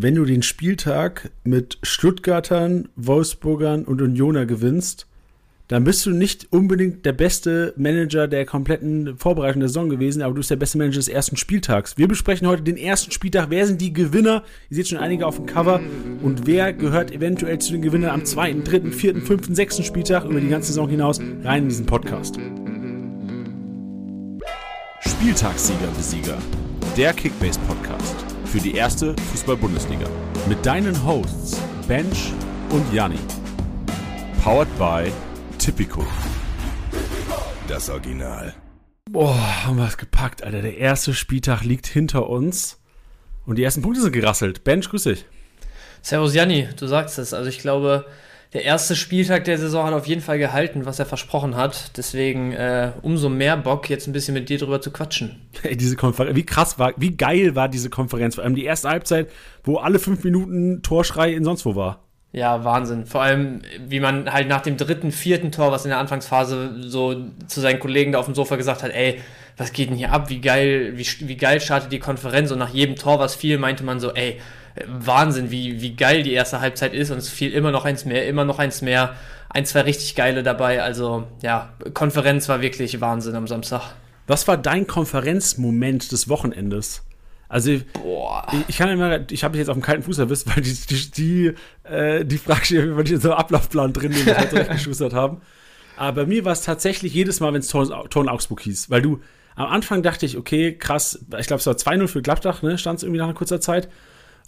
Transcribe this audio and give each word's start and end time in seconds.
wenn 0.00 0.14
du 0.14 0.24
den 0.24 0.42
Spieltag 0.42 1.30
mit 1.42 1.78
Stuttgartern, 1.82 2.88
Wolfsburgern 2.94 3.84
und 3.84 4.00
Unioner 4.00 4.46
gewinnst, 4.46 5.06
dann 5.66 5.84
bist 5.84 6.06
du 6.06 6.10
nicht 6.10 6.46
unbedingt 6.50 7.04
der 7.04 7.12
beste 7.12 7.74
Manager 7.76 8.28
der 8.28 8.46
kompletten 8.46 9.18
Vorbereitung 9.18 9.60
der 9.60 9.68
Saison 9.68 9.90
gewesen, 9.90 10.22
aber 10.22 10.32
du 10.32 10.38
bist 10.38 10.50
der 10.50 10.56
beste 10.56 10.78
Manager 10.78 10.98
des 10.98 11.08
ersten 11.08 11.36
Spieltags. 11.36 11.98
Wir 11.98 12.06
besprechen 12.06 12.46
heute 12.46 12.62
den 12.62 12.76
ersten 12.76 13.10
Spieltag. 13.10 13.50
Wer 13.50 13.66
sind 13.66 13.80
die 13.80 13.92
Gewinner? 13.92 14.44
Ihr 14.70 14.76
seht 14.76 14.88
schon 14.88 14.98
einige 14.98 15.26
auf 15.26 15.36
dem 15.36 15.46
Cover. 15.46 15.80
Und 16.22 16.46
wer 16.46 16.72
gehört 16.72 17.10
eventuell 17.10 17.58
zu 17.58 17.72
den 17.72 17.82
Gewinnern 17.82 18.10
am 18.10 18.24
zweiten, 18.24 18.64
dritten, 18.64 18.92
vierten, 18.92 19.20
fünften, 19.20 19.54
sechsten 19.54 19.82
Spieltag 19.82 20.24
über 20.24 20.40
die 20.40 20.48
ganze 20.48 20.68
Saison 20.68 20.88
hinaus? 20.88 21.20
Rein 21.42 21.64
in 21.64 21.68
diesen 21.68 21.86
Podcast. 21.86 22.38
Spieltagssieger 25.00 25.88
Besieger. 25.96 26.38
Der 26.96 27.12
Kickbase 27.12 27.60
Podcast 27.66 28.27
für 28.48 28.60
die 28.60 28.74
erste 28.74 29.14
Fußball-Bundesliga. 29.30 30.08
Mit 30.48 30.64
deinen 30.64 31.04
Hosts 31.04 31.60
Bench 31.86 32.32
und 32.70 32.92
Janni. 32.94 33.18
Powered 34.42 34.78
by 34.78 35.12
Tipico. 35.58 36.06
Das 37.68 37.90
Original. 37.90 38.54
Boah, 39.10 39.64
haben 39.66 39.76
wir 39.76 39.86
es 39.86 39.98
gepackt, 39.98 40.42
Alter. 40.42 40.62
Der 40.62 40.78
erste 40.78 41.12
Spieltag 41.12 41.62
liegt 41.62 41.86
hinter 41.86 42.28
uns. 42.30 42.80
Und 43.44 43.56
die 43.56 43.64
ersten 43.64 43.82
Punkte 43.82 44.00
sind 44.00 44.12
gerasselt. 44.12 44.64
Bench, 44.64 44.88
grüß 44.88 45.04
dich. 45.04 45.26
Servus 46.00 46.34
Janni, 46.34 46.68
du 46.76 46.86
sagst 46.86 47.18
es. 47.18 47.34
Also 47.34 47.50
ich 47.50 47.58
glaube, 47.58 48.06
der 48.52 48.64
erste 48.64 48.96
Spieltag 48.96 49.44
der 49.44 49.58
Saison 49.58 49.86
hat 49.86 49.92
auf 49.92 50.06
jeden 50.06 50.22
Fall 50.22 50.38
gehalten, 50.38 50.86
was 50.86 50.98
er 50.98 51.06
versprochen 51.06 51.54
hat. 51.54 51.96
Deswegen 51.96 52.52
äh, 52.52 52.92
umso 53.02 53.28
mehr 53.28 53.56
Bock, 53.56 53.90
jetzt 53.90 54.06
ein 54.06 54.12
bisschen 54.12 54.34
mit 54.34 54.48
dir 54.48 54.58
drüber 54.58 54.80
zu 54.80 54.90
quatschen. 54.90 55.48
Ey, 55.62 55.76
diese 55.76 55.96
Konferenz, 55.96 56.34
wie 56.34 56.46
krass 56.46 56.78
war, 56.78 56.94
wie 56.96 57.16
geil 57.16 57.54
war 57.54 57.68
diese 57.68 57.90
Konferenz? 57.90 58.36
Vor 58.36 58.44
allem 58.44 58.54
die 58.54 58.64
erste 58.64 58.88
Halbzeit, 58.88 59.28
wo 59.64 59.76
alle 59.76 59.98
fünf 59.98 60.24
Minuten 60.24 60.82
Torschrei 60.82 61.32
in 61.32 61.44
sonst 61.44 61.66
wo 61.66 61.76
war. 61.76 62.04
Ja, 62.32 62.62
Wahnsinn. 62.64 63.06
Vor 63.06 63.22
allem, 63.22 63.62
wie 63.86 64.00
man 64.00 64.32
halt 64.32 64.48
nach 64.48 64.60
dem 64.60 64.76
dritten, 64.76 65.12
vierten 65.12 65.50
Tor, 65.50 65.72
was 65.72 65.84
in 65.84 65.90
der 65.90 65.98
Anfangsphase 65.98 66.82
so 66.82 67.30
zu 67.46 67.60
seinen 67.60 67.80
Kollegen 67.80 68.12
da 68.12 68.18
auf 68.18 68.26
dem 68.26 68.34
Sofa 68.34 68.56
gesagt 68.56 68.82
hat, 68.82 68.92
ey, 68.92 69.20
was 69.56 69.72
geht 69.72 69.90
denn 69.90 69.96
hier 69.96 70.12
ab? 70.12 70.28
Wie 70.30 70.40
geil, 70.40 70.92
wie, 70.96 71.06
wie 71.26 71.36
geil 71.36 71.60
startet 71.60 71.90
die 71.90 71.98
Konferenz? 71.98 72.50
Und 72.50 72.58
nach 72.58 72.72
jedem 72.72 72.96
Tor, 72.96 73.18
was 73.18 73.34
fiel, 73.34 73.58
meinte 73.58 73.82
man 73.82 73.98
so, 73.98 74.12
ey, 74.12 74.40
Wahnsinn, 74.86 75.50
wie, 75.50 75.80
wie 75.80 75.96
geil 75.96 76.22
die 76.22 76.32
erste 76.32 76.60
Halbzeit 76.60 76.94
ist 76.94 77.10
und 77.10 77.18
es 77.18 77.28
fiel 77.28 77.52
immer 77.52 77.70
noch 77.70 77.84
eins 77.84 78.04
mehr, 78.04 78.26
immer 78.26 78.44
noch 78.44 78.58
eins 78.58 78.82
mehr. 78.82 79.14
Ein, 79.50 79.64
zwei 79.64 79.82
richtig 79.82 80.14
geile 80.14 80.42
dabei. 80.42 80.82
Also 80.82 81.26
ja, 81.42 81.72
Konferenz 81.94 82.48
war 82.48 82.60
wirklich 82.60 83.00
Wahnsinn 83.00 83.34
am 83.34 83.46
Samstag. 83.46 83.94
Was 84.26 84.46
war 84.46 84.58
dein 84.58 84.86
Konferenzmoment 84.86 86.12
des 86.12 86.28
Wochenendes? 86.28 87.02
Also, 87.48 87.78
Boah. 87.94 88.46
ich, 88.68 88.76
kann 88.76 88.90
immer, 88.90 89.20
ich 89.30 89.42
habe 89.42 89.52
dich 89.52 89.60
jetzt 89.60 89.70
auf 89.70 89.76
dem 89.76 89.82
kalten 89.82 90.02
Fuß 90.02 90.18
erwischt, 90.18 90.46
weil 90.54 90.62
die, 90.62 90.74
die, 90.74 91.10
die, 91.10 91.54
äh, 91.90 92.24
die 92.24 92.36
Frage 92.36 92.64
steht, 92.64 92.94
weil 92.94 93.06
ich 93.06 93.12
in 93.12 93.20
so 93.20 93.30
einem 93.30 93.38
Ablaufplan 93.38 93.94
drin, 93.94 94.12
den 94.12 94.26
wir 94.26 94.50
zurechtgeschustert 94.50 95.14
haben. 95.14 95.40
Aber 95.96 96.22
bei 96.22 96.26
mir 96.26 96.44
war 96.44 96.52
es 96.52 96.60
tatsächlich 96.60 97.14
jedes 97.14 97.40
Mal, 97.40 97.54
wenn 97.54 97.60
es 97.60 97.68
Tor, 97.68 98.08
Tor 98.10 98.22
in 98.22 98.28
Augsburg 98.28 98.60
hieß, 98.60 98.90
weil 98.90 99.00
du 99.00 99.20
am 99.56 99.66
Anfang 99.66 100.02
dachte 100.04 100.24
ich, 100.24 100.36
okay, 100.36 100.76
krass, 100.76 101.24
ich 101.38 101.48
glaube, 101.48 101.58
es 101.58 101.66
war 101.66 101.74
2-0 101.74 102.06
für 102.06 102.22
Gladbach, 102.22 102.62
ne, 102.62 102.78
stand 102.78 102.98
es 102.98 103.02
irgendwie 103.02 103.18
nach 103.18 103.24
einer 103.24 103.34
kurzer 103.34 103.60
Zeit. 103.60 103.88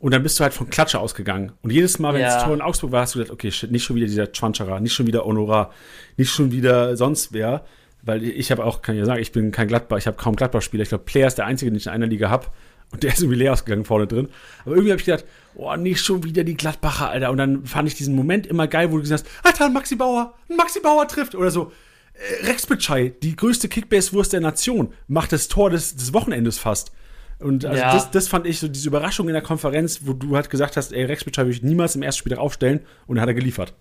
Und 0.00 0.14
dann 0.14 0.22
bist 0.22 0.40
du 0.40 0.44
halt 0.44 0.54
von 0.54 0.70
Klatsche 0.70 0.98
ausgegangen. 0.98 1.52
Und 1.62 1.70
jedes 1.70 1.98
Mal, 1.98 2.14
wenn 2.14 2.22
ja. 2.22 2.34
das 2.34 2.44
Tor 2.44 2.54
in 2.54 2.62
Augsburg 2.62 2.90
war, 2.90 3.02
hast 3.02 3.14
du 3.14 3.18
gedacht, 3.18 3.32
okay, 3.32 3.50
shit, 3.50 3.70
nicht 3.70 3.84
schon 3.84 3.96
wieder 3.96 4.06
dieser 4.06 4.26
Chwanchara, 4.26 4.80
nicht 4.80 4.94
schon 4.94 5.06
wieder 5.06 5.24
Honorar, 5.24 5.72
nicht 6.16 6.30
schon 6.30 6.50
wieder 6.52 6.96
sonst 6.96 7.34
wer. 7.34 7.64
Weil 8.02 8.24
ich 8.24 8.50
habe 8.50 8.64
auch, 8.64 8.80
kann 8.80 8.94
ich 8.94 9.00
ja 9.00 9.04
sagen, 9.04 9.20
ich 9.20 9.30
bin 9.30 9.52
kein 9.52 9.68
Gladbach, 9.68 9.98
ich 9.98 10.06
habe 10.06 10.16
kaum 10.16 10.36
Gladbach-Spieler. 10.36 10.82
Ich 10.82 10.88
glaube, 10.88 11.04
Player 11.04 11.26
ist 11.26 11.36
der 11.36 11.44
einzige, 11.44 11.70
den 11.70 11.76
ich 11.76 11.86
in 11.86 11.92
einer 11.92 12.06
Liga 12.06 12.30
habe. 12.30 12.46
Und 12.92 13.02
der 13.02 13.12
ist 13.12 13.20
irgendwie 13.20 13.38
leer 13.38 13.52
ausgegangen 13.52 13.84
vorne 13.84 14.06
drin. 14.06 14.28
Aber 14.64 14.74
irgendwie 14.74 14.90
habe 14.90 15.00
ich 15.00 15.06
gedacht, 15.06 15.26
oh, 15.54 15.76
nicht 15.76 16.00
schon 16.00 16.24
wieder 16.24 16.44
die 16.44 16.56
Gladbacher, 16.56 17.10
Alter. 17.10 17.30
Und 17.30 17.36
dann 17.36 17.66
fand 17.66 17.86
ich 17.86 17.94
diesen 17.94 18.16
Moment 18.16 18.46
immer 18.46 18.66
geil, 18.66 18.90
wo 18.90 18.96
du 18.96 19.02
gesagt 19.02 19.24
hast, 19.26 19.46
Alter, 19.46 19.66
ein 19.66 19.74
Maxi 19.74 19.96
Bauer, 19.96 20.34
ein 20.48 20.56
Maxi 20.56 20.80
Bauer 20.80 21.06
trifft. 21.06 21.34
Oder 21.34 21.50
so, 21.50 21.72
äh, 22.14 22.46
Rex 22.46 22.66
Bitschei, 22.66 23.12
die 23.22 23.36
größte 23.36 23.68
Kickbase-Wurst 23.68 24.32
der 24.32 24.40
Nation, 24.40 24.94
macht 25.08 25.32
das 25.32 25.48
Tor 25.48 25.68
des, 25.68 25.94
des 25.94 26.14
Wochenendes 26.14 26.58
fast. 26.58 26.90
Und 27.40 27.64
also 27.64 27.80
ja. 27.80 27.92
das, 27.92 28.10
das 28.10 28.28
fand 28.28 28.46
ich 28.46 28.58
so 28.58 28.68
diese 28.68 28.88
Überraschung 28.88 29.28
in 29.28 29.32
der 29.32 29.42
Konferenz, 29.42 30.00
wo 30.04 30.12
du 30.12 30.36
halt 30.36 30.50
gesagt 30.50 30.76
hast, 30.76 30.92
ey, 30.92 31.04
Rex 31.04 31.24
Bitschei 31.24 31.42
würde 31.42 31.52
ich 31.52 31.62
niemals 31.62 31.96
im 31.96 32.02
ersten 32.02 32.20
Spiel 32.20 32.36
aufstellen. 32.36 32.80
Und 33.06 33.16
dann 33.16 33.22
hat 33.22 33.28
er 33.28 33.34
geliefert. 33.34 33.72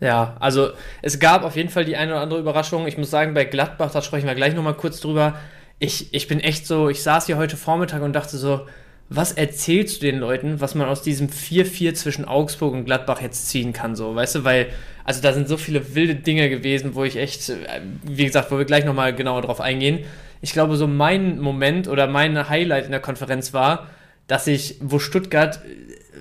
Ja, 0.00 0.36
also 0.38 0.70
es 1.02 1.18
gab 1.18 1.42
auf 1.42 1.56
jeden 1.56 1.70
Fall 1.70 1.84
die 1.84 1.96
eine 1.96 2.12
oder 2.12 2.20
andere 2.20 2.38
Überraschung. 2.38 2.86
Ich 2.86 2.98
muss 2.98 3.10
sagen, 3.10 3.34
bei 3.34 3.44
Gladbach, 3.44 3.90
da 3.90 4.02
sprechen 4.02 4.26
wir 4.26 4.34
gleich 4.34 4.54
nochmal 4.54 4.74
kurz 4.74 5.00
drüber 5.00 5.34
ich, 5.78 6.12
ich 6.12 6.28
bin 6.28 6.40
echt 6.40 6.66
so, 6.66 6.88
ich 6.88 7.02
saß 7.02 7.26
hier 7.26 7.36
heute 7.36 7.56
Vormittag 7.56 8.02
und 8.02 8.12
dachte 8.12 8.36
so, 8.36 8.66
was 9.08 9.32
erzählst 9.32 10.02
du 10.02 10.06
den 10.06 10.18
Leuten, 10.18 10.60
was 10.60 10.74
man 10.74 10.88
aus 10.88 11.02
diesem 11.02 11.28
4-4 11.28 11.94
zwischen 11.94 12.24
Augsburg 12.26 12.74
und 12.74 12.84
Gladbach 12.84 13.22
jetzt 13.22 13.48
ziehen 13.48 13.72
kann, 13.72 13.96
so, 13.96 14.14
weißt 14.14 14.36
du, 14.36 14.44
weil, 14.44 14.66
also 15.04 15.22
da 15.22 15.32
sind 15.32 15.48
so 15.48 15.56
viele 15.56 15.94
wilde 15.94 16.16
Dinge 16.16 16.50
gewesen, 16.50 16.94
wo 16.94 17.04
ich 17.04 17.16
echt, 17.16 17.52
wie 18.02 18.26
gesagt, 18.26 18.50
wo 18.50 18.58
wir 18.58 18.64
gleich 18.64 18.84
nochmal 18.84 19.14
genauer 19.14 19.42
drauf 19.42 19.60
eingehen. 19.60 20.00
Ich 20.40 20.52
glaube, 20.52 20.76
so 20.76 20.86
mein 20.86 21.38
Moment 21.40 21.88
oder 21.88 22.06
mein 22.06 22.48
Highlight 22.48 22.84
in 22.84 22.90
der 22.90 23.00
Konferenz 23.00 23.52
war, 23.52 23.88
dass 24.26 24.46
ich, 24.46 24.76
wo 24.80 24.98
Stuttgart 24.98 25.60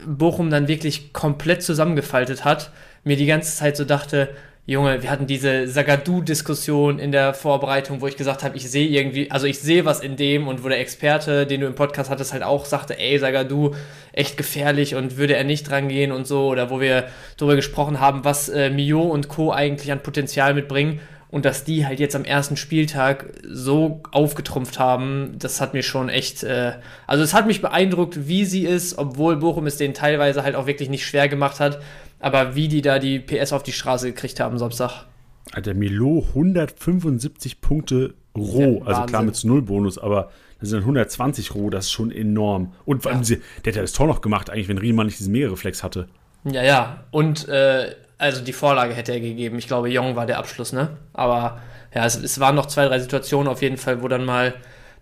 Bochum 0.06 0.50
dann 0.50 0.68
wirklich 0.68 1.14
komplett 1.14 1.62
zusammengefaltet 1.62 2.46
hat, 2.46 2.72
mir 3.04 3.18
die 3.18 3.26
ganze 3.26 3.56
Zeit 3.56 3.78
so 3.78 3.86
dachte, 3.86 4.30
Junge, 4.70 5.02
wir 5.02 5.10
hatten 5.10 5.28
diese 5.28 5.66
Sagadu-Diskussion 5.66 7.00
in 7.00 7.14
der 7.14 7.34
Vorbereitung, 7.34 8.02
wo 8.02 8.08
ich 8.08 8.18
gesagt 8.18 8.44
habe, 8.44 8.58
ich 8.58 8.70
sehe 8.70 8.90
irgendwie, 8.90 9.32
also 9.32 9.48
ich 9.48 9.60
sehe 9.60 9.86
was 9.86 10.02
in 10.02 10.18
dem 10.18 10.50
und 10.50 10.62
wo 10.62 10.68
der 10.68 10.82
Experte, 10.82 11.48
den 11.48 11.62
du 11.62 11.68
im 11.68 11.76
Podcast 11.76 12.10
hattest, 12.10 12.34
halt 12.34 12.44
auch 12.44 12.66
sagte, 12.66 13.00
ey, 13.00 13.18
Sagadu, 13.18 13.76
echt 14.12 14.36
gefährlich 14.36 14.96
und 14.96 15.16
würde 15.16 15.38
er 15.38 15.46
nicht 15.46 15.70
dran 15.70 15.88
gehen 15.88 16.12
und 16.12 16.28
so, 16.28 16.48
oder 16.48 16.70
wo 16.70 16.82
wir 16.82 17.06
darüber 17.38 17.56
gesprochen 17.56 18.02
haben, 18.02 18.26
was 18.26 18.50
äh, 18.50 18.70
Mio 18.70 19.04
und 19.04 19.30
Co. 19.30 19.54
eigentlich 19.54 19.90
an 19.94 20.04
Potenzial 20.04 20.54
mitbringen 20.54 21.00
und 21.30 21.46
dass 21.46 21.64
die 21.64 21.86
halt 21.86 22.00
jetzt 22.00 22.16
am 22.16 22.24
ersten 22.24 22.56
Spieltag 22.58 23.34
so 23.48 24.02
aufgetrumpft 24.12 24.80
haben, 24.80 25.36
das 25.40 25.60
hat 25.60 25.74
mir 25.74 25.84
schon 25.84 26.10
echt, 26.10 26.44
äh, 26.44 26.74
also 27.06 27.24
es 27.24 27.34
hat 27.34 27.48
mich 27.48 27.62
beeindruckt, 27.62 28.28
wie 28.28 28.46
sie 28.46 28.66
ist, 28.66 28.98
obwohl 28.98 29.38
Bochum 29.38 29.68
es 29.68 29.78
denen 29.78 29.94
teilweise 29.94 30.44
halt 30.44 30.56
auch 30.56 30.68
wirklich 30.68 30.90
nicht 30.90 31.06
schwer 31.06 31.28
gemacht 31.28 31.60
hat 31.60 31.80
aber 32.20 32.56
wie 32.56 32.68
die 32.68 32.82
da 32.82 33.00
die 33.00 33.20
PS 33.20 33.54
auf 33.54 33.64
die 33.64 33.72
Straße 33.72 34.08
gekriegt 34.08 34.40
haben 34.40 34.58
Samstag. 34.58 35.06
Alter, 35.52 35.74
Milo 35.74 36.26
175 36.30 37.62
Punkte 37.62 38.16
roh. 38.36 38.82
Ja, 38.82 38.86
also 38.86 39.02
klar 39.04 39.24
mit 39.24 39.42
Null-Bonus, 39.44 39.98
aber 39.98 40.32
das 40.60 40.70
sind 40.70 40.80
120 40.80 41.56
roh, 41.56 41.70
das 41.70 41.86
ist 41.86 41.92
schon 41.92 42.12
enorm. 42.12 42.74
Und 42.86 43.04
vor 43.04 43.12
allem, 43.12 43.24
ja. 43.24 43.38
der 43.64 43.74
ja 43.74 43.82
das 43.82 43.94
Tor 43.94 44.08
noch 44.08 44.22
gemacht, 44.22 44.50
eigentlich, 44.50 44.68
wenn 44.68 44.78
Riemann 44.78 45.06
nicht 45.06 45.20
diesen 45.20 45.32
Mehrreflex 45.32 45.84
hatte. 45.84 46.08
Ja, 46.44 46.64
ja. 46.64 47.04
Und 47.12 47.48
äh, 47.48 47.96
also 48.18 48.44
die 48.44 48.54
Vorlage 48.54 48.94
hätte 48.94 49.14
er 49.14 49.20
gegeben. 49.20 49.58
Ich 49.58 49.68
glaube, 49.68 49.90
Jong 49.90 50.16
war 50.16 50.26
der 50.26 50.40
Abschluss, 50.40 50.74
ne? 50.74 50.98
Aber 51.14 51.62
ja, 51.94 52.06
es, 52.06 52.16
es 52.16 52.40
waren 52.40 52.56
noch 52.56 52.66
zwei, 52.66 52.86
drei 52.86 53.00
Situationen 53.00 53.48
auf 53.48 53.62
jeden 53.62 53.78
Fall, 53.78 54.02
wo 54.02 54.08
dann 54.08 54.26
mal 54.26 54.54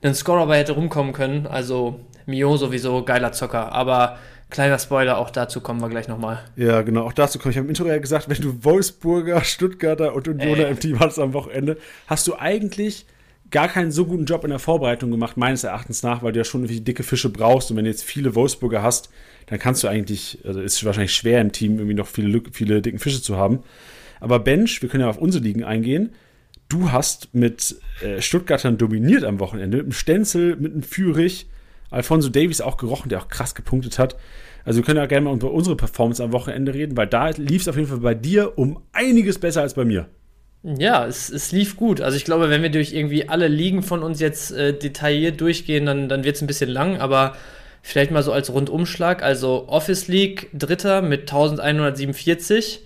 ein 0.03 0.13
Scorer 0.13 0.47
bei 0.47 0.59
hätte 0.59 0.73
rumkommen 0.73 1.13
können. 1.13 1.47
Also 1.47 1.99
Mio 2.25 2.57
sowieso 2.57 3.03
geiler 3.03 3.31
Zocker. 3.31 3.71
Aber 3.71 4.17
Kleiner 4.49 4.77
Spoiler, 4.77 5.17
auch 5.17 5.31
dazu 5.31 5.59
kommen 5.59 5.81
wir 5.81 5.89
gleich 5.89 6.07
nochmal. 6.07 6.39
Ja, 6.55 6.81
genau, 6.83 7.05
auch 7.05 7.13
dazu 7.13 7.39
komme 7.39 7.51
ich. 7.51 7.55
Ich 7.55 7.57
habe 7.57 7.65
im 7.65 7.69
Intro 7.69 7.87
ja 7.87 7.97
gesagt, 7.97 8.29
wenn 8.29 8.41
du 8.41 8.63
Wolfsburger, 8.63 9.43
Stuttgarter 9.43 10.13
und 10.13 10.27
Unioner 10.27 10.67
im 10.67 10.79
Team 10.79 10.99
hast 10.99 11.17
am 11.19 11.33
Wochenende, 11.33 11.77
hast 12.07 12.27
du 12.27 12.35
eigentlich 12.35 13.05
gar 13.49 13.67
keinen 13.67 13.91
so 13.91 14.05
guten 14.05 14.25
Job 14.25 14.43
in 14.43 14.51
der 14.51 14.59
Vorbereitung 14.59 15.11
gemacht, 15.11 15.35
meines 15.35 15.63
Erachtens 15.63 16.03
nach, 16.03 16.21
weil 16.21 16.31
du 16.31 16.39
ja 16.39 16.43
schon 16.43 16.61
irgendwie 16.61 16.81
dicke 16.81 17.03
Fische 17.03 17.29
brauchst. 17.29 17.71
Und 17.71 17.77
wenn 17.77 17.85
du 17.85 17.91
jetzt 17.91 18.03
viele 18.03 18.35
Wolfsburger 18.35 18.83
hast, 18.83 19.09
dann 19.47 19.59
kannst 19.59 19.83
du 19.83 19.87
eigentlich, 19.87 20.39
also 20.45 20.59
ist 20.59 20.83
wahrscheinlich 20.83 21.13
schwer 21.13 21.41
im 21.41 21.51
Team 21.51 21.77
irgendwie 21.77 21.93
noch 21.93 22.07
viele, 22.07 22.41
viele 22.51 22.81
dicken 22.81 22.99
Fische 22.99 23.21
zu 23.21 23.37
haben. 23.37 23.63
Aber 24.19 24.39
Bench, 24.39 24.81
wir 24.81 24.89
können 24.89 25.01
ja 25.01 25.09
auf 25.09 25.17
unsere 25.17 25.43
Ligen 25.43 25.63
eingehen. 25.63 26.13
Du 26.67 26.91
hast 26.91 27.33
mit 27.33 27.75
äh, 28.01 28.21
Stuttgartern 28.21 28.77
dominiert 28.77 29.23
am 29.23 29.39
Wochenende, 29.39 29.77
mit 29.77 29.85
einem 29.85 29.91
Stenzel, 29.93 30.55
mit 30.55 30.73
einem 30.73 30.83
Führig 30.83 31.47
Alfonso 31.91 32.29
Davies 32.29 32.61
auch 32.61 32.77
gerochen, 32.77 33.09
der 33.09 33.19
auch 33.19 33.27
krass 33.27 33.55
gepunktet 33.55 33.99
hat. 33.99 34.15
Also 34.63 34.77
wir 34.77 34.85
können 34.85 34.97
ja 34.97 35.05
gerne 35.05 35.25
mal 35.25 35.35
über 35.35 35.51
unsere 35.51 35.75
Performance 35.75 36.23
am 36.23 36.31
Wochenende 36.31 36.73
reden, 36.73 36.97
weil 36.97 37.07
da 37.07 37.29
lief 37.29 37.61
es 37.61 37.67
auf 37.67 37.75
jeden 37.75 37.87
Fall 37.87 37.99
bei 37.99 38.15
dir 38.15 38.57
um 38.57 38.81
einiges 38.91 39.37
besser 39.37 39.61
als 39.61 39.75
bei 39.75 39.85
mir. 39.85 40.07
Ja, 40.63 41.05
es, 41.05 41.29
es 41.29 41.51
lief 41.51 41.75
gut. 41.77 42.01
Also 42.01 42.17
ich 42.17 42.25
glaube, 42.25 42.49
wenn 42.49 42.63
wir 42.63 42.71
durch 42.71 42.91
irgendwie 42.91 43.29
alle 43.29 43.47
Ligen 43.47 43.83
von 43.83 44.01
uns 44.01 44.19
jetzt 44.19 44.51
äh, 44.51 44.73
detailliert 44.73 45.39
durchgehen, 45.39 45.85
dann, 45.85 46.09
dann 46.09 46.23
wird 46.23 46.37
es 46.37 46.41
ein 46.41 46.47
bisschen 46.47 46.71
lang, 46.71 46.97
aber 46.97 47.35
vielleicht 47.85 48.09
mal 48.09 48.23
so 48.23 48.31
als 48.31 48.51
Rundumschlag. 48.51 49.21
Also 49.21 49.65
Office 49.67 50.07
League 50.07 50.49
Dritter 50.53 51.03
mit 51.03 51.21
1147. 51.21 52.81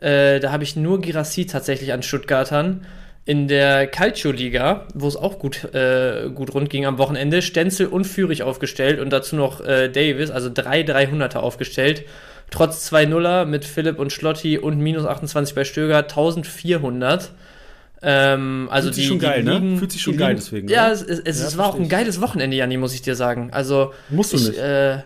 Äh, 0.00 0.38
da 0.38 0.52
habe 0.52 0.62
ich 0.62 0.76
nur 0.76 1.00
Girassi 1.00 1.46
tatsächlich 1.46 1.92
an 1.92 2.04
Stuttgartern 2.04 2.86
in 3.24 3.48
der 3.48 3.88
Calcio-Liga, 3.88 4.86
wo 4.94 5.08
es 5.08 5.16
auch 5.16 5.40
gut, 5.40 5.74
äh, 5.74 6.30
gut 6.32 6.54
rund 6.54 6.70
ging 6.70 6.86
am 6.86 6.98
Wochenende, 6.98 7.42
Stenzel 7.42 7.88
und 7.88 8.04
Führig 8.04 8.44
aufgestellt 8.44 9.00
und 9.00 9.10
dazu 9.10 9.34
noch 9.34 9.60
äh, 9.60 9.88
Davis, 9.88 10.30
also 10.30 10.50
drei 10.54 10.82
300er 10.82 11.38
aufgestellt. 11.38 12.04
Trotz 12.50 12.84
zwei 12.84 13.06
Nuller 13.06 13.44
mit 13.44 13.64
Philipp 13.64 13.98
und 13.98 14.12
Schlotti 14.12 14.56
und 14.56 14.78
minus 14.78 15.04
28 15.04 15.54
bei 15.56 15.64
Stöger, 15.64 15.98
1400. 15.98 17.32
Ähm, 18.00 18.68
also 18.70 18.86
Fühlt 18.86 18.94
sich 18.94 19.04
die, 19.04 19.08
schon 19.08 19.18
geil, 19.18 19.42
ne? 19.42 19.54
Ligen, 19.54 19.78
Fühlt 19.78 19.92
sich 19.92 20.02
schon 20.02 20.16
geil 20.16 20.34
deswegen. 20.34 20.68
Ja, 20.68 20.88
ne? 20.88 20.92
es, 20.92 21.02
es, 21.02 21.18
es, 21.20 21.40
ja, 21.40 21.46
es 21.48 21.58
war 21.58 21.66
auch 21.66 21.74
ein 21.74 21.88
geiles 21.88 22.20
Wochenende, 22.20 22.56
Janni, 22.56 22.76
muss 22.76 22.94
ich 22.94 23.02
dir 23.02 23.16
sagen. 23.16 23.50
Also 23.52 23.92
Musst 24.08 24.32
du 24.32 24.36
ich, 24.36 24.48
nicht. 24.48 24.58
Äh, 24.58 24.98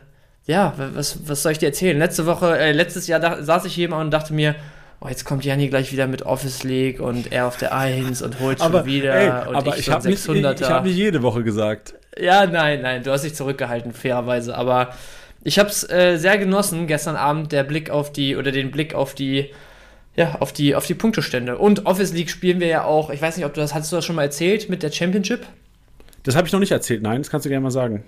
ja, 0.46 0.74
was, 0.94 1.18
was 1.26 1.42
soll 1.42 1.52
ich 1.52 1.58
dir 1.58 1.66
erzählen? 1.66 1.98
Letzte 1.98 2.26
Woche, 2.26 2.58
äh, 2.58 2.72
letztes 2.72 3.06
Jahr 3.06 3.20
da, 3.20 3.42
saß 3.42 3.64
ich 3.64 3.74
hier 3.74 3.86
immer 3.86 3.98
und 3.98 4.10
dachte 4.10 4.34
mir, 4.34 4.56
oh, 5.00 5.08
jetzt 5.08 5.24
kommt 5.24 5.44
Janni 5.44 5.68
gleich 5.68 5.92
wieder 5.92 6.06
mit 6.06 6.22
Office 6.22 6.64
League 6.64 7.00
und 7.00 7.32
er 7.32 7.46
auf 7.46 7.56
der 7.56 7.74
1 7.74 8.22
und 8.22 8.40
holt 8.40 8.60
aber, 8.60 8.80
schon 8.80 8.86
wieder. 8.86 9.14
Ey, 9.14 9.48
und 9.48 9.56
aber 9.56 9.74
ich, 9.74 9.80
ich 9.80 9.90
habe 9.90 10.08
nicht, 10.08 10.28
ich, 10.28 10.60
ich 10.60 10.70
hab 10.70 10.84
nicht 10.84 10.96
jede 10.96 11.22
Woche 11.22 11.42
gesagt. 11.42 11.94
Ja, 12.18 12.46
nein, 12.46 12.82
nein, 12.82 13.02
du 13.02 13.10
hast 13.10 13.24
dich 13.24 13.34
zurückgehalten, 13.34 13.92
fairerweise. 13.92 14.56
Aber 14.56 14.94
ich 15.44 15.58
habe 15.58 15.68
es 15.68 15.88
äh, 15.88 16.16
sehr 16.18 16.38
genossen, 16.38 16.86
gestern 16.86 17.16
Abend, 17.16 17.52
der 17.52 17.64
Blick 17.64 17.90
auf 17.90 18.12
die, 18.12 18.36
oder 18.36 18.52
den 18.52 18.70
Blick 18.70 18.94
auf 18.94 19.14
die, 19.14 19.50
ja, 20.16 20.36
auf 20.40 20.52
die, 20.52 20.74
auf 20.74 20.86
die 20.86 20.94
Punktestände. 20.94 21.58
Und 21.58 21.86
Office 21.86 22.12
League 22.12 22.30
spielen 22.30 22.60
wir 22.60 22.66
ja 22.66 22.84
auch, 22.84 23.10
ich 23.10 23.22
weiß 23.22 23.36
nicht, 23.36 23.46
ob 23.46 23.54
du 23.54 23.60
das, 23.60 23.74
hast 23.74 23.90
du 23.90 23.96
das 23.96 24.04
schon 24.04 24.16
mal 24.16 24.22
erzählt 24.22 24.68
mit 24.68 24.82
der 24.82 24.92
Championship? 24.92 25.46
Das 26.22 26.36
habe 26.36 26.46
ich 26.46 26.52
noch 26.52 26.60
nicht 26.60 26.72
erzählt, 26.72 27.02
nein, 27.02 27.22
das 27.22 27.30
kannst 27.30 27.46
du 27.46 27.48
gerne 27.48 27.62
mal 27.62 27.70
sagen. 27.70 28.04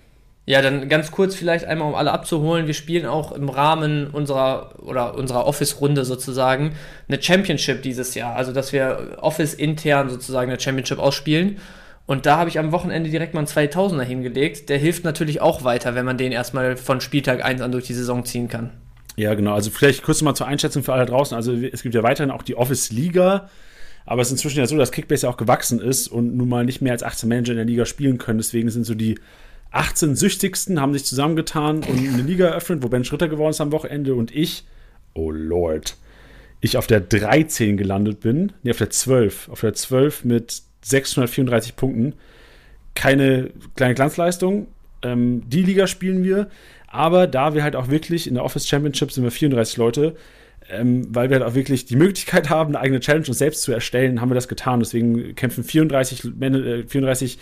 Ja, 0.46 0.60
dann 0.60 0.90
ganz 0.90 1.10
kurz 1.10 1.34
vielleicht 1.34 1.64
einmal, 1.64 1.88
um 1.88 1.94
alle 1.94 2.12
abzuholen. 2.12 2.66
Wir 2.66 2.74
spielen 2.74 3.06
auch 3.06 3.32
im 3.32 3.48
Rahmen 3.48 4.08
unserer 4.08 4.74
oder 4.82 5.14
unserer 5.14 5.46
Office-Runde 5.46 6.04
sozusagen 6.04 6.74
eine 7.08 7.22
Championship 7.22 7.80
dieses 7.80 8.14
Jahr. 8.14 8.36
Also, 8.36 8.52
dass 8.52 8.74
wir 8.74 9.16
Office 9.22 9.54
intern 9.54 10.10
sozusagen 10.10 10.50
eine 10.50 10.60
Championship 10.60 10.98
ausspielen. 10.98 11.56
Und 12.04 12.26
da 12.26 12.36
habe 12.36 12.50
ich 12.50 12.58
am 12.58 12.72
Wochenende 12.72 13.08
direkt 13.08 13.32
mal 13.32 13.40
einen 13.40 13.46
2000er 13.46 14.02
hingelegt. 14.02 14.68
Der 14.68 14.76
hilft 14.76 15.04
natürlich 15.04 15.40
auch 15.40 15.64
weiter, 15.64 15.94
wenn 15.94 16.04
man 16.04 16.18
den 16.18 16.30
erstmal 16.30 16.76
von 16.76 17.00
Spieltag 17.00 17.42
1 17.42 17.62
an 17.62 17.72
durch 17.72 17.86
die 17.86 17.94
Saison 17.94 18.26
ziehen 18.26 18.48
kann. 18.48 18.70
Ja, 19.16 19.34
genau. 19.34 19.54
Also 19.54 19.70
vielleicht 19.70 20.02
kurz 20.02 20.22
mal 20.22 20.34
zur 20.34 20.46
Einschätzung 20.46 20.82
für 20.82 20.92
alle 20.92 21.06
draußen. 21.06 21.36
Also 21.36 21.52
es 21.52 21.82
gibt 21.82 21.94
ja 21.94 22.02
weiterhin 22.02 22.30
auch 22.30 22.42
die 22.42 22.56
Office-Liga. 22.56 23.48
Aber 24.06 24.20
es 24.20 24.28
ist 24.28 24.32
inzwischen 24.32 24.58
ja 24.58 24.66
so, 24.66 24.76
dass 24.76 24.92
Kickbase 24.92 25.26
ja 25.26 25.32
auch 25.32 25.36
gewachsen 25.36 25.80
ist 25.80 26.08
und 26.08 26.36
nun 26.36 26.48
mal 26.48 26.64
nicht 26.64 26.82
mehr 26.82 26.92
als 26.92 27.02
18 27.02 27.28
Manager 27.28 27.52
in 27.52 27.56
der 27.56 27.66
Liga 27.66 27.86
spielen 27.86 28.18
können. 28.18 28.38
Deswegen 28.38 28.70
sind 28.70 28.84
so 28.84 28.94
die 28.94 29.18
18 29.74 30.14
Süchtigsten 30.14 30.80
haben 30.80 30.92
sich 30.92 31.04
zusammengetan 31.04 31.78
und 31.78 31.98
eine 31.98 32.22
Liga 32.22 32.46
eröffnet, 32.46 32.82
wo 32.82 32.88
Ben 32.88 33.04
Schritter 33.04 33.28
geworden 33.28 33.50
ist 33.50 33.60
am 33.60 33.72
Wochenende 33.72 34.14
und 34.14 34.34
ich, 34.34 34.64
oh 35.14 35.32
Lord, 35.32 35.96
ich 36.60 36.76
auf 36.76 36.86
der 36.86 37.00
13 37.00 37.76
gelandet 37.76 38.20
bin. 38.20 38.52
Nee, 38.62 38.70
auf 38.70 38.78
der 38.78 38.90
12. 38.90 39.48
Auf 39.48 39.60
der 39.60 39.74
12 39.74 40.24
mit 40.24 40.62
634 40.82 41.74
Punkten. 41.74 42.14
Keine 42.94 43.50
kleine 43.74 43.94
Glanzleistung. 43.94 44.68
Ähm, 45.02 45.42
die 45.48 45.62
Liga 45.62 45.88
spielen 45.88 46.22
wir. 46.22 46.48
Aber 46.94 47.26
da 47.26 47.54
wir 47.54 47.64
halt 47.64 47.74
auch 47.74 47.88
wirklich 47.88 48.28
in 48.28 48.34
der 48.34 48.44
Office 48.44 48.68
Championship 48.68 49.10
sind 49.10 49.24
wir 49.24 49.32
34 49.32 49.78
Leute, 49.78 50.14
ähm, 50.70 51.04
weil 51.12 51.28
wir 51.28 51.40
halt 51.40 51.48
auch 51.48 51.56
wirklich 51.56 51.86
die 51.86 51.96
Möglichkeit 51.96 52.50
haben, 52.50 52.68
eine 52.68 52.78
eigene 52.78 53.00
Challenge 53.00 53.26
uns 53.26 53.38
selbst 53.38 53.62
zu 53.62 53.72
erstellen, 53.72 54.20
haben 54.20 54.30
wir 54.30 54.36
das 54.36 54.46
getan. 54.46 54.78
Deswegen 54.78 55.34
kämpfen 55.34 55.64
34, 55.64 56.24
äh, 56.40 56.84
34 56.86 57.38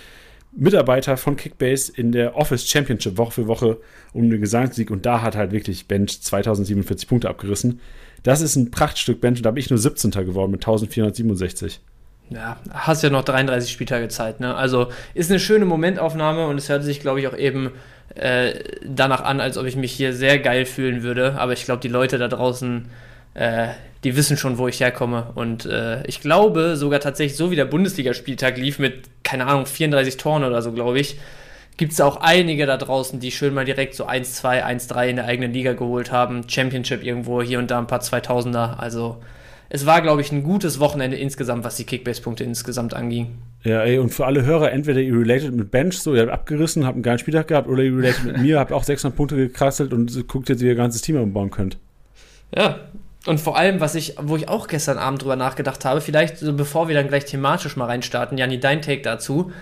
Mitarbeiter 0.57 1.19
von 1.19 1.37
Kickbase 1.37 1.93
in 1.95 2.13
der 2.13 2.35
Office 2.35 2.67
Championship 2.67 3.19
Woche 3.19 3.33
für 3.33 3.47
Woche 3.47 3.79
um 4.15 4.31
den 4.31 4.41
Gesangssieg 4.41 4.91
und 4.91 5.05
da 5.05 5.21
hat 5.21 5.37
halt 5.37 5.53
wirklich 5.53 5.87
Bench 5.87 6.23
2047 6.23 7.07
Punkte 7.07 7.29
abgerissen. 7.29 7.81
Das 8.23 8.41
ist 8.41 8.57
ein 8.57 8.71
Prachtstück 8.71 9.21
Bench 9.21 9.41
und 9.41 9.45
da 9.45 9.51
bin 9.51 9.61
ich 9.61 9.69
nur 9.69 9.79
17. 9.79 10.13
geworden 10.13 10.51
mit 10.51 10.63
1467. 10.63 11.83
Ja, 12.31 12.57
hast 12.71 13.03
ja 13.03 13.11
noch 13.11 13.25
33 13.25 13.71
Spieltage 13.71 14.09
Zeit, 14.09 14.41
ne? 14.41 14.55
Also 14.55 14.89
ist 15.13 15.31
eine 15.31 15.39
schöne 15.39 15.67
Momentaufnahme 15.67 16.47
und 16.47 16.57
es 16.57 16.69
hört 16.69 16.83
sich, 16.83 17.01
glaube 17.01 17.21
ich, 17.21 17.29
auch 17.29 17.37
eben 17.37 17.73
äh, 18.15 18.55
danach 18.85 19.23
an, 19.23 19.41
als 19.41 19.59
ob 19.59 19.67
ich 19.67 19.77
mich 19.77 19.93
hier 19.93 20.13
sehr 20.13 20.39
geil 20.39 20.67
fühlen 20.67 21.03
würde. 21.03 21.35
Aber 21.39 21.53
ich 21.53 21.65
glaube, 21.65 21.81
die 21.81 21.89
Leute 21.89 22.19
da 22.19 22.29
draußen, 22.29 22.89
äh, 23.35 23.69
die 24.05 24.17
wissen 24.17 24.37
schon, 24.37 24.59
wo 24.59 24.69
ich 24.69 24.81
herkomme. 24.81 25.33
Und 25.35 25.67
äh, 25.67 26.07
ich 26.07 26.21
glaube 26.21 26.77
sogar 26.77 27.01
tatsächlich, 27.01 27.37
so 27.37 27.51
wie 27.51 27.57
der 27.57 27.65
Bundesligaspieltag 27.65 28.57
lief 28.57 28.79
mit, 28.79 29.05
keine 29.23 29.47
Ahnung, 29.47 29.67
34 29.67 30.17
Toren 30.17 30.45
oder 30.45 30.63
so, 30.63 30.73
glaube 30.73 31.01
ich, 31.01 31.19
gibt 31.77 31.93
es 31.93 32.01
auch 32.01 32.17
einige 32.17 32.67
da 32.67 32.77
draußen, 32.77 33.21
die 33.21 33.31
schön 33.31 33.55
mal 33.55 33.65
direkt 33.65 33.95
so 33.95 34.07
1-2, 34.07 34.63
1-3 34.65 35.09
in 35.09 35.17
der 35.17 35.25
eigenen 35.27 35.53
Liga 35.53 35.73
geholt 35.73 36.13
haben. 36.13 36.49
Championship 36.49 37.03
irgendwo, 37.03 37.43
hier 37.43 37.59
und 37.59 37.71
da 37.71 37.79
ein 37.79 37.87
paar 37.87 38.01
2000er. 38.01 38.77
Also 38.77 39.23
es 39.75 39.87
war, 39.87 40.03
glaube 40.03 40.21
ich, 40.21 40.31
ein 40.33 40.43
gutes 40.43 40.81
Wochenende 40.81 41.17
insgesamt, 41.17 41.65
was 41.65 41.77
die 41.77 41.85
Kickbase-Punkte 41.85 42.45
insgesamt 42.45 42.93
anging. 42.93 43.39
Ja, 43.65 43.83
ey, 43.83 43.99
und 43.99 44.11
für 44.11 44.27
alle 44.27 44.45
Hörer, 44.45 44.71
entweder 44.71 45.01
ihr 45.01 45.19
related 45.19 45.55
mit 45.55 45.71
Bench, 45.71 45.99
so, 45.99 46.15
ihr 46.15 46.21
habt 46.21 46.31
abgerissen, 46.31 46.85
habt 46.85 46.97
einen 46.97 47.03
geilen 47.03 47.19
Spieltag 47.19 47.49
gehabt, 47.49 47.69
oder 47.69 47.83
ihr 47.83 47.97
related 47.97 48.25
mit 48.25 48.39
mir, 48.43 48.59
habt 48.61 48.71
auch 48.71 48.85
600 48.85 49.17
Punkte 49.17 49.37
gekrasselt 49.37 49.95
und 49.95 50.29
guckt 50.29 50.51
jetzt, 50.51 50.61
wie 50.61 50.67
ihr 50.67 50.75
ganzes 50.75 51.01
Team 51.01 51.17
umbauen 51.17 51.51
könnt. 51.51 51.79
Ja, 52.55 52.81
und 53.25 53.41
vor 53.41 53.57
allem, 53.57 53.81
was 53.81 53.95
ich, 53.95 54.17
wo 54.21 54.37
ich 54.37 54.51
auch 54.51 54.67
gestern 54.67 54.99
Abend 54.99 55.23
drüber 55.23 55.37
nachgedacht 55.37 55.87
habe, 55.87 56.03
vielleicht 56.03 56.37
so 56.37 56.53
bevor 56.53 56.89
wir 56.89 56.95
dann 56.95 57.09
gleich 57.09 57.25
thematisch 57.25 57.75
mal 57.75 57.87
reinstarten, 57.87 58.37
Janni, 58.37 58.61
dein 58.61 58.83
Take 58.83 59.01
dazu. 59.01 59.53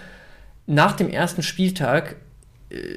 Nach 0.67 0.97
dem 0.97 1.09
ersten 1.09 1.45
Spieltag 1.45 2.17
äh, 2.71 2.97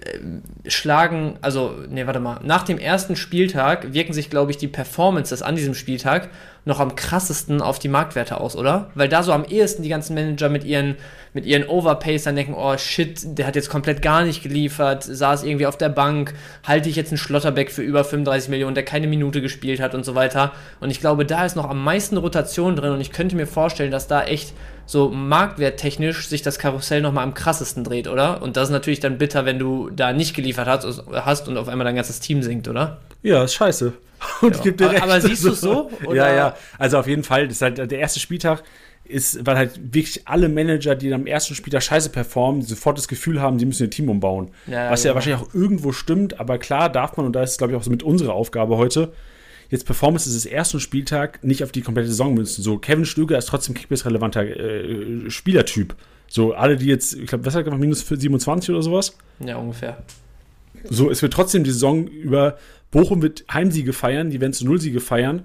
schlagen, 0.68 1.38
also, 1.42 1.75
nee, 1.89 2.07
warte 2.07 2.19
mal, 2.19 2.39
nach 2.44 2.63
dem 2.63 2.80
ersten 2.80 3.15
Spieltag 3.15 3.94
wirken 3.94 4.13
sich, 4.13 4.31
glaube 4.31 4.50
ich, 4.50 4.57
die 4.57 4.68
Performances 4.68 5.44
an 5.44 5.56
diesem 5.56 5.75
Spieltag 5.75 6.30
noch 6.65 6.80
am 6.80 6.95
krassesten 6.95 7.62
auf 7.62 7.80
die 7.80 7.89
Marktwerte 7.89 8.39
aus, 8.39 8.56
oder? 8.56 8.89
Weil 8.95 9.10
da 9.10 9.24
so 9.24 9.33
am 9.33 9.44
ehesten 9.44 9.83
die 9.83 9.89
ganzen 9.89 10.13
Manager 10.13 10.50
mit 10.50 10.63
ihren, 10.63 10.95
mit 11.33 11.45
ihren 11.45 11.68
Overpacern 11.68 12.36
denken, 12.36 12.54
oh 12.54 12.77
shit, 12.77 13.19
der 13.38 13.48
hat 13.48 13.56
jetzt 13.56 13.69
komplett 13.69 14.01
gar 14.01 14.24
nicht 14.24 14.44
geliefert, 14.44 15.04
saß 15.04 15.44
irgendwie 15.44 15.65
auf 15.65 15.77
der 15.77 15.89
Bank, 15.89 16.33
halte 16.65 16.89
ich 16.89 16.95
jetzt 16.95 17.12
einen 17.12 17.18
Schlotterbeck 17.18 17.71
für 17.71 17.81
über 17.81 18.04
35 18.04 18.50
Millionen, 18.50 18.75
der 18.75 18.86
keine 18.86 19.07
Minute 19.07 19.42
gespielt 19.42 19.81
hat 19.81 19.94
und 19.94 20.06
so 20.06 20.15
weiter. 20.15 20.54
Und 20.80 20.89
ich 20.89 21.00
glaube, 21.00 21.25
da 21.25 21.45
ist 21.45 21.56
noch 21.56 21.69
am 21.69 21.83
meisten 21.83 22.18
Rotation 22.18 22.75
drin 22.75 22.94
und 22.94 23.01
ich 23.01 23.12
könnte 23.12 23.36
mir 23.36 23.48
vorstellen, 23.48 23.92
dass 23.92 24.07
da 24.07 24.24
echt 24.24 24.54
so 24.86 25.10
marktwerttechnisch 25.10 26.27
sich 26.27 26.42
das 26.42 26.60
Karussell 26.60 27.01
nochmal 27.01 27.24
am 27.24 27.33
krassesten 27.33 27.83
dreht, 27.83 28.07
oder? 28.07 28.42
Und 28.42 28.57
das 28.57 28.69
ist 28.69 28.74
natürlich 28.74 29.00
dann 29.00 29.18
bitter, 29.18 29.45
wenn 29.45 29.60
du 29.60 29.89
da 29.89 30.13
nicht 30.13 30.36
geliefert 30.36 30.68
hast, 30.68 31.04
hast 31.12 31.48
und 31.48 31.57
auf 31.57 31.68
einmal 31.68 31.86
dein 31.86 31.95
ganzes 31.95 32.19
Team 32.19 32.44
sinkt, 32.44 32.68
oder? 32.68 33.00
Ja, 33.21 33.44
ist 33.44 33.54
scheiße. 33.54 33.94
Und 34.42 34.56
ja. 34.56 34.62
gebe 34.62 34.78
dir 34.78 34.92
recht. 34.92 35.04
Aber 35.04 35.20
siehst 35.22 35.44
du 35.44 35.50
es 35.50 35.62
so? 35.62 35.90
Oder? 36.06 36.16
Ja, 36.16 36.34
ja. 36.34 36.58
Also 36.78 36.98
auf 36.98 37.08
jeden 37.08 37.24
Fall, 37.24 37.48
das 37.48 37.58
ist 37.58 37.62
halt 37.62 37.78
der 37.78 38.00
erste 38.00 38.20
Spieltag 38.20 38.64
ist, 39.06 39.46
weil 39.46 39.58
halt 39.58 39.94
wirklich 39.94 40.28
alle 40.28 40.48
Manager, 40.48 40.96
die 40.96 41.14
am 41.14 41.28
ersten 41.28 41.56
Spieltag 41.56 41.84
scheiße 41.84 42.10
performen, 42.10 42.62
sofort 42.62 42.98
das 42.98 43.08
Gefühl 43.08 43.42
haben, 43.42 43.60
sie 43.60 43.66
müssen 43.66 43.84
ihr 43.84 43.90
Team 43.90 44.10
umbauen. 44.10 44.52
Ja, 44.66 44.90
Was 44.92 45.04
ja, 45.04 45.12
ja 45.12 45.16
wahrscheinlich 45.16 45.42
auch 45.42 45.54
irgendwo 45.54 45.92
stimmt, 45.92 46.40
aber 46.40 46.58
klar 46.58 46.90
darf 46.90 47.18
man, 47.18 47.25
und 47.25 47.34
da 47.34 47.44
ist 47.44 47.58
glaube 47.58 47.74
ich 47.74 47.78
auch 47.78 47.84
so 47.84 47.92
mit 47.92 48.02
unserer 48.02 48.34
Aufgabe 48.34 48.78
heute, 48.78 49.12
jetzt 49.70 49.86
Performance 49.86 50.31
des 50.31 50.46
ersten 50.46 50.80
Spieltag 50.80 51.44
nicht 51.44 51.64
auf 51.64 51.72
die 51.72 51.81
komplette 51.81 52.10
Saison 52.10 52.34
münzen. 52.34 52.64
So, 52.64 52.78
Kevin 52.78 53.06
Stöger 53.06 53.38
ist 53.38 53.48
trotzdem 53.48 53.75
Kickbase-relevanter 53.75 54.44
äh, 54.44 55.30
Spielertyp. 55.30 55.96
So, 56.28 56.54
alle, 56.54 56.78
die 56.78 56.86
jetzt, 56.86 57.14
ich 57.14 57.28
glaube, 57.28 57.46
was 57.46 57.56
hat 57.56 57.66
gemacht, 57.66 57.81
minus 57.81 58.08
27 58.08 58.70
oder 58.70 58.84
sowas? 58.84 59.18
Ja, 59.40 59.58
ungefähr. 59.58 59.98
So, 60.89 61.09
es 61.09 61.21
wird 61.21 61.33
trotzdem 61.33 61.63
die 61.63 61.71
Saison 61.71 62.07
über 62.07 62.57
Bochum 62.91 63.21
wird 63.21 63.45
Heimsiege 63.51 63.91
feiern, 63.91 64.30
die 64.30 64.39
werden 64.39 64.53
zu 64.53 64.65
Nullsiege 64.65 65.00
feiern 65.00 65.43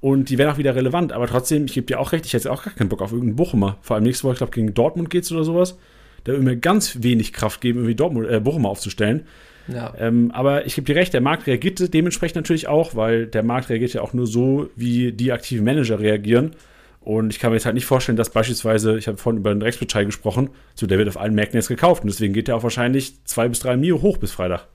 und 0.00 0.28
die 0.28 0.38
werden 0.38 0.52
auch 0.52 0.58
wieder 0.58 0.74
relevant. 0.74 1.12
Aber 1.12 1.26
trotzdem, 1.26 1.66
ich 1.66 1.74
gebe 1.74 1.86
dir 1.86 2.00
auch 2.00 2.12
recht, 2.12 2.26
ich 2.26 2.32
hätte 2.32 2.50
auch 2.50 2.64
gar 2.64 2.74
keinen 2.74 2.88
Bock 2.88 3.00
auf 3.00 3.12
irgendeinen 3.12 3.36
Bochumer. 3.36 3.78
Vor 3.82 3.94
allem 3.94 4.04
nächste 4.04 4.24
Woche, 4.24 4.32
ich 4.32 4.38
glaube, 4.38 4.52
gegen 4.52 4.74
Dortmund 4.74 5.10
geht 5.10 5.24
es 5.24 5.32
oder 5.32 5.44
sowas. 5.44 5.78
Da 6.24 6.32
wird 6.32 6.42
mir 6.42 6.56
ganz 6.56 7.02
wenig 7.02 7.32
Kraft 7.32 7.60
geben, 7.60 7.78
irgendwie 7.80 7.94
Dortmund, 7.94 8.28
äh, 8.28 8.40
Bochumer 8.40 8.68
aufzustellen. 8.68 9.22
Ja. 9.68 9.94
Ähm, 9.98 10.30
aber 10.32 10.66
ich 10.66 10.74
gebe 10.74 10.86
dir 10.86 10.96
recht, 10.96 11.14
der 11.14 11.20
Markt 11.20 11.46
reagiert 11.46 11.94
dementsprechend 11.94 12.36
natürlich 12.36 12.66
auch, 12.66 12.96
weil 12.96 13.26
der 13.26 13.42
Markt 13.42 13.68
reagiert 13.68 13.92
ja 13.92 14.02
auch 14.02 14.12
nur 14.12 14.26
so, 14.26 14.68
wie 14.74 15.12
die 15.12 15.32
aktiven 15.32 15.64
Manager 15.64 16.00
reagieren. 16.00 16.56
Und 17.00 17.30
ich 17.30 17.38
kann 17.38 17.50
mir 17.50 17.56
jetzt 17.56 17.64
halt 17.64 17.74
nicht 17.74 17.86
vorstellen, 17.86 18.16
dass 18.16 18.30
beispielsweise, 18.30 18.98
ich 18.98 19.08
habe 19.08 19.16
vorhin 19.16 19.40
über 19.40 19.54
den 19.54 19.62
Rechtsbescheid 19.62 20.04
gesprochen, 20.04 20.50
so 20.74 20.86
der 20.86 20.98
wird 20.98 21.08
auf 21.08 21.18
allen 21.18 21.34
Märkten 21.34 21.56
jetzt 21.56 21.68
gekauft 21.68 22.02
und 22.02 22.08
deswegen 22.08 22.34
geht 22.34 22.48
der 22.48 22.56
auch 22.56 22.62
wahrscheinlich 22.62 23.24
zwei 23.24 23.48
bis 23.48 23.60
drei 23.60 23.76
Mio 23.76 24.02
hoch 24.02 24.18
bis 24.18 24.32
Freitag. 24.32 24.66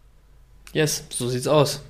Yes, 0.73 1.05
so 1.09 1.29
sieht's 1.29 1.47
aus. 1.47 1.83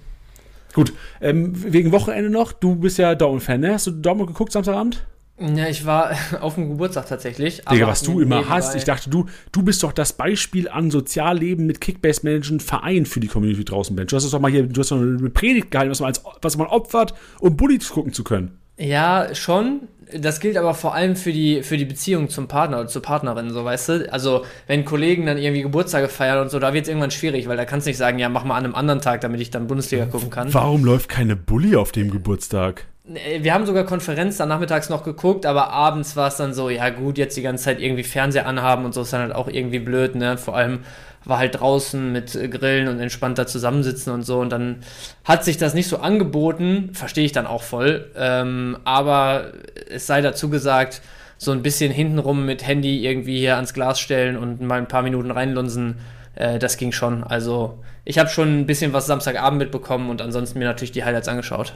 Gut, 0.74 0.92
ähm, 1.22 1.54
wegen 1.56 1.94
Wochenende 1.94 2.30
noch, 2.30 2.52
du 2.52 2.76
bist 2.76 2.98
ja 2.98 3.16
Dortmund-Fan, 3.16 3.62
ne? 3.62 3.74
Hast 3.74 3.88
du 3.88 3.92
Dortmund 3.92 4.28
geguckt 4.28 4.52
Samstagabend? 4.52 5.06
Ja, 5.40 5.68
ich 5.68 5.86
war 5.86 6.12
auf 6.42 6.56
dem 6.56 6.70
Geburtstag 6.70 7.08
tatsächlich. 7.08 7.62
Digga, 7.72 7.88
was 7.88 8.04
du 8.04 8.20
immer 8.20 8.50
hast. 8.50 8.76
Ich 8.76 8.84
dachte, 8.84 9.10
du, 9.10 9.26
du 9.54 9.64
bist 9.64 9.84
doch 9.84 9.94
das 9.94 10.14
Beispiel 10.14 10.68
an 10.68 10.92
Sozialleben 10.92 11.66
mit 11.66 11.80
Kickbase-Managern 11.80 12.60
Verein 12.60 13.06
für 13.06 13.22
die 13.22 13.28
Community 13.28 13.64
draußen, 13.64 13.96
Mensch. 13.96 14.10
Du 14.10 14.18
hast 14.18 14.32
doch 14.32 14.40
mal 14.40 14.52
hier, 14.52 14.64
du 14.64 14.82
hast 14.82 14.92
doch 14.92 15.00
eine 15.00 15.30
Predigt 15.30 15.72
gehalten, 15.72 15.92
was 15.92 16.02
man, 16.02 16.08
als, 16.08 16.22
was 16.42 16.58
man 16.58 16.68
opfert, 16.68 17.14
um 17.40 17.56
Bullies 17.56 17.90
gucken 17.90 18.12
zu 18.12 18.24
können. 18.24 18.60
Ja, 18.78 19.34
schon. 19.34 19.88
Das 20.14 20.40
gilt 20.40 20.56
aber 20.56 20.76
vor 20.76 20.94
allem 20.94 21.16
für 21.16 21.32
die, 21.32 21.64
für 21.64 21.78
die 21.78 21.86
Beziehung 21.86 22.30
zum 22.30 22.48
Partner 22.48 22.80
oder 22.80 22.88
zur 22.88 23.02
Partnerin, 23.02 23.50
so 23.50 23.66
weißt 23.66 23.90
du. 23.90 24.14
Also, 24.14 24.46
wenn 24.68 24.86
Kollegen 24.86 25.26
dann 25.26 25.38
irgendwie 25.38 25.64
Geburtstage 25.64 26.10
feiern 26.10 26.40
und 26.42 26.52
so, 26.52 26.60
da 26.60 26.74
wird 26.74 26.84
es 26.84 26.90
irgendwann 26.90 27.12
schwierig, 27.12 27.48
weil 27.48 27.58
da 27.58 27.66
kannst 27.66 27.88
du 27.88 27.90
nicht 27.90 27.98
sagen, 27.98 28.20
ja, 28.20 28.30
mach 28.30 28.44
mal 28.44 28.56
an 28.56 28.66
einem 28.66 28.76
anderen 28.76 29.02
Tag, 29.02 29.22
damit 29.22 29.42
ich 29.42 29.50
dann 29.50 29.68
Bundesliga 29.68 30.06
gucken 30.06 30.30
kann. 30.30 30.54
Warum 30.54 30.86
läuft 30.86 31.10
keine 31.10 31.36
Bulli 31.36 31.76
auf 31.76 31.92
dem 31.92 32.12
Geburtstag? 32.12 32.86
Wir 33.08 33.54
haben 33.54 33.68
sogar 33.68 33.84
Konferenz 33.84 34.38
dann 34.38 34.50
nachmittags 34.50 34.90
noch 34.90 35.04
geguckt, 35.04 35.46
aber 35.46 35.70
abends 35.70 36.16
war 36.16 36.28
es 36.28 36.38
dann 36.38 36.56
so, 36.56 36.72
ja 36.72 36.90
gut, 36.90 37.20
jetzt 37.20 37.38
die 37.38 37.44
ganze 37.44 37.66
Zeit 37.66 37.80
irgendwie 37.80 38.04
Fernseher 38.04 38.48
anhaben 38.48 38.84
und 38.84 38.96
so 38.96 39.02
ist 39.04 39.14
dann 39.14 39.22
halt 39.22 39.36
auch 39.36 39.48
irgendwie 39.48 39.78
blöd, 39.78 40.16
ne? 40.16 40.38
Vor 40.38 40.56
allem 40.56 40.80
war 41.24 41.38
halt 41.38 41.60
draußen 41.60 42.12
mit 42.12 42.34
Grillen 42.52 42.88
und 42.88 43.00
entspannter 43.00 43.46
zusammensitzen 43.48 44.14
und 44.14 44.24
so. 44.24 44.40
Und 44.40 44.50
dann 44.52 44.78
hat 45.24 45.44
sich 45.44 45.58
das 45.58 45.74
nicht 45.74 45.88
so 45.88 45.98
angeboten, 45.98 46.92
verstehe 46.94 47.26
ich 47.26 47.32
dann 47.32 47.48
auch 47.48 47.64
voll. 47.64 48.12
Ähm, 48.16 48.78
aber 48.86 49.52
es 49.90 50.08
sei 50.08 50.22
dazu 50.22 50.50
gesagt, 50.50 51.02
so 51.38 51.52
ein 51.52 51.62
bisschen 51.62 51.92
hintenrum 51.92 52.46
mit 52.46 52.66
Handy 52.66 53.06
irgendwie 53.06 53.40
hier 53.40 53.56
ans 53.56 53.74
Glas 53.74 54.00
stellen 54.00 54.38
und 54.38 54.62
mal 54.62 54.80
ein 54.80 54.88
paar 54.88 55.02
Minuten 55.02 55.32
reinlunsen, 55.32 55.98
äh, 56.36 56.60
das 56.60 56.78
ging 56.78 56.92
schon. 56.92 57.24
Also 57.24 57.80
ich 58.04 58.20
habe 58.20 58.30
schon 58.30 58.62
ein 58.62 58.66
bisschen 58.66 58.94
was 58.94 59.08
Samstagabend 59.08 59.60
mitbekommen 59.60 60.10
und 60.10 60.22
ansonsten 60.22 60.60
mir 60.60 60.66
natürlich 60.66 60.92
die 60.92 61.04
Highlights 61.04 61.28
angeschaut. 61.28 61.74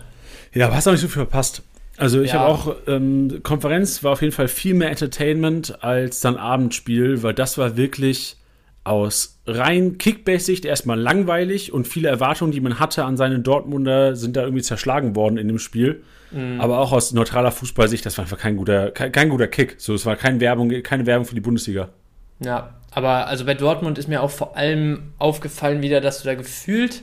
Ja, 0.53 0.67
aber 0.67 0.75
hast 0.75 0.87
auch 0.87 0.91
nicht 0.91 1.01
so 1.01 1.07
viel 1.07 1.23
verpasst. 1.23 1.63
Also 1.97 2.21
ich 2.21 2.31
ja. 2.31 2.39
habe 2.39 2.49
auch, 2.49 2.75
ähm, 2.87 3.41
Konferenz 3.43 4.03
war 4.03 4.13
auf 4.13 4.21
jeden 4.21 4.33
Fall 4.33 4.47
viel 4.47 4.73
mehr 4.73 4.89
Entertainment 4.89 5.83
als 5.83 6.21
dann 6.21 6.37
Abendspiel, 6.37 7.23
weil 7.23 7.33
das 7.33 7.57
war 7.57 7.75
wirklich 7.75 8.37
aus 8.85 9.37
rein 9.45 9.97
Kickbase-Sicht 9.97 10.65
erstmal 10.65 10.99
langweilig 10.99 11.73
und 11.73 11.87
viele 11.87 12.07
Erwartungen, 12.07 12.51
die 12.51 12.61
man 12.61 12.79
hatte 12.79 13.03
an 13.03 13.17
seine 13.17 13.39
Dortmunder, 13.39 14.15
sind 14.15 14.37
da 14.37 14.43
irgendwie 14.43 14.63
zerschlagen 14.63 15.15
worden 15.15 15.37
in 15.37 15.47
dem 15.47 15.59
Spiel. 15.59 16.03
Mhm. 16.31 16.61
Aber 16.61 16.79
auch 16.79 16.91
aus 16.91 17.11
neutraler 17.11 17.51
Fußballsicht, 17.51 18.05
das 18.05 18.17
war 18.17 18.23
einfach 18.23 18.39
kein 18.39 18.55
guter, 18.55 18.91
kein, 18.91 19.11
kein 19.11 19.29
guter 19.29 19.47
Kick. 19.47 19.75
So, 19.77 19.93
es 19.93 20.05
war 20.05 20.15
keine 20.15 20.39
Werbung, 20.39 20.69
keine 20.83 21.05
Werbung 21.05 21.25
für 21.25 21.35
die 21.35 21.41
Bundesliga. 21.41 21.89
Ja, 22.39 22.75
aber 22.91 23.27
also 23.27 23.45
bei 23.45 23.53
Dortmund 23.53 23.97
ist 23.97 24.07
mir 24.07 24.23
auch 24.23 24.31
vor 24.31 24.55
allem 24.55 25.13
aufgefallen 25.17 25.81
wieder, 25.81 26.01
dass 26.01 26.21
du 26.21 26.25
da 26.25 26.35
gefühlt 26.35 27.01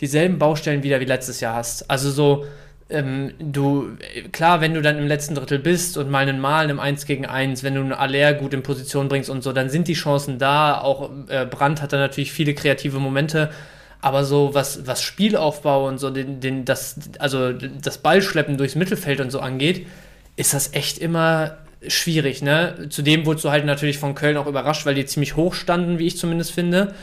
dieselben 0.00 0.38
Baustellen 0.38 0.82
wieder 0.82 1.00
wie 1.00 1.06
letztes 1.06 1.40
Jahr 1.40 1.54
hast. 1.54 1.90
Also 1.90 2.10
so, 2.10 2.44
ähm, 2.88 3.32
du, 3.38 3.96
klar, 4.30 4.60
wenn 4.60 4.74
du 4.74 4.82
dann 4.82 4.98
im 4.98 5.06
letzten 5.06 5.34
Drittel 5.34 5.58
bist 5.58 5.98
und 5.98 6.10
mal 6.10 6.28
einen 6.28 6.40
Mal 6.40 6.70
im 6.70 6.78
1 6.78 7.06
gegen 7.06 7.26
1, 7.26 7.62
wenn 7.64 7.74
du 7.74 7.80
einen 7.80 7.92
Aller 7.92 8.34
gut 8.34 8.54
in 8.54 8.62
Position 8.62 9.08
bringst 9.08 9.28
und 9.28 9.42
so, 9.42 9.52
dann 9.52 9.70
sind 9.70 9.88
die 9.88 9.94
Chancen 9.94 10.38
da. 10.38 10.80
Auch 10.80 11.10
äh, 11.28 11.46
Brandt 11.46 11.82
hat 11.82 11.92
da 11.92 11.96
natürlich 11.96 12.32
viele 12.32 12.54
kreative 12.54 12.98
Momente. 12.98 13.50
Aber 14.00 14.24
so 14.24 14.54
was, 14.54 14.86
was 14.86 15.02
Spielaufbau 15.02 15.88
und 15.88 15.98
so, 15.98 16.10
den, 16.10 16.40
den, 16.40 16.64
das, 16.64 16.96
also 17.18 17.52
das 17.52 17.98
Ballschleppen 17.98 18.56
durchs 18.56 18.76
Mittelfeld 18.76 19.20
und 19.20 19.30
so 19.30 19.40
angeht, 19.40 19.86
ist 20.36 20.54
das 20.54 20.72
echt 20.74 20.98
immer 20.98 21.58
schwierig, 21.88 22.42
ne? 22.42 22.86
Zudem 22.90 23.26
wurdest 23.26 23.44
du 23.44 23.50
halt 23.50 23.64
natürlich 23.64 23.98
von 23.98 24.14
Köln 24.14 24.36
auch 24.36 24.46
überrascht, 24.46 24.86
weil 24.86 24.94
die 24.94 25.06
ziemlich 25.06 25.36
hoch 25.36 25.54
standen, 25.54 25.98
wie 25.98 26.06
ich 26.06 26.18
zumindest 26.18 26.52
finde. 26.52 26.94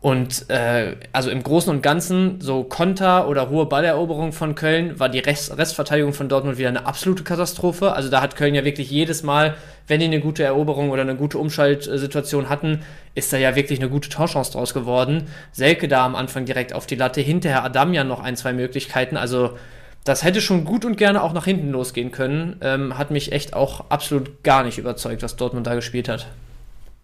Und 0.00 0.48
äh, 0.48 0.94
also 1.12 1.28
im 1.28 1.42
Großen 1.42 1.74
und 1.74 1.82
Ganzen, 1.82 2.40
so 2.40 2.62
Konter 2.62 3.26
oder 3.28 3.50
hohe 3.50 3.66
Balleroberung 3.66 4.30
von 4.32 4.54
Köln, 4.54 5.00
war 5.00 5.08
die 5.08 5.18
Rest 5.18 5.58
Restverteidigung 5.58 6.12
von 6.12 6.28
Dortmund 6.28 6.56
wieder 6.56 6.68
eine 6.68 6.86
absolute 6.86 7.24
Katastrophe. 7.24 7.92
Also 7.94 8.08
da 8.08 8.20
hat 8.20 8.36
Köln 8.36 8.54
ja 8.54 8.64
wirklich 8.64 8.92
jedes 8.92 9.24
Mal, 9.24 9.56
wenn 9.88 9.98
die 9.98 10.06
eine 10.06 10.20
gute 10.20 10.44
Eroberung 10.44 10.90
oder 10.90 11.02
eine 11.02 11.16
gute 11.16 11.38
Umschaltsituation 11.38 12.48
hatten, 12.48 12.82
ist 13.16 13.32
da 13.32 13.38
ja 13.38 13.56
wirklich 13.56 13.80
eine 13.80 13.90
gute 13.90 14.08
Torchance 14.08 14.52
draus 14.52 14.72
geworden. 14.72 15.24
Selke 15.50 15.88
da 15.88 16.06
am 16.06 16.14
Anfang 16.14 16.44
direkt 16.44 16.74
auf 16.74 16.86
die 16.86 16.94
Latte, 16.94 17.20
hinterher 17.20 17.64
Adamian 17.64 18.06
noch 18.06 18.20
ein, 18.20 18.36
zwei 18.36 18.52
Möglichkeiten. 18.52 19.16
Also 19.16 19.58
das 20.04 20.22
hätte 20.22 20.40
schon 20.40 20.64
gut 20.64 20.84
und 20.84 20.96
gerne 20.96 21.24
auch 21.24 21.32
nach 21.32 21.44
hinten 21.44 21.72
losgehen 21.72 22.12
können. 22.12 22.56
Ähm, 22.60 22.96
hat 22.96 23.10
mich 23.10 23.32
echt 23.32 23.52
auch 23.52 23.90
absolut 23.90 24.44
gar 24.44 24.62
nicht 24.62 24.78
überzeugt, 24.78 25.24
was 25.24 25.34
Dortmund 25.34 25.66
da 25.66 25.74
gespielt 25.74 26.08
hat. 26.08 26.28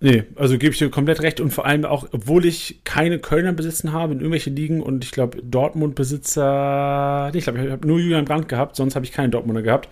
Nee, 0.04 0.25
also 0.37 0.58
gebe 0.58 0.75
ich 0.75 0.78
dir 0.78 0.90
komplett 0.90 1.23
recht 1.23 1.40
und 1.40 1.50
vor 1.50 1.64
allem 1.64 1.87
auch, 1.87 2.06
obwohl 2.12 2.44
ich 2.44 2.80
keine 2.84 3.18
Kölner 3.18 3.54
besitzen 3.54 3.94
habe 3.94 4.12
in 4.12 4.18
irgendwelchen 4.18 4.54
Ligen 4.54 4.82
und 4.82 5.02
ich 5.02 5.12
glaube 5.12 5.42
Dortmund-Besitzer, 5.42 7.30
nee, 7.32 7.38
ich 7.38 7.44
glaube, 7.44 7.64
ich 7.64 7.70
habe 7.70 7.87
nur 7.87 7.99
Julian 7.99 8.26
Brandt 8.26 8.46
gehabt, 8.46 8.76
sonst 8.76 8.96
habe 8.96 9.06
ich 9.06 9.12
keinen 9.12 9.30
Dortmunder 9.30 9.62
gehabt, 9.62 9.88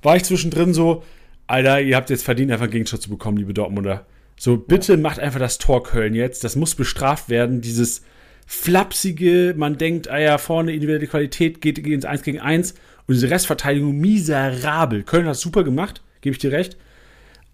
war 0.00 0.14
ich 0.14 0.22
zwischendrin 0.22 0.74
so, 0.74 1.02
Alter, 1.48 1.80
ihr 1.80 1.96
habt 1.96 2.08
jetzt 2.08 2.22
verdient, 2.22 2.52
einfach 2.52 2.66
einen 2.66 2.70
Gegenschutz 2.70 3.00
zu 3.00 3.10
bekommen, 3.10 3.36
liebe 3.36 3.52
Dortmunder. 3.52 4.06
So, 4.36 4.56
bitte 4.58 4.96
macht 4.96 5.18
einfach 5.18 5.40
das 5.40 5.58
Tor 5.58 5.82
Köln 5.82 6.14
jetzt, 6.14 6.44
das 6.44 6.54
muss 6.54 6.76
bestraft 6.76 7.28
werden, 7.28 7.60
dieses 7.60 8.04
flapsige, 8.46 9.54
man 9.56 9.76
denkt, 9.76 10.08
ah 10.08 10.20
ja, 10.20 10.38
vorne 10.38 10.72
individuelle 10.72 11.08
Qualität 11.08 11.60
geht, 11.60 11.82
geht 11.82 11.92
ins 11.94 12.04
1 12.04 12.22
gegen 12.22 12.38
1 12.38 12.74
und 13.08 13.14
diese 13.14 13.28
Restverteidigung 13.28 13.98
miserabel. 13.98 15.02
Köln 15.02 15.26
hat 15.26 15.34
super 15.34 15.64
gemacht, 15.64 16.00
gebe 16.20 16.34
ich 16.34 16.38
dir 16.38 16.52
recht. 16.52 16.76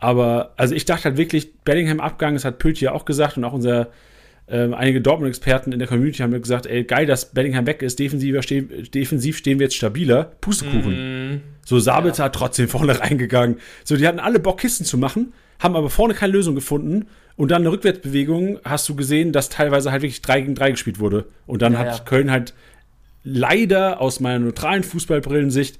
Aber, 0.04 0.52
also 0.58 0.74
ich 0.74 0.84
dachte 0.84 1.04
halt 1.04 1.16
wirklich, 1.16 1.54
Bellingham-Abgang, 1.64 2.34
das 2.34 2.44
hat 2.44 2.58
Pötje 2.58 2.92
auch 2.92 3.06
gesagt 3.06 3.38
und 3.38 3.44
auch 3.44 3.54
unser, 3.54 3.88
äh, 4.46 4.70
einige 4.74 5.00
Dortmund-Experten 5.00 5.72
in 5.72 5.78
der 5.78 5.88
Community 5.88 6.18
haben 6.18 6.28
mir 6.28 6.40
gesagt, 6.40 6.66
ey, 6.66 6.84
geil, 6.84 7.06
dass 7.06 7.32
Bellingham 7.32 7.66
weg 7.66 7.80
ist, 7.80 7.98
defensiv, 7.98 8.42
ste 8.42 8.64
defensiv 8.64 9.38
stehen 9.38 9.58
wir 9.58 9.64
jetzt 9.64 9.76
stabiler. 9.76 10.32
Pustekuchen. 10.42 11.36
Mm. 11.36 11.40
So, 11.64 11.78
Sabitzer 11.78 12.18
ja. 12.18 12.24
hat 12.26 12.34
trotzdem 12.34 12.68
vorne 12.68 13.00
reingegangen. 13.00 13.56
So, 13.82 13.96
die 13.96 14.06
hatten 14.06 14.20
alle 14.20 14.40
Bock, 14.40 14.60
Kisten 14.60 14.84
zu 14.84 14.98
machen, 14.98 15.32
haben 15.58 15.74
aber 15.74 15.88
vorne 15.88 16.12
keine 16.12 16.34
Lösung 16.34 16.54
gefunden. 16.54 17.06
Und 17.36 17.50
dann 17.50 17.62
eine 17.62 17.72
Rückwärtsbewegung 17.72 18.58
hast 18.62 18.86
du 18.90 18.96
gesehen, 18.96 19.32
dass 19.32 19.48
teilweise 19.48 19.90
halt 19.90 20.02
wirklich 20.02 20.20
3 20.20 20.42
gegen 20.42 20.54
3 20.54 20.72
gespielt 20.72 20.98
wurde. 20.98 21.24
Und 21.46 21.62
dann 21.62 21.72
ja, 21.72 21.78
hat 21.78 21.96
ja. 21.96 22.04
Köln 22.04 22.30
halt 22.30 22.52
leider 23.22 24.02
aus 24.02 24.20
meiner 24.20 24.40
neutralen 24.40 24.82
Fußballbrillensicht 24.82 25.78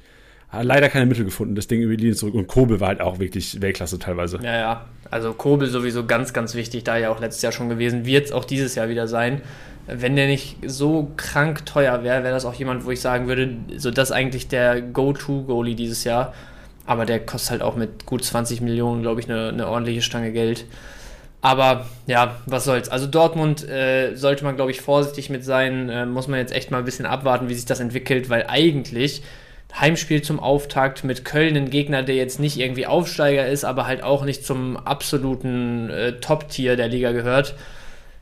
leider 0.63 0.89
keine 0.89 1.07
Mittel 1.07 1.25
gefunden, 1.25 1.55
das 1.55 1.67
Ding 1.67 1.81
über 1.81 1.97
die 1.97 2.03
Linie 2.03 2.17
zurück. 2.17 2.35
Und 2.35 2.47
Kobel 2.47 2.81
war 2.81 2.89
halt 2.89 3.01
auch 3.01 3.19
wirklich 3.19 3.61
Weltklasse 3.61 3.99
teilweise. 3.99 4.39
Ja, 4.43 4.57
ja. 4.57 4.85
Also 5.11 5.33
Kobel 5.33 5.69
sowieso 5.69 6.07
ganz, 6.07 6.33
ganz 6.33 6.55
wichtig, 6.55 6.85
da 6.85 6.97
ja 6.97 7.11
auch 7.11 7.21
letztes 7.21 7.43
Jahr 7.43 7.53
schon 7.53 7.69
gewesen, 7.69 8.05
wird 8.05 8.27
es 8.27 8.33
auch 8.33 8.45
dieses 8.45 8.75
Jahr 8.75 8.89
wieder 8.89 9.07
sein. 9.07 9.43
Wenn 9.87 10.17
der 10.17 10.27
nicht 10.27 10.57
so 10.67 11.11
krank 11.17 11.67
teuer 11.67 12.03
wäre, 12.03 12.23
wäre 12.23 12.33
das 12.33 12.45
auch 12.45 12.55
jemand, 12.55 12.87
wo 12.87 12.91
ich 12.91 13.01
sagen 13.01 13.27
würde, 13.29 13.55
so 13.77 13.91
das 13.91 14.13
eigentlich 14.13 14.49
der 14.49 14.81
Go-To-Goalie 14.81 15.75
dieses 15.75 16.05
Jahr. 16.05 16.33
Aber 16.87 17.07
der 17.07 17.21
kostet 17.21 17.53
halt 17.53 17.63
auch 17.63 17.77
mit 17.77 18.07
gut 18.07 18.25
20 18.25 18.61
Millionen, 18.61 19.03
glaube 19.03 19.21
ich, 19.21 19.29
eine, 19.29 19.49
eine 19.49 19.69
ordentliche 19.69 20.03
Stange 20.03 20.33
Geld. 20.33 20.65
Aber 21.45 21.85
ja, 22.07 22.37
was 22.47 22.65
soll's. 22.65 22.89
Also 22.89 23.07
Dortmund 23.07 23.69
äh, 23.69 24.15
sollte 24.15 24.45
man, 24.45 24.57
glaube 24.57 24.71
ich, 24.71 24.81
vorsichtig 24.81 25.29
mit 25.29 25.45
sein. 25.45 25.91
Äh, 25.91 26.07
muss 26.07 26.27
man 26.27 26.39
jetzt 26.39 26.55
echt 26.55 26.71
mal 26.71 26.79
ein 26.79 26.87
bisschen 26.87 27.05
abwarten, 27.05 27.51
wie 27.51 27.55
sich 27.55 27.67
das 27.67 27.81
entwickelt, 27.81 28.31
weil 28.31 28.47
eigentlich 28.49 29.23
Heimspiel 29.79 30.23
zum 30.23 30.39
Auftakt 30.39 31.05
mit 31.05 31.25
Köln, 31.25 31.57
ein 31.57 31.71
Gegner, 31.71 32.03
der 32.03 32.15
jetzt 32.15 32.39
nicht 32.39 32.59
irgendwie 32.59 32.87
Aufsteiger 32.87 33.47
ist, 33.47 33.65
aber 33.65 33.87
halt 33.87 34.03
auch 34.03 34.25
nicht 34.25 34.47
zum 34.47 34.77
absoluten 34.77 35.91
äh, 35.91 36.21
Top-Tier 36.21 36.77
der 36.77 36.89
Liga 36.89 37.13
gehört, 37.13 37.55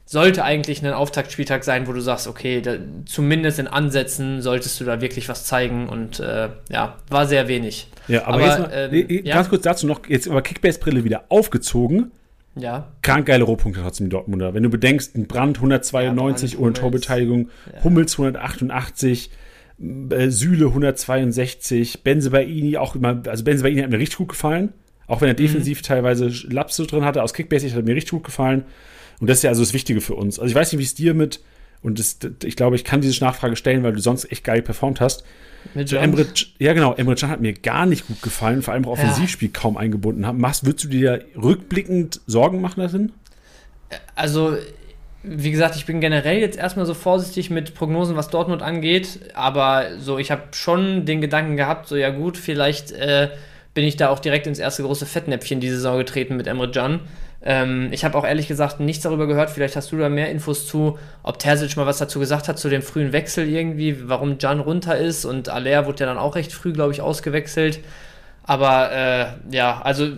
sollte 0.07 0.45
eigentlich 0.45 0.85
ein 0.85 0.93
Auftaktspieltag 0.93 1.65
sein, 1.65 1.87
wo 1.87 1.93
du 1.93 2.01
sagst, 2.01 2.27
okay, 2.27 2.61
da, 2.61 2.77
zumindest 3.07 3.59
in 3.59 3.67
Ansätzen 3.67 4.43
solltest 4.43 4.81
du 4.81 4.85
da 4.85 5.01
wirklich 5.01 5.29
was 5.29 5.45
zeigen 5.45 5.89
und 5.89 6.21
äh, 6.21 6.49
ja, 6.71 6.97
war 7.09 7.27
sehr 7.27 7.49
wenig. 7.49 7.89
Ja, 8.09 8.27
aber, 8.27 8.35
aber 8.35 8.47
jetzt 8.47 8.59
mal, 8.59 8.95
ähm, 8.95 9.09
ganz 9.09 9.27
ja? 9.27 9.45
kurz 9.45 9.63
dazu 9.63 9.87
noch, 9.87 10.07
jetzt 10.09 10.29
aber 10.29 10.43
Kickbase-Brille 10.43 11.05
wieder 11.05 11.25
aufgezogen. 11.29 12.13
Ja. 12.55 12.89
Krank 13.01 13.27
geile 13.27 13.45
Rohpunkte 13.45 13.81
trotzdem 13.81 14.11
Dortmunder. 14.11 14.53
Wenn 14.55 14.63
du 14.63 14.69
bedenkst, 14.69 15.15
ein 15.17 15.27
Brand 15.27 15.57
192 15.59 16.55
ja, 16.55 16.59
ohne 16.59 16.73
Torbeteiligung, 16.75 17.49
ja. 17.73 17.85
Hummels 17.85 18.13
188, 18.19 19.31
äh, 20.11 20.31
Süle 20.31 20.67
162, 20.67 22.03
Benzebaini 22.03 22.77
auch 22.77 22.95
immer, 22.95 23.23
also 23.27 23.45
Benzebaini 23.45 23.81
hat 23.81 23.91
mir 23.91 23.99
richtig 23.99 24.19
gut 24.19 24.29
gefallen. 24.29 24.73
Auch 25.07 25.21
wenn 25.21 25.29
er 25.29 25.35
mhm. 25.35 25.39
defensiv 25.39 25.81
mhm. 25.81 25.85
teilweise 25.85 26.29
Lapsus 26.49 26.87
drin 26.87 27.05
hatte, 27.05 27.23
aus 27.23 27.35
Kickbase 27.35 27.69
hat 27.69 27.77
er 27.77 27.83
mir 27.83 27.97
richtig 27.97 28.13
gut 28.13 28.25
gefallen. 28.25 28.65
Und 29.21 29.29
das 29.29 29.39
ist 29.39 29.43
ja 29.45 29.51
also 29.51 29.63
das 29.63 29.75
Wichtige 29.75 30.01
für 30.01 30.15
uns. 30.15 30.39
Also 30.39 30.51
ich 30.51 30.55
weiß 30.55 30.73
nicht, 30.73 30.79
wie 30.79 30.85
es 30.85 30.95
dir 30.95 31.15
mit, 31.15 31.41
und 31.83 31.99
das, 31.99 32.19
ich 32.45 32.57
glaube, 32.57 32.77
ich 32.77 32.85
kann 32.85 33.01
diese 33.01 33.23
Nachfrage 33.25 33.57
stellen, 33.57 33.83
weil 33.83 33.93
du 33.93 34.01
sonst 34.01 34.31
echt 34.31 34.45
geil 34.45 34.63
performt 34.63 35.01
hast. 35.01 35.25
Mit 35.75 35.89
so 35.89 35.97
Emre, 35.97 36.27
ja 36.59 36.73
genau, 36.73 36.95
Emre 36.95 37.15
Can 37.15 37.31
hat 37.31 37.41
mir 37.41 37.53
gar 37.53 37.87
nicht 37.87 38.07
gut 38.07 38.23
gefallen, 38.23 38.63
vor 38.63 38.75
allem 38.75 38.85
auch 38.85 38.93
Offensivspiel 38.93 39.49
ja. 39.49 39.61
kaum 39.61 39.77
eingebunden 39.77 40.27
haben. 40.27 40.39
Machst, 40.41 40.65
würdest 40.65 40.85
du 40.85 40.89
dir 40.89 41.25
rückblickend 41.37 42.21
Sorgen 42.27 42.61
machen 42.61 42.81
darin? 42.81 43.13
Also 44.15 44.57
wie 45.23 45.51
gesagt, 45.51 45.77
ich 45.77 45.87
bin 45.87 46.01
generell 46.01 46.39
jetzt 46.39 46.59
erstmal 46.59 46.87
so 46.87 46.95
vorsichtig 46.95 47.51
mit 47.51 47.75
Prognosen, 47.75 48.17
was 48.17 48.29
Dortmund 48.29 48.63
angeht, 48.63 49.21
aber 49.35 49.87
so, 49.99 50.19
ich 50.19 50.31
habe 50.31 50.43
schon 50.53 51.05
den 51.07 51.21
Gedanken 51.21 51.57
gehabt, 51.57 51.87
so 51.87 51.97
ja 51.97 52.11
gut, 52.11 52.37
vielleicht 52.37 52.91
äh, 52.93 53.31
bin 53.75 53.85
ich 53.85 53.97
da 53.97 54.09
auch 54.09 54.19
direkt 54.19 54.47
ins 54.47 54.59
erste 54.59 54.83
große 54.83 55.07
Fettnäpfchen 55.07 55.61
diese 55.61 55.77
Saison 55.77 55.99
getreten 55.99 56.37
mit 56.37 56.47
Emre 56.47 56.71
Can. 56.71 57.01
Ähm, 57.45 57.89
ich 57.93 58.05
habe 58.05 58.19
auch 58.19 58.25
ehrlich 58.25 58.49
gesagt 58.49 58.81
nichts 58.81 59.05
darüber 59.05 59.27
gehört, 59.27 59.51
vielleicht 59.51 59.77
hast 59.77 59.93
du 59.93 59.97
da 59.97 60.09
mehr 60.09 60.31
Infos 60.31 60.67
zu, 60.67 60.99
ob 61.23 61.39
Terzic 61.39 61.77
mal 61.77 61.87
was 61.87 61.99
dazu 61.99 62.19
gesagt 62.19 62.49
hat, 62.49 62.59
zu 62.59 62.69
dem 62.69 62.83
frühen 62.83 63.13
Wechsel 63.13 63.49
irgendwie, 63.49 64.09
warum 64.09 64.39
Can 64.39 64.61
runter 64.61 64.97
ist 64.97 65.25
und 65.25 65.49
Aller 65.49 65.87
wurde 65.87 66.01
ja 66.01 66.07
dann 66.07 66.19
auch 66.19 66.35
recht 66.35 66.53
früh, 66.53 66.73
glaube 66.73 66.93
ich, 66.93 67.01
ausgewechselt. 67.01 67.81
Aber 68.45 68.93
äh, 68.93 69.27
ja, 69.55 69.81
also 69.83 70.09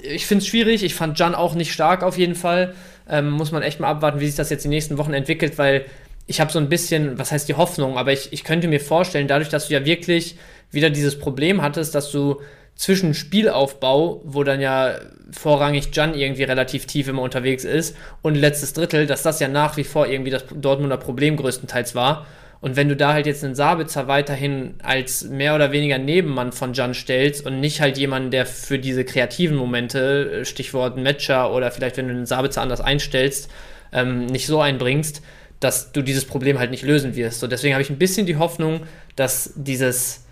ich 0.00 0.26
finde 0.26 0.42
es 0.42 0.48
schwierig, 0.48 0.82
ich 0.82 0.94
fand 0.94 1.16
Can 1.16 1.34
auch 1.34 1.54
nicht 1.54 1.72
stark 1.72 2.02
auf 2.02 2.18
jeden 2.18 2.34
Fall. 2.34 2.74
Ähm, 3.08 3.30
muss 3.30 3.52
man 3.52 3.62
echt 3.62 3.80
mal 3.80 3.88
abwarten, 3.88 4.20
wie 4.20 4.26
sich 4.26 4.36
das 4.36 4.50
jetzt 4.50 4.64
die 4.64 4.68
nächsten 4.68 4.98
Wochen 4.98 5.12
entwickelt, 5.12 5.58
weil 5.58 5.84
ich 6.26 6.40
habe 6.40 6.50
so 6.50 6.58
ein 6.58 6.68
bisschen, 6.68 7.18
was 7.18 7.32
heißt 7.32 7.48
die 7.48 7.54
Hoffnung, 7.54 7.98
aber 7.98 8.12
ich, 8.12 8.32
ich 8.32 8.44
könnte 8.44 8.68
mir 8.68 8.80
vorstellen, 8.80 9.28
dadurch, 9.28 9.50
dass 9.50 9.68
du 9.68 9.74
ja 9.74 9.84
wirklich 9.84 10.36
wieder 10.70 10.90
dieses 10.90 11.18
Problem 11.18 11.60
hattest, 11.60 11.94
dass 11.94 12.10
du 12.10 12.40
zwischen 12.76 13.14
Spielaufbau, 13.14 14.20
wo 14.24 14.42
dann 14.42 14.60
ja 14.60 14.96
vorrangig 15.30 15.90
Jan 15.92 16.14
irgendwie 16.14 16.42
relativ 16.42 16.86
tief 16.86 17.08
immer 17.08 17.22
unterwegs 17.22 17.64
ist, 17.64 17.96
und 18.22 18.34
letztes 18.34 18.72
Drittel, 18.72 19.06
dass 19.06 19.22
das 19.22 19.38
ja 19.40 19.48
nach 19.48 19.76
wie 19.76 19.84
vor 19.84 20.06
irgendwie 20.06 20.30
das 20.30 20.44
Dortmunder 20.52 20.96
Problem 20.96 21.36
größtenteils 21.36 21.94
war. 21.94 22.26
Und 22.64 22.76
wenn 22.76 22.88
du 22.88 22.96
da 22.96 23.12
halt 23.12 23.26
jetzt 23.26 23.44
einen 23.44 23.54
Sabitzer 23.54 24.08
weiterhin 24.08 24.76
als 24.82 25.22
mehr 25.24 25.54
oder 25.54 25.70
weniger 25.70 25.98
Nebenmann 25.98 26.50
von 26.50 26.72
Jan 26.72 26.94
stellst 26.94 27.44
und 27.44 27.60
nicht 27.60 27.82
halt 27.82 27.98
jemanden, 27.98 28.30
der 28.30 28.46
für 28.46 28.78
diese 28.78 29.04
kreativen 29.04 29.54
Momente, 29.54 30.40
äh, 30.40 30.44
Stichwort 30.46 30.96
Matcher 30.96 31.52
oder 31.52 31.70
vielleicht 31.70 31.98
wenn 31.98 32.08
du 32.08 32.14
einen 32.14 32.24
Sabitzer 32.24 32.62
anders 32.62 32.80
einstellst, 32.80 33.50
ähm, 33.92 34.24
nicht 34.24 34.46
so 34.46 34.62
einbringst, 34.62 35.20
dass 35.60 35.92
du 35.92 36.00
dieses 36.00 36.24
Problem 36.24 36.58
halt 36.58 36.70
nicht 36.70 36.84
lösen 36.84 37.16
wirst. 37.16 37.40
So, 37.40 37.48
deswegen 37.48 37.74
habe 37.74 37.82
ich 37.82 37.90
ein 37.90 37.98
bisschen 37.98 38.24
die 38.24 38.38
Hoffnung, 38.38 38.80
dass 39.14 39.52
dieses, 39.56 40.24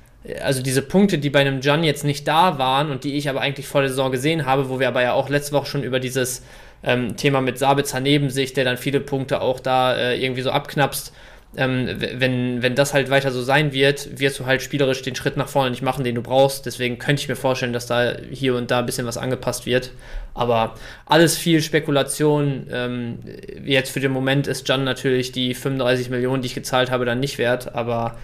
also 0.42 0.62
diese 0.62 0.80
Punkte, 0.80 1.18
die 1.18 1.28
bei 1.28 1.40
einem 1.40 1.60
Jan 1.60 1.84
jetzt 1.84 2.02
nicht 2.02 2.26
da 2.26 2.56
waren 2.56 2.90
und 2.90 3.04
die 3.04 3.18
ich 3.18 3.28
aber 3.28 3.42
eigentlich 3.42 3.66
vor 3.66 3.82
der 3.82 3.90
Saison 3.90 4.10
gesehen 4.10 4.46
habe, 4.46 4.70
wo 4.70 4.80
wir 4.80 4.88
aber 4.88 5.02
ja 5.02 5.12
auch 5.12 5.28
letzte 5.28 5.52
Woche 5.52 5.66
schon 5.66 5.82
über 5.82 6.00
dieses 6.00 6.42
Ähm, 6.84 7.16
Thema 7.16 7.40
mit 7.40 7.58
Sabitzer 7.58 8.00
neben 8.00 8.28
sich, 8.28 8.54
der 8.54 8.64
dann 8.64 8.76
viele 8.76 8.98
Punkte 8.98 9.40
auch 9.40 9.60
da 9.60 9.94
äh, 9.94 10.20
irgendwie 10.20 10.42
so 10.42 10.50
abknapst 10.50 11.12
ähm, 11.54 11.88
wenn, 11.98 12.62
wenn 12.62 12.74
das 12.74 12.94
halt 12.94 13.10
weiter 13.10 13.30
so 13.30 13.42
sein 13.42 13.72
wird, 13.72 14.18
wirst 14.18 14.38
du 14.38 14.46
halt 14.46 14.62
spielerisch 14.62 15.02
den 15.02 15.14
Schritt 15.14 15.36
nach 15.36 15.48
vorne 15.48 15.70
nicht 15.70 15.82
machen, 15.82 16.02
den 16.02 16.14
du 16.14 16.22
brauchst. 16.22 16.64
Deswegen 16.64 16.98
könnte 16.98 17.20
ich 17.20 17.28
mir 17.28 17.36
vorstellen, 17.36 17.74
dass 17.74 17.86
da 17.86 18.14
hier 18.30 18.56
und 18.56 18.70
da 18.70 18.78
ein 18.78 18.86
bisschen 18.86 19.06
was 19.06 19.18
angepasst 19.18 19.66
wird. 19.66 19.92
Aber 20.32 20.74
alles 21.04 21.36
viel 21.36 21.60
Spekulation. 21.60 22.68
Ähm, 22.72 23.18
jetzt 23.64 23.90
für 23.90 24.00
den 24.00 24.12
Moment 24.12 24.46
ist 24.46 24.66
Jan 24.66 24.84
natürlich 24.84 25.32
die 25.32 25.54
35 25.54 26.08
Millionen, 26.08 26.40
die 26.40 26.46
ich 26.46 26.54
gezahlt 26.54 26.90
habe, 26.90 27.04
dann 27.04 27.20
nicht 27.20 27.36
wert. 27.36 27.74
Aber 27.74 28.16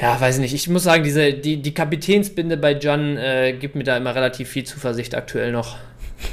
ja, 0.00 0.20
weiß 0.20 0.38
nicht. 0.38 0.54
Ich 0.54 0.68
muss 0.68 0.84
sagen, 0.84 1.02
diese, 1.02 1.32
die, 1.32 1.60
die 1.60 1.74
Kapitänsbinde 1.74 2.56
bei 2.56 2.78
Jan 2.78 3.16
äh, 3.16 3.52
gibt 3.52 3.74
mir 3.74 3.84
da 3.84 3.96
immer 3.96 4.14
relativ 4.14 4.48
viel 4.48 4.64
Zuversicht 4.64 5.16
aktuell 5.16 5.50
noch. 5.50 5.76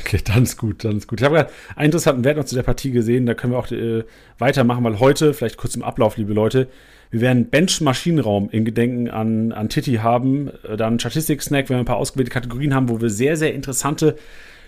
Okay, 0.01 0.19
dann 0.25 0.43
ist 0.43 0.57
gut, 0.57 0.83
dann 0.83 0.97
ist 0.97 1.07
gut. 1.07 1.19
Ich 1.19 1.25
habe 1.25 1.35
gerade 1.35 1.51
einen 1.75 1.85
interessanten 1.85 2.23
Wert 2.23 2.37
noch 2.37 2.45
zu 2.45 2.55
der 2.55 2.63
Partie 2.63 2.91
gesehen, 2.91 3.25
da 3.25 3.33
können 3.33 3.53
wir 3.53 3.59
auch 3.59 3.71
äh, 3.71 4.03
weitermachen, 4.37 4.83
weil 4.83 4.99
heute, 4.99 5.33
vielleicht 5.33 5.57
kurz 5.57 5.75
im 5.75 5.83
Ablauf, 5.83 6.17
liebe 6.17 6.33
Leute, 6.33 6.67
wir 7.11 7.21
werden 7.21 7.49
Bench-Maschinenraum 7.49 8.49
in 8.51 8.65
Gedenken 8.65 9.09
an, 9.09 9.51
an 9.51 9.69
Titi 9.69 9.95
haben, 9.95 10.51
äh, 10.67 10.77
dann 10.77 10.99
Statistik-Snack, 10.99 11.69
wir 11.69 11.77
ein 11.77 11.85
paar 11.85 11.97
ausgewählte 11.97 12.31
Kategorien 12.31 12.73
haben, 12.73 12.89
wo 12.89 13.01
wir 13.01 13.09
sehr, 13.09 13.35
sehr 13.35 13.53
interessante 13.53 14.15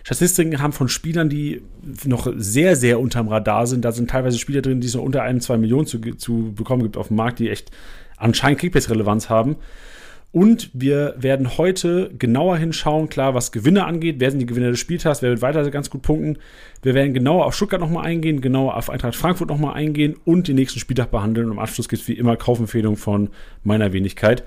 Statistiken 0.03 0.59
haben 0.59 0.73
von 0.73 0.89
Spielern, 0.89 1.29
die 1.29 1.61
noch 2.05 2.27
sehr, 2.35 2.75
sehr 2.75 2.99
unterm 2.99 3.27
Radar 3.27 3.67
sind. 3.67 3.85
Da 3.85 3.91
sind 3.91 4.09
teilweise 4.09 4.39
Spieler 4.39 4.63
drin, 4.63 4.81
die 4.81 4.87
es 4.87 4.95
noch 4.95 5.03
unter 5.03 5.21
einem, 5.21 5.41
zwei 5.41 5.57
Millionen 5.57 5.85
zu, 5.85 5.99
zu 5.99 6.53
bekommen 6.55 6.81
gibt 6.81 6.97
auf 6.97 7.09
dem 7.09 7.17
Markt, 7.17 7.37
die 7.37 7.51
echt 7.51 7.69
anscheinend 8.17 8.59
Kickbase-Relevanz 8.59 9.29
haben. 9.29 9.57
Und 10.31 10.69
wir 10.73 11.15
werden 11.17 11.57
heute 11.57 12.09
genauer 12.17 12.57
hinschauen, 12.57 13.09
klar, 13.09 13.33
was 13.33 13.51
Gewinne 13.51 13.85
angeht. 13.85 14.15
Wer 14.19 14.31
sind 14.31 14.39
die 14.39 14.45
Gewinner 14.45 14.69
des 14.69 14.79
Spieltags? 14.79 15.21
Wer 15.21 15.31
wird 15.31 15.41
weiter 15.41 15.69
ganz 15.71 15.89
gut 15.89 16.03
punkten? 16.03 16.37
Wir 16.81 16.93
werden 16.93 17.13
genauer 17.13 17.45
auf 17.45 17.55
Stuttgart 17.55 17.81
nochmal 17.81 18.05
eingehen, 18.05 18.39
genauer 18.39 18.77
auf 18.77 18.89
Eintracht 18.89 19.15
Frankfurt 19.15 19.49
nochmal 19.49 19.73
eingehen 19.73 20.15
und 20.23 20.47
den 20.47 20.55
nächsten 20.55 20.79
Spieltag 20.79 21.11
behandeln. 21.11 21.47
Und 21.47 21.53
im 21.53 21.59
Anschluss 21.59 21.89
gibt 21.89 22.03
es 22.03 22.07
wie 22.07 22.13
immer 22.13 22.37
Kaufempfehlungen 22.37 22.97
von 22.97 23.29
meiner 23.65 23.91
Wenigkeit. 23.91 24.43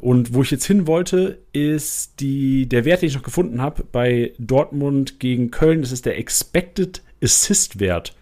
Und 0.00 0.34
wo 0.34 0.42
ich 0.42 0.50
jetzt 0.50 0.64
hin 0.64 0.88
wollte, 0.88 1.38
ist 1.52 2.20
die, 2.20 2.66
der 2.66 2.84
Wert, 2.84 3.02
den 3.02 3.10
ich 3.10 3.14
noch 3.14 3.22
gefunden 3.22 3.62
habe 3.62 3.84
bei 3.92 4.32
Dortmund 4.38 5.20
gegen 5.20 5.52
Köln. 5.52 5.82
Das 5.82 5.92
ist 5.92 6.06
der 6.06 6.18
Expected 6.18 7.02
Assist 7.22 7.78
Wert. 7.78 8.16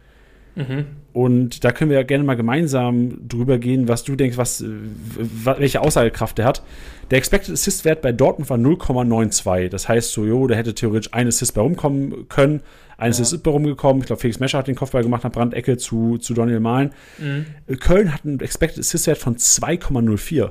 Mhm. 0.59 0.87
Und 1.13 1.65
da 1.65 1.73
können 1.73 1.91
wir 1.91 1.99
ja 1.99 2.05
gerne 2.05 2.25
mal 2.25 2.35
gemeinsam 2.35 3.29
drüber 3.29 3.59
gehen, 3.59 3.89
was 3.89 4.05
du 4.05 4.17
denkst, 4.17 4.37
was, 4.37 4.65
welche 4.67 5.81
Aussagekraft 5.81 6.39
der 6.39 6.45
hat. 6.47 6.63
Der 7.11 7.19
Expected 7.19 7.55
Assist 7.55 7.85
Wert 7.85 8.03
bei 8.03 8.13
Dortmund 8.13 8.51
war 8.51 8.59
0,92. 8.59 9.69
Das 9.69 9.89
heißt 9.89 10.13
so, 10.13 10.25
jo, 10.25 10.47
da 10.47 10.55
hätte 10.55 10.75
theoretisch 10.75 11.15
ein 11.15 11.29
Assist 11.29 11.55
bei 11.55 11.61
rumkommen 11.61 12.29
können. 12.29 12.61
Ein 12.99 13.11
Assist 13.11 13.33
ist 13.33 13.43
bei 13.43 13.51
rumgekommen. 13.51 14.03
Ich 14.03 14.07
glaube, 14.07 14.21
Felix 14.21 14.41
Mescher 14.41 14.59
hat 14.59 14.67
den 14.67 14.75
Kopfball 14.75 15.03
gemacht 15.03 15.25
nach 15.25 15.33
Brandecke 15.33 15.77
zu, 15.77 16.19
zu 16.19 16.35
Daniel 16.35 16.61
Mahlen. 16.61 16.91
Mhm. 17.19 17.47
Köln 17.79 18.13
hat 18.13 18.25
einen 18.25 18.41
Expected 18.41 18.81
Assist 18.81 19.07
Wert 19.07 19.19
von 19.19 19.37
2,04. 19.37 20.51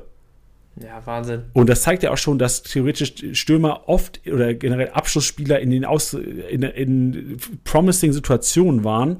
Ja, 0.82 1.02
Wahnsinn. 1.04 1.42
Und 1.52 1.68
das 1.68 1.82
zeigt 1.82 2.02
ja 2.02 2.12
auch 2.12 2.18
schon, 2.18 2.38
dass 2.38 2.62
theoretisch 2.62 3.14
Stürmer 3.32 3.88
oft 3.88 4.20
oder 4.26 4.54
generell 4.54 4.90
Abschlussspieler 4.90 5.60
in 5.60 5.70
den 5.70 5.84
Aus, 5.84 6.14
in, 6.14 6.62
in 6.62 7.36
promising 7.64 8.12
Situationen 8.12 8.84
waren 8.84 9.18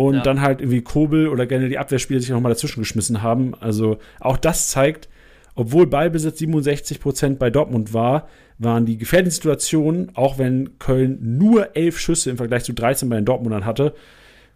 und 0.00 0.14
ja. 0.14 0.22
dann 0.22 0.40
halt 0.40 0.60
irgendwie 0.60 0.80
Kobel 0.80 1.28
oder 1.28 1.44
gerne 1.44 1.68
die 1.68 1.76
Abwehrspieler 1.76 2.20
sich 2.20 2.30
nochmal 2.30 2.52
dazwischen 2.52 2.80
geschmissen 2.80 3.22
haben. 3.22 3.54
Also 3.60 3.98
auch 4.18 4.38
das 4.38 4.68
zeigt, 4.68 5.10
obwohl 5.54 5.86
Ballbesitz 5.86 6.40
67% 6.40 7.36
bei 7.36 7.50
Dortmund 7.50 7.92
war, 7.92 8.26
waren 8.58 8.86
die 8.86 8.96
gefährlichen 8.96 9.32
Situationen, 9.32 10.16
auch 10.16 10.38
wenn 10.38 10.78
Köln 10.78 11.18
nur 11.36 11.76
elf 11.76 11.98
Schüsse 11.98 12.30
im 12.30 12.38
Vergleich 12.38 12.64
zu 12.64 12.72
13 12.72 13.10
bei 13.10 13.16
den 13.16 13.26
Dortmundern 13.26 13.66
hatte, 13.66 13.94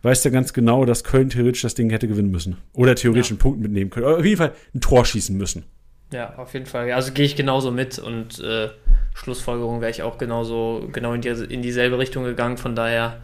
weiß 0.00 0.22
der 0.22 0.32
ganz 0.32 0.54
genau, 0.54 0.86
dass 0.86 1.04
Köln 1.04 1.28
theoretisch 1.28 1.60
das 1.60 1.74
Ding 1.74 1.90
hätte 1.90 2.08
gewinnen 2.08 2.30
müssen. 2.30 2.56
Oder 2.72 2.94
theoretisch 2.94 3.28
ja. 3.28 3.32
einen 3.32 3.38
Punkt 3.38 3.60
mitnehmen 3.60 3.90
können. 3.90 4.06
Oder 4.06 4.18
auf 4.18 4.24
jeden 4.24 4.38
Fall 4.38 4.52
ein 4.74 4.80
Tor 4.80 5.04
schießen 5.04 5.36
müssen. 5.36 5.64
Ja, 6.10 6.36
auf 6.38 6.54
jeden 6.54 6.66
Fall. 6.66 6.90
Also 6.92 7.12
gehe 7.12 7.26
ich 7.26 7.36
genauso 7.36 7.70
mit 7.70 7.98
und 7.98 8.40
äh, 8.40 8.68
Schlussfolgerung 9.14 9.82
wäre 9.82 9.90
ich 9.90 10.02
auch 10.02 10.16
genauso 10.16 10.88
genau 10.90 11.12
in, 11.12 11.20
die, 11.20 11.28
in 11.28 11.60
dieselbe 11.60 11.98
Richtung 11.98 12.24
gegangen. 12.24 12.56
Von 12.56 12.74
daher 12.74 13.18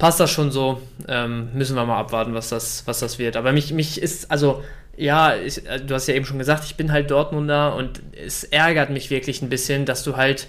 passt 0.00 0.18
das 0.18 0.30
schon 0.30 0.50
so. 0.50 0.80
Ähm, 1.06 1.50
müssen 1.52 1.76
wir 1.76 1.84
mal 1.84 1.98
abwarten, 1.98 2.34
was 2.34 2.48
das, 2.48 2.82
was 2.86 2.98
das 2.98 3.20
wird. 3.20 3.36
Aber 3.36 3.52
mich, 3.52 3.72
mich 3.72 4.02
ist, 4.02 4.30
also, 4.30 4.64
ja, 4.96 5.36
ich, 5.36 5.64
äh, 5.68 5.78
du 5.78 5.94
hast 5.94 6.08
ja 6.08 6.14
eben 6.14 6.24
schon 6.24 6.38
gesagt, 6.38 6.64
ich 6.64 6.74
bin 6.74 6.90
halt 6.90 7.10
Dortmunder 7.12 7.76
und 7.76 8.02
es 8.12 8.42
ärgert 8.42 8.90
mich 8.90 9.10
wirklich 9.10 9.42
ein 9.42 9.50
bisschen, 9.50 9.84
dass 9.84 10.02
du 10.02 10.16
halt 10.16 10.48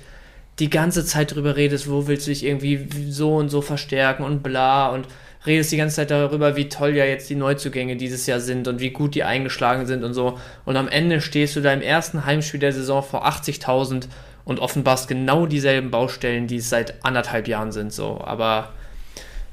die 0.59 0.69
ganze 0.69 1.05
Zeit 1.05 1.35
drüber 1.35 1.57
redest, 1.57 1.89
wo 1.89 2.07
willst 2.07 2.27
du 2.27 2.31
dich 2.31 2.45
irgendwie 2.45 2.87
so 3.09 3.35
und 3.35 3.49
so 3.49 3.61
verstärken 3.61 4.23
und 4.23 4.41
bla 4.41 4.89
und 4.89 5.07
redest 5.45 5.71
die 5.71 5.77
ganze 5.77 5.97
Zeit 5.97 6.11
darüber, 6.11 6.55
wie 6.55 6.69
toll 6.69 6.95
ja 6.95 7.03
jetzt 7.03 7.29
die 7.29 7.35
Neuzugänge 7.35 7.97
dieses 7.97 8.27
Jahr 8.27 8.39
sind 8.39 8.67
und 8.67 8.79
wie 8.79 8.91
gut 8.91 9.15
die 9.15 9.23
eingeschlagen 9.23 9.85
sind 9.85 10.03
und 10.03 10.13
so. 10.13 10.37
Und 10.65 10.77
am 10.77 10.87
Ende 10.87 11.19
stehst 11.19 11.55
du 11.55 11.61
da 11.61 11.73
im 11.73 11.81
ersten 11.81 12.25
Heimspiel 12.25 12.59
der 12.59 12.73
Saison 12.73 13.03
vor 13.03 13.27
80.000 13.27 14.05
und 14.45 14.59
offenbarst 14.59 15.07
genau 15.07 15.45
dieselben 15.45 15.91
Baustellen, 15.91 16.47
die 16.47 16.57
es 16.57 16.69
seit 16.69 17.03
anderthalb 17.03 17.47
Jahren 17.47 17.71
sind. 17.71 17.91
So, 17.91 18.21
aber 18.23 18.69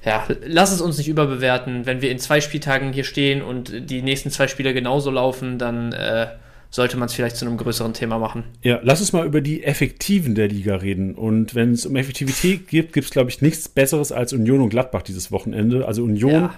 ja, 0.05 0.27
lass 0.45 0.73
es 0.73 0.81
uns 0.81 0.99
nicht 0.99 1.09
überbewerten. 1.09 1.87
Wenn 1.87 2.03
wir 2.03 2.11
in 2.11 2.19
zwei 2.19 2.41
Spieltagen 2.41 2.93
hier 2.93 3.05
stehen 3.05 3.43
und 3.43 3.91
die 3.91 4.03
nächsten 4.03 4.31
zwei 4.31 4.49
Spiele 4.49 4.73
genauso 4.73 5.11
laufen, 5.11 5.59
dann 5.59 5.93
äh, 5.93 6.29
sollte 6.71 6.97
man 6.97 7.07
es 7.07 7.15
vielleicht 7.15 7.37
zu 7.37 7.47
einem 7.47 7.57
größeren 7.57 7.95
Thema 7.95 8.19
machen. 8.19 8.45
Ja, 8.63 8.79
lass 8.83 9.01
uns 9.01 9.13
mal 9.13 9.27
über 9.27 9.41
die 9.41 9.65
Effektiven 9.65 10.35
der 10.35 10.49
Liga 10.49 10.77
reden. 10.77 11.15
Und 11.15 11.55
wenn 11.55 11.73
es 11.73 11.87
um 11.87 11.97
Effektivität 11.97 12.69
geht, 12.69 12.93
gibt 12.93 13.07
es, 13.07 13.11
glaube 13.11 13.31
ich, 13.31 13.43
nichts 13.43 13.69
Besseres 13.69 14.13
als 14.13 14.33
Union 14.33 14.61
und 14.61 14.69
Gladbach 14.69 15.03
dieses 15.03 15.33
Wochenende. 15.33 15.87
Also 15.87 16.05
Union, 16.05 16.33
ja. 16.33 16.55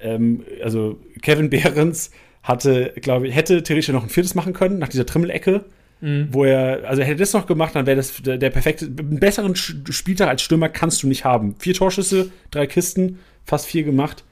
ähm, 0.00 0.44
also 0.62 0.98
Kevin 1.22 1.50
Behrens 1.50 2.10
hatte, 2.42 2.94
glaube 2.96 3.28
ich, 3.28 3.34
hätte 3.34 3.62
theoretisch 3.62 3.92
noch 3.92 4.02
ein 4.02 4.08
viertes 4.08 4.34
machen 4.34 4.52
können 4.52 4.78
nach 4.78 4.88
dieser 4.88 5.04
Trimmelecke. 5.04 5.64
Mhm. 6.00 6.28
Wo 6.30 6.44
er, 6.44 6.88
also 6.88 7.02
hätte 7.02 7.16
das 7.16 7.32
noch 7.32 7.46
gemacht, 7.46 7.74
dann 7.74 7.86
wäre 7.86 7.96
das 7.96 8.22
der, 8.22 8.38
der, 8.38 8.50
perfekte, 8.50 8.86
einen 8.86 9.20
besseren 9.20 9.54
Spieltag 9.54 10.28
als 10.28 10.42
Stürmer 10.42 10.68
kannst 10.68 11.02
du 11.02 11.08
nicht 11.08 11.24
haben. 11.24 11.56
Vier 11.58 11.74
Torschüsse, 11.74 12.30
drei 12.50 12.66
Kisten, 12.66 13.18
fast 13.44 13.66
vier 13.66 13.82
gemacht. 13.82 14.24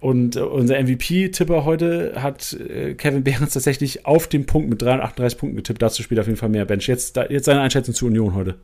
Und 0.00 0.36
äh, 0.36 0.40
unser 0.40 0.80
MVP-Tipper 0.80 1.64
heute 1.64 2.22
hat 2.22 2.52
äh, 2.52 2.94
Kevin 2.94 3.24
Behrens 3.24 3.54
tatsächlich 3.54 4.06
auf 4.06 4.28
den 4.28 4.46
Punkt 4.46 4.68
mit 4.68 4.82
338 4.82 5.38
Punkten 5.38 5.56
getippt. 5.56 5.82
Dazu 5.82 6.02
spielt 6.02 6.20
auf 6.20 6.26
jeden 6.26 6.38
Fall 6.38 6.50
mehr 6.50 6.64
Bench. 6.64 6.86
Jetzt, 6.86 7.16
da, 7.16 7.26
jetzt 7.26 7.46
seine 7.46 7.60
Einschätzung 7.60 7.94
zur 7.94 8.08
Union 8.08 8.34
heute. 8.34 8.56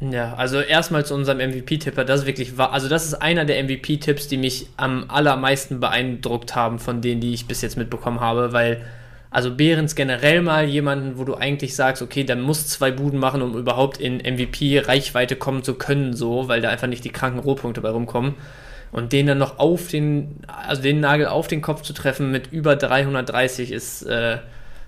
Ja, 0.00 0.34
also 0.34 0.60
erstmal 0.60 1.04
zu 1.04 1.14
unserem 1.14 1.38
MVP-Tipper. 1.38 2.04
Das 2.04 2.20
ist 2.20 2.26
wirklich 2.26 2.56
wahr. 2.56 2.72
Also, 2.72 2.88
das 2.88 3.04
ist 3.04 3.14
einer 3.14 3.44
der 3.44 3.62
MVP-Tipps, 3.62 4.28
die 4.28 4.36
mich 4.36 4.68
am 4.76 5.04
allermeisten 5.08 5.80
beeindruckt 5.80 6.54
haben 6.54 6.78
von 6.78 7.00
denen, 7.00 7.20
die 7.20 7.34
ich 7.34 7.46
bis 7.46 7.62
jetzt 7.62 7.76
mitbekommen 7.76 8.20
habe, 8.20 8.52
weil 8.52 8.80
also 9.30 9.54
Behrens 9.54 9.94
generell 9.94 10.40
mal 10.40 10.64
jemanden, 10.64 11.18
wo 11.18 11.24
du 11.24 11.34
eigentlich 11.34 11.76
sagst, 11.76 12.02
okay, 12.02 12.24
der 12.24 12.36
muss 12.36 12.66
zwei 12.66 12.90
Buden 12.90 13.18
machen, 13.18 13.42
um 13.42 13.56
überhaupt 13.56 13.98
in 13.98 14.16
MVP-Reichweite 14.18 15.36
kommen 15.36 15.62
zu 15.62 15.74
können, 15.74 16.14
so, 16.14 16.48
weil 16.48 16.62
da 16.62 16.70
einfach 16.70 16.86
nicht 16.86 17.04
die 17.04 17.10
kranken 17.10 17.38
Rohpunkte 17.38 17.80
bei 17.80 17.90
rumkommen. 17.90 18.34
Und 18.90 19.12
den 19.12 19.26
dann 19.26 19.36
noch 19.36 19.58
auf 19.58 19.88
den, 19.88 20.40
also 20.46 20.80
den 20.80 21.00
Nagel 21.00 21.26
auf 21.26 21.46
den 21.46 21.60
Kopf 21.60 21.82
zu 21.82 21.92
treffen 21.92 22.30
mit 22.30 22.52
über 22.52 22.74
330 22.74 23.70
ist 23.70 24.02
äh, 24.04 24.38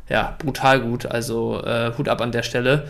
ja 0.09 0.37
brutal 0.39 0.81
gut. 0.81 1.05
Also 1.05 1.63
äh, 1.63 1.93
Hut 1.99 2.09
ab 2.09 2.23
an 2.23 2.33
der 2.33 2.43
Stelle. 2.43 2.85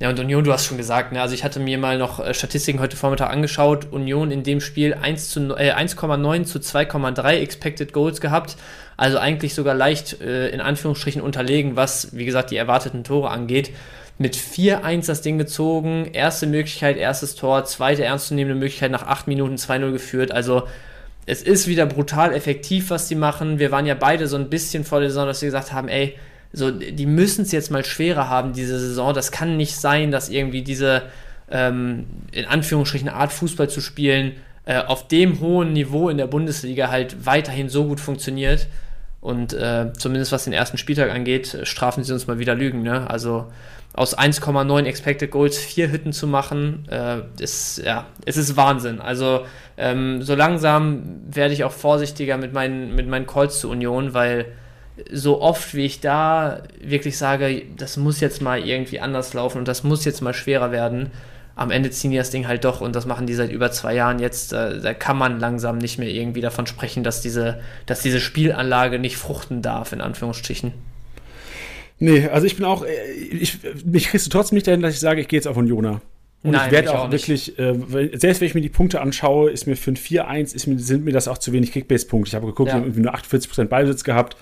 Ja, 0.00 0.08
und 0.08 0.18
Union, 0.18 0.44
du 0.44 0.50
hast 0.50 0.64
schon 0.64 0.78
gesagt, 0.78 1.12
ne? 1.12 1.20
also 1.20 1.34
ich 1.34 1.44
hatte 1.44 1.60
mir 1.60 1.76
mal 1.76 1.98
noch 1.98 2.20
äh, 2.20 2.32
Statistiken 2.32 2.80
heute 2.80 2.96
Vormittag 2.96 3.28
angeschaut. 3.28 3.88
Union 3.92 4.30
in 4.30 4.42
dem 4.42 4.62
Spiel 4.62 4.94
1,9 4.94 5.58
äh, 5.58 5.72
1,9 5.72 6.44
zu 6.44 6.58
2,3 6.58 7.34
Expected 7.34 7.92
Goals 7.92 8.22
gehabt. 8.22 8.56
Also 8.96 9.18
eigentlich 9.18 9.52
sogar 9.52 9.74
leicht 9.74 10.22
äh, 10.22 10.48
in 10.48 10.62
Anführungsstrichen 10.62 11.20
unterlegen, 11.20 11.76
was, 11.76 12.16
wie 12.16 12.24
gesagt, 12.24 12.50
die 12.50 12.56
erwarteten 12.56 13.04
Tore 13.04 13.28
angeht. 13.28 13.72
Mit 14.16 14.36
4-1 14.36 15.06
das 15.06 15.20
Ding 15.20 15.36
gezogen, 15.36 16.08
erste 16.14 16.46
Möglichkeit, 16.46 16.96
erstes 16.96 17.34
Tor, 17.34 17.66
zweite 17.66 18.02
ernstzunehmende 18.02 18.58
Möglichkeit 18.58 18.90
nach 18.90 19.06
8 19.06 19.28
Minuten 19.28 19.56
2-0 19.56 19.92
geführt. 19.92 20.32
Also 20.32 20.66
es 21.26 21.42
ist 21.42 21.66
wieder 21.66 21.84
brutal 21.84 22.32
effektiv, 22.32 22.88
was 22.88 23.06
die 23.06 23.16
machen. 23.16 23.58
Wir 23.58 23.70
waren 23.70 23.84
ja 23.84 23.94
beide 23.94 24.28
so 24.28 24.36
ein 24.36 24.48
bisschen 24.48 24.84
vor 24.84 25.00
der 25.00 25.10
Saison, 25.10 25.26
dass 25.26 25.42
wir 25.42 25.48
gesagt 25.48 25.74
haben, 25.74 25.88
ey, 25.88 26.16
so, 26.52 26.70
die 26.70 27.06
müssen 27.06 27.42
es 27.42 27.52
jetzt 27.52 27.70
mal 27.70 27.84
schwerer 27.84 28.28
haben, 28.28 28.52
diese 28.52 28.78
Saison. 28.78 29.14
Das 29.14 29.30
kann 29.30 29.56
nicht 29.56 29.76
sein, 29.76 30.10
dass 30.10 30.28
irgendwie 30.28 30.62
diese, 30.62 31.02
ähm, 31.50 32.06
in 32.32 32.44
Anführungsstrichen, 32.44 33.08
Art 33.08 33.32
Fußball 33.32 33.68
zu 33.70 33.80
spielen, 33.80 34.32
äh, 34.64 34.78
auf 34.78 35.08
dem 35.08 35.40
hohen 35.40 35.72
Niveau 35.72 36.08
in 36.08 36.18
der 36.18 36.26
Bundesliga 36.26 36.90
halt 36.90 37.24
weiterhin 37.24 37.68
so 37.68 37.86
gut 37.86 38.00
funktioniert. 38.00 38.66
Und 39.20 39.52
äh, 39.52 39.92
zumindest 39.92 40.32
was 40.32 40.44
den 40.44 40.52
ersten 40.52 40.78
Spieltag 40.78 41.10
angeht, 41.10 41.58
strafen 41.64 42.04
sie 42.04 42.12
uns 42.12 42.26
mal 42.26 42.38
wieder 42.38 42.54
Lügen. 42.54 42.82
Ne? 42.82 43.08
Also 43.08 43.46
aus 43.92 44.16
1,9 44.16 44.84
Expected 44.84 45.30
Goals 45.30 45.58
vier 45.58 45.90
Hütten 45.90 46.12
zu 46.12 46.26
machen, 46.26 46.86
äh, 46.90 47.18
ist, 47.38 47.82
ja, 47.84 48.06
es 48.24 48.36
ist 48.36 48.56
Wahnsinn. 48.56 49.00
Also 49.00 49.44
ähm, 49.76 50.22
so 50.22 50.34
langsam 50.34 51.20
werde 51.30 51.52
ich 51.52 51.64
auch 51.64 51.72
vorsichtiger 51.72 52.36
mit 52.36 52.52
meinen, 52.52 52.94
mit 52.94 53.08
meinen 53.08 53.26
Calls 53.26 53.60
zur 53.60 53.70
Union, 53.70 54.14
weil 54.14 54.46
so 55.10 55.40
oft 55.40 55.74
wie 55.74 55.84
ich 55.84 56.00
da 56.00 56.62
wirklich 56.82 57.16
sage, 57.16 57.62
das 57.76 57.96
muss 57.96 58.20
jetzt 58.20 58.42
mal 58.42 58.60
irgendwie 58.66 59.00
anders 59.00 59.34
laufen 59.34 59.58
und 59.58 59.68
das 59.68 59.84
muss 59.84 60.04
jetzt 60.04 60.20
mal 60.20 60.34
schwerer 60.34 60.72
werden, 60.72 61.10
am 61.56 61.70
Ende 61.70 61.90
ziehen 61.90 62.10
die 62.10 62.16
das 62.16 62.30
Ding 62.30 62.48
halt 62.48 62.64
doch 62.64 62.80
und 62.80 62.96
das 62.96 63.04
machen 63.04 63.26
die 63.26 63.34
seit 63.34 63.52
über 63.52 63.70
zwei 63.70 63.94
Jahren 63.94 64.18
jetzt. 64.18 64.52
Äh, 64.52 64.80
da 64.80 64.94
kann 64.94 65.18
man 65.18 65.38
langsam 65.40 65.76
nicht 65.76 65.98
mehr 65.98 66.08
irgendwie 66.08 66.40
davon 66.40 66.66
sprechen, 66.66 67.04
dass 67.04 67.20
diese, 67.20 67.60
dass 67.84 68.00
diese 68.00 68.18
Spielanlage 68.18 68.98
nicht 68.98 69.18
fruchten 69.18 69.60
darf, 69.60 69.92
in 69.92 70.00
Anführungsstrichen. 70.00 70.72
Nee, 71.98 72.28
also 72.28 72.46
ich 72.46 72.56
bin 72.56 72.64
auch, 72.64 72.82
äh, 72.82 73.12
ich, 73.12 73.58
mich 73.84 74.08
kriegst 74.08 74.24
du 74.24 74.30
trotzdem 74.30 74.56
nicht 74.56 74.66
dahin, 74.66 74.80
dass 74.80 74.94
ich 74.94 75.00
sage, 75.00 75.20
ich 75.20 75.28
gehe 75.28 75.38
jetzt 75.38 75.46
auf 75.46 75.58
Uniona. 75.58 76.00
Und 76.42 76.52
Nein, 76.52 76.66
ich 76.66 76.72
werde 76.72 76.94
auch, 76.94 77.04
auch 77.04 77.10
wirklich, 77.10 77.58
äh, 77.58 77.74
selbst 78.14 78.40
wenn 78.40 78.48
ich 78.48 78.54
mir 78.54 78.62
die 78.62 78.70
Punkte 78.70 79.02
anschaue, 79.02 79.50
ist 79.50 79.66
mir 79.66 79.76
für 79.76 79.90
ein 79.90 79.96
4-1, 79.96 80.78
sind 80.78 81.04
mir 81.04 81.12
das 81.12 81.28
auch 81.28 81.36
zu 81.36 81.52
wenig 81.52 81.72
Kickbase-Punkte. 81.72 82.28
Ich 82.28 82.34
habe 82.34 82.46
geguckt, 82.46 82.68
ja. 82.68 82.76
wir 82.76 82.80
haben 82.80 82.86
irgendwie 82.86 83.02
nur 83.02 83.14
48% 83.14 83.66
Ballbesitz 83.66 84.04
gehabt, 84.04 84.38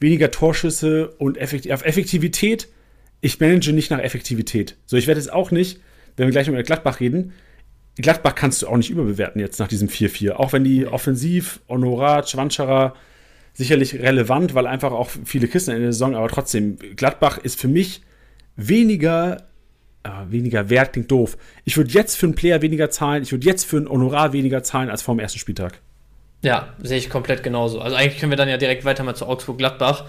weniger 0.00 0.30
Torschüsse 0.30 1.10
und 1.18 1.38
Effekt 1.38 1.70
auf 1.70 1.84
Effektivität. 1.84 2.68
Ich 3.20 3.38
manage 3.38 3.72
nicht 3.72 3.90
nach 3.90 4.00
Effektivität. 4.00 4.76
So, 4.86 4.96
ich 4.96 5.06
werde 5.06 5.20
jetzt 5.20 5.32
auch 5.32 5.50
nicht, 5.50 5.80
wenn 6.16 6.26
wir 6.26 6.32
gleich 6.32 6.48
über 6.48 6.62
Gladbach 6.62 7.00
reden, 7.00 7.32
Gladbach 7.96 8.34
kannst 8.34 8.62
du 8.62 8.68
auch 8.68 8.76
nicht 8.76 8.90
überbewerten 8.90 9.40
jetzt 9.40 9.58
nach 9.58 9.68
diesem 9.68 9.88
4-4. 9.88 10.32
Auch 10.32 10.52
wenn 10.52 10.64
die 10.64 10.86
offensiv, 10.86 11.60
Honorat, 11.68 12.30
Schwanscherer, 12.30 12.94
sicherlich 13.52 13.94
relevant, 13.94 14.54
weil 14.54 14.66
einfach 14.66 14.92
auch 14.92 15.10
viele 15.24 15.48
Kisten 15.48 15.72
in 15.72 15.82
der 15.82 15.92
Saison, 15.92 16.14
aber 16.14 16.28
trotzdem, 16.28 16.78
Gladbach 16.96 17.38
ist 17.38 17.60
für 17.60 17.68
mich 17.68 18.02
weniger, 18.56 19.48
äh, 20.02 20.10
weniger 20.30 20.70
wert, 20.70 20.92
klingt 20.92 21.10
doof. 21.10 21.36
Ich 21.64 21.76
würde 21.76 21.90
jetzt 21.90 22.16
für 22.16 22.26
einen 22.26 22.34
Player 22.34 22.62
weniger 22.62 22.90
zahlen, 22.90 23.22
ich 23.22 23.32
würde 23.32 23.46
jetzt 23.46 23.64
für 23.64 23.78
ein 23.78 23.88
Honorar 23.88 24.32
weniger 24.32 24.62
zahlen 24.62 24.88
als 24.88 25.02
vor 25.02 25.14
dem 25.14 25.20
ersten 25.20 25.38
Spieltag. 25.38 25.80
Ja, 26.42 26.68
sehe 26.82 26.98
ich 26.98 27.10
komplett 27.10 27.42
genauso. 27.42 27.80
Also 27.80 27.96
eigentlich 27.96 28.18
können 28.18 28.32
wir 28.32 28.36
dann 28.36 28.48
ja 28.48 28.56
direkt 28.56 28.84
weiter 28.84 29.04
mal 29.04 29.14
zu 29.14 29.26
Augsburg-Gladbach. 29.26 30.04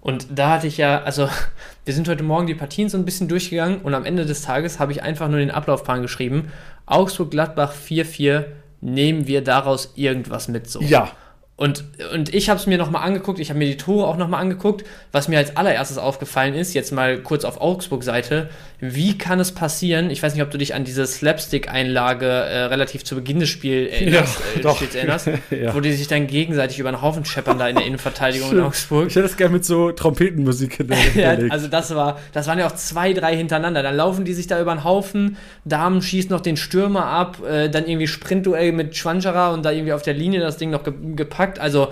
Und 0.00 0.26
da 0.38 0.50
hatte 0.50 0.66
ich 0.66 0.76
ja, 0.76 1.02
also 1.02 1.28
wir 1.84 1.94
sind 1.94 2.08
heute 2.08 2.22
Morgen 2.22 2.46
die 2.46 2.54
Partien 2.54 2.88
so 2.88 2.98
ein 2.98 3.04
bisschen 3.04 3.28
durchgegangen 3.28 3.80
und 3.80 3.94
am 3.94 4.04
Ende 4.04 4.26
des 4.26 4.42
Tages 4.42 4.78
habe 4.78 4.92
ich 4.92 5.02
einfach 5.02 5.28
nur 5.28 5.38
den 5.38 5.50
Ablaufplan 5.50 6.02
geschrieben. 6.02 6.52
Augsburg-Gladbach 6.86 7.72
4-4, 7.72 8.44
nehmen 8.80 9.26
wir 9.26 9.42
daraus 9.42 9.92
irgendwas 9.96 10.48
mit 10.48 10.68
so. 10.68 10.80
Ja, 10.82 11.10
und, 11.56 11.84
und 12.12 12.34
ich 12.34 12.50
habe 12.50 12.58
es 12.58 12.66
mir 12.66 12.78
nochmal 12.78 13.06
angeguckt, 13.06 13.38
ich 13.38 13.48
habe 13.48 13.60
mir 13.60 13.66
die 13.66 13.76
Tore 13.76 14.08
auch 14.08 14.16
nochmal 14.16 14.40
angeguckt. 14.40 14.84
Was 15.12 15.28
mir 15.28 15.38
als 15.38 15.56
allererstes 15.56 15.98
aufgefallen 15.98 16.54
ist, 16.54 16.74
jetzt 16.74 16.90
mal 16.90 17.18
kurz 17.18 17.44
auf 17.44 17.60
Augsburg-Seite, 17.60 18.50
wie 18.80 19.16
kann 19.16 19.38
es 19.38 19.52
passieren, 19.52 20.10
ich 20.10 20.20
weiß 20.20 20.34
nicht, 20.34 20.42
ob 20.42 20.50
du 20.50 20.58
dich 20.58 20.74
an 20.74 20.82
diese 20.82 21.06
Slapstick-Einlage 21.06 22.26
äh, 22.26 22.64
relativ 22.64 23.04
zu 23.04 23.14
Beginn 23.14 23.38
des 23.38 23.50
Spiels 23.50 23.92
erinnerst, 23.92 24.40
ja, 24.62 24.72
äh, 24.72 24.96
erinnerst 24.96 25.28
ja. 25.50 25.72
wo 25.72 25.78
die 25.78 25.92
sich 25.92 26.08
dann 26.08 26.26
gegenseitig 26.26 26.80
über 26.80 26.90
den 26.90 27.00
Haufen 27.00 27.24
scheppern 27.24 27.56
da 27.56 27.68
in 27.68 27.76
der 27.76 27.86
Innenverteidigung 27.86 28.50
in 28.50 28.60
Augsburg. 28.60 29.06
Ich 29.06 29.14
hätte 29.14 29.28
das 29.28 29.36
gerne 29.36 29.52
mit 29.52 29.64
so 29.64 29.92
Trompetenmusik 29.92 30.84
ja, 31.14 31.36
Also 31.50 31.68
das 31.68 31.94
war, 31.94 32.18
das 32.32 32.48
waren 32.48 32.58
ja 32.58 32.66
auch 32.66 32.74
zwei, 32.74 33.12
drei 33.12 33.36
hintereinander. 33.36 33.84
Dann 33.84 33.94
laufen 33.94 34.24
die 34.24 34.34
sich 34.34 34.48
da 34.48 34.60
über 34.60 34.74
den 34.74 34.82
Haufen, 34.82 35.36
Damen 35.64 36.02
schießt 36.02 36.30
noch 36.30 36.40
den 36.40 36.56
Stürmer 36.56 37.06
ab, 37.06 37.38
äh, 37.48 37.70
dann 37.70 37.86
irgendwie 37.86 38.08
Sprintduell 38.08 38.72
mit 38.72 38.96
Schwanschara 38.96 39.54
und 39.54 39.64
da 39.64 39.70
irgendwie 39.70 39.92
auf 39.92 40.02
der 40.02 40.14
Linie 40.14 40.40
das 40.40 40.56
Ding 40.56 40.70
noch 40.70 40.82
ge 40.82 40.92
gepackt 41.14 41.43
gepackt. 41.44 41.58
Also 41.58 41.88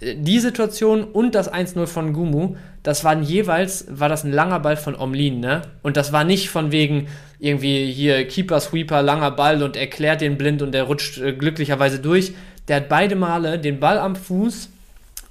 äh, 0.00 0.14
die 0.16 0.38
Situation 0.38 1.04
und 1.04 1.34
das 1.34 1.52
1-0 1.52 1.86
von 1.86 2.12
Gumu, 2.12 2.56
das 2.82 3.04
waren 3.04 3.22
jeweils, 3.22 3.86
war 3.88 4.08
das 4.08 4.24
ein 4.24 4.32
langer 4.32 4.60
Ball 4.60 4.76
von 4.76 4.96
Omlin, 4.96 5.40
ne? 5.40 5.62
Und 5.82 5.96
das 5.96 6.12
war 6.12 6.24
nicht 6.24 6.50
von 6.50 6.72
wegen 6.72 7.08
irgendwie 7.38 7.92
hier 7.92 8.26
Keeper 8.26 8.60
Sweeper, 8.60 9.02
langer 9.02 9.30
Ball 9.30 9.62
und 9.62 9.76
erklärt 9.76 10.20
den 10.20 10.38
blind 10.38 10.62
und 10.62 10.72
der 10.72 10.84
rutscht 10.84 11.18
äh, 11.18 11.32
glücklicherweise 11.32 11.98
durch. 11.98 12.32
Der 12.68 12.76
hat 12.76 12.88
beide 12.88 13.14
Male 13.14 13.58
den 13.58 13.78
Ball 13.78 13.98
am 13.98 14.16
Fuß 14.16 14.70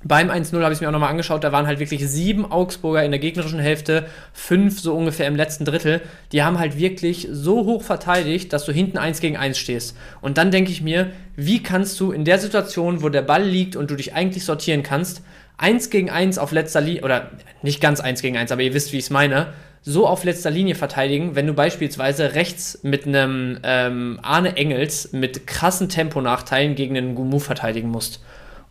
beim 0.07 0.29
1-0 0.29 0.53
habe 0.61 0.71
ich 0.71 0.77
es 0.77 0.81
mir 0.81 0.87
auch 0.87 0.91
nochmal 0.91 1.09
angeschaut, 1.09 1.43
da 1.43 1.51
waren 1.51 1.65
halt 1.65 1.79
wirklich 1.79 2.07
sieben 2.07 2.45
Augsburger 2.49 3.03
in 3.03 3.09
der 3.09 3.19
gegnerischen 3.19 3.59
Hälfte, 3.59 4.05
fünf 4.33 4.79
so 4.79 4.93
ungefähr 4.95 5.25
im 5.25 5.35
letzten 5.35 5.65
Drittel. 5.65 5.99
Die 6.31 6.43
haben 6.43 6.59
halt 6.59 6.77
wirklich 6.77 7.27
so 7.31 7.65
hoch 7.65 7.81
verteidigt, 7.81 8.53
dass 8.53 8.65
du 8.65 8.71
hinten 8.71 8.99
1 8.99 9.19
gegen 9.19 9.35
1 9.35 9.57
stehst. 9.57 9.97
Und 10.21 10.37
dann 10.37 10.51
denke 10.51 10.71
ich 10.71 10.83
mir, 10.83 11.11
wie 11.35 11.63
kannst 11.63 11.99
du 11.99 12.11
in 12.11 12.23
der 12.23 12.37
Situation, 12.37 13.01
wo 13.01 13.09
der 13.09 13.23
Ball 13.23 13.43
liegt 13.43 13.75
und 13.75 13.89
du 13.89 13.95
dich 13.95 14.13
eigentlich 14.13 14.45
sortieren 14.45 14.83
kannst, 14.83 15.23
1 15.57 15.89
gegen 15.89 16.11
1 16.11 16.37
auf 16.37 16.51
letzter 16.51 16.81
Linie, 16.81 17.01
oder 17.01 17.31
nicht 17.63 17.81
ganz 17.81 17.99
1 17.99 18.21
gegen 18.21 18.37
1, 18.37 18.51
aber 18.51 18.61
ihr 18.61 18.75
wisst, 18.75 18.93
wie 18.93 18.97
ich 18.97 19.05
es 19.05 19.09
meine, 19.09 19.53
so 19.81 20.05
auf 20.05 20.23
letzter 20.23 20.51
Linie 20.51 20.75
verteidigen, 20.75 21.35
wenn 21.35 21.47
du 21.47 21.53
beispielsweise 21.53 22.35
rechts 22.35 22.79
mit 22.83 23.07
einem 23.07 23.57
ähm, 23.63 24.19
Arne 24.21 24.55
Engels 24.55 25.13
mit 25.13 25.47
krassen 25.47 25.89
Temponachteilen 25.89 26.75
gegen 26.75 26.95
einen 26.95 27.15
Gumu 27.15 27.39
verteidigen 27.39 27.89
musst. 27.89 28.21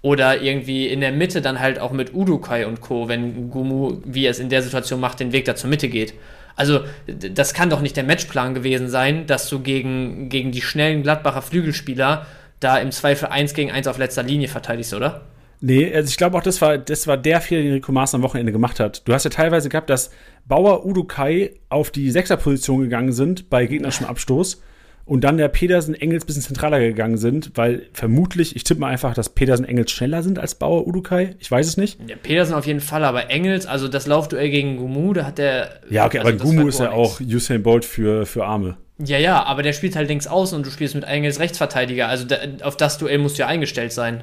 Oder 0.04 0.42
irgendwie 0.42 0.86
in 0.86 1.00
der 1.00 1.12
Mitte 1.12 1.40
dann 1.40 1.60
halt 1.60 1.78
auch 1.78 1.90
mit 1.90 2.12
Udukai 2.12 2.66
und 2.66 2.82
Co., 2.82 3.08
wenn 3.08 3.48
Gumu, 3.48 4.02
wie 4.04 4.26
er 4.26 4.32
es 4.32 4.38
in 4.38 4.50
der 4.50 4.60
Situation 4.60 5.00
macht, 5.00 5.18
den 5.18 5.32
Weg 5.32 5.46
da 5.46 5.56
zur 5.56 5.70
Mitte 5.70 5.88
geht. 5.88 6.12
Also, 6.56 6.80
das 7.06 7.54
kann 7.54 7.70
doch 7.70 7.80
nicht 7.80 7.96
der 7.96 8.04
Matchplan 8.04 8.52
gewesen 8.52 8.90
sein, 8.90 9.26
dass 9.26 9.48
du 9.48 9.60
gegen, 9.60 10.28
gegen 10.28 10.52
die 10.52 10.60
schnellen 10.60 11.02
Gladbacher 11.02 11.40
Flügelspieler 11.40 12.26
da 12.60 12.76
im 12.76 12.90
Zweifel 12.90 13.28
1 13.30 13.54
gegen 13.54 13.70
1 13.70 13.86
auf 13.86 13.96
letzter 13.96 14.22
Linie 14.22 14.48
verteidigst, 14.48 14.92
oder? 14.92 15.22
Nee, 15.62 15.90
also 15.94 16.10
ich 16.10 16.18
glaube 16.18 16.36
auch, 16.36 16.42
das 16.42 16.60
war, 16.60 16.76
das 16.76 17.06
war 17.06 17.16
der 17.16 17.40
Fehler, 17.40 17.62
den 17.62 17.72
Rico 17.72 17.90
Maaßen 17.90 18.18
am 18.18 18.22
Wochenende 18.22 18.52
gemacht 18.52 18.80
hat. 18.80 19.08
Du 19.08 19.14
hast 19.14 19.24
ja 19.24 19.30
teilweise 19.30 19.70
gehabt, 19.70 19.88
dass 19.88 20.10
Bauer 20.44 20.84
Udukai 20.84 21.54
auf 21.70 21.90
die 21.90 22.10
Sechserposition 22.10 22.82
gegangen 22.82 23.12
sind 23.12 23.48
bei 23.48 23.64
gegnerischem 23.64 24.04
Abstoß 24.04 24.60
und 25.06 25.22
dann 25.22 25.36
der 25.36 25.48
Pedersen 25.48 25.94
Engels 25.94 26.24
bisschen 26.24 26.42
zentraler 26.42 26.80
gegangen 26.80 27.18
sind, 27.18 27.52
weil 27.54 27.86
vermutlich, 27.92 28.56
ich 28.56 28.64
tippe 28.64 28.80
mal 28.80 28.88
einfach, 28.88 29.14
dass 29.14 29.28
Pedersen 29.28 29.64
Engels 29.64 29.90
schneller 29.90 30.22
sind 30.22 30.38
als 30.38 30.54
Bauer 30.54 30.86
Udukai. 30.86 31.36
Ich 31.40 31.50
weiß 31.50 31.66
es 31.66 31.76
nicht. 31.76 31.98
Ja, 32.08 32.16
Pedersen 32.16 32.54
auf 32.54 32.66
jeden 32.66 32.80
Fall, 32.80 33.04
aber 33.04 33.30
Engels, 33.30 33.66
also 33.66 33.88
das 33.88 34.06
Laufduell 34.06 34.50
gegen 34.50 34.76
Gumu, 34.76 35.12
da 35.12 35.26
hat 35.26 35.38
der. 35.38 35.80
Ja, 35.90 36.06
okay, 36.06 36.18
also 36.18 36.30
aber 36.30 36.38
Gumu 36.38 36.68
ist 36.68 36.80
ja 36.80 36.90
auch 36.92 37.20
Usain 37.20 37.62
Bolt 37.62 37.84
für, 37.84 38.24
für 38.24 38.46
Arme. 38.46 38.76
Ja, 38.98 39.18
ja, 39.18 39.42
aber 39.42 39.62
der 39.62 39.72
spielt 39.72 39.96
halt 39.96 40.08
links 40.08 40.26
außen 40.26 40.56
und 40.56 40.64
du 40.64 40.70
spielst 40.70 40.94
mit 40.94 41.04
Engels 41.04 41.40
Rechtsverteidiger. 41.40 42.08
Also 42.08 42.24
da, 42.24 42.36
auf 42.62 42.76
das 42.76 42.96
Duell 42.96 43.18
musst 43.18 43.38
du 43.38 43.42
ja 43.42 43.48
eingestellt 43.48 43.92
sein. 43.92 44.22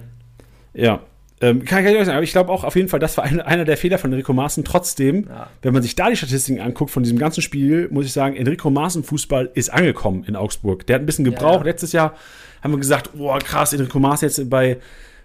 Ja, 0.74 1.02
ähm, 1.41 1.65
kann, 1.65 1.84
kann 1.84 1.93
ich 1.93 1.99
auch 1.99 2.06
sagen, 2.06 2.17
aber 2.17 2.23
ich 2.23 2.32
glaube 2.32 2.51
auch 2.51 2.63
auf 2.63 2.75
jeden 2.75 2.88
Fall, 2.88 2.99
das 2.99 3.17
war 3.17 3.23
ein, 3.23 3.41
einer 3.41 3.65
der 3.65 3.75
Fehler 3.75 3.97
von 3.97 4.12
Enrico 4.12 4.32
Maaßen. 4.32 4.63
Trotzdem, 4.63 5.25
ja. 5.27 5.49
wenn 5.63 5.73
man 5.73 5.82
sich 5.82 5.95
da 5.95 6.10
die 6.10 6.15
Statistiken 6.15 6.62
anguckt 6.62 6.91
von 6.91 7.01
diesem 7.01 7.17
ganzen 7.17 7.41
Spiel, 7.41 7.88
muss 7.91 8.06
ich 8.06 8.13
sagen, 8.13 8.36
Enrico 8.36 8.69
Maaßen 8.69 9.04
Fußball 9.04 9.49
ist 9.56 9.73
angekommen 9.73 10.23
in 10.25 10.36
Augsburg. 10.36 10.86
Der 10.86 10.95
hat 10.95 11.01
ein 11.01 11.08
bisschen 11.08 11.25
gebraucht. 11.25 11.62
Ja. 11.62 11.71
Letztes 11.71 11.93
Jahr 11.93 12.15
haben 12.63 12.71
wir 12.73 12.77
gesagt, 12.77 13.10
oh 13.17 13.36
krass, 13.43 13.73
Enrico 13.73 13.99
Maaßen 13.99 14.27
jetzt 14.27 14.49
bei, 14.51 14.77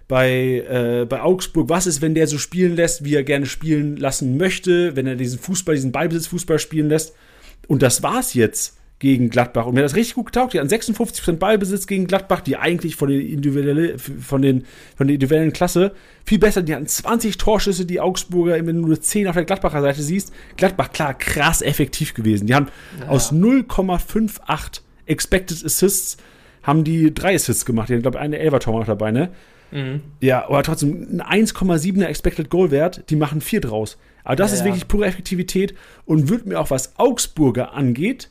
bei, 0.07 0.65
äh, 0.67 1.05
bei 1.07 1.21
Augsburg. 1.21 1.69
Was 1.69 1.85
ist, 1.85 2.01
wenn 2.01 2.15
der 2.15 2.25
so 2.25 2.39
spielen 2.39 2.75
lässt, 2.75 3.03
wie 3.03 3.13
er 3.13 3.23
gerne 3.23 3.45
spielen 3.45 3.95
lassen 3.95 4.37
möchte, 4.37 4.95
wenn 4.95 5.05
er 5.05 5.15
diesen 5.15 5.37
Fußball, 5.37 5.75
diesen 5.75 5.91
Ballbesitzfußball 5.91 6.57
spielen 6.57 6.89
lässt? 6.89 7.13
Und 7.67 7.83
das 7.83 8.01
war's 8.01 8.33
jetzt 8.33 8.77
gegen 8.99 9.29
Gladbach. 9.29 9.65
Und 9.65 9.75
mir 9.75 9.81
hat 9.81 9.85
das 9.85 9.95
richtig 9.95 10.15
gut 10.15 10.27
getaugt. 10.27 10.53
Die 10.53 10.59
hatten 10.59 10.69
56% 10.69 11.33
Ballbesitz 11.33 11.85
gegen 11.85 12.07
Gladbach, 12.07 12.41
die 12.41 12.57
eigentlich 12.57 12.95
von, 12.95 13.09
den 13.09 13.21
individuelle, 13.21 13.99
von, 13.99 14.41
den, 14.41 14.65
von 14.95 15.07
der 15.07 15.15
individuellen 15.15 15.53
Klasse 15.53 15.91
viel 16.25 16.39
besser. 16.39 16.63
Die 16.63 16.73
hatten 16.73 16.87
20 16.87 17.37
Torschüsse, 17.37 17.85
die 17.85 17.99
Augsburger, 17.99 18.53
wenn 18.53 18.81
du 18.81 18.87
nur 18.87 18.99
10 18.99 19.27
auf 19.27 19.35
der 19.35 19.45
Gladbacher 19.45 19.81
Seite 19.81 20.01
siehst. 20.01 20.33
Gladbach, 20.55 20.91
klar, 20.91 21.13
krass 21.13 21.61
effektiv 21.61 22.15
gewesen. 22.15 22.47
Die 22.47 22.55
haben 22.55 22.69
ja. 22.99 23.09
aus 23.09 23.31
0,58 23.31 24.81
Expected 25.05 25.63
Assists 25.63 26.17
haben 26.63 26.83
die 26.83 27.13
drei 27.13 27.35
Assists 27.35 27.65
gemacht. 27.65 27.89
Die 27.89 27.93
haben, 27.93 28.01
glaube 28.01 28.17
ich, 28.17 28.21
eine 28.23 28.39
Elvertor 28.39 28.79
noch 28.79 28.85
dabei, 28.85 29.11
ne? 29.11 29.29
Mhm. 29.71 30.01
Ja, 30.19 30.45
aber 30.45 30.63
trotzdem 30.63 31.21
ein 31.21 31.45
1,7er 31.45 32.05
Expected 32.05 32.49
Goal 32.49 32.71
Wert, 32.71 33.09
die 33.09 33.15
machen 33.15 33.41
vier 33.41 33.61
draus. 33.61 33.97
Aber 34.23 34.35
das 34.35 34.51
ja, 34.51 34.57
ist 34.57 34.65
wirklich 34.65 34.87
pure 34.87 35.05
Effektivität 35.05 35.73
und 36.05 36.29
wird 36.29 36.45
mir 36.45 36.59
auch, 36.59 36.69
was 36.69 36.97
Augsburger 36.97 37.73
angeht, 37.73 38.29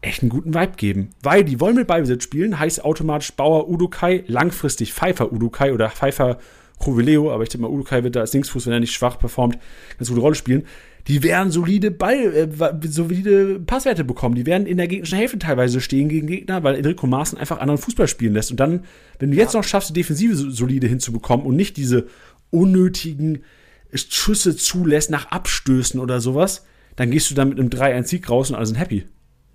echt 0.00 0.22
einen 0.22 0.30
guten 0.30 0.54
Vibe 0.54 0.72
geben. 0.76 1.10
Weil 1.22 1.44
die 1.44 1.60
wollen 1.60 1.76
mit 1.76 1.86
Ballbesitz 1.86 2.24
spielen, 2.24 2.58
heißt 2.58 2.84
automatisch 2.84 3.32
Bauer 3.32 3.68
Udukai, 3.68 4.24
langfristig 4.26 4.92
Pfeiffer 4.92 5.32
Udukai 5.32 5.72
oder 5.72 5.90
Pfeiffer 5.90 6.38
Jubileo, 6.84 7.32
aber 7.32 7.42
ich 7.42 7.48
denke 7.48 7.66
mal, 7.66 7.72
Udukai 7.72 8.04
wird 8.04 8.16
da 8.16 8.20
als 8.20 8.32
Linksfuß, 8.32 8.66
wenn 8.66 8.74
er 8.74 8.80
nicht 8.80 8.92
schwach 8.92 9.18
performt, 9.18 9.58
ganz 9.98 10.08
gute 10.08 10.20
Rolle 10.20 10.34
spielen. 10.34 10.64
Die 11.08 11.22
werden 11.22 11.52
solide 11.52 11.90
Ball, 11.92 12.34
äh, 12.34 12.88
solide 12.88 13.60
Passwerte 13.60 14.04
bekommen. 14.04 14.34
Die 14.34 14.44
werden 14.44 14.66
in 14.66 14.76
der 14.76 14.88
gegnerischen 14.88 15.18
Hälfte 15.18 15.38
teilweise 15.38 15.80
stehen 15.80 16.08
gegen 16.08 16.26
Gegner, 16.26 16.64
weil 16.64 16.74
Enrico 16.74 17.06
Maaßen 17.06 17.38
einfach 17.38 17.60
anderen 17.60 17.80
Fußball 17.80 18.08
spielen 18.08 18.34
lässt. 18.34 18.50
Und 18.50 18.58
dann, 18.58 18.84
wenn 19.20 19.30
du 19.30 19.36
jetzt 19.36 19.54
noch 19.54 19.62
schaffst, 19.62 19.90
die 19.90 19.94
Defensive 19.94 20.34
solide 20.34 20.88
hinzubekommen 20.88 21.46
und 21.46 21.54
nicht 21.54 21.76
diese 21.76 22.08
unnötigen 22.50 23.44
Schüsse 23.94 24.56
zulässt 24.56 25.10
nach 25.10 25.30
Abstößen 25.30 26.00
oder 26.00 26.20
sowas, 26.20 26.66
dann 26.96 27.10
gehst 27.10 27.30
du 27.30 27.34
dann 27.34 27.50
mit 27.50 27.60
einem 27.60 27.68
3-1-Sieg 27.68 28.28
raus 28.28 28.50
und 28.50 28.56
alle 28.56 28.66
sind 28.66 28.76
happy. 28.76 29.04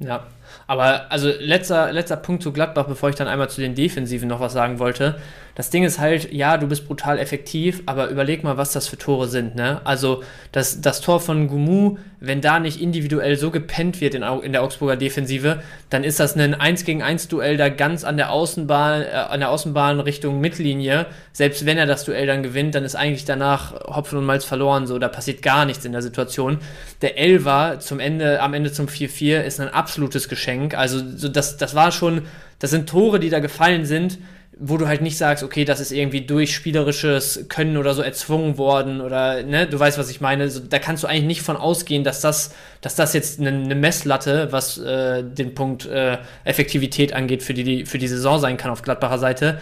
Ja, 0.01 0.25
aber 0.67 1.11
also 1.11 1.29
letzter, 1.39 1.91
letzter 1.91 2.17
Punkt 2.17 2.43
zu 2.43 2.51
Gladbach, 2.51 2.85
bevor 2.87 3.09
ich 3.09 3.15
dann 3.15 3.27
einmal 3.27 3.49
zu 3.49 3.61
den 3.61 3.75
Defensiven 3.75 4.27
noch 4.27 4.39
was 4.39 4.53
sagen 4.53 4.79
wollte. 4.79 5.15
Das 5.55 5.69
Ding 5.69 5.83
ist 5.83 5.99
halt, 5.99 6.31
ja, 6.31 6.57
du 6.57 6.67
bist 6.67 6.87
brutal 6.87 7.19
effektiv, 7.19 7.83
aber 7.85 8.07
überleg 8.07 8.43
mal, 8.43 8.57
was 8.57 8.71
das 8.71 8.87
für 8.87 8.97
Tore 8.97 9.27
sind, 9.27 9.55
ne? 9.55 9.81
Also 9.83 10.23
das, 10.51 10.81
das 10.81 11.01
Tor 11.01 11.19
von 11.19 11.47
Gumu, 11.47 11.97
wenn 12.21 12.39
da 12.39 12.59
nicht 12.59 12.81
individuell 12.81 13.35
so 13.35 13.51
gepennt 13.51 13.99
wird 13.99 14.15
in, 14.15 14.23
in 14.23 14.53
der 14.53 14.63
Augsburger 14.63 14.95
Defensive, 14.95 15.61
dann 15.89 16.03
ist 16.03 16.19
das 16.19 16.35
ein 16.35 16.53
1 16.53 16.85
gegen 16.85 17.03
1 17.03 17.27
Duell 17.27 17.57
da 17.57 17.69
ganz 17.69 18.03
an 18.03 18.15
der 18.15 18.31
Außenbahn, 18.31 19.01
äh, 19.01 19.05
an 19.07 19.39
der 19.41 19.49
Außenbahn 19.49 19.99
Richtung 19.99 20.39
Mittellinie. 20.39 21.07
Selbst 21.33 21.65
wenn 21.65 21.77
er 21.77 21.85
das 21.85 22.05
Duell 22.05 22.27
dann 22.27 22.43
gewinnt, 22.43 22.75
dann 22.75 22.85
ist 22.85 22.95
eigentlich 22.95 23.25
danach 23.25 23.73
Hopfen 23.73 24.19
und 24.19 24.25
Malz 24.25 24.45
verloren, 24.45 24.87
so, 24.87 24.99
da 24.99 25.09
passiert 25.09 25.41
gar 25.41 25.65
nichts 25.65 25.83
in 25.83 25.91
der 25.91 26.01
Situation. 26.01 26.59
Der 27.01 27.17
Elver 27.17 27.79
zum 27.79 27.99
Ende, 27.99 28.41
am 28.41 28.53
Ende 28.53 28.71
zum 28.71 28.87
4-4 28.87 29.41
ist 29.41 29.59
ein 29.59 29.69
absolutes 29.69 30.29
Geschenk 30.29 30.40
Geschenk. 30.41 30.73
Also 30.75 31.01
so 31.15 31.29
das, 31.29 31.57
das 31.57 31.75
war 31.75 31.91
schon, 31.91 32.23
das 32.59 32.71
sind 32.71 32.89
Tore, 32.89 33.19
die 33.19 33.29
da 33.29 33.39
gefallen 33.39 33.85
sind, 33.85 34.17
wo 34.63 34.77
du 34.77 34.87
halt 34.87 35.01
nicht 35.01 35.17
sagst, 35.17 35.43
okay, 35.43 35.65
das 35.65 35.79
ist 35.79 35.91
irgendwie 35.91 36.21
durch 36.21 36.53
spielerisches 36.53 37.45
Können 37.47 37.77
oder 37.77 37.93
so 37.93 38.01
erzwungen 38.01 38.57
worden 38.57 39.01
oder, 39.01 39.43
ne, 39.43 39.65
du 39.65 39.79
weißt, 39.79 39.97
was 39.97 40.09
ich 40.09 40.21
meine. 40.21 40.49
So, 40.49 40.59
da 40.59 40.77
kannst 40.77 41.03
du 41.03 41.07
eigentlich 41.07 41.25
nicht 41.25 41.41
von 41.41 41.57
ausgehen, 41.57 42.03
dass 42.03 42.21
das, 42.21 42.53
dass 42.81 42.95
das 42.95 43.13
jetzt 43.13 43.39
eine, 43.39 43.49
eine 43.49 43.75
Messlatte, 43.75 44.51
was 44.51 44.77
äh, 44.77 45.23
den 45.23 45.55
Punkt 45.55 45.85
äh, 45.85 46.17
Effektivität 46.43 47.13
angeht, 47.13 47.43
für 47.43 47.53
die, 47.53 47.85
für 47.85 47.97
die 47.97 48.07
Saison 48.07 48.39
sein 48.39 48.57
kann 48.57 48.71
auf 48.71 48.81
Gladbacher 48.81 49.19
Seite. 49.19 49.59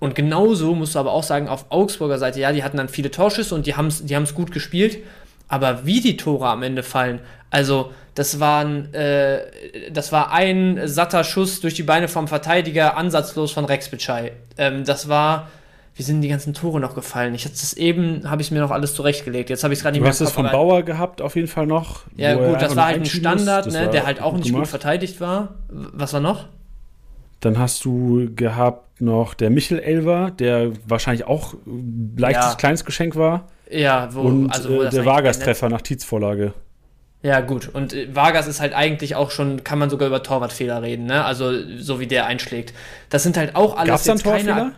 Und 0.00 0.14
genauso 0.14 0.74
musst 0.74 0.96
du 0.96 0.98
aber 0.98 1.12
auch 1.12 1.22
sagen, 1.22 1.48
auf 1.48 1.66
Augsburger 1.70 2.18
Seite, 2.18 2.40
ja, 2.40 2.52
die 2.52 2.64
hatten 2.64 2.76
dann 2.76 2.88
viele 2.88 3.10
Torschüsse 3.10 3.54
und 3.54 3.66
die 3.66 3.76
haben 3.76 3.86
es 3.86 4.04
die 4.04 4.34
gut 4.34 4.50
gespielt. 4.50 4.98
Aber 5.52 5.84
wie 5.84 6.00
die 6.00 6.16
Tore 6.16 6.46
am 6.48 6.62
Ende 6.62 6.82
fallen, 6.82 7.20
also 7.50 7.92
das, 8.14 8.40
waren, 8.40 8.92
äh, 8.94 9.40
das 9.92 10.10
war 10.10 10.32
ein 10.32 10.80
satter 10.88 11.24
Schuss 11.24 11.60
durch 11.60 11.74
die 11.74 11.82
Beine 11.82 12.08
vom 12.08 12.26
Verteidiger, 12.26 12.96
ansatzlos 12.96 13.52
von 13.52 13.66
Rex 13.66 13.90
Bitschei. 13.90 14.32
Ähm, 14.56 14.86
das 14.86 15.10
war, 15.10 15.50
wie 15.94 16.04
sind 16.04 16.22
die 16.22 16.28
ganzen 16.28 16.54
Tore 16.54 16.80
noch 16.80 16.94
gefallen? 16.94 17.34
Ich 17.34 17.44
hatte 17.44 17.56
das 17.60 17.74
eben, 17.74 18.30
habe 18.30 18.40
ich 18.40 18.50
mir 18.50 18.60
noch 18.60 18.70
alles 18.70 18.94
zurechtgelegt. 18.94 19.50
Jetzt 19.50 19.62
habe 19.62 19.74
ich 19.74 19.80
es 19.80 19.82
gerade 19.82 19.92
nicht 19.92 20.00
mehr. 20.00 20.10
Du 20.10 20.14
hast 20.14 20.22
es 20.22 20.32
von 20.32 20.50
Bauer 20.50 20.84
gehabt, 20.84 21.20
auf 21.20 21.36
jeden 21.36 21.48
Fall 21.48 21.66
noch. 21.66 22.04
Ja, 22.16 22.34
gut, 22.34 22.62
das 22.62 22.74
war 22.74 22.86
halt 22.86 23.00
ein 23.00 23.04
Standard, 23.04 23.66
ne, 23.66 23.88
der 23.88 24.06
halt 24.06 24.22
auch 24.22 24.32
nicht 24.32 24.46
gemacht. 24.46 24.62
gut 24.62 24.68
verteidigt 24.68 25.20
war. 25.20 25.56
Was 25.68 26.14
war 26.14 26.20
noch? 26.20 26.46
Dann 27.40 27.58
hast 27.58 27.84
du 27.84 28.30
gehabt 28.34 29.02
noch 29.02 29.34
der 29.34 29.50
Michel 29.50 29.80
Elver, 29.80 30.30
der 30.30 30.72
wahrscheinlich 30.86 31.26
auch 31.26 31.52
leichtes 32.16 32.52
ja. 32.52 32.54
kleines 32.54 32.86
Geschenk 32.86 33.16
war. 33.16 33.48
Ja, 33.72 34.08
wo, 34.12 34.22
und 34.22 34.50
also, 34.50 34.68
wo 34.68 34.82
äh, 34.82 34.90
der 34.90 35.04
Vargas-Treffer 35.04 35.68
nach 35.68 35.82
Tietz-Vorlage. 35.82 36.52
Ja, 37.22 37.40
gut. 37.40 37.68
Und 37.72 37.92
äh, 37.94 38.14
Vargas 38.14 38.46
ist 38.46 38.60
halt 38.60 38.74
eigentlich 38.74 39.14
auch 39.14 39.30
schon, 39.30 39.64
kann 39.64 39.78
man 39.78 39.90
sogar 39.90 40.08
über 40.08 40.22
Torwartfehler 40.22 40.82
reden, 40.82 41.06
ne? 41.06 41.24
Also, 41.24 41.52
so 41.78 42.00
wie 42.00 42.06
der 42.06 42.26
einschlägt. 42.26 42.74
Das 43.10 43.22
sind 43.22 43.36
halt 43.36 43.56
auch 43.56 43.76
alles 43.76 44.04
Gab's 44.04 44.06
jetzt 44.06 44.24
keine. 44.24 44.72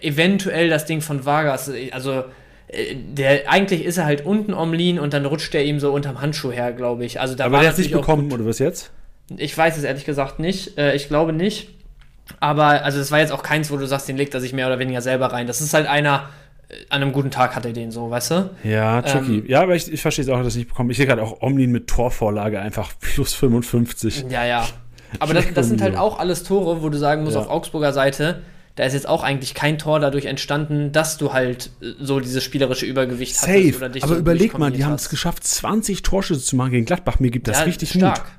Eventuell 0.00 0.70
das 0.70 0.86
Ding 0.86 1.02
von 1.02 1.26
Vargas, 1.26 1.70
also 1.90 2.24
äh, 2.68 2.94
der 2.94 3.50
eigentlich 3.50 3.84
ist 3.84 3.98
er 3.98 4.06
halt 4.06 4.24
unten 4.24 4.54
Omlin 4.54 4.98
und 4.98 5.12
dann 5.12 5.26
rutscht 5.26 5.54
er 5.54 5.64
ihm 5.64 5.78
so 5.78 5.92
unterm 5.92 6.20
Handschuh 6.20 6.50
her, 6.50 6.72
glaube 6.72 7.04
ich. 7.04 7.20
Also 7.20 7.34
da 7.34 7.44
Aber 7.44 7.58
der 7.58 7.68
hat 7.68 7.74
es 7.74 7.78
nicht 7.78 7.92
bekommen, 7.92 8.32
oder 8.32 8.46
was 8.46 8.58
jetzt? 8.58 8.90
Ich 9.36 9.56
weiß 9.56 9.76
es 9.76 9.84
ehrlich 9.84 10.04
gesagt 10.04 10.38
nicht. 10.38 10.78
Äh, 10.78 10.94
ich 10.94 11.08
glaube 11.08 11.32
nicht. 11.32 11.68
Aber 12.40 12.84
also 12.84 12.98
es 12.98 13.10
war 13.10 13.18
jetzt 13.18 13.32
auch 13.32 13.42
keins, 13.42 13.70
wo 13.70 13.76
du 13.76 13.86
sagst, 13.86 14.08
den 14.08 14.16
legt 14.16 14.32
er 14.34 14.40
sich 14.40 14.52
mehr 14.52 14.66
oder 14.66 14.78
weniger 14.78 15.02
selber 15.02 15.26
rein. 15.26 15.46
Das 15.46 15.60
ist 15.60 15.74
halt 15.74 15.86
einer, 15.86 16.14
äh, 16.20 16.41
an 16.88 17.02
einem 17.02 17.12
guten 17.12 17.30
Tag 17.30 17.54
hat 17.54 17.64
er 17.64 17.72
den 17.72 17.90
so, 17.90 18.10
weißt 18.10 18.30
du? 18.30 18.50
Ja, 18.64 19.02
tricky. 19.02 19.38
Ähm, 19.38 19.44
ja, 19.46 19.62
aber 19.62 19.74
ich, 19.74 19.92
ich 19.92 20.00
verstehe 20.00 20.24
es 20.24 20.30
auch, 20.30 20.42
dass 20.42 20.54
ich 20.54 20.60
nicht 20.60 20.68
bekomme. 20.68 20.90
Ich 20.92 20.96
sehe 20.96 21.06
gerade 21.06 21.22
auch 21.22 21.42
Omlin 21.42 21.70
mit 21.70 21.86
Torvorlage 21.86 22.60
einfach 22.60 22.92
plus 23.00 23.34
55. 23.34 24.26
Ja, 24.30 24.44
ja. 24.44 24.66
Aber 25.18 25.34
das, 25.34 25.44
das 25.54 25.68
sind 25.68 25.82
halt 25.82 25.96
auch 25.96 26.18
alles 26.18 26.44
Tore, 26.44 26.82
wo 26.82 26.88
du 26.88 26.96
sagen 26.96 27.24
musst, 27.24 27.36
ja. 27.36 27.42
auf 27.42 27.50
Augsburger 27.50 27.92
Seite, 27.92 28.42
da 28.76 28.84
ist 28.84 28.94
jetzt 28.94 29.06
auch 29.06 29.22
eigentlich 29.22 29.52
kein 29.52 29.76
Tor 29.76 30.00
dadurch 30.00 30.24
entstanden, 30.24 30.92
dass 30.92 31.18
du 31.18 31.34
halt 31.34 31.70
äh, 31.82 31.92
so 32.00 32.20
dieses 32.20 32.42
spielerische 32.42 32.86
Übergewicht 32.86 33.36
Safe. 33.36 33.52
hattest. 33.52 33.76
Oder 33.76 33.88
dich 33.90 34.02
aber 34.02 34.14
so 34.14 34.20
überleg 34.20 34.58
mal, 34.58 34.72
die 34.72 34.84
haben 34.84 34.94
es 34.94 35.10
geschafft, 35.10 35.44
20 35.44 36.02
Torschüsse 36.02 36.42
zu 36.42 36.56
machen 36.56 36.70
gegen 36.70 36.86
Gladbach. 36.86 37.20
Mir 37.20 37.30
gibt 37.30 37.48
das 37.48 37.58
ja, 37.58 37.64
richtig 37.64 37.90
stark. 37.90 38.18
Mut 38.18 38.32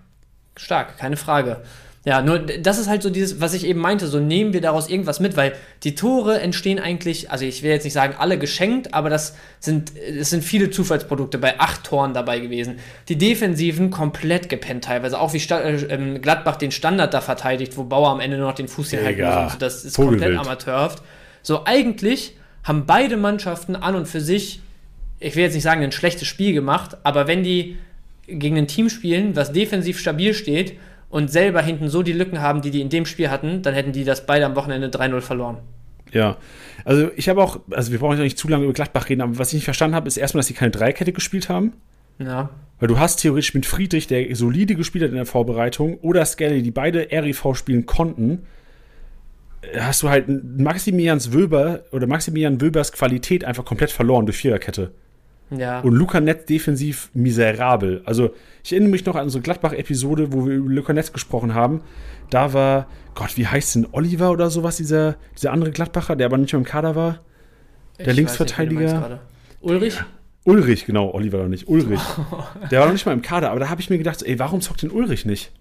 stark, 0.56 0.98
keine 0.98 1.18
Frage. 1.18 1.62
Ja, 2.06 2.22
nur 2.22 2.40
das 2.40 2.80
ist 2.80 2.90
halt 2.90 3.02
so 3.02 3.10
dieses, 3.10 3.40
was 3.40 3.54
ich 3.54 3.66
eben 3.66 3.80
meinte, 3.80 4.08
so 4.08 4.20
nehmen 4.20 4.52
wir 4.52 4.60
daraus 4.60 4.90
irgendwas 4.90 5.22
mit, 5.22 5.38
weil 5.38 5.54
die 5.84 5.96
Tore 5.96 6.42
entstehen 6.42 6.78
eigentlich, 6.78 7.32
also 7.32 7.46
ich 7.46 7.64
will 7.64 7.72
jetzt 7.72 7.86
nicht 7.86 7.94
sagen 7.94 8.16
alle 8.18 8.38
geschenkt, 8.38 8.94
aber 8.94 9.10
das 9.10 9.38
sind, 9.62 9.94
es 9.96 10.30
sind 10.30 10.44
viele 10.44 10.70
Zufallsprodukte 10.70 11.38
bei 11.38 11.62
acht 11.62 11.86
Toren 11.86 12.14
dabei 12.14 12.42
gewesen. 12.42 12.80
Die 13.08 13.18
Defensiven 13.18 13.90
komplett 13.90 14.50
gepennt 14.50 14.84
teilweise, 14.84 15.18
auch 15.18 15.32
wie 15.34 15.40
Sta 15.40 15.62
äh, 15.62 15.76
ähm, 15.76 16.22
Gladbach 16.22 16.58
den 16.58 16.72
Standard 16.72 17.14
da 17.14 17.22
verteidigt, 17.22 17.78
wo 17.78 17.86
Bauer 17.86 18.10
am 18.10 18.20
Ende 18.20 18.38
nur 18.38 18.48
noch 18.48 18.56
den 18.56 18.68
Fuß 18.68 18.90
hinhalten 18.90 19.44
muss. 19.44 19.58
Das 19.60 19.86
ist 19.86 19.96
Vogelwild. 19.96 20.24
komplett 20.24 20.40
amateurhaft. 20.46 21.04
So, 21.42 21.64
eigentlich 21.64 22.36
haben 22.66 22.86
beide 22.86 23.16
Mannschaften 23.16 23.78
an 23.78 23.96
und 23.96 24.10
für 24.10 24.20
sich, 24.20 24.60
ich 25.22 25.38
will 25.38 25.44
jetzt 25.44 25.54
nicht 25.54 25.64
sagen, 25.64 25.82
ein 25.82 25.94
schlechtes 25.94 26.28
Spiel 26.28 26.52
gemacht, 26.52 26.98
aber 27.04 27.28
wenn 27.28 27.44
die 27.44 27.78
gegen 28.28 28.58
ein 28.58 28.68
Team 28.68 28.90
spielen, 28.90 29.38
was 29.38 29.54
defensiv 29.54 30.00
stabil 30.00 30.34
steht 30.34 30.74
und 31.14 31.32
selber 31.32 31.62
hinten 31.62 31.90
so 31.90 32.02
die 32.02 32.12
Lücken 32.12 32.42
haben, 32.42 32.64
die 32.64 32.72
die 32.72 32.82
in 32.82 32.90
dem 32.90 33.06
Spiel 33.06 33.30
hatten, 33.30 33.62
dann 33.62 33.76
hätten 33.76 33.92
die 33.92 34.04
das 34.04 34.26
beide 34.26 34.48
am 34.48 34.56
Wochenende 34.56 34.88
3-0 34.88 35.22
verloren. 35.22 35.60
Ja, 36.12 36.38
also 36.86 37.12
ich 37.16 37.30
habe 37.30 37.40
auch, 37.40 37.60
also 37.70 37.92
wir 37.92 38.00
brauchen 38.00 38.18
nicht 38.18 38.38
zu 38.38 38.48
lange 38.48 38.64
über 38.64 38.74
Gladbach 38.74 39.10
reden, 39.10 39.22
aber 39.22 39.38
was 39.38 39.50
ich 39.50 39.56
nicht 39.56 39.66
verstanden 39.66 39.96
habe, 39.96 40.08
ist 40.08 40.18
erstmal, 40.18 40.40
dass 40.40 40.48
sie 40.48 40.56
keine 40.56 40.72
Dreikette 40.72 41.14
gespielt 41.14 41.50
haben. 41.50 41.74
Ja. 42.18 42.50
Weil 42.80 42.88
du 42.88 42.98
hast 42.98 43.18
theoretisch 43.18 43.54
mit 43.54 43.68
Friedrich, 43.68 44.08
der 44.08 44.36
solide 44.36 44.74
gespielt 44.74 45.04
hat 45.04 45.12
in 45.12 45.18
der 45.18 45.28
Vorbereitung, 45.28 46.00
oder 46.00 46.26
Skelly, 46.26 46.64
die 46.64 46.72
beide 46.72 47.08
RIV 47.12 47.56
spielen 47.56 47.86
konnten, 47.86 48.48
hast 49.78 50.02
du 50.02 50.10
halt 50.10 50.26
Maximilians 50.28 51.32
Wöber 51.32 51.84
oder 51.92 52.08
Maximilian 52.08 52.60
Wöbers 52.60 52.92
Qualität 52.92 53.46
einfach 53.46 53.66
komplett 53.66 53.92
verloren 53.92 54.26
durch 54.26 54.38
Viererkette. 54.38 54.94
Ja. 55.58 55.82
Und 55.82 55.94
Luca 55.94 56.20
Netz 56.20 56.46
defensiv 56.46 57.10
miserabel. 57.14 58.02
Also, 58.06 58.34
ich 58.64 58.72
erinnere 58.72 58.92
mich 58.92 59.06
noch 59.06 59.16
an 59.16 59.24
unsere 59.24 59.42
Gladbach-Episode, 59.42 60.32
wo 60.32 60.46
wir 60.48 60.56
über 60.56 60.70
Luca 60.70 60.94
Netz 60.94 61.12
gesprochen 61.12 61.54
haben. 61.54 61.82
Da 62.30 62.54
war, 62.54 62.88
Gott, 63.16 63.38
wie 63.38 63.48
heißt 63.48 63.76
denn 63.76 63.88
Oliver 63.92 64.32
oder 64.32 64.50
sowas, 64.50 64.78
dieser, 64.78 65.16
dieser 65.38 65.52
andere 65.52 65.72
Gladbacher, 65.72 66.16
der 66.16 66.26
aber 66.28 66.38
nicht 66.38 66.54
mehr 66.54 66.60
im 66.60 66.66
Kader 66.66 66.96
war? 66.96 67.20
Der 68.00 68.08
ich 68.08 68.16
Linksverteidiger. 68.16 69.10
Nicht, 69.10 69.20
Ulrich? 69.62 69.96
Ja. 69.96 70.06
Ulrich, 70.46 70.86
genau, 70.86 71.12
Oliver 71.14 71.40
noch 71.40 71.48
nicht. 71.48 71.68
Ulrich. 71.68 72.02
der 72.72 72.80
war 72.80 72.88
noch 72.88 72.94
nicht 72.94 73.06
mal 73.06 73.14
im 73.14 73.22
Kader, 73.22 73.52
aber 73.52 73.60
da 73.60 73.70
habe 73.70 73.82
ich 73.82 73.90
mir 73.90 73.98
gedacht, 73.98 74.24
ey, 74.24 74.40
warum 74.40 74.62
zockt 74.62 74.82
denn 74.82 74.92
Ulrich 74.92 75.26
nicht? 75.26 75.52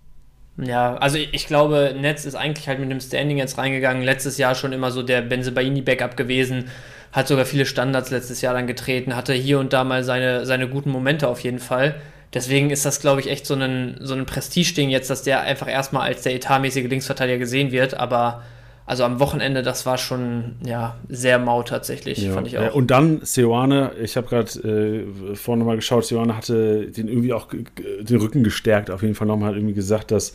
Ja, 0.58 0.96
also 0.96 1.16
ich 1.16 1.46
glaube, 1.46 1.94
Netz 1.98 2.26
ist 2.26 2.34
eigentlich 2.34 2.68
halt 2.68 2.78
mit 2.78 2.90
dem 2.90 3.00
Standing 3.00 3.38
jetzt 3.38 3.56
reingegangen. 3.56 4.02
Letztes 4.02 4.36
Jahr 4.38 4.54
schon 4.54 4.72
immer 4.72 4.90
so 4.90 5.02
der 5.02 5.22
Benzebaini-Backup 5.22 6.16
gewesen 6.16 6.66
hat 7.12 7.28
sogar 7.28 7.44
viele 7.44 7.66
Standards 7.66 8.10
letztes 8.10 8.40
Jahr 8.40 8.54
dann 8.54 8.66
getreten, 8.66 9.14
hatte 9.14 9.34
hier 9.34 9.58
und 9.58 9.72
da 9.72 9.84
mal 9.84 10.02
seine, 10.02 10.46
seine 10.46 10.68
guten 10.68 10.90
Momente 10.90 11.28
auf 11.28 11.40
jeden 11.40 11.58
Fall. 11.58 11.96
Deswegen 12.32 12.70
ist 12.70 12.86
das, 12.86 13.00
glaube 13.00 13.20
ich, 13.20 13.28
echt 13.28 13.44
so 13.44 13.54
ein, 13.54 13.98
so 14.00 14.14
ein 14.14 14.24
Prestigeding 14.24 14.88
jetzt, 14.88 15.10
dass 15.10 15.22
der 15.22 15.42
einfach 15.42 15.68
erstmal 15.68 16.08
als 16.08 16.22
der 16.22 16.34
etatmäßige 16.34 16.88
Linksverteidiger 16.88 17.38
gesehen 17.38 17.70
wird. 17.70 17.92
Aber 17.92 18.42
also 18.86 19.04
am 19.04 19.20
Wochenende, 19.20 19.62
das 19.62 19.84
war 19.84 19.98
schon 19.98 20.56
ja, 20.64 20.96
sehr 21.08 21.38
mau 21.38 21.62
tatsächlich, 21.62 22.18
ja. 22.18 22.32
fand 22.32 22.46
ich 22.46 22.56
auch. 22.58 22.74
Und 22.74 22.90
dann 22.90 23.20
Seoane, 23.22 23.92
ich 24.02 24.16
habe 24.16 24.26
gerade 24.28 24.50
äh, 24.66 25.34
vorhin 25.36 25.58
nochmal 25.58 25.76
geschaut, 25.76 26.06
Seoane 26.06 26.34
hatte 26.34 26.90
den 26.90 27.08
irgendwie 27.08 27.34
auch 27.34 27.48
den 27.48 28.16
Rücken 28.16 28.42
gestärkt, 28.42 28.90
auf 28.90 29.02
jeden 29.02 29.14
Fall 29.14 29.26
nochmal 29.26 29.50
hat 29.50 29.56
irgendwie 29.56 29.74
gesagt, 29.74 30.10
dass 30.10 30.34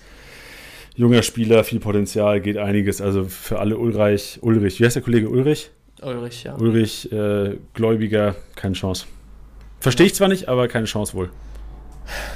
junger 0.96 1.24
Spieler, 1.24 1.64
viel 1.64 1.80
Potenzial, 1.80 2.40
geht 2.40 2.58
einiges. 2.58 3.02
Also 3.02 3.26
für 3.26 3.60
alle 3.60 3.78
Ulreich, 3.78 4.40
Ulrich, 4.42 4.80
wie 4.80 4.86
heißt 4.86 4.96
der 4.96 5.04
Kollege 5.04 5.30
Ulrich? 5.30 5.72
Ulrich, 6.02 6.44
ja. 6.44 6.56
Ulrich, 6.56 7.12
äh, 7.12 7.58
Gläubiger, 7.74 8.36
keine 8.56 8.74
Chance. 8.74 9.06
Verstehe 9.80 10.06
ich 10.08 10.16
zwar 10.16 10.28
nicht, 10.28 10.48
aber 10.48 10.68
keine 10.68 10.86
Chance 10.86 11.14
wohl. 11.14 11.30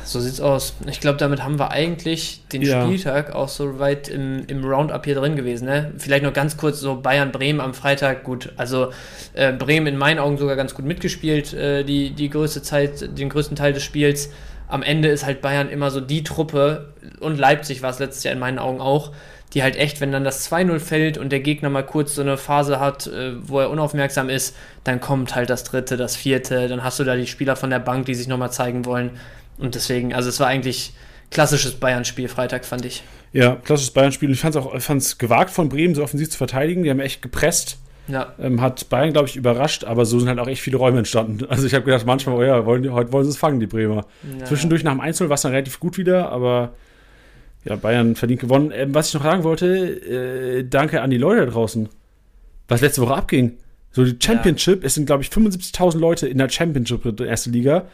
So 0.03 0.19
sieht's 0.19 0.41
aus. 0.41 0.75
Ich 0.89 0.99
glaube, 0.99 1.17
damit 1.17 1.43
haben 1.43 1.57
wir 1.57 1.71
eigentlich 1.71 2.43
den 2.51 2.61
ja. 2.61 2.83
Spieltag 2.83 3.33
auch 3.33 3.47
so 3.47 3.79
weit 3.79 4.09
im, 4.09 4.43
im 4.47 4.65
Roundup 4.65 5.05
hier 5.05 5.15
drin 5.15 5.35
gewesen. 5.35 5.65
Ne? 5.65 5.93
Vielleicht 5.97 6.23
noch 6.23 6.33
ganz 6.33 6.57
kurz 6.57 6.79
so 6.79 6.99
Bayern-Bremen 6.99 7.61
am 7.61 7.73
Freitag. 7.73 8.23
Gut, 8.23 8.51
also 8.57 8.91
äh, 9.33 9.53
Bremen 9.53 9.87
in 9.87 9.97
meinen 9.97 10.19
Augen 10.19 10.37
sogar 10.37 10.55
ganz 10.55 10.73
gut 10.73 10.85
mitgespielt, 10.85 11.53
äh, 11.53 11.83
die, 11.83 12.11
die 12.11 12.29
größte 12.29 12.61
Zeit, 12.61 13.17
den 13.17 13.29
größten 13.29 13.55
Teil 13.55 13.73
des 13.73 13.83
Spiels. 13.83 14.31
Am 14.67 14.83
Ende 14.83 15.09
ist 15.09 15.25
halt 15.25 15.41
Bayern 15.41 15.69
immer 15.69 15.91
so 15.91 16.01
die 16.01 16.23
Truppe 16.23 16.93
und 17.19 17.37
Leipzig 17.37 17.81
war 17.81 17.89
es 17.89 17.99
letztes 17.99 18.23
Jahr 18.23 18.33
in 18.33 18.39
meinen 18.39 18.59
Augen 18.59 18.79
auch, 18.79 19.11
die 19.53 19.63
halt 19.63 19.75
echt, 19.75 19.99
wenn 19.99 20.11
dann 20.11 20.23
das 20.23 20.49
2-0 20.49 20.79
fällt 20.79 21.17
und 21.17 21.31
der 21.31 21.41
Gegner 21.41 21.69
mal 21.69 21.85
kurz 21.85 22.15
so 22.15 22.21
eine 22.21 22.37
Phase 22.37 22.79
hat, 22.79 23.07
äh, 23.07 23.33
wo 23.41 23.59
er 23.59 23.69
unaufmerksam 23.69 24.29
ist, 24.29 24.55
dann 24.83 25.01
kommt 25.01 25.35
halt 25.35 25.49
das 25.49 25.63
dritte, 25.63 25.97
das 25.97 26.15
vierte, 26.15 26.67
dann 26.67 26.83
hast 26.83 26.99
du 26.99 27.03
da 27.03 27.15
die 27.15 27.27
Spieler 27.27 27.55
von 27.55 27.69
der 27.69 27.79
Bank, 27.79 28.05
die 28.05 28.15
sich 28.15 28.27
nochmal 28.27 28.51
zeigen 28.51 28.85
wollen. 28.85 29.11
Und 29.57 29.75
deswegen, 29.75 30.13
also 30.13 30.29
es 30.29 30.39
war 30.39 30.47
eigentlich 30.47 30.93
klassisches 31.29 31.73
Bayern-Spiel 31.73 32.27
Freitag, 32.27 32.65
fand 32.65 32.85
ich. 32.85 33.03
Ja, 33.33 33.55
klassisches 33.55 33.93
Bayern-Spiel. 33.93 34.31
Ich 34.31 34.39
fand 34.39 34.55
es 34.55 34.61
auch 34.61 34.79
fand's 34.81 35.17
gewagt 35.17 35.51
von 35.51 35.69
Bremen, 35.69 35.95
so 35.95 36.03
offensiv 36.03 36.29
zu 36.29 36.37
verteidigen. 36.37 36.83
Die 36.83 36.89
haben 36.89 36.99
echt 36.99 37.21
gepresst. 37.21 37.77
Ja. 38.07 38.33
Ähm, 38.39 38.61
hat 38.61 38.89
Bayern, 38.89 39.13
glaube 39.13 39.29
ich, 39.29 39.35
überrascht, 39.35 39.83
aber 39.83 40.05
so 40.05 40.19
sind 40.19 40.27
halt 40.27 40.39
auch 40.39 40.47
echt 40.47 40.61
viele 40.61 40.77
Räume 40.77 40.99
entstanden. 40.99 41.45
Also 41.49 41.67
ich 41.67 41.73
habe 41.73 41.85
gedacht, 41.85 42.05
manchmal, 42.05 42.35
oh 42.35 42.43
ja, 42.43 42.65
wollen, 42.65 42.91
heute 42.91 43.11
wollen 43.11 43.25
sie 43.25 43.31
es 43.31 43.37
fangen, 43.37 43.59
die 43.59 43.67
Bremer. 43.67 44.05
Ja. 44.39 44.45
Zwischendurch 44.45 44.83
nach 44.83 44.91
dem 44.91 45.01
Einzel 45.01 45.29
war 45.29 45.35
es 45.35 45.41
dann 45.41 45.51
relativ 45.51 45.79
gut 45.79 45.97
wieder, 45.97 46.29
aber 46.29 46.73
ja, 47.63 47.75
Bayern 47.75 48.15
verdient 48.15 48.41
gewonnen. 48.41 48.71
Ähm, 48.73 48.93
was 48.93 49.09
ich 49.09 49.13
noch 49.13 49.23
sagen 49.23 49.43
wollte, 49.43 49.67
äh, 49.67 50.63
danke 50.67 51.01
an 51.01 51.09
die 51.09 51.17
Leute 51.17 51.45
da 51.45 51.51
draußen, 51.51 51.89
was 52.67 52.81
letzte 52.81 53.01
Woche 53.01 53.15
abging. 53.15 53.57
So 53.91 54.05
die 54.05 54.17
Championship, 54.23 54.81
ja. 54.81 54.87
es 54.87 54.95
sind, 54.95 55.05
glaube 55.05 55.23
ich, 55.23 55.29
75.000 55.29 55.99
Leute 55.99 56.27
in 56.27 56.37
der 56.37 56.49
Championship 56.49 57.05
in 57.05 57.15
der 57.15 57.27
ersten 57.27 57.51
Liga. 57.51 57.87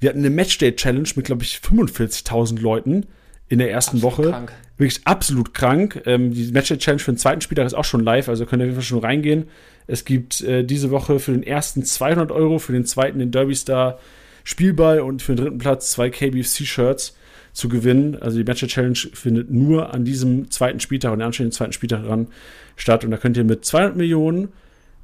Wir 0.00 0.08
hatten 0.08 0.20
eine 0.20 0.30
Matchday-Challenge 0.30 1.08
mit, 1.16 1.26
glaube 1.26 1.42
ich, 1.42 1.60
45.000 1.64 2.60
Leuten 2.60 3.06
in 3.48 3.58
der 3.58 3.70
ersten 3.70 3.98
absolut 3.98 4.18
Woche. 4.18 4.30
Krank. 4.30 4.52
Wirklich 4.78 5.00
absolut 5.04 5.54
krank. 5.54 6.02
Ähm, 6.06 6.32
die 6.32 6.50
Matchday-Challenge 6.52 7.00
für 7.00 7.12
den 7.12 7.18
zweiten 7.18 7.40
Spieltag 7.40 7.66
ist 7.66 7.74
auch 7.74 7.84
schon 7.84 8.02
live, 8.02 8.28
also 8.28 8.46
könnt 8.46 8.62
ihr 8.62 8.64
auf 8.64 8.70
jeden 8.70 8.80
Fall 8.80 8.84
schon 8.84 9.00
reingehen. 9.00 9.48
Es 9.86 10.04
gibt 10.04 10.40
äh, 10.42 10.64
diese 10.64 10.90
Woche 10.90 11.18
für 11.18 11.32
den 11.32 11.42
ersten 11.42 11.84
200 11.84 12.30
Euro, 12.30 12.58
für 12.58 12.72
den 12.72 12.84
zweiten 12.84 13.18
den 13.18 13.30
Derby 13.30 13.54
Star 13.54 13.98
Spielball 14.44 15.00
und 15.00 15.22
für 15.22 15.34
den 15.34 15.44
dritten 15.44 15.58
Platz 15.58 15.90
zwei 15.90 16.08
KBFC-Shirts. 16.10 17.16
Zu 17.52 17.68
gewinnen. 17.68 18.16
Also 18.20 18.38
die 18.38 18.44
Match 18.44 18.66
Challenge 18.66 18.98
findet 19.12 19.50
nur 19.50 19.92
an 19.92 20.04
diesem 20.04 20.50
zweiten 20.50 20.80
Spieltag 20.80 21.12
und 21.12 21.22
anstehenden 21.22 21.52
zweiten 21.52 21.72
Spieltag 21.72 22.04
dran 22.04 22.28
statt. 22.76 23.04
Und 23.04 23.10
da 23.10 23.16
könnt 23.16 23.36
ihr 23.36 23.44
mit 23.44 23.64
200 23.64 23.96
Millionen 23.96 24.48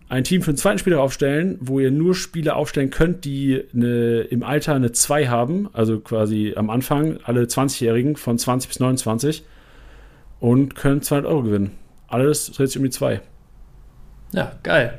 ein 0.08 0.24
Team 0.24 0.40
für 0.40 0.52
den 0.52 0.56
zweiten 0.56 0.78
Spieltag 0.78 1.00
aufstellen, 1.00 1.58
wo 1.60 1.80
ihr 1.80 1.90
nur 1.90 2.14
Spieler 2.14 2.56
aufstellen 2.56 2.90
könnt, 2.90 3.24
die 3.24 3.62
eine, 3.74 4.20
im 4.22 4.42
Alter 4.42 4.74
eine 4.74 4.92
2 4.92 5.28
haben, 5.28 5.68
also 5.74 6.00
quasi 6.00 6.54
am 6.56 6.70
Anfang 6.70 7.18
alle 7.24 7.42
20-Jährigen 7.42 8.16
von 8.16 8.38
20 8.38 8.68
bis 8.68 8.80
29 8.80 9.44
und 10.40 10.74
können 10.74 11.02
200 11.02 11.30
Euro 11.30 11.42
gewinnen. 11.42 11.72
Alles 12.06 12.50
dreht 12.52 12.68
sich 12.68 12.78
um 12.78 12.84
die 12.84 12.90
2. 12.90 13.20
Ja, 14.32 14.52
geil. 14.62 14.98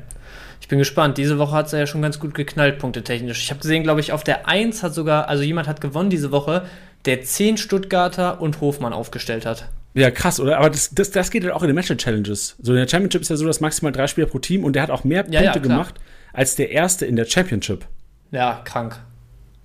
Ich 0.60 0.68
bin 0.68 0.78
gespannt. 0.78 1.18
Diese 1.18 1.38
Woche 1.38 1.56
hat 1.56 1.66
es 1.66 1.72
ja 1.72 1.86
schon 1.86 2.02
ganz 2.02 2.20
gut 2.20 2.34
geknallt, 2.34 2.78
punktetechnisch. 2.78 3.42
Ich 3.42 3.50
habe 3.50 3.60
gesehen, 3.60 3.82
glaube 3.82 3.98
ich, 3.98 4.12
auf 4.12 4.22
der 4.22 4.46
1 4.46 4.84
hat 4.84 4.94
sogar, 4.94 5.28
also 5.28 5.42
jemand 5.42 5.66
hat 5.66 5.80
gewonnen 5.80 6.10
diese 6.10 6.30
Woche, 6.30 6.66
der 7.06 7.22
10 7.22 7.56
Stuttgarter 7.56 8.40
und 8.40 8.60
Hofmann 8.60 8.92
aufgestellt 8.92 9.46
hat. 9.46 9.68
Ja, 9.94 10.10
krass, 10.10 10.38
oder? 10.38 10.58
Aber 10.58 10.70
das, 10.70 10.90
das, 10.90 11.10
das 11.10 11.30
geht 11.30 11.42
halt 11.42 11.52
auch 11.52 11.62
in 11.62 11.68
den 11.68 11.74
Match-Challenges. 11.74 12.56
So 12.60 12.72
in 12.72 12.78
der 12.78 12.88
Championship 12.88 13.22
ist 13.22 13.28
ja 13.28 13.36
so, 13.36 13.46
dass 13.46 13.60
maximal 13.60 13.92
drei 13.92 14.06
Spieler 14.06 14.26
pro 14.26 14.38
Team 14.38 14.64
und 14.64 14.74
der 14.74 14.82
hat 14.82 14.90
auch 14.90 15.04
mehr 15.04 15.24
Punkte 15.24 15.42
ja, 15.42 15.52
gemacht 15.52 15.94
als 16.32 16.54
der 16.54 16.70
erste 16.70 17.06
in 17.06 17.16
der 17.16 17.24
Championship. 17.24 17.86
Ja, 18.30 18.62
krank. 18.64 19.00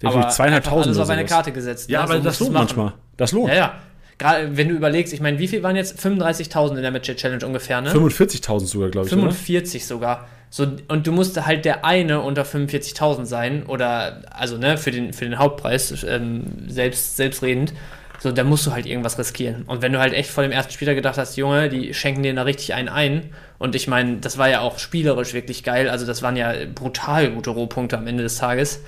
Der 0.02 0.10
aber 0.10 0.30
zweieinhalbtausend. 0.30 0.88
Alles 0.88 1.00
auf 1.00 1.10
eine 1.10 1.26
Karte 1.26 1.52
gesetzt. 1.52 1.89
Ja, 1.89 2.00
ne? 2.00 2.04
aber 2.06 2.17
so 2.17 2.24
das 2.24 2.39
lohnt 2.39 2.54
manchmal. 2.54 2.93
Das 3.17 3.32
lohnt. 3.32 3.50
Ja, 3.50 3.56
ja. 3.56 3.74
Gerade 4.17 4.58
wenn 4.58 4.69
du 4.69 4.76
überlegst, 4.76 5.13
ich 5.13 5.19
meine, 5.19 5.39
wie 5.39 5.48
viel 5.48 5.62
waren 5.62 5.76
jetzt 5.76 6.00
35.000 6.00 6.78
in 6.78 6.82
der 6.82 6.91
Match 6.91 7.13
Challenge 7.13 7.45
ungefähr, 7.45 7.82
ne? 7.82 7.91
45.000 7.91 8.65
sogar, 8.65 8.89
glaube 8.89 9.08
ich. 9.08 9.13
45 9.13 9.82
oder? 9.82 9.88
sogar. 9.88 10.28
So, 10.56 10.65
und 10.88 11.06
du 11.06 11.12
musst 11.12 11.46
halt 11.46 11.65
der 11.65 11.84
eine 11.84 12.22
unter 12.22 12.44
45.000 12.44 13.26
sein 13.26 13.65
oder, 13.65 14.22
also, 14.32 14.58
ne, 14.58 14.78
für 14.78 14.89
den, 14.89 15.12
für 15.12 15.26
den 15.26 15.38
Hauptpreis, 15.38 16.06
ähm, 16.08 16.46
selbst, 16.70 17.18
selbstredend. 17.18 17.74
So, 18.20 18.32
da 18.32 18.46
musst 18.46 18.65
du 18.65 18.72
halt 18.72 18.86
irgendwas 18.86 19.20
riskieren. 19.20 19.63
Und 19.63 19.82
wenn 19.82 19.91
du 19.91 20.00
halt 20.00 20.13
echt 20.13 20.30
vor 20.30 20.44
dem 20.44 20.54
ersten 20.54 20.72
Spieler 20.72 20.96
gedacht 20.96 21.18
hast, 21.18 21.36
Junge, 21.36 21.68
die 21.68 21.94
schenken 21.94 22.24
dir 22.24 22.34
da 22.34 22.44
richtig 22.44 22.74
einen 22.74 22.88
ein. 22.88 23.32
Und 23.58 23.76
ich 23.76 23.89
meine, 23.89 24.20
das 24.20 24.38
war 24.38 24.48
ja 24.48 24.62
auch 24.62 24.80
spielerisch 24.80 25.34
wirklich 25.34 25.65
geil. 25.65 25.89
Also, 25.89 26.06
das 26.06 26.22
waren 26.22 26.38
ja 26.38 26.54
brutal 26.74 27.32
gute 27.32 27.50
Rohpunkte 27.50 27.98
am 27.98 28.08
Ende 28.08 28.24
des 28.24 28.38
Tages. 28.38 28.80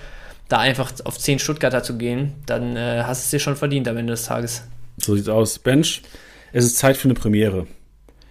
Da 0.48 0.60
einfach 0.60 0.94
auf 1.04 1.20
10 1.20 1.40
Stuttgarter 1.40 1.84
zu 1.84 1.98
gehen, 1.98 2.36
dann 2.46 2.78
äh, 2.78 3.04
hast 3.04 3.24
du 3.24 3.26
es 3.26 3.32
dir 3.32 3.40
schon 3.40 3.58
verdient 3.58 3.90
am 3.90 3.98
Ende 3.98 4.14
des 4.14 4.24
Tages. 4.24 4.64
So 4.96 5.18
sieht's 5.18 5.28
aus. 5.28 5.60
Bench, 5.60 6.02
es 6.54 6.64
ist 6.64 6.78
Zeit 6.78 6.96
für 6.96 7.10
eine 7.10 7.16
Premiere. 7.16 7.68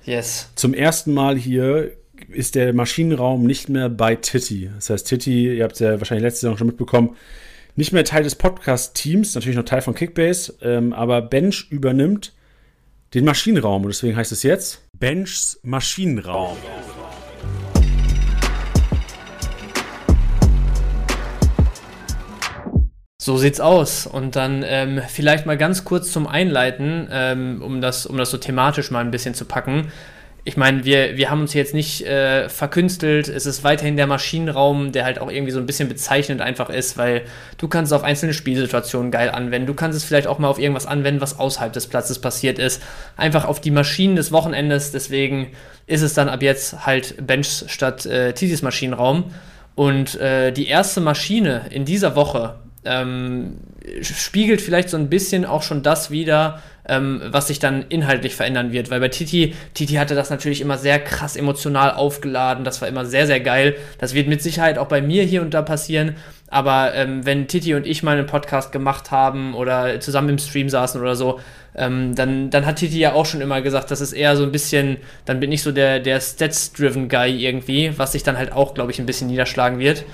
Yes. 0.07 0.49
Zum 0.55 0.73
ersten 0.73 1.13
Mal 1.13 1.37
hier 1.37 1.93
ist 2.29 2.55
der 2.55 2.73
Maschinenraum 2.73 3.45
nicht 3.45 3.69
mehr 3.69 3.89
bei 3.89 4.17
Titty. 4.17 4.71
Das 4.75 4.91
heißt, 4.91 5.07
Titty, 5.07 5.57
ihr 5.57 5.65
habt 5.65 5.75
es 5.75 5.81
ja 5.81 5.99
wahrscheinlich 5.99 6.25
letzte 6.25 6.43
Saison 6.43 6.57
schon 6.57 6.67
mitbekommen, 6.67 7.17
nicht 7.77 7.93
mehr 7.93 8.05
Teil 8.05 8.23
des 8.23 8.35
Podcast-Teams, 8.35 9.35
natürlich 9.35 9.57
noch 9.57 9.65
Teil 9.65 9.83
von 9.83 9.95
Kickbase, 9.95 10.55
ähm, 10.63 10.93
aber 10.93 11.23
Bench 11.23 11.67
übernimmt 11.71 12.33
den 13.15 13.25
Maschinenraum 13.25 13.83
und 13.83 13.89
deswegen 13.89 14.17
heißt 14.17 14.33
es 14.33 14.43
jetzt 14.43 14.83
Benchs 14.99 15.61
Maschinenraum. 15.63 16.57
So 23.21 23.37
sieht's 23.37 23.59
aus. 23.59 24.07
Und 24.07 24.37
dann 24.37 24.63
ähm, 24.65 25.03
vielleicht 25.09 25.47
mal 25.47 25.59
ganz 25.59 25.85
kurz 25.85 26.13
zum 26.13 26.29
Einleiten, 26.29 27.09
ähm, 27.11 27.61
um, 27.61 27.81
das, 27.81 28.07
um 28.07 28.17
das 28.17 28.31
so 28.31 28.39
thematisch 28.39 28.93
mal 28.93 29.01
ein 29.01 29.11
bisschen 29.11 29.35
zu 29.35 29.45
packen 29.47 29.91
ich 30.47 30.57
meine, 30.57 30.85
wir, 30.85 31.17
wir 31.17 31.29
haben 31.29 31.41
uns 31.41 31.55
jetzt 31.55 31.75
nicht 31.75 32.07
äh, 32.07 32.49
verkünstelt. 32.49 33.27
Es 33.27 33.47
ist 33.47 33.65
weiterhin 33.65 33.97
der 33.97 34.07
Maschinenraum, 34.07 34.93
der 34.93 35.05
halt 35.05 35.19
auch 35.19 35.29
irgendwie 35.29 35.51
so 35.51 35.59
ein 35.59 35.67
bisschen 35.67 35.89
bezeichnend 35.89 36.41
einfach 36.41 36.71
ist, 36.71 36.97
weil 36.97 37.23
du 37.59 37.67
kannst 37.67 37.91
es 37.91 37.97
auf 37.97 38.05
einzelne 38.05 38.33
Spielsituationen 38.33 39.11
geil 39.11 39.31
anwenden. 39.31 39.67
Du 39.67 39.75
kannst 39.75 39.97
es 39.97 40.05
vielleicht 40.05 40.29
auch 40.29 40.39
mal 40.39 40.47
auf 40.47 40.61
irgendwas 40.61 40.87
anwenden, 40.87 41.21
was 41.21 41.41
außerhalb 41.41 41.73
des 41.73 41.89
Platzes 41.89 42.21
passiert 42.21 42.61
ist. 42.61 42.81
Einfach 43.17 43.45
auf 43.45 43.61
die 43.61 43.73
Maschinen 43.73 44.15
des 44.15 44.31
Wochenendes. 44.31 44.93
Deswegen 44.93 45.49
ist 45.89 46.03
es 46.03 46.15
dann 46.15 46.29
ab 46.29 46.43
jetzt 46.43 46.87
halt 46.87 47.27
Bench 47.27 47.65
statt 47.67 48.07
äh, 48.07 48.33
Titis 48.33 48.63
Maschinenraum. 48.63 49.33
Und 49.75 50.15
äh, 50.21 50.53
die 50.53 50.69
erste 50.69 51.01
Maschine 51.01 51.63
in 51.71 51.85
dieser 51.85 52.15
Woche 52.15 52.55
ähm, 52.85 53.57
spiegelt 54.01 54.61
vielleicht 54.61 54.91
so 54.91 54.97
ein 54.97 55.11
bisschen 55.11 55.45
auch 55.45 55.63
schon 55.63 55.83
das 55.83 56.13
wieder, 56.13 56.63
ähm, 56.89 57.21
was 57.27 57.49
sich 57.49 57.59
dann 57.59 57.85
inhaltlich 57.89 58.35
verändern 58.35 58.73
wird. 58.73 58.91
Weil 58.91 59.01
bei 59.01 59.09
Titi, 59.09 59.55
Titi 59.75 59.95
hatte 59.95 60.15
das 60.15 60.31
natürlich 60.31 60.61
immer 60.61 60.79
sehr 60.79 60.99
krass 60.99 61.37
emotional 61.37 61.93
aufgeladen. 61.93 62.65
Das 62.65 62.81
war 62.81 62.89
immer 62.89 63.05
sehr, 63.05 63.27
sehr 63.27 63.41
geil. 63.41 63.77
Das 63.99 64.15
wird 64.15 64.29
mit 64.29 64.43
Sicherheit 64.43 64.79
auch 64.79 64.89
bei 64.89 65.03
mir 65.03 65.23
hier 65.25 65.43
und 65.43 65.55
da 65.55 65.63
passieren. 65.63 66.17
Aber 66.49 66.95
ähm, 66.95 67.27
wenn 67.27 67.49
Titi 67.49 67.75
und 67.75 67.87
ich 67.87 68.03
mal 68.03 68.17
einen 68.17 68.27
Podcast 68.27 68.71
gemacht 68.71 69.11
haben 69.11 69.55
oder 69.55 69.99
zusammen 70.01 70.29
im 70.31 70.39
Stream 70.39 70.69
saßen 70.69 71.01
oder 71.01 71.17
so, 71.17 71.41
ähm, 71.75 72.15
dann, 72.15 72.51
dann 72.51 72.65
hat 72.65 72.77
Titi 72.77 72.99
ja 72.99 73.13
auch 73.13 73.27
schon 73.27 73.41
immer 73.41 73.61
gesagt, 73.61 73.91
das 73.91 74.01
ist 74.01 74.13
eher 74.13 74.37
so 74.37 74.45
ein 74.45 74.53
bisschen, 74.53 74.99
dann 75.25 75.41
bin 75.41 75.53
ich 75.53 75.63
so 75.63 75.73
der, 75.73 76.01
der 76.01 76.21
Stats-driven 76.21 77.09
Guy 77.09 77.45
irgendwie, 77.45 77.93
was 77.97 78.13
sich 78.13 78.23
dann 78.23 78.39
halt 78.39 78.53
auch, 78.53 78.75
glaube 78.75 78.93
ich, 78.93 78.99
ein 78.99 79.07
bisschen 79.07 79.27
niederschlagen 79.27 79.79
wird. 79.79 80.05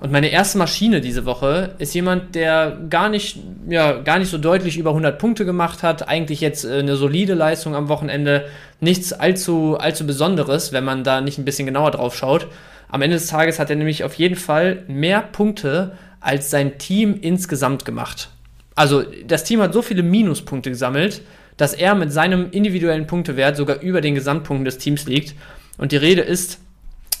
Und 0.00 0.12
meine 0.12 0.28
erste 0.28 0.58
Maschine 0.58 1.00
diese 1.00 1.24
Woche 1.24 1.74
ist 1.78 1.92
jemand, 1.94 2.34
der 2.34 2.78
gar 2.88 3.08
nicht, 3.08 3.38
ja, 3.68 3.92
gar 3.92 4.18
nicht 4.18 4.30
so 4.30 4.38
deutlich 4.38 4.78
über 4.78 4.90
100 4.90 5.18
Punkte 5.18 5.44
gemacht 5.44 5.82
hat. 5.82 6.08
Eigentlich 6.08 6.40
jetzt 6.40 6.64
äh, 6.64 6.78
eine 6.78 6.96
solide 6.96 7.34
Leistung 7.34 7.74
am 7.74 7.88
Wochenende. 7.88 8.46
Nichts 8.80 9.12
allzu, 9.12 9.76
allzu 9.76 10.06
Besonderes, 10.06 10.72
wenn 10.72 10.84
man 10.84 11.02
da 11.02 11.20
nicht 11.20 11.38
ein 11.38 11.44
bisschen 11.44 11.66
genauer 11.66 11.90
drauf 11.90 12.16
schaut. 12.16 12.46
Am 12.88 13.02
Ende 13.02 13.16
des 13.16 13.26
Tages 13.26 13.58
hat 13.58 13.70
er 13.70 13.76
nämlich 13.76 14.04
auf 14.04 14.14
jeden 14.14 14.36
Fall 14.36 14.84
mehr 14.86 15.20
Punkte 15.20 15.92
als 16.20 16.50
sein 16.50 16.78
Team 16.78 17.18
insgesamt 17.20 17.84
gemacht. 17.84 18.30
Also 18.74 19.02
das 19.26 19.44
Team 19.44 19.60
hat 19.60 19.72
so 19.72 19.82
viele 19.82 20.04
Minuspunkte 20.04 20.70
gesammelt, 20.70 21.22
dass 21.56 21.74
er 21.74 21.96
mit 21.96 22.12
seinem 22.12 22.50
individuellen 22.52 23.08
Punktewert 23.08 23.56
sogar 23.56 23.80
über 23.80 24.00
den 24.00 24.14
Gesamtpunkten 24.14 24.64
des 24.64 24.78
Teams 24.78 25.06
liegt. 25.06 25.34
Und 25.76 25.90
die 25.90 25.96
Rede 25.96 26.22
ist 26.22 26.60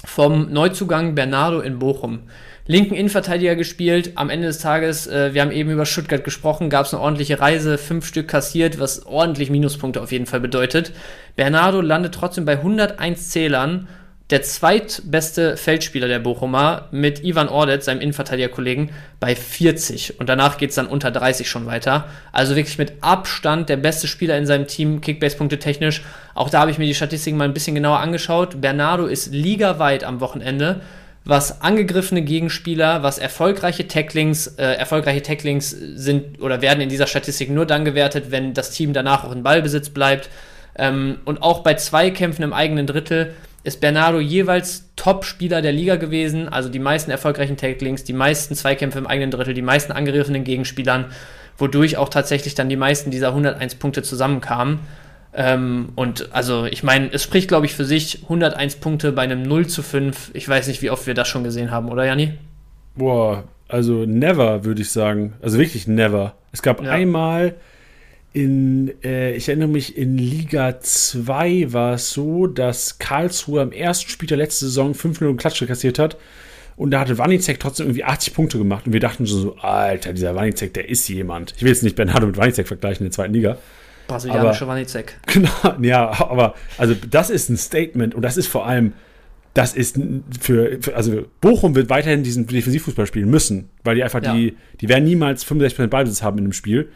vom 0.04 0.52
Neuzugang 0.52 1.16
Bernardo 1.16 1.60
in 1.60 1.80
Bochum 1.80 2.20
linken 2.68 2.94
Innenverteidiger 2.94 3.56
gespielt. 3.56 4.12
Am 4.14 4.30
Ende 4.30 4.46
des 4.46 4.58
Tages, 4.58 5.06
äh, 5.08 5.34
wir 5.34 5.42
haben 5.42 5.50
eben 5.50 5.70
über 5.70 5.86
Stuttgart 5.86 6.22
gesprochen, 6.22 6.70
gab 6.70 6.86
es 6.86 6.94
eine 6.94 7.02
ordentliche 7.02 7.40
Reise, 7.40 7.78
fünf 7.78 8.06
Stück 8.06 8.28
kassiert, 8.28 8.78
was 8.78 9.06
ordentlich 9.06 9.50
Minuspunkte 9.50 10.00
auf 10.00 10.12
jeden 10.12 10.26
Fall 10.26 10.40
bedeutet. 10.40 10.92
Bernardo 11.34 11.80
landet 11.80 12.14
trotzdem 12.14 12.44
bei 12.44 12.58
101 12.58 13.30
Zählern. 13.30 13.88
Der 14.30 14.42
zweitbeste 14.42 15.56
Feldspieler 15.56 16.06
der 16.06 16.18
Bochumer 16.18 16.88
mit 16.90 17.24
Ivan 17.24 17.48
Ordet, 17.48 17.82
seinem 17.82 18.02
Innenverteidigerkollegen, 18.02 18.90
bei 19.20 19.34
40. 19.34 20.20
Und 20.20 20.28
danach 20.28 20.58
geht 20.58 20.68
es 20.68 20.76
dann 20.76 20.86
unter 20.86 21.10
30 21.10 21.48
schon 21.48 21.64
weiter. 21.64 22.08
Also 22.30 22.54
wirklich 22.54 22.76
mit 22.76 22.92
Abstand 23.00 23.70
der 23.70 23.78
beste 23.78 24.06
Spieler 24.06 24.36
in 24.36 24.44
seinem 24.44 24.66
Team, 24.66 25.00
Kickbase-Punkte 25.00 25.58
technisch. 25.58 26.02
Auch 26.34 26.50
da 26.50 26.60
habe 26.60 26.70
ich 26.70 26.76
mir 26.76 26.84
die 26.84 26.94
Statistiken 26.94 27.38
mal 27.38 27.46
ein 27.46 27.54
bisschen 27.54 27.74
genauer 27.74 28.00
angeschaut. 28.00 28.60
Bernardo 28.60 29.06
ist 29.06 29.32
ligaweit 29.32 30.04
am 30.04 30.20
Wochenende 30.20 30.82
was 31.28 31.60
angegriffene 31.60 32.22
Gegenspieler, 32.22 33.02
was 33.02 33.18
erfolgreiche 33.18 33.86
Tacklings, 33.86 34.46
äh, 34.56 34.64
erfolgreiche 34.64 35.20
Tacklings 35.20 35.70
sind 35.70 36.40
oder 36.40 36.62
werden 36.62 36.80
in 36.80 36.88
dieser 36.88 37.06
Statistik 37.06 37.50
nur 37.50 37.66
dann 37.66 37.84
gewertet, 37.84 38.30
wenn 38.30 38.54
das 38.54 38.70
Team 38.70 38.94
danach 38.94 39.24
auch 39.24 39.32
in 39.32 39.42
Ballbesitz 39.42 39.90
bleibt. 39.90 40.30
Ähm, 40.74 41.18
und 41.26 41.42
auch 41.42 41.62
bei 41.62 41.74
Zweikämpfen 41.74 42.42
im 42.42 42.54
eigenen 42.54 42.86
Drittel 42.86 43.34
ist 43.62 43.82
Bernardo 43.82 44.20
jeweils 44.20 44.88
Top-Spieler 44.96 45.60
der 45.60 45.72
Liga 45.72 45.96
gewesen, 45.96 46.48
also 46.48 46.70
die 46.70 46.78
meisten 46.78 47.10
erfolgreichen 47.10 47.58
Tacklings, 47.58 48.04
die 48.04 48.14
meisten 48.14 48.54
Zweikämpfe 48.54 48.98
im 48.98 49.06
eigenen 49.06 49.30
Drittel, 49.30 49.52
die 49.52 49.60
meisten 49.60 49.92
angegriffenen 49.92 50.44
Gegenspielern, 50.44 51.12
wodurch 51.58 51.98
auch 51.98 52.08
tatsächlich 52.08 52.54
dann 52.54 52.70
die 52.70 52.76
meisten 52.76 53.10
dieser 53.10 53.28
101 53.28 53.74
Punkte 53.74 54.02
zusammenkamen. 54.02 54.78
Ähm, 55.34 55.90
und 55.94 56.30
also, 56.32 56.64
ich 56.64 56.82
meine, 56.82 57.12
es 57.12 57.22
spricht, 57.22 57.48
glaube 57.48 57.66
ich, 57.66 57.74
für 57.74 57.84
sich 57.84 58.22
101 58.24 58.76
Punkte 58.76 59.12
bei 59.12 59.22
einem 59.22 59.42
0 59.42 59.66
zu 59.66 59.82
5. 59.82 60.30
Ich 60.34 60.48
weiß 60.48 60.68
nicht, 60.68 60.82
wie 60.82 60.90
oft 60.90 61.06
wir 61.06 61.14
das 61.14 61.28
schon 61.28 61.44
gesehen 61.44 61.70
haben, 61.70 61.90
oder 61.90 62.06
Janni? 62.06 62.32
Boah, 62.96 63.44
also 63.68 64.04
never, 64.06 64.64
würde 64.64 64.82
ich 64.82 64.90
sagen. 64.90 65.34
Also 65.42 65.58
wirklich 65.58 65.86
never. 65.86 66.34
Es 66.52 66.62
gab 66.62 66.82
ja. 66.82 66.90
einmal 66.90 67.54
in, 68.32 68.92
äh, 69.02 69.34
ich 69.34 69.48
erinnere 69.48 69.68
mich, 69.68 69.96
in 69.96 70.18
Liga 70.18 70.80
2 70.80 71.72
war 71.72 71.94
es 71.94 72.10
so, 72.10 72.46
dass 72.46 72.98
Karlsruhe 72.98 73.60
am 73.60 73.72
ersten 73.72 74.10
Spiel 74.10 74.28
der 74.28 74.36
letzten 74.38 74.66
Saison 74.66 74.94
5 74.94 75.20
Minuten 75.20 75.38
Klatsche 75.38 75.66
kassiert 75.66 75.98
hat. 75.98 76.16
Und 76.76 76.92
da 76.92 77.00
hatte 77.00 77.18
Wanizek 77.18 77.58
trotzdem 77.58 77.86
irgendwie 77.86 78.04
80 78.04 78.34
Punkte 78.34 78.58
gemacht. 78.58 78.86
Und 78.86 78.92
wir 78.92 79.00
dachten 79.00 79.26
so, 79.26 79.56
Alter, 79.56 80.12
dieser 80.12 80.36
Wanizek, 80.36 80.74
der 80.74 80.88
ist 80.88 81.08
jemand. 81.08 81.54
Ich 81.56 81.62
will 81.62 81.70
jetzt 81.70 81.82
nicht 81.82 81.96
Bernardo 81.96 82.26
mit 82.26 82.36
Wanizek 82.36 82.68
vergleichen 82.68 83.04
in 83.04 83.10
der 83.10 83.16
zweiten 83.16 83.34
Liga. 83.34 83.58
Brasilianische 84.08 84.66
Wanizek. 84.66 85.16
Genau, 85.26 85.50
ja, 85.80 86.08
aber 86.28 86.54
also 86.76 86.94
das 87.08 87.30
ist 87.30 87.48
ein 87.48 87.56
Statement 87.56 88.14
und 88.14 88.22
das 88.22 88.36
ist 88.36 88.48
vor 88.48 88.66
allem, 88.66 88.94
das 89.54 89.74
ist 89.74 89.98
für, 90.40 90.78
für 90.80 90.96
also 90.96 91.26
Bochum 91.40 91.74
wird 91.74 91.90
weiterhin 91.90 92.22
diesen 92.24 92.46
Defensivfußball 92.46 93.06
spielen 93.06 93.30
müssen, 93.30 93.68
weil 93.84 93.94
die 93.94 94.02
einfach 94.02 94.22
ja. 94.22 94.34
die, 94.34 94.56
die 94.80 94.88
werden 94.88 95.04
niemals 95.04 95.46
65% 95.46 95.86
Ballbesitz 95.86 96.22
haben 96.22 96.38
in 96.38 96.44
einem 96.44 96.52
Spiel. 96.52 96.88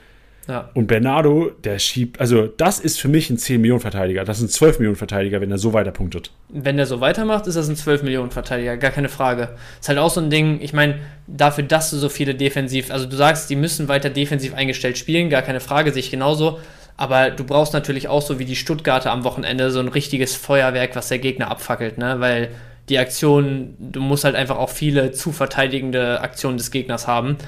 Ja. 0.49 0.71
Und 0.75 0.89
Bernardo, 0.89 1.53
der 1.63 1.79
schiebt, 1.79 2.21
also 2.21 2.47
das 2.49 2.81
ist 2.81 3.01
für 3.01 3.09
mich 3.09 3.31
ein 3.31 3.37
10-Millionen-Verteidiger. 3.37 4.25
Das 4.25 4.41
ist 4.41 4.61
ein 4.61 4.69
12-Millionen-Verteidiger, 4.69 5.41
wenn 5.41 5.51
er 5.51 5.59
so 5.59 5.73
weiter 5.73 5.93
punktet. 5.93 6.33
Wenn 6.49 6.79
er 6.79 6.87
so 6.87 7.01
weitermacht, 7.01 7.47
ist 7.47 7.55
das 7.55 7.69
ein 7.69 7.77
12-Millionen-Verteidiger, 7.77 8.77
gar 8.77 8.91
keine 8.91 9.09
Frage. 9.09 9.51
Ist 9.81 9.89
halt 9.89 9.99
auch 9.99 10.11
so 10.11 10.21
ein 10.21 10.31
Ding, 10.31 10.61
ich 10.61 10.73
meine, 10.73 10.99
dafür, 11.29 11.65
dass 11.65 11.91
du 11.91 11.97
so 11.97 12.09
viele 12.09 12.35
defensiv, 12.35 12.91
also 12.91 13.07
du 13.07 13.17
sagst, 13.17 13.51
die 13.51 13.57
müssen 13.57 13.87
weiter 13.87 14.11
defensiv 14.11 14.55
eingestellt 14.55 14.99
spielen, 14.99 15.31
gar 15.31 15.43
keine 15.43 15.61
Frage, 15.61 15.93
sehe 15.93 16.01
ich 16.01 16.11
genauso. 16.11 16.59
Aber 16.97 17.31
du 17.31 17.45
brauchst 17.45 17.73
natürlich 17.73 18.09
auch 18.09 18.23
so 18.23 18.39
wie 18.39 18.45
die 18.45 18.57
Stuttgarter 18.57 19.11
am 19.11 19.25
Wochenende 19.25 19.71
so 19.71 19.81
ein 19.81 19.89
richtiges 19.89 20.37
Feuerwerk, 20.37 20.95
was 20.95 21.09
der 21.09 21.19
Gegner 21.19 21.51
abfackelt, 21.51 21.99
ne? 21.99 22.21
Weil 22.21 22.51
die 22.89 22.99
Aktion, 22.99 23.75
du 23.79 24.01
musst 24.01 24.25
halt 24.25 24.35
einfach 24.35 24.59
auch 24.59 24.71
viele 24.71 25.13
zu 25.13 25.33
verteidigende 25.33 26.21
Aktionen 26.21 26.59
des 26.59 26.71
Gegners 26.71 27.07
haben. 27.07 27.39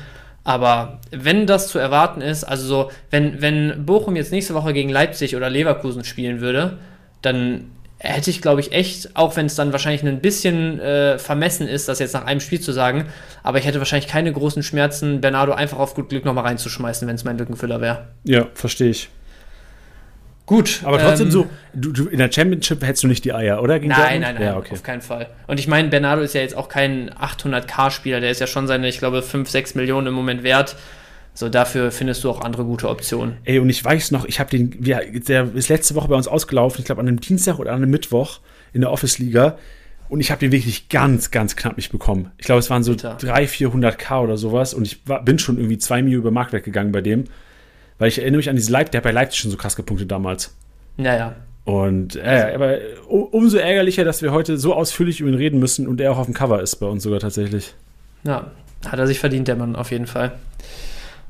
Aber 0.45 1.01
wenn 1.11 1.47
das 1.47 1.68
zu 1.68 1.78
erwarten 1.78 2.20
ist, 2.20 2.45
also 2.45 2.66
so, 2.66 2.90
wenn, 3.11 3.40
wenn 3.40 3.86
Bochum 3.86 4.14
jetzt 4.14 4.30
nächste 4.30 4.55
Woche 4.55 4.72
gegen 4.72 4.90
Leipzig 4.90 5.36
oder 5.36 5.51
Leverkusen 5.51 6.05
spielen 6.05 6.40
würde, 6.40 6.78
dann 7.22 7.70
hätte 7.99 8.30
ich, 8.30 8.42
glaube 8.42 8.61
ich, 8.61 8.72
echt, 8.72 9.16
auch 9.16 9.36
wenn 9.36 9.47
es 9.47 9.55
dann 9.55 9.72
wahrscheinlich 9.72 10.03
ein 10.03 10.20
bisschen 10.20 10.78
äh, 10.78 11.18
vermessen 11.18 11.66
ist, 11.66 11.88
das 11.88 11.99
jetzt 11.99 12.12
nach 12.12 12.26
einem 12.26 12.40
Spiel 12.40 12.61
zu 12.61 12.72
sagen, 12.72 13.07
aber 13.42 13.59
ich 13.59 13.66
hätte 13.66 13.78
wahrscheinlich 13.78 14.11
keine 14.11 14.30
großen 14.30 14.62
Schmerzen, 14.62 15.22
Bernardo 15.22 15.53
einfach 15.53 15.78
auf 15.78 15.95
gut 15.95 16.11
Glück 16.11 16.26
nochmal 16.26 16.45
reinzuschmeißen, 16.45 17.09
wenn 17.09 17.14
es 17.14 17.24
mein 17.24 17.38
Lückenfüller 17.38 17.80
wäre. 17.80 18.09
Ja, 18.24 18.47
verstehe 18.53 18.90
ich. 18.90 19.09
Gut. 20.47 20.82
Aber 20.84 20.99
trotzdem 20.99 21.28
ähm, 21.28 21.32
so, 21.32 21.47
du, 21.72 21.92
du, 21.92 22.09
in 22.09 22.18
der 22.18 22.30
Championship 22.30 22.82
hättest 22.82 23.03
du 23.03 23.09
nicht 23.09 23.24
die 23.24 23.32
Eier, 23.32 23.62
oder? 23.62 23.78
Gegen 23.78 23.92
nein, 23.92 24.20
nein, 24.20 24.34
nein, 24.34 24.42
ja, 24.42 24.57
okay. 24.57 24.74
auf 24.74 24.82
keinen 24.82 25.01
Fall. 25.01 25.28
Und 25.47 25.59
ich 25.59 25.68
meine, 25.68 25.88
Bernardo 25.88 26.22
ist 26.22 26.34
ja 26.34 26.42
jetzt 26.42 26.57
auch 26.57 26.68
kein 26.68 27.11
800k-Spieler, 27.11 28.20
der 28.20 28.30
ist 28.30 28.40
ja 28.40 28.47
schon 28.47 28.66
seine, 28.66 28.88
ich 28.88 28.99
glaube, 28.99 29.22
5, 29.22 29.49
6 29.49 29.74
Millionen 29.74 30.09
im 30.09 30.14
Moment 30.14 30.42
wert. 30.42 30.76
So, 31.32 31.49
dafür 31.49 31.90
findest 31.90 32.22
du 32.22 32.30
auch 32.30 32.42
andere 32.42 32.64
gute 32.64 32.88
Optionen. 32.88 33.38
Ey, 33.45 33.59
und 33.59 33.68
ich 33.68 33.84
weiß 33.84 34.12
noch, 34.12 34.24
ich 34.24 34.38
habe 34.38 34.51
den, 34.51 34.82
der 34.82 35.55
ist 35.55 35.68
letzte 35.68 35.95
Woche 35.97 36.09
bei 36.09 36.14
uns 36.14 36.28
ausgelaufen, 36.28 36.80
ich 36.80 36.84
glaube 36.84 37.01
an 37.01 37.09
einem 37.09 37.20
Dienstag 37.20 37.59
oder 37.59 37.72
an 37.72 37.78
einem 37.78 37.90
Mittwoch 37.90 38.40
in 38.72 38.82
der 38.82 38.92
Office-Liga. 38.92 39.59
Und 40.09 40.20
ich 40.20 40.30
habe 40.30 40.38
den 40.38 40.53
wirklich 40.53 40.90
ganz, 40.90 41.30
ganz 41.30 41.57
knapp 41.57 41.76
nicht 41.76 41.90
bekommen. 41.90 42.30
Ich 42.36 42.45
glaube, 42.45 42.59
es 42.61 42.68
waren 42.68 42.84
so 42.84 42.95
300, 42.95 43.30
400k 43.49 44.22
oder 44.22 44.36
sowas. 44.36 44.74
Und 44.74 44.86
ich 44.86 45.01
war, 45.09 45.24
bin 45.24 45.38
schon 45.38 45.57
irgendwie 45.57 45.78
zwei 45.78 46.03
Mio 46.03 46.18
über 46.18 46.30
Markt 46.30 46.53
weggegangen 46.53 46.92
bei 46.92 47.01
dem. 47.01 47.24
Weil 47.99 48.09
ich 48.09 48.18
erinnere 48.18 48.38
mich 48.38 48.51
an 48.51 48.57
diese 48.57 48.72
Leipzig, 48.72 48.92
der 48.92 48.99
hat 48.99 49.05
bei 49.05 49.12
Leipzig 49.12 49.40
schon 49.40 49.51
so 49.51 49.57
krass 49.57 49.76
gepunktet 49.76 50.11
damals. 50.11 50.55
Naja. 50.97 51.34
Und 51.64 52.16
äh, 52.16 52.53
aber 52.55 52.78
umso 53.09 53.57
ärgerlicher, 53.57 54.05
dass 54.05 54.20
wir 54.20 54.32
heute 54.32 54.59
so 54.59 54.74
ausführlich 54.74 55.20
über 55.20 55.30
ihn 55.30 55.36
reden 55.36 55.59
müssen 55.59 55.88
und 55.88 56.01
er 56.01 56.12
auch 56.12 56.18
auf 56.18 56.26
dem 56.26 56.34
Cover 56.34 56.61
ist 56.61 56.76
bei 56.76 56.86
uns 56.86 57.03
sogar 57.03 57.20
tatsächlich. 57.20 57.74
Ja, 58.24 58.51
hat 58.86 58.99
er 58.99 59.07
sich 59.07 59.18
verdient, 59.18 59.49
der 59.49 59.57
Mann, 59.57 59.74
auf 59.76 59.90
jeden 59.90 60.07
Fall. 60.07 60.32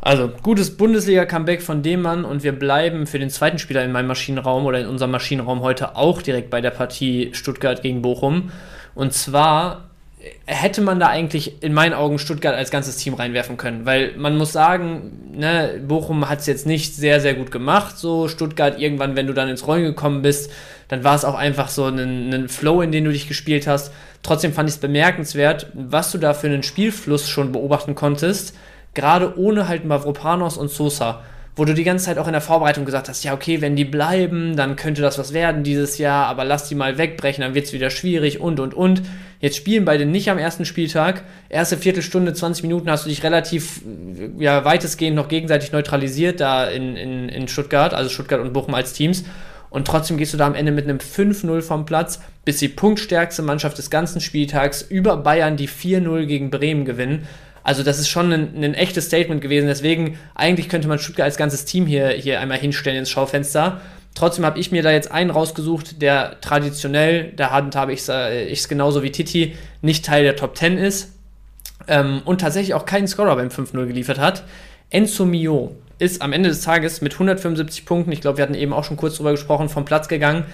Also, 0.01 0.31
gutes 0.43 0.77
Bundesliga-Comeback 0.77 1.63
von 1.63 1.83
dem 1.83 2.03
Mann 2.03 2.25
und 2.27 2.43
wir 2.43 2.53
bleiben 2.53 3.07
für 3.07 3.19
den 3.19 3.31
zweiten 3.31 3.59
Spieler 3.59 3.85
in 3.85 3.93
meinem 3.93 4.09
Maschinenraum 4.09 4.67
oder 4.67 4.81
in 4.81 4.87
unserem 4.87 5.13
Maschinenraum 5.13 5.63
heute 5.63 5.97
auch 5.97 6.21
direkt 6.21 6.51
bei 6.51 6.61
der 6.61 6.73
Partie 6.73 7.31
Stuttgart 7.33 7.81
gegen 7.81 8.03
Bochum. 8.03 8.51
Und 8.95 9.15
zwar 9.15 9.91
hätte 10.47 10.81
man 10.81 11.01
da 11.01 11.09
eigentlich 11.09 11.63
in 11.63 11.73
meinen 11.73 11.95
Augen 11.95 12.19
Stuttgart 12.19 12.55
als 12.55 12.71
ganzes 12.71 12.97
Team 12.97 13.15
reinwerfen 13.15 13.57
können, 13.57 13.87
weil 13.87 14.13
man 14.17 14.37
muss 14.37 14.53
sagen, 14.53 15.33
ne, 15.33 15.81
Bochum 15.87 16.29
hat 16.29 16.41
es 16.41 16.47
jetzt 16.47 16.67
nicht 16.67 16.95
sehr, 16.95 17.21
sehr 17.21 17.35
gut 17.35 17.51
gemacht. 17.51 17.99
So 17.99 18.29
Stuttgart 18.29 18.79
irgendwann, 18.79 19.17
wenn 19.17 19.27
du 19.27 19.33
dann 19.33 19.49
ins 19.49 19.67
Rollen 19.67 19.85
gekommen 19.85 20.23
bist, 20.23 20.51
dann 20.89 21.05
war 21.05 21.15
es 21.15 21.25
auch 21.25 21.35
einfach 21.35 21.69
so 21.69 21.87
ein, 21.87 22.33
ein 22.33 22.49
Flow, 22.49 22.83
in 22.83 22.93
den 22.93 23.05
du 23.05 23.13
dich 23.13 23.29
gespielt 23.29 23.67
hast. 23.67 23.93
Trotzdem 24.23 24.53
fand 24.53 24.69
ich 24.69 24.77
es 24.77 24.81
bemerkenswert, 24.81 25.69
was 25.75 26.13
du 26.13 26.19
da 26.19 26.35
für 26.35 26.47
einen 26.47 26.63
Spielfluss 26.63 27.29
schon 27.29 27.53
beobachten 27.53 27.95
konntest, 27.95 28.57
gerade 28.95 29.39
ohne 29.39 29.69
halt 29.69 29.85
Mavropanos 29.85 30.57
und 30.57 30.71
Sosa 30.71 31.23
wo 31.57 31.65
du 31.65 31.75
die 31.75 31.85
ganze 31.85 32.07
Zeit 32.07 32.19
auch 32.19 32.27
in 32.27 32.33
der 32.33 32.41
Vorbereitung 32.41 32.85
gesagt 32.85 33.09
hast, 33.09 33.23
ja, 33.23 33.33
okay, 33.33 33.61
wenn 33.61 33.77
die 33.77 33.85
bleiben, 33.85 34.57
dann 34.57 34.75
könnte 34.75 35.03
das 35.03 35.19
was 35.19 35.33
werden 35.33 35.63
dieses 35.63 35.99
Jahr, 35.99 36.27
aber 36.27 36.45
lass 36.45 36.69
die 36.69 36.75
mal 36.75 36.99
wegbrechen, 36.99 37.43
dann 37.43 37.55
wird 37.55 37.67
es 37.67 37.73
wieder 37.73 37.91
schwierig 37.91 38.41
und 38.41 38.59
und 38.59 38.75
und. 38.75 39.03
Jetzt 39.41 39.57
spielen 39.57 39.85
beide 39.85 40.05
nicht 40.05 40.31
am 40.31 40.39
ersten 40.39 40.65
Spieltag. 40.65 41.23
Erste 41.49 41.77
Viertelstunde, 41.77 42.35
20 42.35 42.65
Minuten 42.65 42.91
hast 42.91 43.05
du 43.05 43.09
dich 43.09 43.23
relativ, 43.23 43.83
ja, 44.39 44.65
weitestgehend 44.65 45.15
noch 45.15 45.29
gegenseitig 45.29 45.71
neutralisiert 45.71 46.41
da 46.41 46.67
in, 46.67 46.97
in, 46.97 47.29
in 47.29 47.47
Stuttgart, 47.47 47.95
also 47.95 48.11
Stuttgart 48.11 48.41
und 48.41 48.53
Bochum 48.53 48.75
als 48.75 48.93
Teams. 48.93 49.25
Und 49.71 49.87
trotzdem 49.87 50.17
gehst 50.17 50.33
du 50.33 50.39
da 50.39 50.47
am 50.47 50.55
Ende 50.55 50.73
mit 50.73 50.85
einem 50.85 50.99
5-0 50.99 51.61
vom 51.61 51.85
Platz, 51.85 52.21
bis 52.45 52.59
die 52.59 52.69
punktstärkste 52.69 53.43
Mannschaft 53.43 53.77
des 53.77 53.91
ganzen 53.91 54.21
Spieltags 54.21 54.83
über 54.83 55.17
Bayern, 55.17 55.57
die 55.57 55.69
4-0 55.69 56.27
gegen 56.27 56.51
Bremen 56.51 56.85
gewinnen. 56.85 57.27
Also 57.65 57.83
das 57.83 57.99
ist 57.99 58.09
schon 58.09 58.31
ein, 58.33 58.63
ein, 58.63 58.75
echtes 58.75 59.07
Statement 59.07 59.41
gewesen. 59.41 59.67
Deswegen, 59.67 60.19
eigentlich 60.35 60.69
könnte 60.69 60.87
man 60.87 60.99
Stuttgart 60.99 61.25
als 61.25 61.39
ganzes 61.39 61.65
Team 61.65 61.87
hier, 61.87 62.11
hier 62.11 62.39
einmal 62.39 62.59
hinstellen 62.59 62.99
ins 62.99 63.11
Schaufenster. 63.11 63.81
Trotzdem 64.15 64.45
habe 64.45 64.61
ich 64.61 64.71
mir 64.71 64.83
da 64.83 64.93
jetzt 64.93 65.11
einen 65.11 65.31
rausgesucht, 65.31 66.01
der 66.01 66.41
traditionell, 66.41 67.33
da 67.35 67.51
habe 67.51 67.93
ich 67.93 68.09
es 68.09 68.69
genauso 68.69 69.03
wie 69.03 69.11
Titi, 69.11 69.57
nicht 69.83 70.05
Teil 70.05 70.23
der 70.23 70.37
Top 70.37 70.57
10 70.57 70.79
ist 70.79 71.15
ähm, 71.89 72.23
und 72.25 72.41
tatsächlich 72.41 72.75
auch 72.75 72.87
keinen 72.87 73.09
Scorer 73.09 73.35
beim 73.35 73.49
5-0 73.49 73.87
geliefert 73.87 74.21
hat. 74.21 74.45
Enzo 74.91 75.25
Mio 75.25 75.75
ist 75.99 76.23
am 76.23 76.33
Ende 76.33 76.51
des 76.51 76.61
Tages 76.61 77.01
mit 77.01 77.15
175 77.15 77.87
Punkten, 77.87 78.13
ich 78.13 78.21
glaube, 78.21 78.39
wir 78.39 78.43
hatten 78.43 78.55
eben 78.55 78.73
auch 78.73 78.85
schon 78.85 78.97
kurz 78.97 79.17
drüber 79.17 79.33
gesprochen, 79.33 79.69
vom 79.69 79.85
Platz 79.85 80.07
gegangen 80.07 80.45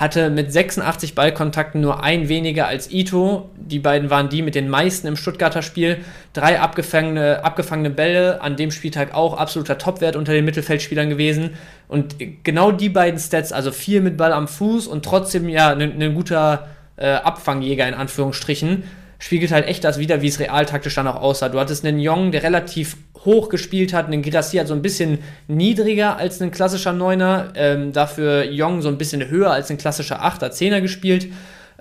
hatte 0.00 0.30
mit 0.30 0.50
86 0.50 1.14
Ballkontakten 1.14 1.78
nur 1.82 2.02
ein 2.02 2.30
weniger 2.30 2.66
als 2.66 2.90
Ito. 2.90 3.50
Die 3.56 3.78
beiden 3.78 4.08
waren 4.08 4.30
die 4.30 4.40
mit 4.40 4.54
den 4.54 4.70
meisten 4.70 5.06
im 5.06 5.14
Stuttgarter 5.14 5.60
Spiel. 5.60 5.98
Drei 6.32 6.58
abgefangene, 6.58 7.44
abgefangene 7.44 7.90
Bälle, 7.90 8.40
an 8.40 8.56
dem 8.56 8.70
Spieltag 8.70 9.14
auch 9.14 9.36
absoluter 9.36 9.76
Topwert 9.76 10.16
unter 10.16 10.32
den 10.32 10.46
Mittelfeldspielern 10.46 11.10
gewesen. 11.10 11.50
Und 11.86 12.16
genau 12.44 12.72
die 12.72 12.88
beiden 12.88 13.20
Stats, 13.20 13.52
also 13.52 13.72
viel 13.72 14.00
mit 14.00 14.16
Ball 14.16 14.32
am 14.32 14.48
Fuß 14.48 14.86
und 14.86 15.04
trotzdem 15.04 15.50
ja 15.50 15.68
ein 15.68 15.98
ne, 15.98 16.10
guter 16.14 16.68
äh, 16.96 17.10
Abfangjäger 17.10 17.86
in 17.86 17.94
Anführungsstrichen, 17.94 18.84
spiegelt 19.20 19.52
halt 19.52 19.68
echt 19.68 19.84
das 19.84 19.98
wieder, 19.98 20.22
wie 20.22 20.26
es 20.26 20.40
realtaktisch 20.40 20.94
dann 20.96 21.06
auch 21.06 21.20
aussah. 21.20 21.48
Du 21.48 21.60
hattest 21.60 21.84
einen 21.84 22.00
Jong, 22.00 22.32
der 22.32 22.42
relativ 22.42 22.96
hoch 23.24 23.50
gespielt 23.50 23.92
hat, 23.92 24.06
einen 24.06 24.22
Girassi 24.22 24.56
hat 24.56 24.66
so 24.66 24.74
ein 24.74 24.82
bisschen 24.82 25.18
niedriger 25.46 26.16
als 26.16 26.40
ein 26.40 26.50
klassischer 26.50 26.94
Neuner, 26.94 27.52
ähm, 27.54 27.92
dafür 27.92 28.44
Jong 28.44 28.80
so 28.80 28.88
ein 28.88 28.98
bisschen 28.98 29.28
höher 29.28 29.50
als 29.50 29.70
ein 29.70 29.76
klassischer 29.76 30.24
Achter, 30.24 30.50
Zehner 30.50 30.80
gespielt. 30.80 31.28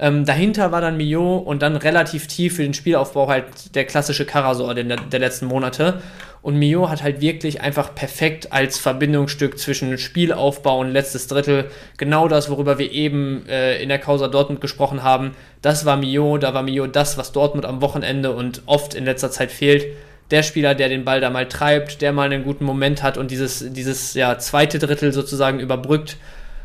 Ähm, 0.01 0.23
dahinter 0.23 0.71
war 0.71 0.79
dann 0.79 0.95
Mio 0.95 1.37
und 1.37 1.61
dann 1.61 1.75
relativ 1.75 2.27
tief 2.27 2.55
für 2.55 2.63
den 2.63 2.73
Spielaufbau 2.73 3.27
halt 3.27 3.75
der 3.75 3.83
klassische 3.83 4.25
Karasor 4.25 4.73
der, 4.73 4.85
der 4.85 5.19
letzten 5.19 5.45
Monate. 5.45 6.01
Und 6.41 6.55
Mio 6.55 6.89
hat 6.89 7.03
halt 7.03 7.19
wirklich 7.19 7.59
einfach 7.59 7.93
perfekt 7.95 8.53
als 8.53 8.79
Verbindungsstück 8.79 9.59
zwischen 9.59 9.97
Spielaufbau 9.97 10.79
und 10.79 10.91
letztes 10.91 11.27
Drittel 11.27 11.69
genau 11.97 12.29
das, 12.29 12.49
worüber 12.49 12.79
wir 12.79 12.91
eben 12.93 13.45
äh, 13.49 13.81
in 13.81 13.89
der 13.89 13.99
Causa 13.99 14.29
Dortmund 14.29 14.61
gesprochen 14.61 15.03
haben. 15.03 15.35
Das 15.61 15.85
war 15.85 15.97
Mio, 15.97 16.37
da 16.37 16.53
war 16.53 16.63
Mio 16.63 16.87
das, 16.87 17.17
was 17.17 17.33
Dortmund 17.33 17.65
am 17.65 17.81
Wochenende 17.81 18.33
und 18.33 18.61
oft 18.67 18.93
in 18.93 19.03
letzter 19.03 19.31
Zeit 19.31 19.51
fehlt. 19.51 19.85
Der 20.31 20.43
Spieler, 20.43 20.75
der 20.75 20.87
den 20.87 21.03
Ball 21.03 21.19
da 21.19 21.29
mal 21.29 21.49
treibt, 21.49 22.01
der 22.01 22.13
mal 22.13 22.31
einen 22.31 22.45
guten 22.45 22.63
Moment 22.63 23.03
hat 23.03 23.17
und 23.17 23.31
dieses, 23.31 23.73
dieses 23.73 24.13
ja, 24.13 24.37
zweite 24.37 24.79
Drittel 24.79 25.11
sozusagen 25.11 25.59
überbrückt. 25.59 26.15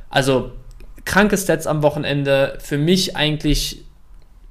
Also 0.08 0.52
kranke 1.04 1.36
Stats 1.36 1.66
am 1.66 1.82
Wochenende. 1.82 2.58
Für 2.60 2.78
mich 2.78 3.16
eigentlich 3.16 3.84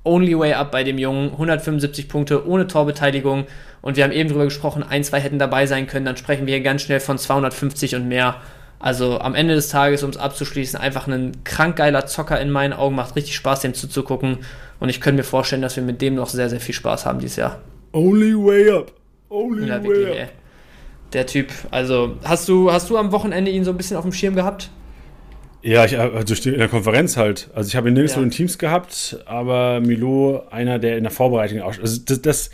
only 0.03 0.37
way 0.37 0.53
up 0.53 0.71
bei 0.71 0.83
dem 0.83 0.97
Jungen. 0.97 1.31
175 1.31 2.07
Punkte 2.09 2.47
ohne 2.47 2.67
Torbeteiligung. 2.67 3.45
Und 3.81 3.97
wir 3.97 4.03
haben 4.03 4.11
eben 4.11 4.29
drüber 4.29 4.45
gesprochen, 4.45 4.83
ein, 4.83 5.03
zwei 5.03 5.19
hätten 5.19 5.39
dabei 5.39 5.65
sein 5.65 5.87
können. 5.87 6.05
Dann 6.05 6.17
sprechen 6.17 6.45
wir 6.45 6.55
hier 6.55 6.63
ganz 6.63 6.81
schnell 6.81 6.99
von 6.99 7.17
250 7.17 7.95
und 7.95 8.07
mehr. 8.07 8.41
Also 8.79 9.19
am 9.19 9.33
Ende 9.33 9.55
des 9.55 9.69
Tages, 9.69 10.03
um 10.03 10.09
es 10.09 10.17
abzuschließen, 10.17 10.79
einfach 10.79 11.07
ein 11.07 11.43
krank 11.45 11.77
geiler 11.77 12.05
Zocker 12.05 12.39
in 12.39 12.51
meinen 12.51 12.73
Augen. 12.73 12.95
Macht 12.95 13.15
richtig 13.15 13.35
Spaß, 13.35 13.61
dem 13.61 13.73
zuzugucken. 13.73 14.39
Und 14.79 14.89
ich 14.89 14.99
könnte 14.99 15.19
mir 15.19 15.23
vorstellen, 15.23 15.61
dass 15.61 15.75
wir 15.77 15.83
mit 15.83 16.01
dem 16.01 16.15
noch 16.15 16.27
sehr, 16.27 16.49
sehr 16.49 16.59
viel 16.59 16.75
Spaß 16.75 17.05
haben 17.05 17.19
dieses 17.19 17.37
Jahr. 17.37 17.61
Only 17.93 18.35
way 18.35 18.69
up. 18.71 18.91
Only 19.29 19.67
ja, 19.67 19.81
way 19.83 20.05
up. 20.05 20.15
Ey. 20.15 20.27
Der 21.13 21.27
Typ, 21.27 21.51
also 21.69 22.17
hast 22.23 22.49
du, 22.49 22.71
hast 22.71 22.89
du 22.89 22.97
am 22.97 23.11
Wochenende 23.11 23.51
ihn 23.51 23.63
so 23.63 23.71
ein 23.71 23.77
bisschen 23.77 23.97
auf 23.97 24.03
dem 24.03 24.11
Schirm 24.11 24.35
gehabt? 24.35 24.69
Ja, 25.63 25.85
ich, 25.85 25.97
also 25.97 26.49
in 26.49 26.59
der 26.59 26.67
Konferenz 26.67 27.15
halt. 27.15 27.49
Also 27.55 27.69
ich 27.69 27.75
habe 27.77 27.87
ihn 27.87 27.93
nirgendwo 27.93 28.19
ja. 28.19 28.25
in 28.25 28.31
Teams 28.31 28.57
gehabt, 28.57 29.17
aber 29.25 29.79
Milo, 29.79 30.43
einer, 30.51 30.77
der 30.77 30.97
in 30.97 31.03
der 31.03 31.11
Vorbereitung 31.11 31.61
auch. 31.61 31.79
Also 31.79 32.01
das, 32.05 32.21
das, 32.21 32.49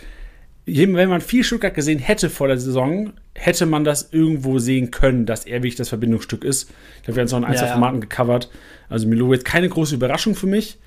wenn 0.68 1.10
man 1.10 1.20
viel 1.20 1.44
Stuttgart 1.44 1.74
gesehen 1.74 1.98
hätte 1.98 2.30
vor 2.30 2.48
der 2.48 2.60
Saison, 2.60 3.14
hätte 3.34 3.66
man 3.66 3.84
das 3.84 4.10
irgendwo 4.12 4.60
sehen 4.60 4.92
können, 4.92 5.26
dass 5.26 5.46
er 5.46 5.58
wirklich 5.58 5.76
das 5.76 5.90
Verbindungsstück 5.90 6.44
ist. 6.44 6.70
Ich 6.98 7.04
glaube, 7.04 7.18
wir 7.18 7.22
haben 7.22 7.26
es 7.26 7.34
auch 7.34 7.40
in 7.40 7.46
ein, 7.46 7.54
ja, 7.54 7.60
zwei 7.60 7.68
Formaten 7.70 8.00
gecovert. 8.00 8.52
Also 8.90 9.08
Milo 9.08 9.34
jetzt 9.34 9.46
keine 9.46 9.70
große 9.70 9.96
Überraschung 9.96 10.36
für 10.36 10.48
mich. 10.48 10.78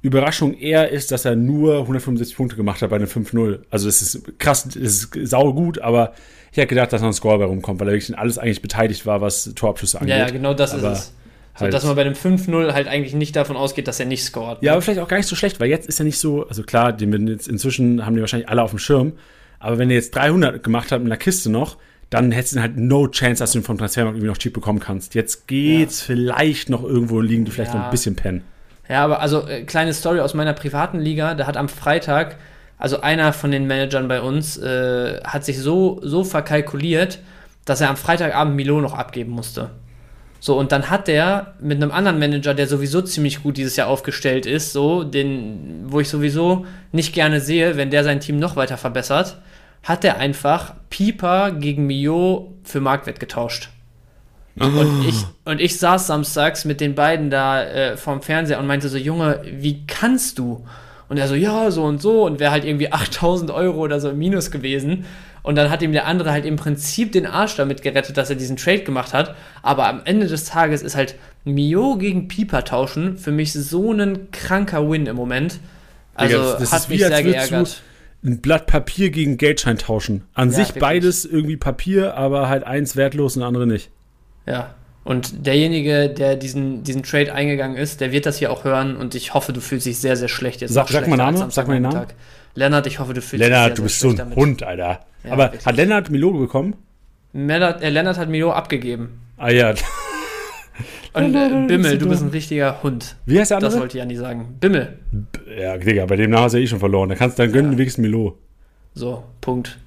Überraschung 0.00 0.54
eher 0.54 0.90
ist, 0.90 1.12
dass 1.12 1.24
er 1.24 1.36
nur 1.36 1.78
165 1.82 2.36
Punkte 2.36 2.56
gemacht 2.56 2.82
hat 2.82 2.90
bei 2.90 2.96
einem 2.96 3.06
5-0. 3.06 3.60
Also 3.70 3.88
es 3.88 4.02
ist 4.02 4.38
krass, 4.40 4.66
es 4.66 5.04
ist 5.04 5.10
sau 5.30 5.52
gut, 5.52 5.78
aber 5.78 6.12
ich 6.50 6.58
hätte 6.58 6.66
gedacht, 6.66 6.92
dass 6.92 7.02
noch 7.02 7.08
ein 7.08 7.14
Score 7.14 7.38
bei 7.38 7.44
rumkommt, 7.44 7.78
weil 7.78 7.86
er 7.86 7.92
wirklich 7.92 8.08
in 8.08 8.16
alles 8.16 8.36
eigentlich 8.36 8.62
beteiligt 8.62 9.06
war, 9.06 9.20
was 9.20 9.52
Torabschüsse 9.54 10.00
angeht. 10.00 10.16
Ja, 10.16 10.28
genau 10.28 10.54
das 10.54 10.74
aber 10.74 10.90
ist 10.92 10.98
es. 10.98 11.14
So, 11.54 11.62
halt. 11.62 11.74
dass 11.74 11.84
man 11.84 11.96
bei 11.96 12.02
einem 12.02 12.14
5-0 12.14 12.72
halt 12.72 12.88
eigentlich 12.88 13.14
nicht 13.14 13.36
davon 13.36 13.56
ausgeht, 13.56 13.86
dass 13.86 14.00
er 14.00 14.06
nicht 14.06 14.24
scoret. 14.24 14.62
Ne? 14.62 14.66
Ja, 14.66 14.72
aber 14.72 14.82
vielleicht 14.82 15.00
auch 15.00 15.08
gar 15.08 15.18
nicht 15.18 15.26
so 15.26 15.36
schlecht, 15.36 15.60
weil 15.60 15.68
jetzt 15.68 15.86
ist 15.86 16.00
er 16.00 16.04
nicht 16.04 16.18
so, 16.18 16.46
also 16.48 16.62
klar, 16.62 16.92
die 16.92 17.04
jetzt 17.04 17.46
inzwischen 17.46 18.06
haben 18.06 18.14
die 18.14 18.22
wahrscheinlich 18.22 18.48
alle 18.48 18.62
auf 18.62 18.70
dem 18.70 18.78
Schirm, 18.78 19.12
aber 19.58 19.78
wenn 19.78 19.90
er 19.90 19.96
jetzt 19.96 20.14
300 20.14 20.62
gemacht 20.62 20.90
hat 20.90 21.00
mit 21.00 21.12
einer 21.12 21.18
Kiste 21.18 21.50
noch, 21.50 21.76
dann 22.08 22.30
hättest 22.30 22.56
du 22.56 22.60
halt 22.60 22.76
no 22.76 23.08
chance, 23.08 23.42
dass 23.42 23.52
du 23.52 23.58
ihn 23.58 23.64
vom 23.64 23.78
Transfermarkt 23.78 24.16
irgendwie 24.16 24.30
noch 24.30 24.38
cheap 24.38 24.52
bekommen 24.52 24.80
kannst. 24.80 25.14
Jetzt 25.14 25.46
geht's 25.46 26.00
ja. 26.00 26.06
vielleicht 26.14 26.68
noch 26.68 26.82
irgendwo 26.82 27.20
liegen, 27.20 27.44
die 27.44 27.50
vielleicht 27.50 27.72
ja. 27.72 27.78
noch 27.78 27.84
ein 27.86 27.90
bisschen 27.90 28.16
pennen. 28.16 28.44
Ja, 28.88 29.04
aber 29.04 29.20
also 29.20 29.46
äh, 29.46 29.62
kleine 29.62 29.94
Story 29.94 30.20
aus 30.20 30.34
meiner 30.34 30.52
privaten 30.52 30.98
Liga, 30.98 31.34
da 31.34 31.46
hat 31.46 31.56
am 31.56 31.68
Freitag, 31.68 32.36
also 32.76 33.00
einer 33.00 33.32
von 33.32 33.50
den 33.50 33.66
Managern 33.66 34.08
bei 34.08 34.20
uns, 34.20 34.58
äh, 34.58 35.20
hat 35.22 35.44
sich 35.44 35.58
so, 35.58 36.00
so 36.02 36.24
verkalkuliert, 36.24 37.20
dass 37.64 37.80
er 37.80 37.88
am 37.88 37.96
Freitagabend 37.96 38.56
Milo 38.56 38.80
noch 38.80 38.94
abgeben 38.94 39.32
musste. 39.32 39.70
So, 40.44 40.58
und 40.58 40.72
dann 40.72 40.90
hat 40.90 41.06
der 41.06 41.54
mit 41.60 41.80
einem 41.80 41.92
anderen 41.92 42.18
Manager, 42.18 42.52
der 42.52 42.66
sowieso 42.66 43.00
ziemlich 43.00 43.44
gut 43.44 43.56
dieses 43.56 43.76
Jahr 43.76 43.86
aufgestellt 43.86 44.44
ist, 44.44 44.72
so, 44.72 45.04
den, 45.04 45.84
wo 45.84 46.00
ich 46.00 46.08
sowieso 46.08 46.66
nicht 46.90 47.14
gerne 47.14 47.40
sehe, 47.40 47.76
wenn 47.76 47.90
der 47.90 48.02
sein 48.02 48.18
Team 48.18 48.40
noch 48.40 48.56
weiter 48.56 48.76
verbessert, 48.76 49.36
hat 49.84 50.04
er 50.04 50.18
einfach 50.18 50.74
Pieper 50.90 51.52
gegen 51.52 51.86
Mio 51.86 52.54
für 52.64 52.80
Marktwert 52.80 53.20
getauscht. 53.20 53.68
Oh. 54.58 54.64
Und, 54.64 55.06
ich, 55.06 55.14
und 55.44 55.60
ich 55.60 55.78
saß 55.78 56.08
samstags 56.08 56.64
mit 56.64 56.80
den 56.80 56.96
beiden 56.96 57.30
da 57.30 57.62
äh, 57.62 57.96
vorm 57.96 58.20
Fernseher 58.20 58.58
und 58.58 58.66
meinte 58.66 58.88
so, 58.88 58.98
Junge, 58.98 59.42
wie 59.44 59.86
kannst 59.86 60.40
du? 60.40 60.64
Und 61.08 61.18
er 61.18 61.28
so, 61.28 61.36
ja, 61.36 61.70
so 61.70 61.84
und 61.84 62.02
so 62.02 62.26
und 62.26 62.40
wäre 62.40 62.50
halt 62.50 62.64
irgendwie 62.64 62.90
8000 62.92 63.52
Euro 63.52 63.78
oder 63.78 64.00
so 64.00 64.10
im 64.10 64.18
Minus 64.18 64.50
gewesen. 64.50 65.04
Und 65.42 65.56
dann 65.56 65.70
hat 65.70 65.82
ihm 65.82 65.92
der 65.92 66.06
andere 66.06 66.30
halt 66.30 66.44
im 66.44 66.56
Prinzip 66.56 67.12
den 67.12 67.26
Arsch 67.26 67.56
damit 67.56 67.82
gerettet, 67.82 68.16
dass 68.16 68.30
er 68.30 68.36
diesen 68.36 68.56
Trade 68.56 68.84
gemacht 68.84 69.12
hat. 69.12 69.34
Aber 69.62 69.88
am 69.88 70.02
Ende 70.04 70.26
des 70.26 70.44
Tages 70.44 70.82
ist 70.82 70.94
halt 70.94 71.16
Mio 71.44 71.96
gegen 71.96 72.28
Pieper 72.28 72.64
tauschen 72.64 73.18
für 73.18 73.32
mich 73.32 73.52
so 73.52 73.92
ein 73.92 74.30
kranker 74.30 74.88
Win 74.88 75.06
im 75.06 75.16
Moment. 75.16 75.58
Also 76.14 76.36
Digga, 76.36 76.50
das, 76.52 76.60
das 76.60 76.72
hat 76.72 76.88
mich 76.88 77.00
wie, 77.00 77.04
sehr 77.04 77.22
geärgert. 77.22 77.82
Ein 78.24 78.40
Blatt 78.40 78.68
Papier 78.68 79.10
gegen 79.10 79.36
Geldschein 79.36 79.78
tauschen. 79.78 80.22
An 80.34 80.50
ja, 80.50 80.56
sich 80.56 80.68
wirklich. 80.68 80.80
beides 80.80 81.24
irgendwie 81.24 81.56
Papier, 81.56 82.14
aber 82.14 82.48
halt 82.48 82.62
eins 82.62 82.94
wertlos 82.94 83.36
und 83.36 83.42
andere 83.42 83.66
nicht. 83.66 83.90
Ja. 84.46 84.74
Und 85.04 85.46
derjenige, 85.46 86.08
der 86.08 86.36
diesen, 86.36 86.84
diesen 86.84 87.02
Trade 87.02 87.34
eingegangen 87.34 87.76
ist, 87.76 88.00
der 88.00 88.12
wird 88.12 88.24
das 88.24 88.38
hier 88.38 88.52
auch 88.52 88.62
hören 88.62 88.96
und 88.96 89.16
ich 89.16 89.34
hoffe, 89.34 89.52
du 89.52 89.60
fühlst 89.60 89.86
dich 89.86 89.98
sehr, 89.98 90.16
sehr 90.16 90.28
schlecht 90.28 90.60
jetzt. 90.60 90.72
Sag, 90.72 90.88
sag 90.88 91.08
mal 91.08 91.16
Name, 91.16 91.50
sag 91.50 91.66
mal 91.66 91.74
den 91.74 91.82
Namen. 91.82 92.06
Lennart, 92.54 92.86
ich 92.86 92.98
hoffe, 92.98 93.14
du 93.14 93.22
fühlst 93.22 93.42
Lennart, 93.42 93.78
dich 93.78 93.78
Lennart, 93.78 93.78
du 93.78 93.82
bist 93.82 94.00
so 94.00 94.08
ein 94.10 94.36
Hund, 94.36 94.62
Alter. 94.62 95.00
Ja, 95.24 95.32
Aber 95.32 95.44
wirklich. 95.44 95.66
hat 95.66 95.76
Lennart 95.76 96.10
Milo 96.10 96.32
bekommen? 96.32 96.76
Lennart, 97.32 97.82
äh, 97.82 97.90
Lennart 97.90 98.18
hat 98.18 98.28
Milo 98.28 98.52
abgegeben. 98.52 99.20
Ah 99.38 99.50
ja. 99.50 99.74
Und 101.14 101.34
äh, 101.34 101.66
Bimmel, 101.66 101.98
du 101.98 102.08
bist 102.08 102.22
ein 102.22 102.28
richtiger 102.28 102.82
Hund. 102.82 103.16
Wie 103.26 103.38
heißt 103.38 103.50
der 103.50 103.58
andere? 103.58 103.72
Das 103.72 103.80
wollte 103.80 103.98
ich 103.98 104.00
ja 104.00 104.06
nicht 104.06 104.18
sagen. 104.18 104.56
Bimmel. 104.60 104.98
Ja, 105.58 105.76
Digga, 105.76 106.06
bei 106.06 106.16
dem 106.16 106.30
Namen 106.30 106.44
hast 106.44 106.52
du 106.52 106.58
ja 106.58 106.64
eh 106.64 106.66
schon 106.66 106.78
verloren. 106.78 107.10
Da 107.10 107.14
kannst 107.14 107.38
du 107.38 107.42
dann 107.42 107.52
gönnen, 107.52 107.72
ja. 107.72 107.78
wenigstens 107.78 108.02
Milo. 108.02 108.38
So, 108.94 109.24
Punkt. 109.40 109.78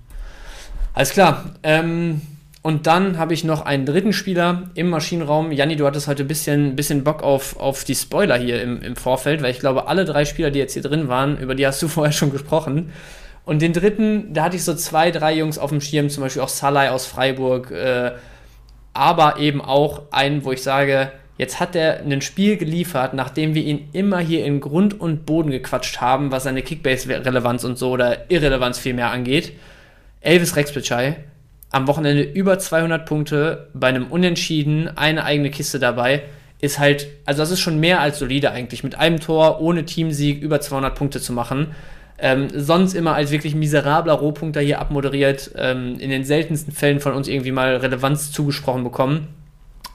Alles 0.93 1.11
klar. 1.11 1.55
Ähm, 1.63 2.21
und 2.65 2.87
dann 2.87 3.19
habe 3.19 3.35
ich 3.35 3.43
noch 3.43 3.63
einen 3.63 3.85
dritten 3.85 4.11
Spieler 4.11 4.71
im 4.73 4.89
Maschinenraum. 4.89 5.51
Janni, 5.51 5.75
du 5.75 5.85
hattest 5.85 6.07
heute 6.07 6.23
ein 6.23 6.27
bisschen, 6.27 6.75
bisschen 6.75 7.03
Bock 7.03 7.21
auf, 7.21 7.59
auf 7.59 7.83
die 7.83 7.93
Spoiler 7.93 8.39
hier 8.39 8.59
im, 8.59 8.81
im 8.81 8.95
Vorfeld, 8.95 9.43
weil 9.43 9.51
ich 9.51 9.59
glaube, 9.59 9.87
alle 9.87 10.03
drei 10.03 10.25
Spieler, 10.25 10.49
die 10.49 10.57
jetzt 10.57 10.73
hier 10.73 10.81
drin 10.81 11.07
waren, 11.07 11.37
über 11.37 11.53
die 11.53 11.67
hast 11.67 11.79
du 11.83 11.87
vorher 11.89 12.11
schon 12.11 12.31
gesprochen. 12.31 12.91
Und 13.45 13.61
den 13.61 13.71
dritten, 13.71 14.33
da 14.33 14.45
hatte 14.45 14.55
ich 14.55 14.63
so 14.63 14.73
zwei, 14.73 15.11
drei 15.11 15.35
Jungs 15.35 15.59
auf 15.59 15.69
dem 15.69 15.79
Schirm, 15.79 16.09
zum 16.09 16.23
Beispiel 16.23 16.41
auch 16.41 16.49
Salai 16.49 16.89
aus 16.89 17.05
Freiburg, 17.05 17.69
äh, 17.69 18.13
aber 18.93 19.37
eben 19.37 19.61
auch 19.61 20.01
einen, 20.09 20.43
wo 20.43 20.51
ich 20.51 20.63
sage, 20.63 21.11
jetzt 21.37 21.59
hat 21.59 21.75
er 21.75 21.99
ein 21.99 22.21
Spiel 22.23 22.57
geliefert, 22.57 23.13
nachdem 23.13 23.53
wir 23.53 23.61
ihn 23.61 23.89
immer 23.93 24.17
hier 24.17 24.43
in 24.43 24.59
Grund 24.59 24.99
und 24.99 25.27
Boden 25.27 25.51
gequatscht 25.51 26.01
haben, 26.01 26.31
was 26.31 26.45
seine 26.45 26.63
Kickbase-Relevanz 26.63 27.63
und 27.63 27.77
so 27.77 27.91
oder 27.91 28.31
Irrelevanz 28.31 28.79
vielmehr 28.79 29.11
angeht. 29.11 29.53
Elvis 30.19 30.55
Rexbitschei, 30.55 31.17
am 31.75 31.89
Wochenende 31.89 32.23
über 32.23 32.57
200 32.57 33.05
Punkte, 33.05 33.67
bei 33.73 33.87
einem 33.87 34.07
Unentschieden, 34.07 34.89
eine 34.95 35.25
eigene 35.25 35.49
Kiste 35.49 35.77
dabei, 35.77 36.23
ist 36.61 36.79
halt, 36.79 37.07
also 37.25 37.41
das 37.41 37.51
ist 37.51 37.59
schon 37.59 37.81
mehr 37.81 37.99
als 37.99 38.17
solide 38.17 38.51
eigentlich, 38.51 38.81
mit 38.81 38.95
einem 38.97 39.19
Tor, 39.19 39.59
ohne 39.59 39.83
Teamsieg 39.83 40.41
über 40.41 40.61
200 40.61 40.95
Punkte 40.95 41.19
zu 41.19 41.33
machen. 41.33 41.75
Ähm, 42.17 42.47
sonst 42.55 42.93
immer 42.93 43.13
als 43.13 43.31
wirklich 43.31 43.55
miserabler 43.55 44.13
Rohpunkter 44.13 44.61
hier 44.61 44.79
abmoderiert, 44.79 45.51
ähm, 45.57 45.99
in 45.99 46.09
den 46.09 46.23
seltensten 46.23 46.73
Fällen 46.73 47.01
von 47.01 47.11
uns 47.11 47.27
irgendwie 47.27 47.51
mal 47.51 47.75
Relevanz 47.75 48.31
zugesprochen 48.31 48.85
bekommen. 48.85 49.27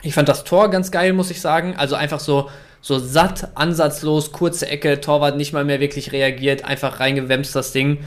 Ich 0.03 0.13
fand 0.13 0.29
das 0.29 0.45
Tor 0.45 0.71
ganz 0.71 0.91
geil, 0.91 1.15
muss 1.15 1.31
ich 1.31 1.41
sagen. 1.41 1.77
Also 1.79 1.95
einfach 1.95 2.21
so, 2.21 2.51
so 2.83 2.99
satt, 2.99 3.53
ansatzlos, 3.55 4.33
kurze 4.33 4.69
Ecke, 4.69 5.01
Torwart 5.01 5.39
nicht 5.39 5.55
mal 5.55 5.65
mehr 5.65 5.81
wirklich 5.81 6.13
reagiert, 6.13 6.63
einfach 6.63 7.01
reingewämst 7.01 7.57
das 7.57 7.73
Ding. 7.73 8.01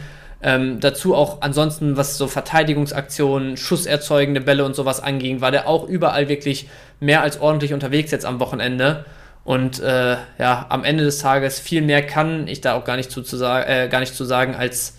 Ähm, 0.46 0.82
dazu 0.82 1.16
auch 1.16 1.42
ansonsten, 1.42 1.96
was 1.96 2.18
so 2.18 2.28
Verteidigungsaktionen, 2.28 3.56
schusserzeugende 3.56 4.42
Bälle 4.42 4.66
und 4.66 4.76
sowas 4.76 5.02
anging, 5.02 5.40
war 5.40 5.52
der 5.52 5.70
auch 5.70 5.88
überall 5.88 6.28
wirklich 6.28 6.68
mehr 7.00 7.22
als 7.22 7.40
ordentlich 7.40 7.74
unterwegs 7.74 8.12
jetzt 8.12 8.26
am 8.26 8.42
Wochenende. 8.42 9.06
Und 9.46 9.80
äh, 9.80 10.18
ja, 10.38 10.66
am 10.68 10.84
Ende 10.84 11.06
des 11.06 11.20
Tages 11.20 11.60
viel 11.60 11.82
mehr 11.82 12.06
kann 12.06 12.48
ich 12.48 12.60
da 12.60 12.74
auch 12.74 12.84
gar 12.84 12.98
nicht 12.98 13.10
zu, 13.10 13.22
zu, 13.22 13.38
äh, 13.38 13.88
gar 13.90 14.02
nicht 14.02 14.16
zu 14.16 14.26
sagen, 14.26 14.54
als 14.54 14.98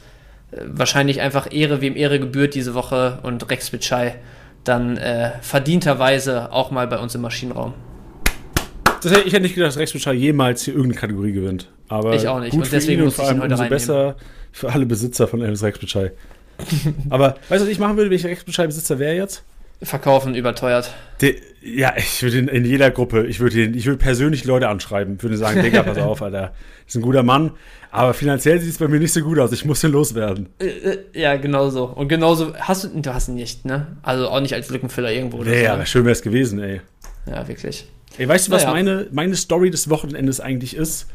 äh, 0.50 0.60
wahrscheinlich 0.66 1.20
einfach 1.20 1.52
Ehre, 1.52 1.82
wem 1.82 1.94
Ehre 1.94 2.18
gebührt 2.18 2.54
diese 2.54 2.72
Woche 2.74 3.18
und 3.22 3.50
Rex 3.50 3.70
Bitschei 3.70 4.16
dann 4.64 4.96
äh, 4.96 5.32
verdienterweise 5.42 6.50
auch 6.52 6.70
mal 6.70 6.86
bei 6.86 6.98
uns 6.98 7.14
im 7.14 7.20
Maschinenraum. 7.20 7.74
Das, 9.02 9.12
ich 9.12 9.34
hätte 9.34 9.40
nicht 9.40 9.54
gedacht, 9.54 9.68
dass 9.68 9.78
Rex 9.78 9.92
Bitschei 9.92 10.14
jemals 10.14 10.62
hier 10.64 10.72
irgendeine 10.72 11.00
Kategorie 11.00 11.32
gewinnt. 11.32 11.70
Aber 11.88 12.14
ich 12.14 12.26
auch 12.26 12.40
nicht. 12.40 12.54
und 12.54 12.72
deswegen 12.72 13.04
muss 13.04 13.18
ich 13.18 13.30
ihn 13.30 13.42
heute 13.42 13.54
umso 13.54 13.68
besser 13.68 14.16
für 14.54 14.72
alle 14.72 14.86
Besitzer 14.86 15.26
von 15.26 15.42
Elvis 15.42 15.64
Rexbeschei. 15.64 16.12
Aber 17.10 17.34
weißt 17.48 17.60
du, 17.60 17.66
was 17.66 17.72
ich 17.72 17.80
machen 17.80 17.96
würde, 17.96 18.08
wenn 18.08 18.16
ich 18.16 18.24
Rexbeschei-Besitzer 18.24 19.00
wäre 19.00 19.16
jetzt? 19.16 19.42
Verkaufen, 19.82 20.36
überteuert. 20.36 20.94
De, 21.20 21.36
ja, 21.60 21.92
ich 21.96 22.22
würde 22.22 22.38
in, 22.38 22.48
in, 22.48 22.64
jeder 22.64 22.92
Gruppe, 22.92 23.26
ich 23.26 23.40
würde 23.40 23.60
ich 23.64 23.84
würde 23.84 23.98
persönlich 23.98 24.44
Leute 24.44 24.68
anschreiben, 24.68 25.20
würde 25.20 25.36
sagen, 25.36 25.60
Digga, 25.60 25.82
pass 25.82 25.98
auf, 25.98 26.22
Alter, 26.22 26.54
ist 26.86 26.94
ein 26.94 27.02
guter 27.02 27.24
Mann, 27.24 27.50
aber 27.90 28.14
finanziell 28.14 28.60
sieht 28.60 28.70
es 28.70 28.78
bei 28.78 28.86
mir 28.86 29.00
nicht 29.00 29.12
so 29.12 29.20
gut 29.22 29.40
aus, 29.40 29.50
ich 29.50 29.64
muss 29.64 29.82
ihn 29.82 29.90
loswerden. 29.90 30.48
Äh, 30.60 30.66
äh, 30.66 30.98
ja, 31.14 31.36
genau 31.36 31.68
so. 31.70 31.86
Und 31.86 32.08
genauso, 32.08 32.54
hast 32.56 32.84
du, 32.84 32.88
du 32.88 33.12
hast 33.12 33.28
ihn 33.28 33.34
nicht, 33.34 33.64
ne? 33.64 33.88
Also 34.02 34.28
auch 34.28 34.40
nicht 34.40 34.54
als 34.54 34.70
Lückenfüller 34.70 35.10
irgendwo. 35.10 35.38
Oder 35.38 35.50
nee, 35.50 35.64
so. 35.64 35.70
aber 35.72 35.86
schön 35.86 36.04
wäre 36.04 36.12
es 36.12 36.22
gewesen, 36.22 36.62
ey. 36.62 36.80
Ja, 37.26 37.46
wirklich. 37.48 37.86
Ey, 38.16 38.28
weißt 38.28 38.46
du, 38.46 38.52
was 38.52 38.62
naja. 38.62 38.74
meine, 38.74 39.08
meine 39.10 39.34
Story 39.34 39.70
des 39.70 39.90
Wochenendes 39.90 40.38
eigentlich 40.38 40.76
ist? 40.76 41.08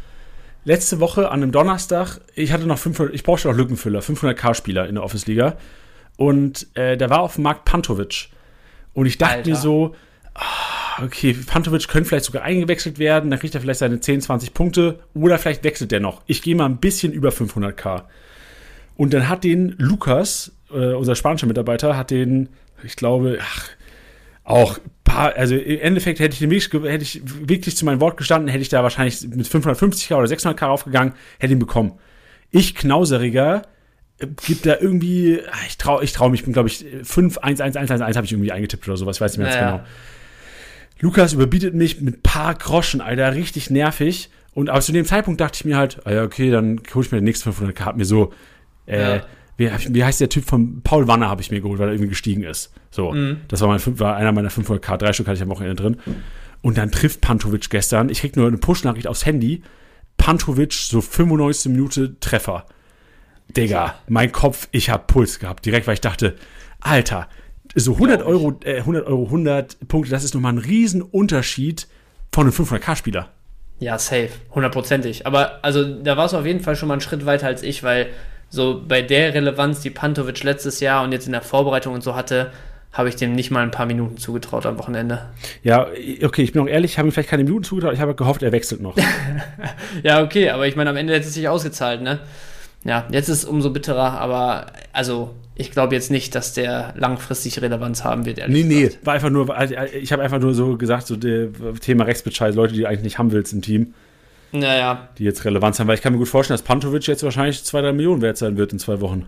Letzte 0.65 0.99
Woche 0.99 1.29
an 1.29 1.41
einem 1.41 1.51
Donnerstag, 1.51 2.19
ich 2.35 2.51
hatte 2.51 2.65
noch 2.65 2.77
500, 2.77 3.13
ich 3.13 3.23
brauchte 3.23 3.47
noch 3.47 3.55
Lückenfüller, 3.55 4.01
500k-Spieler 4.01 4.87
in 4.87 4.95
der 4.95 5.03
Office-Liga. 5.03 5.57
Und 6.17 6.67
äh, 6.75 6.97
da 6.97 7.09
war 7.09 7.21
auf 7.21 7.35
dem 7.35 7.43
Markt 7.43 7.65
Pantovic. 7.65 8.29
Und 8.93 9.05
ich 9.05 9.17
dachte 9.17 9.35
Alter. 9.35 9.49
mir 9.49 9.55
so, 9.55 9.95
ah, 10.33 11.03
okay, 11.03 11.33
Pantovic 11.33 11.87
könnte 11.87 12.09
vielleicht 12.09 12.25
sogar 12.25 12.43
eingewechselt 12.43 12.99
werden, 12.99 13.29
dann 13.29 13.39
kriegt 13.39 13.55
er 13.55 13.61
vielleicht 13.61 13.79
seine 13.79 13.99
10, 13.99 14.21
20 14.21 14.53
Punkte 14.53 14.99
oder 15.13 15.37
vielleicht 15.37 15.63
wechselt 15.63 15.93
er 15.93 15.99
noch. 15.99 16.21
Ich 16.25 16.41
gehe 16.41 16.55
mal 16.55 16.65
ein 16.65 16.77
bisschen 16.77 17.13
über 17.13 17.29
500k. 17.29 18.03
Und 18.97 19.13
dann 19.13 19.29
hat 19.29 19.45
den 19.45 19.75
Lukas, 19.77 20.51
äh, 20.71 20.93
unser 20.93 21.15
spanischer 21.15 21.47
Mitarbeiter, 21.47 21.95
hat 21.95 22.11
den, 22.11 22.49
ich 22.83 22.97
glaube, 22.97 23.39
ach, 23.41 23.69
auch 24.49 24.79
paar, 25.03 25.35
also 25.35 25.55
im 25.55 25.79
Endeffekt 25.79 26.19
hätte 26.19 26.33
ich, 26.33 26.39
den 26.39 26.49
wirklich, 26.49 26.83
hätte 26.83 27.03
ich 27.03 27.21
wirklich 27.23 27.77
zu 27.77 27.85
meinem 27.85 28.01
Wort 28.01 28.17
gestanden, 28.17 28.49
hätte 28.49 28.61
ich 28.61 28.69
da 28.69 28.83
wahrscheinlich 28.83 29.21
mit 29.27 29.47
550k 29.47 30.15
oder 30.15 30.27
600k 30.27 30.65
raufgegangen, 30.65 31.13
hätte 31.39 31.53
ihn 31.53 31.59
bekommen. 31.59 31.93
Ich, 32.49 32.73
Knauseriger, 32.73 33.61
gibt 34.45 34.65
da 34.65 34.77
irgendwie, 34.79 35.39
ah, 35.51 35.65
ich 35.67 35.77
traue 35.77 36.03
ich 36.03 36.11
trau 36.11 36.29
mich, 36.29 36.43
bin 36.43 36.53
glaube 36.53 36.67
ich 36.67 36.85
5, 37.03 37.37
1, 37.37 37.61
1, 37.61 37.75
1, 37.75 37.91
1, 37.91 38.01
1 38.01 38.17
habe 38.17 38.25
ich 38.25 38.31
irgendwie 38.31 38.51
eingetippt 38.51 38.87
oder 38.87 38.97
sowas, 38.97 39.17
ich 39.17 39.21
weiß 39.21 39.37
nicht 39.37 39.45
mehr 39.45 39.55
naja. 39.55 39.71
ganz 39.71 39.83
genau. 39.83 39.89
Lukas 41.01 41.33
überbietet 41.33 41.75
mich 41.75 42.01
mit 42.01 42.23
paar 42.23 42.55
Groschen, 42.55 42.99
Alter, 42.99 43.33
richtig 43.33 43.69
nervig. 43.69 44.29
Und 44.53 44.69
aber 44.69 44.81
zu 44.81 44.91
dem 44.91 45.05
Zeitpunkt 45.05 45.39
dachte 45.39 45.55
ich 45.55 45.63
mir 45.63 45.77
halt, 45.77 46.05
ah 46.05 46.11
ja, 46.11 46.23
okay, 46.23 46.49
dann 46.49 46.81
hole 46.93 47.05
ich 47.05 47.11
mir 47.11 47.19
den 47.19 47.23
nächsten 47.23 47.49
500k, 47.51 47.85
hab 47.85 47.95
mir 47.95 48.05
so, 48.05 48.33
äh, 48.87 48.99
ja 48.99 49.21
wie, 49.59 49.69
wie 49.89 50.03
heißt 50.03 50.21
der 50.21 50.29
Typ 50.29 50.45
von 50.45 50.81
Paul 50.83 51.07
Wanner 51.07 51.29
habe 51.29 51.41
ich 51.41 51.51
mir 51.51 51.59
geholt, 51.59 51.79
weil 51.79 51.89
er 51.89 51.93
irgendwie 51.93 52.09
gestiegen 52.09 52.43
ist. 52.43 52.71
So, 52.91 53.11
mhm. 53.11 53.41
das 53.49 53.59
war, 53.61 53.67
mein, 53.67 53.99
war 53.99 54.15
einer 54.15 54.31
meiner 54.31 54.49
500k, 54.49 54.97
drei 54.97 55.13
Stück 55.13 55.27
hatte 55.27 55.35
ich 55.35 55.43
am 55.43 55.49
Wochenende 55.49 55.81
drin. 55.81 55.97
Und 56.61 56.77
dann 56.77 56.91
trifft 56.91 57.21
Pantovic 57.21 57.69
gestern, 57.69 58.09
ich 58.09 58.21
krieg 58.21 58.35
nur 58.35 58.47
eine 58.47 58.57
Push-Nachricht 58.57 59.07
aufs 59.07 59.25
Handy, 59.25 59.61
Pantovic, 60.17 60.73
so 60.73 61.01
95 61.01 61.71
Minute 61.71 62.19
Treffer. 62.19 62.65
Digga, 63.55 63.95
mein 64.07 64.31
Kopf, 64.31 64.69
ich 64.71 64.89
hab 64.89 65.07
Puls 65.07 65.39
gehabt, 65.39 65.65
direkt, 65.65 65.87
weil 65.87 65.95
ich 65.95 66.01
dachte, 66.01 66.35
Alter, 66.79 67.27
so 67.75 67.93
100 67.93 68.21
Euro, 68.21 68.59
äh, 68.63 68.77
100 68.77 69.07
Euro, 69.07 69.25
100 69.25 69.87
Punkte, 69.87 70.11
das 70.11 70.23
ist 70.23 70.35
nochmal 70.35 70.53
ein 70.53 70.59
Riesenunterschied 70.59 71.87
von 72.31 72.43
einem 72.43 72.53
500k-Spieler. 72.53 73.29
Ja, 73.79 73.97
safe, 73.97 74.29
hundertprozentig. 74.53 75.25
Aber 75.25 75.63
also 75.63 76.01
da 76.01 76.17
war 76.17 76.25
es 76.25 76.33
auf 76.33 76.45
jeden 76.45 76.59
Fall 76.59 76.75
schon 76.75 76.87
mal 76.87 76.95
einen 76.95 77.01
Schritt 77.01 77.25
weiter 77.25 77.47
als 77.47 77.63
ich, 77.63 77.83
weil 77.83 78.07
so 78.49 78.81
bei 78.87 79.01
der 79.01 79.33
Relevanz, 79.33 79.81
die 79.81 79.89
Pantovic 79.89 80.43
letztes 80.43 80.79
Jahr 80.79 81.03
und 81.03 81.11
jetzt 81.11 81.25
in 81.25 81.31
der 81.31 81.41
Vorbereitung 81.41 81.93
und 81.93 82.03
so 82.03 82.15
hatte, 82.15 82.51
habe 82.91 83.09
ich 83.09 83.15
dem 83.15 83.33
nicht 83.33 83.51
mal 83.51 83.61
ein 83.61 83.71
paar 83.71 83.85
Minuten 83.85 84.17
zugetraut 84.17 84.65
am 84.65 84.79
Wochenende. 84.79 85.27
Ja, 85.61 85.87
okay, 86.23 86.41
ich 86.41 86.53
bin 86.53 86.61
auch 86.63 86.67
ehrlich, 86.67 86.93
ich 86.93 86.97
habe 86.97 87.07
ihm 87.07 87.11
vielleicht 87.11 87.29
keine 87.29 87.43
Minuten 87.43 87.63
zugetraut, 87.63 87.93
ich 87.93 87.99
habe 87.99 88.15
gehofft, 88.15 88.41
er 88.41 88.51
wechselt 88.51 88.81
noch. 88.81 88.95
ja, 90.03 90.23
okay, 90.23 90.49
aber 90.49 90.67
ich 90.67 90.75
meine, 90.75 90.89
am 90.89 90.97
Ende 90.97 91.13
hätte 91.13 91.27
es 91.27 91.33
sich 91.35 91.47
ausgezahlt, 91.47 92.01
ne? 92.01 92.19
ja, 92.83 93.05
jetzt 93.11 93.29
ist 93.29 93.39
es 93.39 93.45
umso 93.45 93.71
bitterer, 93.71 94.19
aber 94.19 94.67
also 94.93 95.35
ich 95.55 95.71
glaube 95.71 95.95
jetzt 95.95 96.11
nicht, 96.11 96.35
dass 96.35 96.53
der 96.53 96.93
langfristig 96.97 97.61
Relevanz 97.61 98.05
haben 98.05 98.25
wird. 98.25 98.37
Nee, 98.47 98.63
nee, 98.63 98.83
gesagt. 98.83 99.05
war 99.05 99.13
einfach 99.15 99.29
nur, 99.29 99.53
ich 99.93 100.13
habe 100.13 100.23
einfach 100.23 100.39
nur 100.39 100.53
so 100.53 100.77
gesagt, 100.77 101.07
so 101.07 101.17
Thema 101.17 102.05
Rechtsbescheid, 102.05 102.55
Leute, 102.55 102.73
die 102.73 102.87
eigentlich 102.87 103.03
nicht 103.03 103.17
haben 103.17 103.33
willst 103.33 103.51
im 103.51 103.61
Team. 103.61 103.93
Naja. 104.51 105.09
Die 105.17 105.23
jetzt 105.23 105.45
Relevanz 105.45 105.79
haben, 105.79 105.87
weil 105.87 105.95
ich 105.95 106.01
kann 106.01 106.13
mir 106.13 106.19
gut 106.19 106.27
vorstellen, 106.27 106.57
dass 106.57 106.65
Pantovic 106.65 107.07
jetzt 107.07 107.23
wahrscheinlich 107.23 107.63
zwei, 107.63 107.81
drei 107.81 107.93
Millionen 107.93 108.21
wert 108.21 108.37
sein 108.37 108.57
wird 108.57 108.73
in 108.73 108.79
zwei 108.79 109.01
Wochen. 109.01 109.27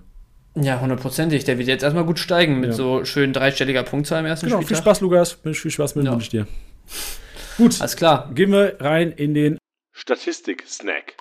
Ja, 0.55 0.82
hundertprozentig. 0.82 1.43
Der 1.45 1.57
wird 1.57 1.67
jetzt 1.67 1.84
erstmal 1.84 2.05
gut 2.05 2.19
steigen 2.19 2.59
mit 2.59 2.72
ja. 2.72 2.76
so 2.76 3.05
schön 3.05 3.32
dreistelliger 3.32 3.84
Punktzahl 3.84 4.19
im 4.19 4.26
ersten 4.26 4.47
genau, 4.47 4.57
Spieltag. 4.57 4.78
Viel 4.78 4.84
Spaß, 4.84 5.01
Lukas. 5.01 5.38
Viel 5.43 5.72
Spaß 5.72 5.95
mit 5.95 6.05
ja. 6.05 6.11
wünsche 6.11 6.26
ich 6.26 6.30
dir. 6.30 6.47
Gut. 7.57 7.80
Alles 7.80 7.95
klar. 7.95 8.30
Gehen 8.34 8.51
wir 8.51 8.78
rein 8.80 9.11
in 9.11 9.34
den 9.34 9.57
Statistik-Snack. 9.93 11.15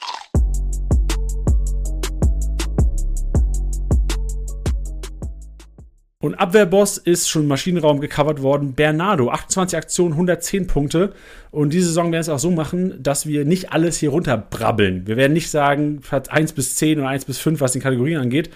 Und 6.22 6.34
Abwehrboss 6.34 6.98
ist 6.98 7.30
schon 7.30 7.42
im 7.42 7.48
Maschinenraum 7.48 7.98
gecovert 7.98 8.42
worden. 8.42 8.74
Bernardo, 8.74 9.30
28 9.30 9.78
Aktionen, 9.78 10.12
110 10.12 10.66
Punkte. 10.66 11.14
Und 11.50 11.72
diese 11.72 11.86
Saison 11.86 12.06
werden 12.06 12.12
wir 12.12 12.20
es 12.20 12.28
auch 12.28 12.38
so 12.38 12.50
machen, 12.50 13.02
dass 13.02 13.24
wir 13.24 13.46
nicht 13.46 13.72
alles 13.72 13.96
hier 13.96 14.10
runterbrabbeln. 14.10 15.06
Wir 15.06 15.16
werden 15.16 15.32
nicht 15.32 15.48
sagen, 15.48 16.00
Platz 16.02 16.28
1 16.28 16.52
bis 16.52 16.76
10 16.76 16.98
oder 16.98 17.08
1 17.08 17.24
bis 17.24 17.38
5, 17.38 17.62
was 17.62 17.72
die 17.72 17.78
Kategorien 17.78 18.20
angeht. 18.20 18.50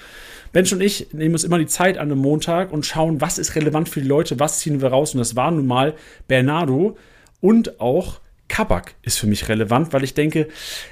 Bench 0.52 0.74
und 0.74 0.82
ich 0.82 1.14
nehmen 1.14 1.34
uns 1.34 1.42
immer 1.42 1.58
die 1.58 1.66
Zeit 1.66 1.96
an 1.96 2.12
einem 2.12 2.20
Montag 2.20 2.70
und 2.70 2.84
schauen, 2.84 3.22
was 3.22 3.38
ist 3.38 3.56
relevant 3.56 3.88
für 3.88 4.02
die 4.02 4.08
Leute, 4.08 4.38
was 4.38 4.58
ziehen 4.58 4.82
wir 4.82 4.90
raus. 4.90 5.14
Und 5.14 5.20
das 5.20 5.34
war 5.34 5.50
nun 5.50 5.66
mal 5.66 5.94
Bernardo 6.28 6.98
und 7.40 7.80
auch 7.80 8.20
Kabak 8.48 8.94
ist 9.00 9.18
für 9.18 9.26
mich 9.26 9.48
relevant, 9.48 9.94
weil 9.94 10.04
ich 10.04 10.12
denke, 10.12 10.48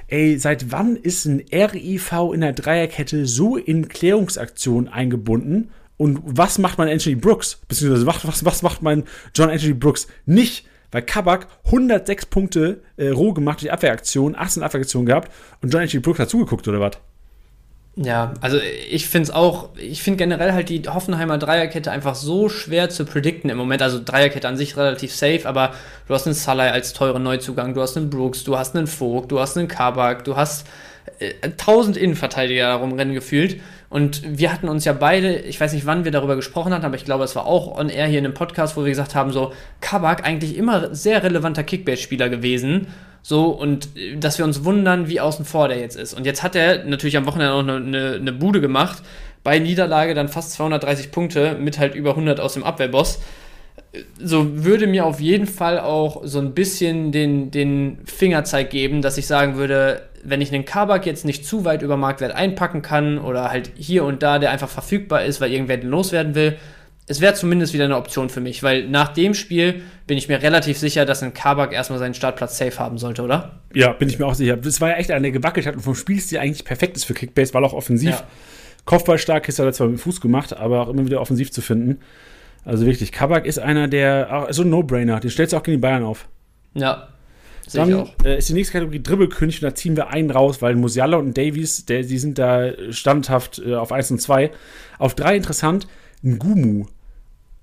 ey, 0.08 0.38
seit 0.38 0.72
wann 0.72 0.96
ist 0.96 1.26
ein 1.26 1.44
RIV 1.52 2.32
in 2.32 2.40
der 2.40 2.54
Dreierkette 2.54 3.26
so 3.26 3.58
in 3.58 3.88
Klärungsaktionen 3.88 4.88
eingebunden? 4.88 5.68
Und 5.96 6.20
was 6.24 6.58
macht 6.58 6.78
man 6.78 6.88
Anthony 6.88 7.14
Brooks? 7.14 7.60
Beziehungsweise 7.68 8.06
was, 8.06 8.44
was, 8.44 8.62
macht 8.62 8.82
man 8.82 9.04
John 9.34 9.50
Anthony 9.50 9.74
Brooks 9.74 10.08
nicht? 10.26 10.66
Weil 10.90 11.02
Kabak 11.02 11.46
106 11.66 12.26
Punkte 12.26 12.82
äh, 12.96 13.08
roh 13.08 13.32
gemacht 13.32 13.62
durch 13.62 13.72
Abwehraktion, 13.72 14.36
18 14.36 14.62
Abwehraktionen 14.62 15.06
gehabt 15.06 15.32
und 15.62 15.72
John 15.72 15.82
Anthony 15.82 16.00
Brooks 16.00 16.18
hat 16.18 16.28
zugeguckt, 16.28 16.68
oder 16.68 16.80
was? 16.80 16.98
Ja, 17.94 18.32
also 18.40 18.58
ich 18.90 19.06
finde 19.06 19.24
es 19.24 19.30
auch, 19.30 19.68
ich 19.76 20.02
finde 20.02 20.16
generell 20.16 20.52
halt 20.52 20.70
die 20.70 20.82
Hoffenheimer 20.88 21.36
Dreierkette 21.36 21.90
einfach 21.90 22.14
so 22.14 22.48
schwer 22.48 22.88
zu 22.88 23.04
predikten 23.04 23.50
im 23.50 23.58
Moment. 23.58 23.82
Also 23.82 24.00
Dreierkette 24.02 24.48
an 24.48 24.56
sich 24.56 24.78
relativ 24.78 25.14
safe, 25.14 25.42
aber 25.44 25.74
du 26.08 26.14
hast 26.14 26.26
einen 26.26 26.34
Salai 26.34 26.70
als 26.70 26.94
teuren 26.94 27.22
Neuzugang, 27.22 27.74
du 27.74 27.82
hast 27.82 27.98
einen 27.98 28.08
Brooks, 28.08 28.44
du 28.44 28.56
hast 28.56 28.74
einen 28.74 28.86
Vogt, 28.86 29.30
du 29.30 29.40
hast 29.40 29.58
einen 29.58 29.68
Kabak, 29.68 30.24
du 30.24 30.36
hast 30.36 30.66
äh, 31.18 31.50
tausend 31.58 31.98
Innenverteidiger 31.98 32.68
darum 32.68 32.94
rennen 32.94 33.12
gefühlt. 33.12 33.60
Und 33.92 34.22
wir 34.24 34.50
hatten 34.50 34.70
uns 34.70 34.86
ja 34.86 34.94
beide, 34.94 35.40
ich 35.40 35.60
weiß 35.60 35.74
nicht, 35.74 35.84
wann 35.84 36.04
wir 36.06 36.12
darüber 36.12 36.34
gesprochen 36.34 36.72
hatten, 36.72 36.86
aber 36.86 36.96
ich 36.96 37.04
glaube, 37.04 37.24
es 37.24 37.36
war 37.36 37.44
auch 37.44 37.78
on 37.78 37.90
air 37.90 38.06
hier 38.06 38.20
in 38.20 38.24
einem 38.24 38.32
Podcast, 38.32 38.74
wo 38.74 38.84
wir 38.84 38.88
gesagt 38.88 39.14
haben, 39.14 39.32
so, 39.32 39.52
Kabak 39.82 40.24
eigentlich 40.24 40.56
immer 40.56 40.94
sehr 40.94 41.22
relevanter 41.22 41.62
Kickbase-Spieler 41.62 42.30
gewesen. 42.30 42.86
So, 43.20 43.48
und 43.48 43.94
äh, 43.94 44.16
dass 44.16 44.38
wir 44.38 44.46
uns 44.46 44.64
wundern, 44.64 45.08
wie 45.08 45.20
außen 45.20 45.44
vor 45.44 45.68
der 45.68 45.78
jetzt 45.78 45.96
ist. 45.96 46.14
Und 46.14 46.24
jetzt 46.24 46.42
hat 46.42 46.56
er 46.56 46.84
natürlich 46.84 47.18
am 47.18 47.26
Wochenende 47.26 47.52
auch 47.52 47.58
eine, 47.58 47.76
eine, 47.76 48.14
eine 48.14 48.32
Bude 48.32 48.62
gemacht. 48.62 49.02
Bei 49.44 49.58
Niederlage 49.58 50.14
dann 50.14 50.28
fast 50.28 50.52
230 50.52 51.10
Punkte 51.10 51.58
mit 51.60 51.78
halt 51.78 51.94
über 51.94 52.10
100 52.10 52.40
aus 52.40 52.54
dem 52.54 52.64
Abwehrboss. 52.64 53.20
So 54.18 54.64
würde 54.64 54.86
mir 54.86 55.04
auf 55.04 55.20
jeden 55.20 55.46
Fall 55.46 55.78
auch 55.78 56.22
so 56.24 56.38
ein 56.38 56.54
bisschen 56.54 57.12
den, 57.12 57.50
den 57.50 57.98
Fingerzeig 58.04 58.70
geben, 58.70 59.02
dass 59.02 59.18
ich 59.18 59.26
sagen 59.26 59.56
würde, 59.56 60.02
wenn 60.24 60.40
ich 60.40 60.52
einen 60.52 60.64
Kabak 60.64 61.04
jetzt 61.04 61.24
nicht 61.24 61.44
zu 61.44 61.64
weit 61.64 61.82
über 61.82 61.96
Marktwert 61.96 62.32
einpacken 62.32 62.80
kann 62.80 63.18
oder 63.18 63.50
halt 63.50 63.72
hier 63.76 64.04
und 64.04 64.22
da, 64.22 64.38
der 64.38 64.50
einfach 64.50 64.68
verfügbar 64.68 65.24
ist, 65.24 65.40
weil 65.40 65.52
irgendwer 65.52 65.76
den 65.76 65.90
loswerden 65.90 66.34
will, 66.34 66.56
es 67.06 67.20
wäre 67.20 67.34
zumindest 67.34 67.74
wieder 67.74 67.84
eine 67.84 67.96
Option 67.96 68.30
für 68.30 68.40
mich, 68.40 68.62
weil 68.62 68.88
nach 68.88 69.08
dem 69.08 69.34
Spiel 69.34 69.82
bin 70.06 70.16
ich 70.16 70.28
mir 70.28 70.40
relativ 70.40 70.78
sicher, 70.78 71.04
dass 71.04 71.22
ein 71.22 71.34
Kabak 71.34 71.72
erstmal 71.72 71.98
seinen 71.98 72.14
Startplatz 72.14 72.56
safe 72.56 72.78
haben 72.78 72.96
sollte, 72.96 73.22
oder? 73.22 73.60
Ja, 73.74 73.92
bin 73.92 74.08
ich 74.08 74.18
mir 74.18 74.26
auch 74.26 74.34
sicher. 74.34 74.56
Das 74.56 74.80
war 74.80 74.90
ja 74.90 74.96
echt 74.96 75.10
einer, 75.10 75.22
der 75.22 75.32
gewackelt 75.32 75.66
hat 75.66 75.74
und 75.74 75.82
vom 75.82 75.96
Spielstil 75.96 76.38
eigentlich 76.38 76.64
perfekt 76.64 76.96
ist 76.96 77.04
für 77.04 77.14
Kickbase, 77.14 77.52
weil 77.54 77.64
auch 77.64 77.72
offensiv. 77.72 78.10
Ja. 78.10 78.24
Kopfballstark 78.84 79.48
ist 79.48 79.58
er 79.58 79.72
zwar 79.72 79.88
mit 79.88 79.98
dem 79.98 80.00
Fuß 80.00 80.20
gemacht, 80.20 80.56
aber 80.56 80.80
auch 80.80 80.88
immer 80.88 81.04
wieder 81.04 81.20
offensiv 81.20 81.50
zu 81.50 81.60
finden. 81.60 81.98
Also 82.64 82.86
wirklich, 82.86 83.12
Kabak 83.12 83.46
ist 83.46 83.58
einer, 83.58 83.88
der, 83.88 84.48
so 84.50 84.62
ein 84.62 84.70
No-Brainer, 84.70 85.20
den 85.20 85.30
stellst 85.30 85.52
du 85.52 85.56
auch 85.56 85.62
gegen 85.62 85.78
die 85.78 85.80
Bayern 85.80 86.04
auf. 86.04 86.28
Ja, 86.74 87.08
dann 87.72 88.08
äh, 88.24 88.38
ist 88.38 88.48
die 88.48 88.54
nächste 88.54 88.72
Kategorie 88.72 89.02
Dribbelkönig 89.02 89.62
und 89.62 89.70
da 89.70 89.74
ziehen 89.74 89.96
wir 89.96 90.08
einen 90.08 90.30
raus, 90.30 90.62
weil 90.62 90.74
Musiala 90.74 91.16
und 91.16 91.36
Davies, 91.36 91.86
der, 91.86 92.02
die 92.02 92.18
sind 92.18 92.38
da 92.38 92.72
standhaft 92.90 93.62
äh, 93.64 93.74
auf 93.74 93.92
1 93.92 94.10
und 94.12 94.20
2. 94.20 94.50
Auf 94.98 95.14
3 95.14 95.36
interessant, 95.36 95.86
Ngumu. 96.22 96.86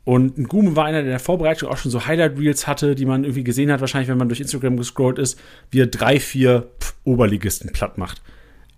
Und 0.05 0.37
Ngumu 0.37 0.75
war 0.75 0.85
einer, 0.85 0.99
der 0.99 1.05
in 1.05 1.11
der 1.11 1.19
Vorbereitung 1.19 1.69
auch 1.69 1.77
schon 1.77 1.91
so 1.91 2.05
Highlight-Reels 2.05 2.65
hatte, 2.65 2.95
die 2.95 3.05
man 3.05 3.23
irgendwie 3.23 3.43
gesehen 3.43 3.71
hat, 3.71 3.81
wahrscheinlich, 3.81 4.09
wenn 4.09 4.17
man 4.17 4.29
durch 4.29 4.39
Instagram 4.39 4.77
gescrollt 4.77 5.19
ist, 5.19 5.39
wie 5.69 5.81
er 5.81 5.87
drei, 5.87 6.19
vier 6.19 6.67
pff, 6.79 6.95
Oberligisten 7.03 7.71
platt 7.71 7.97
macht. 7.97 8.21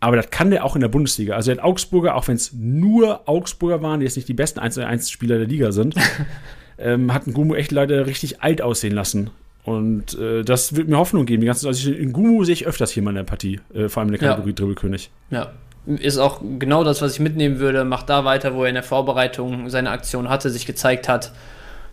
Aber 0.01 0.15
das 0.15 0.31
kann 0.31 0.49
der 0.49 0.65
auch 0.65 0.75
in 0.75 0.81
der 0.81 0.87
Bundesliga. 0.87 1.35
Also 1.35 1.53
der 1.53 1.63
Augsburger, 1.63 2.15
auch 2.15 2.27
wenn 2.27 2.35
es 2.35 2.51
nur 2.53 3.29
Augsburger 3.29 3.83
waren, 3.83 3.99
die 3.99 4.05
jetzt 4.05 4.15
nicht 4.15 4.27
die 4.27 4.33
besten 4.33 4.59
1-1-Spieler 4.59 5.37
der 5.37 5.47
Liga 5.47 5.71
sind, 5.71 5.95
ähm, 6.79 7.13
hat 7.13 7.27
Ngumu 7.27 7.53
echt 7.53 7.71
leider 7.71 8.07
richtig 8.07 8.41
alt 8.41 8.63
aussehen 8.63 8.93
lassen. 8.93 9.29
Und 9.63 10.17
äh, 10.17 10.43
das 10.43 10.75
wird 10.75 10.89
mir 10.89 10.97
Hoffnung 10.97 11.27
geben. 11.27 11.41
Die 11.41 11.45
ganze, 11.47 11.67
also 11.67 11.91
in 11.91 12.13
Gumu 12.13 12.43
sehe 12.43 12.53
ich 12.53 12.65
öfters 12.65 12.91
hier 12.91 13.03
mal 13.03 13.11
in 13.11 13.17
der 13.17 13.23
Partie, 13.23 13.59
äh, 13.75 13.89
vor 13.89 14.01
allem 14.01 14.11
in 14.11 14.19
der 14.19 14.27
Kategorie 14.27 14.49
ja. 14.49 14.55
Dribbelkönig. 14.55 15.11
Ja. 15.29 15.51
Ist 15.85 16.17
auch 16.17 16.41
genau 16.59 16.83
das, 16.83 17.01
was 17.01 17.13
ich 17.13 17.19
mitnehmen 17.19 17.59
würde. 17.59 17.83
Macht 17.83 18.09
da 18.09 18.25
weiter, 18.25 18.55
wo 18.55 18.63
er 18.63 18.69
in 18.69 18.75
der 18.75 18.83
Vorbereitung 18.83 19.69
seine 19.69 19.91
Aktion 19.91 20.29
hatte, 20.29 20.49
sich 20.49 20.65
gezeigt 20.65 21.09
hat. 21.09 21.31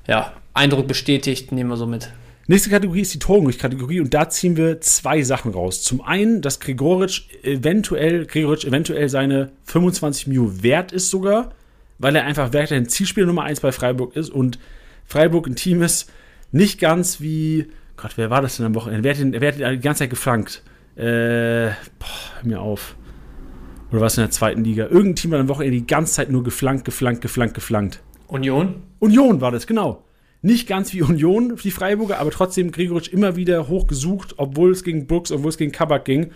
Ja, 0.07 0.33
Eindruck 0.55 0.87
bestätigt, 0.89 1.53
nehmen 1.53 1.71
wir 1.71 1.77
so 1.77 1.87
mit. 1.87 2.11
Nächste 2.51 2.71
Kategorie 2.71 3.03
ist 3.03 3.13
die 3.13 3.19
Torunglück-Kategorie 3.19 4.01
und 4.01 4.15
da 4.15 4.31
ziehen 4.31 4.57
wir 4.57 4.81
zwei 4.81 5.23
Sachen 5.23 5.53
raus. 5.53 5.83
Zum 5.83 6.01
einen, 6.01 6.41
dass 6.41 6.61
Gregoritsch 6.61 7.29
eventuell, 7.43 8.25
Gregoritsch 8.25 8.65
eventuell 8.65 9.11
seine 9.11 9.53
25 9.65 10.29
Mio 10.29 10.63
wert 10.63 10.91
ist 10.91 11.11
sogar, 11.11 11.53
weil 11.99 12.17
er 12.17 12.25
einfach 12.25 12.55
weiterhin 12.55 12.89
Zielspieler 12.89 13.27
Nummer 13.27 13.43
1 13.43 13.61
bei 13.61 13.71
Freiburg 13.71 14.17
ist 14.17 14.31
und 14.31 14.59
Freiburg 15.05 15.47
ein 15.47 15.57
Team 15.57 15.83
ist, 15.83 16.11
nicht 16.51 16.81
ganz 16.81 17.21
wie, 17.21 17.67
Gott, 17.99 18.13
wer 18.17 18.31
war 18.31 18.41
das 18.41 18.57
denn 18.57 18.65
am 18.65 18.75
Wochenende? 18.75 19.05
Wer 19.05 19.13
hat, 19.13 19.21
den, 19.21 19.39
wer 19.39 19.53
hat 19.53 19.61
den 19.61 19.71
die 19.73 19.81
ganze 19.81 19.99
Zeit 19.99 20.11
geflankt? 20.11 20.63
Äh, 20.97 21.69
boah, 21.99 22.07
hör 22.41 22.45
mir 22.45 22.63
auf. 22.63 22.97
Oder 23.93 24.01
was 24.01 24.17
in 24.17 24.23
der 24.23 24.31
zweiten 24.31 24.65
Liga? 24.65 24.85
Irgendein 24.85 25.17
Team 25.17 25.33
hat 25.35 25.41
am 25.41 25.49
Wochenende 25.49 25.77
die 25.77 25.87
ganze 25.87 26.15
Zeit 26.15 26.31
nur 26.31 26.45
geflankt, 26.45 26.87
geflankt, 26.87 27.21
geflankt, 27.21 27.53
geflankt. 27.53 28.01
Union? 28.27 28.85
Union 29.01 29.43
war 29.43 29.51
das, 29.51 29.67
genau. 29.67 30.03
Nicht 30.41 30.69
ganz 30.69 30.93
wie 30.93 31.03
Union, 31.03 31.57
die 31.57 31.71
Freiburger, 31.71 32.19
aber 32.19 32.31
trotzdem 32.31 32.71
Gregoritsch 32.71 33.13
immer 33.13 33.35
wieder 33.35 33.69
hochgesucht, 33.69 34.35
obwohl 34.37 34.71
es 34.71 34.85
gegen 34.85 35.07
Brooks, 35.07 35.33
obwohl 35.33 35.49
es 35.49 35.59
gegen 35.59 35.73
Kabak 35.73 36.05
ging. 36.05 36.31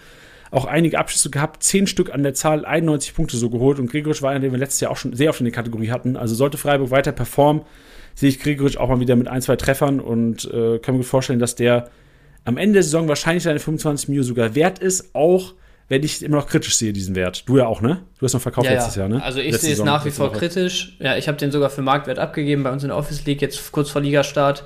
Auch 0.51 0.65
einige 0.67 0.99
Abschlüsse 0.99 1.31
gehabt, 1.31 1.63
zehn 1.63 1.87
Stück 1.87 2.13
an 2.13 2.23
der 2.23 2.35
Zahl, 2.35 2.65
91 2.65 3.15
Punkte 3.15 3.37
so 3.37 3.49
geholt. 3.49 3.79
Und 3.79 3.91
Gregoritsch 3.91 4.21
war 4.21 4.33
einer, 4.33 4.41
den 4.41 4.53
wir 4.53 4.59
letztes 4.59 4.81
Jahr 4.81 4.91
auch 4.91 4.97
schon 4.97 5.15
sehr 5.15 5.31
oft 5.31 5.41
in 5.41 5.45
der 5.45 5.55
Kategorie 5.55 5.91
hatten. 5.91 6.17
Also 6.17 6.35
sollte 6.35 6.59
Freiburg 6.59 6.91
weiter 6.91 7.13
performen, 7.13 7.63
sehe 8.15 8.29
ich 8.29 8.41
Gregoritsch 8.41 8.77
auch 8.77 8.89
mal 8.89 9.01
wieder 9.01 9.17
mit 9.17 9.29
ein, 9.29 9.41
zwei 9.41 9.57
Treffern 9.57 10.01
und 10.01 10.45
äh, 10.53 10.79
kann 10.81 10.97
mir 10.97 11.05
vorstellen, 11.05 11.39
dass 11.39 11.55
der 11.55 11.89
am 12.45 12.57
Ende 12.57 12.75
der 12.75 12.83
Saison 12.83 13.09
wahrscheinlich 13.09 13.45
seine 13.45 13.61
25 13.61 14.09
Mio 14.09 14.25
sogar 14.25 14.55
wert 14.55 14.81
ist, 14.81 15.15
auch 15.15 15.55
wenn 15.93 16.03
ich 16.03 16.23
immer 16.23 16.39
noch 16.39 16.47
kritisch 16.47 16.75
sehe, 16.77 16.95
diesen 16.95 17.15
Wert. 17.15 17.47
Du 17.47 17.59
ja 17.59 17.67
auch, 17.67 17.83
ne? 17.83 18.01
Du 18.19 18.25
hast 18.25 18.33
noch 18.33 18.41
verkauft 18.41 18.67
ja, 18.67 18.73
letztes 18.73 18.95
ja. 18.95 19.03
Jahr, 19.03 19.11
ne? 19.11 19.23
Also 19.23 19.41
ich 19.41 19.55
sehe 19.59 19.75
es 19.75 19.85
nach 19.85 20.07
wie 20.07 20.11
vor 20.11 20.31
Woche. 20.31 20.39
kritisch. 20.39 20.97
Ja, 21.01 21.19
ich 21.19 21.29
habe 21.29 21.37
den 21.37 21.53
sogar 21.53 21.69
für 21.69 21.83
Marktwert 21.83 22.19
abgegeben 22.19 22.63
bei 22.63 22.73
uns 22.73 22.83
in 22.83 22.89
der 22.89 22.97
Office 22.97 23.27
League, 23.27 23.43
jetzt 23.43 23.73
kurz 23.73 23.91
vor 23.91 24.01
Ligastart. 24.01 24.65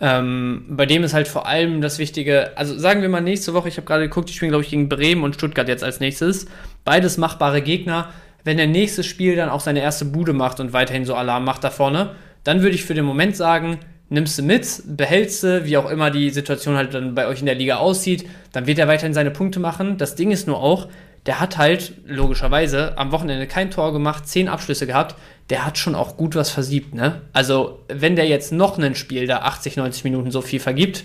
Ähm, 0.00 0.64
bei 0.70 0.86
dem 0.86 1.04
ist 1.04 1.12
halt 1.12 1.28
vor 1.28 1.46
allem 1.46 1.82
das 1.82 1.98
Wichtige, 1.98 2.56
also 2.56 2.78
sagen 2.78 3.02
wir 3.02 3.10
mal 3.10 3.20
nächste 3.20 3.52
Woche, 3.52 3.68
ich 3.68 3.76
habe 3.76 3.86
gerade 3.86 4.04
geguckt, 4.04 4.30
die 4.30 4.32
spielen, 4.32 4.48
glaube 4.48 4.64
ich, 4.64 4.70
gegen 4.70 4.88
Bremen 4.88 5.24
und 5.24 5.34
Stuttgart 5.34 5.68
jetzt 5.68 5.84
als 5.84 6.00
nächstes. 6.00 6.46
Beides 6.86 7.18
machbare 7.18 7.60
Gegner. 7.60 8.08
Wenn 8.42 8.56
der 8.56 8.66
nächste 8.66 9.04
Spiel 9.04 9.36
dann 9.36 9.50
auch 9.50 9.60
seine 9.60 9.82
erste 9.82 10.06
Bude 10.06 10.32
macht 10.32 10.58
und 10.58 10.72
weiterhin 10.72 11.04
so 11.04 11.16
Alarm 11.16 11.44
macht 11.44 11.64
da 11.64 11.70
vorne, 11.70 12.12
dann 12.44 12.62
würde 12.62 12.76
ich 12.76 12.84
für 12.86 12.94
den 12.94 13.04
Moment 13.04 13.36
sagen, 13.36 13.78
nimmst 14.08 14.38
du 14.38 14.42
mit, 14.42 14.82
behältst 14.86 15.42
du, 15.42 15.64
wie 15.64 15.76
auch 15.76 15.90
immer 15.90 16.10
die 16.10 16.30
Situation 16.30 16.76
halt 16.76 16.94
dann 16.94 17.14
bei 17.14 17.26
euch 17.26 17.40
in 17.40 17.46
der 17.46 17.54
Liga 17.54 17.76
aussieht, 17.76 18.28
dann 18.52 18.66
wird 18.66 18.78
er 18.78 18.88
weiterhin 18.88 19.14
seine 19.14 19.30
Punkte 19.30 19.60
machen. 19.60 19.98
Das 19.98 20.14
Ding 20.14 20.30
ist 20.30 20.46
nur 20.46 20.58
auch, 20.58 20.88
der 21.26 21.40
hat 21.40 21.58
halt 21.58 21.92
logischerweise 22.06 22.96
am 22.96 23.10
Wochenende 23.10 23.46
kein 23.46 23.70
Tor 23.70 23.92
gemacht, 23.92 24.28
zehn 24.28 24.48
Abschlüsse 24.48 24.86
gehabt. 24.86 25.16
Der 25.50 25.66
hat 25.66 25.76
schon 25.76 25.94
auch 25.94 26.16
gut 26.16 26.36
was 26.36 26.50
versiebt, 26.50 26.94
ne? 26.94 27.22
Also, 27.32 27.80
wenn 27.88 28.16
der 28.16 28.26
jetzt 28.26 28.52
noch 28.52 28.78
ein 28.78 28.94
Spiel 28.94 29.26
da 29.26 29.38
80, 29.38 29.76
90 29.76 30.04
Minuten 30.04 30.30
so 30.30 30.40
viel 30.40 30.60
vergibt, 30.60 31.04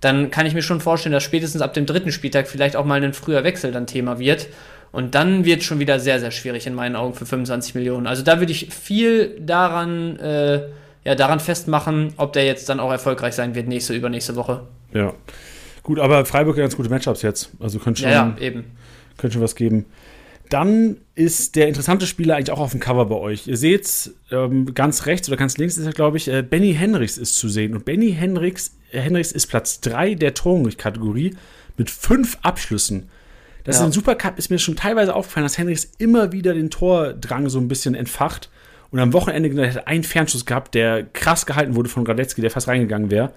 dann 0.00 0.30
kann 0.30 0.46
ich 0.46 0.54
mir 0.54 0.62
schon 0.62 0.80
vorstellen, 0.80 1.12
dass 1.12 1.22
spätestens 1.22 1.62
ab 1.62 1.74
dem 1.74 1.86
dritten 1.86 2.12
Spieltag 2.12 2.48
vielleicht 2.48 2.76
auch 2.76 2.84
mal 2.84 3.02
ein 3.02 3.12
früher 3.14 3.44
Wechsel 3.44 3.72
dann 3.72 3.86
Thema 3.86 4.18
wird. 4.18 4.48
Und 4.90 5.14
dann 5.14 5.46
wird 5.46 5.60
es 5.60 5.66
schon 5.66 5.78
wieder 5.78 6.00
sehr, 6.00 6.20
sehr 6.20 6.30
schwierig 6.30 6.66
in 6.66 6.74
meinen 6.74 6.96
Augen 6.96 7.14
für 7.14 7.24
25 7.24 7.74
Millionen. 7.74 8.06
Also 8.06 8.22
da 8.22 8.40
würde 8.40 8.52
ich 8.52 8.68
viel 8.74 9.38
daran 9.40 10.18
äh, 10.18 10.62
ja, 11.04 11.14
daran 11.14 11.40
festmachen, 11.40 12.14
ob 12.16 12.32
der 12.32 12.44
jetzt 12.44 12.68
dann 12.68 12.80
auch 12.80 12.90
erfolgreich 12.90 13.34
sein 13.34 13.54
wird, 13.54 13.68
nächste, 13.68 13.94
übernächste 13.94 14.36
Woche. 14.36 14.62
Ja. 14.92 15.14
Gut, 15.82 15.98
aber 15.98 16.24
Freiburg 16.24 16.56
hat 16.56 16.62
ganz 16.62 16.76
gute 16.76 16.88
Matchups 16.88 17.22
jetzt. 17.22 17.50
Also 17.58 17.78
könnte 17.78 18.02
schon, 18.02 18.10
ja, 18.10 18.34
ja, 18.38 18.46
eben. 18.46 18.64
könnte 19.16 19.34
schon 19.34 19.42
was 19.42 19.56
geben. 19.56 19.86
dann 20.48 20.98
ist 21.14 21.56
der 21.56 21.66
interessante 21.66 22.06
Spieler 22.06 22.36
eigentlich 22.36 22.52
auch 22.52 22.60
auf 22.60 22.72
dem 22.72 22.80
Cover 22.80 23.06
bei 23.06 23.16
euch. 23.16 23.48
Ihr 23.48 23.56
seht 23.56 24.12
ähm, 24.30 24.74
ganz 24.74 25.06
rechts 25.06 25.28
oder 25.28 25.36
ganz 25.36 25.56
links 25.56 25.76
ist 25.76 25.86
er, 25.86 25.92
glaube 25.92 26.18
ich, 26.18 26.28
äh, 26.28 26.42
Benny 26.42 26.74
Henrichs 26.74 27.18
ist 27.18 27.36
zu 27.36 27.48
sehen. 27.48 27.74
Und 27.74 27.84
Benny 27.84 28.12
Henrichs, 28.12 28.76
äh, 28.92 29.00
Henrichs 29.00 29.32
ist 29.32 29.46
Platz 29.46 29.80
3 29.80 30.14
der 30.14 30.34
Torunglück-Kategorie 30.34 31.34
mit 31.78 31.90
fünf 31.90 32.38
Abschlüssen. 32.42 33.08
Das 33.64 33.76
ja. 33.76 33.82
ist 33.82 33.86
im 33.86 33.92
Supercup 33.92 34.38
ist 34.38 34.50
mir 34.50 34.58
schon 34.58 34.76
teilweise 34.76 35.14
aufgefallen, 35.14 35.44
dass 35.44 35.58
Henrichs 35.58 35.90
immer 35.98 36.32
wieder 36.32 36.54
den 36.54 36.70
Tordrang 36.70 37.48
so 37.48 37.58
ein 37.58 37.68
bisschen 37.68 37.94
entfacht. 37.94 38.50
Und 38.92 38.98
am 38.98 39.12
Wochenende 39.14 39.48
genau, 39.48 39.62
hat 39.62 39.76
er 39.76 39.88
einen 39.88 40.04
Fernschuss 40.04 40.46
gehabt, 40.46 40.74
der 40.74 41.02
krass 41.02 41.46
gehalten 41.46 41.74
wurde 41.74 41.88
von 41.88 42.06
Radetzky, 42.06 42.42
der 42.42 42.50
fast 42.50 42.68
reingegangen 42.68 43.10
wäre. 43.10 43.32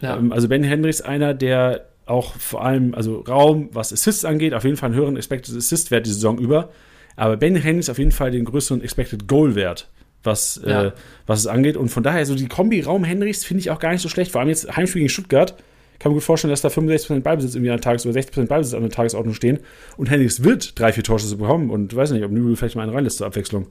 Ja. 0.00 0.16
Ähm, 0.16 0.32
also 0.32 0.48
Benny 0.48 0.66
Henrichs 0.66 1.02
einer, 1.02 1.34
der 1.34 1.86
auch 2.06 2.34
vor 2.34 2.64
allem, 2.64 2.94
also 2.94 3.20
Raum, 3.20 3.68
was 3.72 3.92
Assists 3.92 4.24
angeht, 4.24 4.54
auf 4.54 4.64
jeden 4.64 4.76
Fall 4.76 4.88
einen 4.88 4.98
höheren 4.98 5.16
Expected 5.16 5.56
Assist-Wert 5.56 6.06
die 6.06 6.10
Saison 6.10 6.38
über. 6.38 6.70
Aber 7.16 7.36
Ben 7.36 7.54
Hennis 7.54 7.90
auf 7.90 7.98
jeden 7.98 8.12
Fall 8.12 8.30
den 8.30 8.44
größeren 8.44 8.82
Expected 8.82 9.28
Goal-Wert, 9.28 9.88
was, 10.22 10.60
ja. 10.66 10.86
äh, 10.86 10.92
was 11.26 11.40
es 11.40 11.46
angeht. 11.46 11.76
Und 11.76 11.90
von 11.90 12.02
daher, 12.02 12.24
so 12.24 12.34
die 12.34 12.48
Kombi 12.48 12.80
Raum 12.80 13.04
Henrichs 13.04 13.44
finde 13.44 13.60
ich 13.60 13.70
auch 13.70 13.78
gar 13.78 13.92
nicht 13.92 14.00
so 14.00 14.08
schlecht. 14.08 14.32
Vor 14.32 14.40
allem 14.40 14.48
jetzt 14.48 14.74
Heimspiel 14.74 15.00
gegen 15.00 15.10
Stuttgart. 15.10 15.56
Kann 15.98 16.10
man 16.10 16.14
gut 16.14 16.24
vorstellen, 16.24 16.50
dass 16.50 16.62
da 16.62 16.68
65% 16.68 17.20
Ballbesitz 17.20 17.54
irgendwie 17.54 17.70
an 17.70 17.76
der 17.76 17.82
Tages- 17.82 18.06
oder 18.06 18.18
60% 18.18 18.46
Ballbesitz 18.46 18.74
an 18.74 18.80
der 18.80 18.90
Tagesordnung 18.90 19.34
stehen. 19.34 19.60
Und 19.96 20.10
Henrichs 20.10 20.42
wird 20.42 20.78
drei, 20.80 20.92
vier 20.92 21.04
Torschüsse 21.04 21.36
bekommen. 21.36 21.70
Und 21.70 21.94
weiß 21.94 22.10
nicht, 22.10 22.24
ob 22.24 22.32
Nübel 22.32 22.56
vielleicht 22.56 22.74
mal 22.74 22.82
einen 22.82 22.92
reinlässt 22.92 23.18
zur 23.18 23.26
Abwechslung. 23.26 23.66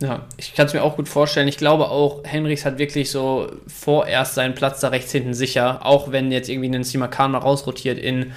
Ja, 0.00 0.26
ich 0.36 0.54
kann 0.54 0.66
es 0.66 0.74
mir 0.74 0.82
auch 0.82 0.96
gut 0.96 1.08
vorstellen. 1.08 1.48
Ich 1.48 1.56
glaube 1.56 1.88
auch, 1.88 2.22
Henrichs 2.24 2.66
hat 2.66 2.78
wirklich 2.78 3.10
so 3.10 3.50
vorerst 3.66 4.34
seinen 4.34 4.54
Platz 4.54 4.80
da 4.80 4.88
rechts 4.88 5.12
hinten 5.12 5.32
sicher, 5.32 5.86
auch 5.86 6.12
wenn 6.12 6.30
jetzt 6.30 6.50
irgendwie 6.50 6.74
ein 6.74 6.84
Simakan 6.84 7.30
mal 7.30 7.38
rausrotiert 7.38 7.98
in. 7.98 8.32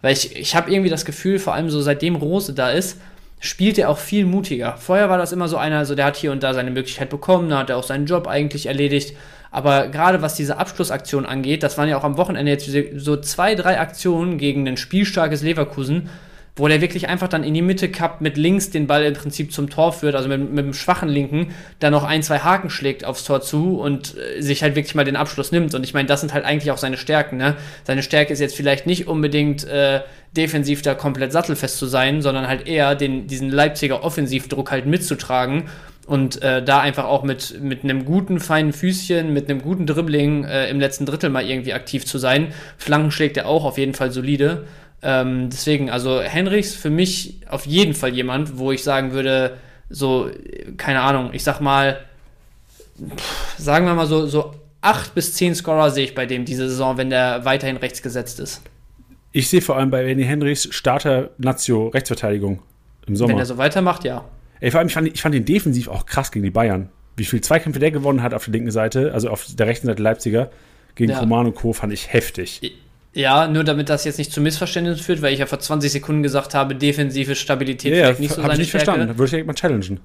Weil 0.00 0.14
ich, 0.14 0.34
ich 0.36 0.56
habe 0.56 0.70
irgendwie 0.70 0.90
das 0.90 1.04
Gefühl, 1.04 1.38
vor 1.38 1.54
allem 1.54 1.68
so 1.68 1.82
seitdem 1.82 2.16
Rose 2.16 2.54
da 2.54 2.70
ist, 2.70 2.98
spielt 3.40 3.76
er 3.76 3.90
auch 3.90 3.98
viel 3.98 4.24
mutiger. 4.24 4.76
Vorher 4.78 5.10
war 5.10 5.18
das 5.18 5.32
immer 5.32 5.48
so 5.48 5.58
einer, 5.58 5.78
also 5.78 5.94
der 5.94 6.06
hat 6.06 6.16
hier 6.16 6.32
und 6.32 6.42
da 6.42 6.54
seine 6.54 6.70
Möglichkeit 6.70 7.10
bekommen, 7.10 7.50
da 7.50 7.58
hat 7.58 7.70
er 7.70 7.76
auch 7.76 7.84
seinen 7.84 8.06
Job 8.06 8.26
eigentlich 8.26 8.66
erledigt. 8.66 9.16
Aber 9.50 9.88
gerade 9.88 10.22
was 10.22 10.34
diese 10.34 10.56
Abschlussaktion 10.56 11.26
angeht, 11.26 11.62
das 11.62 11.76
waren 11.76 11.88
ja 11.88 11.98
auch 11.98 12.04
am 12.04 12.16
Wochenende 12.16 12.50
jetzt 12.50 12.70
so 12.96 13.16
zwei, 13.18 13.54
drei 13.54 13.78
Aktionen 13.78 14.38
gegen 14.38 14.66
ein 14.66 14.78
spielstarkes 14.78 15.42
Leverkusen, 15.42 16.08
wo 16.54 16.68
der 16.68 16.82
wirklich 16.82 17.08
einfach 17.08 17.28
dann 17.28 17.44
in 17.44 17.54
die 17.54 17.62
Mitte 17.62 17.90
kappt, 17.90 18.20
mit 18.20 18.36
links 18.36 18.70
den 18.70 18.86
Ball 18.86 19.04
im 19.04 19.14
Prinzip 19.14 19.52
zum 19.52 19.70
Tor 19.70 19.92
führt, 19.92 20.14
also 20.14 20.28
mit, 20.28 20.52
mit 20.52 20.64
dem 20.64 20.74
schwachen 20.74 21.08
Linken, 21.08 21.54
dann 21.78 21.92
noch 21.92 22.04
ein, 22.04 22.22
zwei 22.22 22.40
Haken 22.40 22.68
schlägt 22.68 23.04
aufs 23.04 23.24
Tor 23.24 23.40
zu 23.40 23.78
und 23.78 24.14
äh, 24.16 24.42
sich 24.42 24.62
halt 24.62 24.74
wirklich 24.76 24.94
mal 24.94 25.04
den 25.04 25.16
Abschluss 25.16 25.50
nimmt. 25.50 25.74
Und 25.74 25.82
ich 25.82 25.94
meine, 25.94 26.06
das 26.06 26.20
sind 26.20 26.34
halt 26.34 26.44
eigentlich 26.44 26.70
auch 26.70 26.78
seine 26.78 26.98
Stärken. 26.98 27.38
Ne? 27.38 27.56
Seine 27.84 28.02
Stärke 28.02 28.34
ist 28.34 28.40
jetzt 28.40 28.54
vielleicht 28.54 28.86
nicht 28.86 29.08
unbedingt 29.08 29.64
äh, 29.64 30.00
defensiv 30.36 30.82
da 30.82 30.94
komplett 30.94 31.32
sattelfest 31.32 31.78
zu 31.78 31.86
sein, 31.86 32.20
sondern 32.20 32.46
halt 32.46 32.66
eher 32.66 32.94
den, 32.96 33.26
diesen 33.26 33.48
Leipziger 33.48 34.04
Offensivdruck 34.04 34.70
halt 34.70 34.84
mitzutragen 34.84 35.64
und 36.06 36.42
äh, 36.42 36.62
da 36.62 36.80
einfach 36.80 37.04
auch 37.04 37.22
mit, 37.22 37.62
mit 37.62 37.84
einem 37.84 38.04
guten, 38.04 38.40
feinen 38.40 38.72
Füßchen, 38.72 39.32
mit 39.32 39.48
einem 39.48 39.62
guten 39.62 39.86
Dribbling 39.86 40.44
äh, 40.44 40.68
im 40.68 40.80
letzten 40.80 41.06
Drittel 41.06 41.30
mal 41.30 41.48
irgendwie 41.48 41.72
aktiv 41.72 42.04
zu 42.04 42.18
sein. 42.18 42.52
Flanken 42.76 43.10
schlägt 43.10 43.36
er 43.36 43.46
auch 43.46 43.64
auf 43.64 43.78
jeden 43.78 43.94
Fall 43.94 44.10
solide. 44.10 44.64
Ähm, 45.02 45.50
deswegen, 45.50 45.90
also 45.90 46.20
Henrichs 46.20 46.74
für 46.74 46.90
mich 46.90 47.40
auf 47.48 47.66
jeden 47.66 47.94
Fall 47.94 48.14
jemand, 48.14 48.58
wo 48.58 48.70
ich 48.70 48.84
sagen 48.84 49.12
würde, 49.12 49.58
so, 49.90 50.30
keine 50.76 51.00
Ahnung, 51.00 51.30
ich 51.32 51.42
sag 51.42 51.60
mal, 51.60 51.98
pff, 53.16 53.58
sagen 53.58 53.86
wir 53.86 53.94
mal 53.94 54.06
so, 54.06 54.26
so 54.26 54.54
acht 54.80 55.14
bis 55.14 55.34
zehn 55.34 55.54
Scorer 55.54 55.90
sehe 55.90 56.04
ich 56.04 56.14
bei 56.14 56.26
dem 56.26 56.44
diese 56.44 56.68
Saison, 56.68 56.96
wenn 56.96 57.10
der 57.10 57.44
weiterhin 57.44 57.76
rechts 57.76 58.02
gesetzt 58.02 58.40
ist. 58.40 58.62
Ich 59.32 59.48
sehe 59.48 59.62
vor 59.62 59.76
allem 59.76 59.90
bei 59.90 60.04
Benny 60.04 60.24
Henrichs 60.24 60.68
Starter 60.70 61.30
Nazio 61.38 61.88
Rechtsverteidigung 61.88 62.60
im 63.06 63.16
Sommer. 63.16 63.32
Wenn 63.32 63.38
er 63.38 63.46
so 63.46 63.58
weitermacht, 63.58 64.04
ja. 64.04 64.24
Ey, 64.60 64.70
vor 64.70 64.78
allem, 64.78 64.88
ich 64.88 64.94
fand, 64.94 65.08
ich 65.08 65.22
fand 65.22 65.34
ihn 65.34 65.44
defensiv 65.44 65.88
auch 65.88 66.06
krass 66.06 66.30
gegen 66.30 66.44
die 66.44 66.50
Bayern. 66.50 66.90
Wie 67.16 67.24
viele 67.24 67.42
Zweikämpfe 67.42 67.80
der 67.80 67.90
gewonnen 67.90 68.22
hat 68.22 68.34
auf 68.34 68.44
der 68.44 68.52
linken 68.52 68.70
Seite, 68.70 69.12
also 69.12 69.28
auf 69.30 69.46
der 69.48 69.66
rechten 69.66 69.86
Seite 69.86 70.02
Leipziger, 70.02 70.50
gegen 70.94 71.10
ja. 71.12 71.20
Roman 71.20 71.46
und 71.46 71.54
Co. 71.54 71.72
fand 71.72 71.92
ich 71.92 72.12
heftig. 72.12 72.60
Ja, 73.14 73.46
nur 73.46 73.64
damit 73.64 73.88
das 73.88 74.04
jetzt 74.04 74.18
nicht 74.18 74.32
zu 74.32 74.40
Missverständnissen 74.40 75.02
führt, 75.02 75.20
weil 75.20 75.32
ich 75.32 75.40
ja 75.40 75.46
vor 75.46 75.58
20 75.58 75.92
Sekunden 75.92 76.22
gesagt 76.22 76.54
habe, 76.54 76.74
defensive 76.74 77.34
Stabilität 77.34 77.92
ja, 77.92 78.04
vielleicht 78.04 78.20
nicht 78.20 78.34
so 78.34 78.40
seine 78.40 78.54
ich 78.54 78.58
nicht 78.60 78.68
Stärke. 78.68 78.86
verstanden. 78.86 79.18
Würde 79.18 79.24
ich 79.24 79.30
direkt 79.30 79.46
mal 79.46 79.54
challengen. 79.54 80.00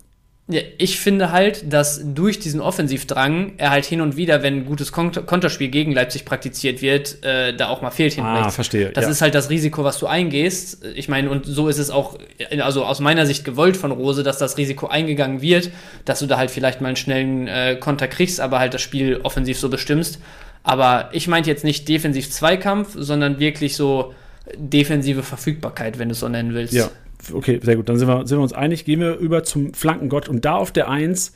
Ja, 0.50 0.62
ich 0.78 0.98
finde 0.98 1.34
halt, 1.34 1.74
dass 1.74 2.02
durch 2.06 2.40
diesen 2.40 2.62
Offensivdrang 2.62 3.56
er 3.58 3.70
halt 3.70 3.84
hin 3.84 4.00
und 4.00 4.16
wieder, 4.16 4.44
wenn 4.44 4.60
ein 4.60 4.66
gutes 4.66 4.94
Konterspiel 4.94 5.68
gegen 5.68 5.92
Leipzig 5.92 6.24
praktiziert 6.24 6.82
wird, 6.82 7.22
äh, 7.26 7.54
da 7.54 7.68
auch 7.68 7.82
mal 7.82 7.92
fehlt 7.92 8.14
hinten 8.14 8.30
ah, 8.30 8.40
rechts. 8.40 8.56
verstehe. 8.56 8.92
Das 8.92 9.04
ja. 9.04 9.12
ist 9.12 9.22
halt 9.22 9.36
das 9.36 9.50
Risiko, 9.50 9.84
was 9.84 10.00
du 10.00 10.08
eingehst. 10.08 10.86
Ich 10.96 11.10
meine, 11.10 11.30
und 11.30 11.46
so 11.46 11.68
ist 11.68 11.80
es 11.80 11.90
auch, 11.90 12.18
also 12.62 12.86
aus 12.86 13.02
meiner 13.02 13.26
Sicht 13.26 13.44
gewollt 13.44 13.76
von 13.76 13.92
Rose, 13.92 14.24
dass 14.24 14.38
das 14.38 14.58
Risiko 14.58 14.88
eingegangen 14.88 15.42
wird, 15.42 15.70
dass 16.06 16.20
du 16.20 16.28
da 16.28 16.38
halt 16.38 16.50
vielleicht 16.50 16.80
mal 16.80 16.88
einen 16.88 16.96
schnellen 16.96 17.50
äh, 17.50 17.76
Konter 17.76 18.08
kriegst, 18.08 18.40
aber 18.40 18.60
halt 18.60 18.74
das 18.74 18.82
Spiel 18.82 19.20
offensiv 19.24 19.60
so 19.60 19.68
bestimmst. 19.68 20.20
Aber 20.68 21.10
ich 21.14 21.30
meinte 21.30 21.50
jetzt 21.50 21.64
nicht 21.64 21.88
defensiv 21.88 22.30
Zweikampf, 22.30 22.90
sondern 22.94 23.40
wirklich 23.40 23.78
so 23.78 24.14
defensive 24.58 25.24
Verfügbarkeit, 25.24 25.98
wenn 25.98 26.10
du 26.10 26.12
es 26.12 26.20
so 26.20 26.28
nennen 26.28 26.54
willst. 26.54 26.74
Ja, 26.74 26.90
okay, 27.32 27.62
sehr 27.64 27.78
gut. 27.78 27.88
Dann 27.88 27.98
sind 27.98 28.10
wir, 28.10 28.28
sind 28.28 28.38
wir 28.38 28.44
uns 28.44 28.52
einig. 28.52 28.84
Gehen 28.84 29.00
wir 29.00 29.16
über 29.16 29.46
zum 29.46 29.74
Flankengott. 29.74 30.28
Und 30.28 30.44
da 30.44 30.56
auf 30.56 30.74
der 30.74 30.90
1, 30.90 31.32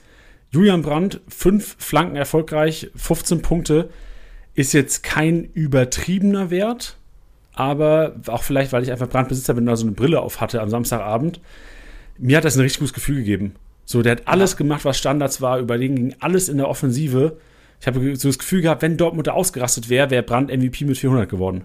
Julian 0.49 0.81
Brandt, 0.81 1.21
fünf 1.29 1.77
Flanken 1.79 2.17
erfolgreich, 2.17 2.91
15 2.93 3.41
Punkte. 3.41 3.89
Ist 4.53 4.73
jetzt 4.73 5.01
kein 5.01 5.45
übertriebener 5.45 6.49
Wert, 6.49 6.97
aber 7.53 8.17
auch 8.27 8.43
vielleicht, 8.43 8.73
weil 8.73 8.83
ich 8.83 8.91
einfach 8.91 9.07
Brandbesitzer 9.07 9.53
bin 9.53 9.63
und 9.63 9.67
da 9.67 9.77
so 9.77 9.85
eine 9.85 9.95
Brille 9.95 10.19
auf 10.19 10.41
hatte 10.41 10.59
am 10.59 10.69
Samstagabend. 10.69 11.39
Mir 12.17 12.35
hat 12.35 12.43
das 12.43 12.57
ein 12.57 12.61
richtig 12.61 12.79
gutes 12.79 12.93
Gefühl 12.93 13.19
gegeben. 13.19 13.55
So, 13.85 14.01
der 14.01 14.11
hat 14.11 14.27
alles 14.27 14.51
ja. 14.51 14.57
gemacht, 14.57 14.83
was 14.83 14.97
Standards 14.97 15.39
war, 15.39 15.57
über 15.59 15.77
den 15.77 15.95
ging 15.95 16.15
alles 16.19 16.49
in 16.49 16.57
der 16.57 16.67
Offensive. 16.67 17.37
Ich 17.81 17.87
habe 17.87 18.15
so 18.15 18.29
das 18.29 18.37
Gefühl 18.37 18.61
gehabt, 18.61 18.83
wenn 18.83 18.95
Dortmund 18.95 19.25
da 19.25 19.31
ausgerastet 19.31 19.89
wäre, 19.89 20.11
wäre 20.11 20.21
Brand 20.21 20.49
MVP 20.55 20.85
mit 20.85 20.99
400 20.99 21.27
geworden. 21.27 21.63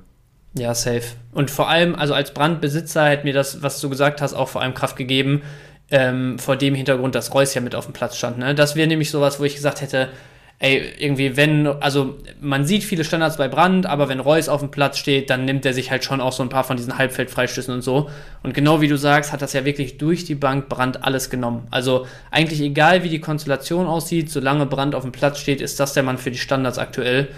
Ja, 0.54 0.74
safe. 0.74 1.02
Und 1.32 1.50
vor 1.50 1.68
allem, 1.68 1.94
also 1.94 2.14
als 2.14 2.32
Brandbesitzer 2.32 3.06
hätte 3.06 3.24
mir 3.24 3.34
das, 3.34 3.62
was 3.62 3.80
du 3.82 3.90
gesagt 3.90 4.22
hast, 4.22 4.32
auch 4.32 4.48
vor 4.48 4.62
allem 4.62 4.72
Kraft 4.72 4.96
gegeben, 4.96 5.42
ähm, 5.90 6.38
vor 6.38 6.56
dem 6.56 6.74
Hintergrund, 6.74 7.14
dass 7.14 7.34
Reus 7.34 7.52
ja 7.52 7.60
mit 7.60 7.74
auf 7.74 7.84
dem 7.84 7.92
Platz 7.92 8.16
stand. 8.16 8.38
Ne? 8.38 8.54
Das 8.54 8.76
wäre 8.76 8.88
nämlich 8.88 9.10
sowas, 9.10 9.38
wo 9.38 9.44
ich 9.44 9.54
gesagt 9.56 9.82
hätte, 9.82 10.08
ey, 10.59 10.82
irgendwie, 10.98 11.36
wenn, 11.36 11.66
also 11.66 12.16
man 12.40 12.64
sieht 12.64 12.82
viele 12.82 13.04
Standards 13.04 13.36
bei 13.36 13.46
Brand, 13.46 13.84
aber 13.84 14.09
wenn 14.09 14.20
Reus 14.20 14.48
auf 14.48 14.61
dem 14.61 14.70
Platz 14.70 14.96
steht, 14.96 15.28
dann 15.28 15.44
nimmt 15.44 15.66
er 15.66 15.74
sich 15.74 15.90
halt 15.90 16.02
schon 16.02 16.20
auch 16.20 16.32
so 16.32 16.42
ein 16.42 16.48
paar 16.48 16.64
von 16.64 16.78
diesen 16.78 16.96
Halbfeldfreistößen 16.96 17.74
und 17.74 17.82
so. 17.82 18.09
Und 18.42 18.54
genau 18.54 18.80
wie 18.80 18.88
du 18.88 18.96
sagst, 18.96 19.32
hat 19.32 19.42
das 19.42 19.52
ja 19.52 19.66
wirklich 19.66 19.98
durch 19.98 20.24
die 20.24 20.34
Bank 20.34 20.68
Brand 20.70 21.04
alles 21.04 21.28
genommen. 21.28 21.66
Also 21.70 22.07
eigentlich 22.30 22.62
egal, 22.62 23.02
wie 23.02 23.11
die 23.11 23.20
Konstellation 23.20 23.86
aussieht, 23.86 24.30
solange 24.30 24.64
Brand 24.64 24.94
auf 24.94 25.02
dem 25.02 25.12
Platz 25.12 25.40
steht, 25.40 25.61
ist 25.61 25.78
das 25.78 25.92
der 25.92 26.02
Mann 26.02 26.16
für 26.16 26.30
die 26.30 26.38
Standards 26.38 26.78
aktuell. 26.78 27.28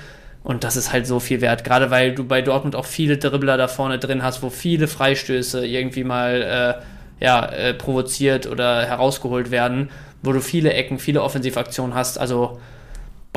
Und 0.44 0.62
das 0.62 0.76
ist 0.76 0.92
halt 0.92 1.06
so 1.06 1.18
viel 1.18 1.40
wert, 1.40 1.64
gerade 1.64 1.90
weil 1.90 2.14
du 2.14 2.24
bei 2.24 2.40
Dortmund 2.40 2.76
auch 2.76 2.86
viele 2.86 3.18
Dribbler 3.18 3.56
da 3.56 3.66
vorne 3.66 3.98
drin 3.98 4.22
hast, 4.22 4.42
wo 4.42 4.50
viele 4.50 4.86
Freistöße 4.86 5.66
irgendwie 5.66 6.04
mal 6.04 6.78
äh, 7.20 7.24
ja, 7.24 7.44
äh, 7.46 7.74
provoziert 7.74 8.46
oder 8.46 8.86
herausgeholt 8.86 9.50
werden, 9.50 9.90
wo 10.22 10.32
du 10.32 10.40
viele 10.40 10.72
Ecken, 10.72 11.00
viele 11.00 11.22
Offensivaktionen 11.22 11.94
hast. 11.94 12.18
Also 12.18 12.60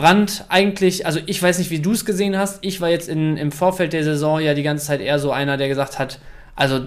Brand 0.01 0.45
eigentlich, 0.49 1.05
also 1.05 1.19
ich 1.27 1.41
weiß 1.41 1.59
nicht, 1.59 1.69
wie 1.69 1.79
du 1.79 1.91
es 1.91 2.05
gesehen 2.05 2.35
hast. 2.35 2.57
Ich 2.61 2.81
war 2.81 2.89
jetzt 2.89 3.07
in, 3.07 3.37
im 3.37 3.51
Vorfeld 3.51 3.93
der 3.93 4.03
Saison 4.03 4.39
ja 4.39 4.55
die 4.55 4.63
ganze 4.63 4.87
Zeit 4.87 4.99
eher 4.99 5.19
so 5.19 5.31
einer, 5.31 5.57
der 5.57 5.67
gesagt 5.67 5.99
hat, 5.99 6.19
also 6.55 6.79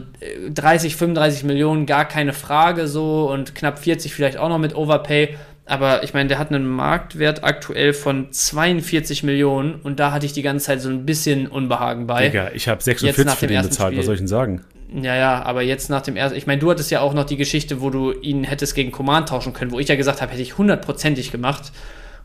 30, 0.52 0.92
äh, 0.92 0.96
35 0.96 1.44
Millionen, 1.44 1.86
gar 1.86 2.06
keine 2.06 2.32
Frage 2.32 2.88
so 2.88 3.30
und 3.30 3.54
knapp 3.54 3.78
40 3.78 4.12
vielleicht 4.12 4.36
auch 4.36 4.48
noch 4.48 4.58
mit 4.58 4.74
Overpay. 4.74 5.36
Aber 5.64 6.02
ich 6.02 6.12
meine, 6.12 6.28
der 6.28 6.38
hat 6.40 6.50
einen 6.50 6.66
Marktwert 6.66 7.44
aktuell 7.44 7.92
von 7.92 8.32
42 8.32 9.22
Millionen 9.22 9.76
und 9.76 10.00
da 10.00 10.10
hatte 10.10 10.26
ich 10.26 10.32
die 10.32 10.42
ganze 10.42 10.66
Zeit 10.66 10.80
so 10.80 10.88
ein 10.90 11.06
bisschen 11.06 11.46
Unbehagen 11.46 12.08
bei. 12.08 12.28
Digga, 12.28 12.50
ich 12.52 12.68
habe 12.68 12.82
46 12.82 13.38
für 13.38 13.46
den 13.46 13.62
bezahlt, 13.62 13.92
Spiel. 13.92 13.98
was 14.00 14.06
soll 14.06 14.14
ich 14.16 14.20
denn 14.20 14.28
sagen? 14.28 14.64
Ja, 14.92 15.14
ja, 15.14 15.42
aber 15.42 15.62
jetzt 15.62 15.88
nach 15.88 16.02
dem 16.02 16.16
ersten, 16.16 16.36
ich 16.36 16.48
meine, 16.48 16.60
du 16.60 16.70
hattest 16.70 16.90
ja 16.90 17.00
auch 17.00 17.14
noch 17.14 17.24
die 17.24 17.36
Geschichte, 17.36 17.80
wo 17.80 17.90
du 17.90 18.12
ihn 18.12 18.42
hättest 18.42 18.74
gegen 18.74 18.90
Command 18.90 19.28
tauschen 19.28 19.52
können, 19.52 19.70
wo 19.70 19.78
ich 19.78 19.88
ja 19.88 19.94
gesagt 19.94 20.20
habe, 20.20 20.32
hätte 20.32 20.42
ich 20.42 20.58
hundertprozentig 20.58 21.30
gemacht. 21.30 21.72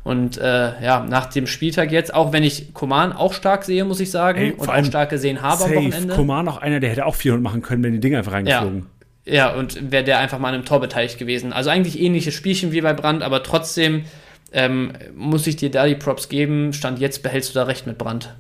Und 0.04 0.38
äh, 0.38 0.84
ja, 0.84 1.06
nach 1.08 1.26
dem 1.28 1.46
Spieltag 1.46 1.92
jetzt, 1.92 2.14
auch 2.14 2.32
wenn 2.32 2.44
ich 2.44 2.74
Koman 2.74 3.12
auch 3.12 3.34
stark 3.34 3.64
sehe, 3.64 3.84
muss 3.84 4.00
ich 4.00 4.10
sagen, 4.10 4.40
Ey, 4.40 4.52
und 4.52 4.70
auch 4.70 4.86
stark 4.86 5.10
gesehen 5.10 5.42
habe 5.42 5.62
safe. 5.62 5.78
am 5.78 5.86
Wochenende. 5.86 6.16
Koman 6.16 6.48
auch 6.48 6.58
einer, 6.58 6.80
der 6.80 6.90
hätte 6.90 7.06
auch 7.06 7.16
400 7.16 7.44
machen 7.44 7.62
können, 7.62 7.84
wenn 7.84 7.94
die 7.94 8.00
Dinge 8.00 8.18
einfach 8.18 8.32
reingeflogen. 8.32 8.86
Ja, 9.26 9.34
ja 9.34 9.54
und 9.54 9.92
wäre 9.92 10.04
der 10.04 10.20
einfach 10.20 10.40
mal 10.40 10.50
an 10.50 10.56
einem 10.56 10.66
Tor 10.66 10.80
beteiligt 10.80 11.18
gewesen. 11.18 11.52
Also 11.52 11.70
eigentlich 11.70 12.00
ähnliches 12.00 12.34
Spielchen 12.34 12.72
wie 12.72 12.82
bei 12.82 12.94
Brand, 12.94 13.24
aber 13.24 13.44
trotzdem 13.44 14.06
ähm, 14.54 14.94
muss 15.16 15.46
ich 15.48 15.58
dir 15.58 15.70
da 15.70 15.86
die 15.86 15.96
Props 15.96 16.30
geben. 16.30 16.74
Stand 16.74 17.00
jetzt 17.00 17.22
behältst 17.22 17.52
du 17.52 17.60
da 17.60 17.66
recht 17.66 17.86
mit 17.86 17.98
Brand. 17.98 18.34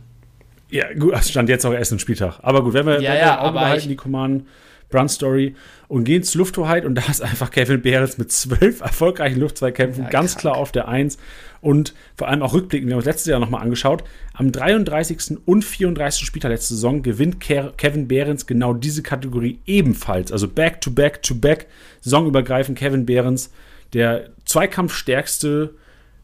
Ja, 0.71 0.85
gut, 0.93 1.17
stand 1.23 1.49
jetzt 1.49 1.65
auch 1.65 1.73
erst 1.73 1.91
ein 1.91 1.99
Spieltag. 1.99 2.39
Aber 2.41 2.63
gut, 2.63 2.73
wenn 2.73 2.85
wir, 2.85 3.01
ja, 3.01 3.11
wenn 3.11 3.19
ja, 3.19 3.25
wir 3.25 3.41
Augen 3.41 3.53
behalten, 3.53 3.89
die 3.89 3.95
Koman 3.95 4.45
Run-Story 4.93 5.55
und 5.87 6.03
gehen 6.03 6.23
zur 6.23 6.39
Lufthoheit 6.39 6.85
und 6.85 6.95
da 6.95 7.03
ist 7.09 7.21
einfach 7.21 7.51
Kevin 7.51 7.81
Behrens 7.81 8.17
mit 8.17 8.31
zwölf 8.31 8.81
erfolgreichen 8.81 9.39
Luftzweikämpfen 9.39 10.03
ja, 10.05 10.09
ganz 10.09 10.35
klar 10.35 10.55
auf 10.55 10.71
der 10.71 10.87
Eins 10.87 11.17
und 11.61 11.93
vor 12.15 12.27
allem 12.27 12.41
auch 12.41 12.53
rückblickend, 12.53 12.89
wir 12.89 12.93
haben 12.93 12.99
uns 12.99 13.05
letztes 13.05 13.27
Jahr 13.27 13.39
nochmal 13.39 13.61
angeschaut, 13.61 14.03
am 14.33 14.51
33. 14.51 15.37
und 15.45 15.63
34. 15.65 16.25
Spieltag 16.25 16.51
letzte 16.51 16.75
Saison 16.75 17.01
gewinnt 17.01 17.39
Kevin 17.39 18.07
Behrens 18.07 18.47
genau 18.47 18.73
diese 18.73 19.03
Kategorie 19.03 19.59
ebenfalls, 19.65 20.31
also 20.31 20.47
Back-to-Back-to-Back, 20.47 21.67
saisonübergreifend 22.01 22.77
Kevin 22.77 23.05
Behrens, 23.05 23.51
der 23.93 24.29
zweikampfstärkste 24.45 25.73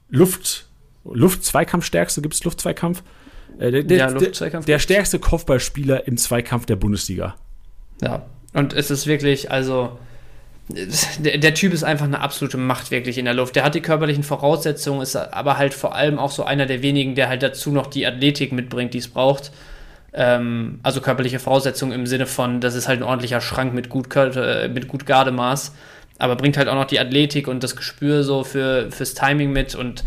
Luft, 0.10 0.68
Luft-Zweikampfstärkste, 1.04 2.22
gibt 2.22 2.36
es 2.36 2.44
Luft-Zweikampf? 2.44 3.04
Äh, 3.58 3.72
der, 3.72 3.84
der, 3.84 3.98
ja, 3.98 4.12
der, 4.12 4.62
der 4.62 4.80
stärkste 4.80 5.20
Kopfballspieler 5.20 6.08
im 6.08 6.18
Zweikampf 6.18 6.66
der 6.66 6.76
Bundesliga. 6.76 7.36
Ja, 8.02 8.26
und 8.56 8.72
es 8.72 8.90
ist 8.90 9.06
wirklich, 9.06 9.52
also 9.52 10.00
der, 10.70 11.38
der, 11.38 11.54
Typ 11.54 11.74
ist 11.74 11.84
einfach 11.84 12.06
eine 12.06 12.22
absolute 12.22 12.56
Macht 12.56 12.90
wirklich 12.90 13.18
in 13.18 13.26
der 13.26 13.34
Luft. 13.34 13.58
Der 13.58 13.66
hat 13.66 13.76
die 13.76 13.82
körperlichen 13.82 14.24
Voraussetzungen, 14.24 15.02
ist 15.02 15.18
aber 15.18 15.58
halt 15.58 15.74
vor 15.74 15.94
allem 15.94 16.18
auch 16.18 16.32
so 16.32 16.46
einer 16.46 16.66
der 16.66 16.82
wenigen, 16.82 17.16
der 17.16 17.28
halt 17.28 17.44
dazu 17.44 17.70
noch 17.70 17.88
die 17.88 18.08
Athletik 18.08 18.54
mitbringt, 18.54 18.94
die 18.94 19.00
es 19.00 19.10
braucht. 19.10 19.52
Ähm, 20.14 20.80
also 20.84 21.02
körperliche 21.02 21.40
Voraussetzungen 21.40 21.92
im 21.92 22.08
Sinne 22.08 22.28
von, 22.28 22.62
das 22.62 22.76
ist 22.76 22.88
halt 22.88 23.02
ein 23.02 23.04
ordentlicher 23.04 23.42
Schrank 23.42 23.74
mit 23.74 23.90
gut, 23.90 24.08
äh, 24.16 24.70
mit 24.70 24.88
gut 24.88 25.06
Gardemaß, 25.06 25.74
aber 26.18 26.38
bringt 26.38 26.56
halt 26.56 26.70
auch 26.70 26.76
noch 26.76 26.86
die 26.86 27.02
Athletik 27.02 27.50
und 27.50 27.62
das 27.62 27.76
Gespür 27.76 28.24
so 28.24 28.46
für, 28.46 28.90
fürs 28.90 29.16
Timing 29.16 29.52
mit 29.52 29.76
und 29.76 30.06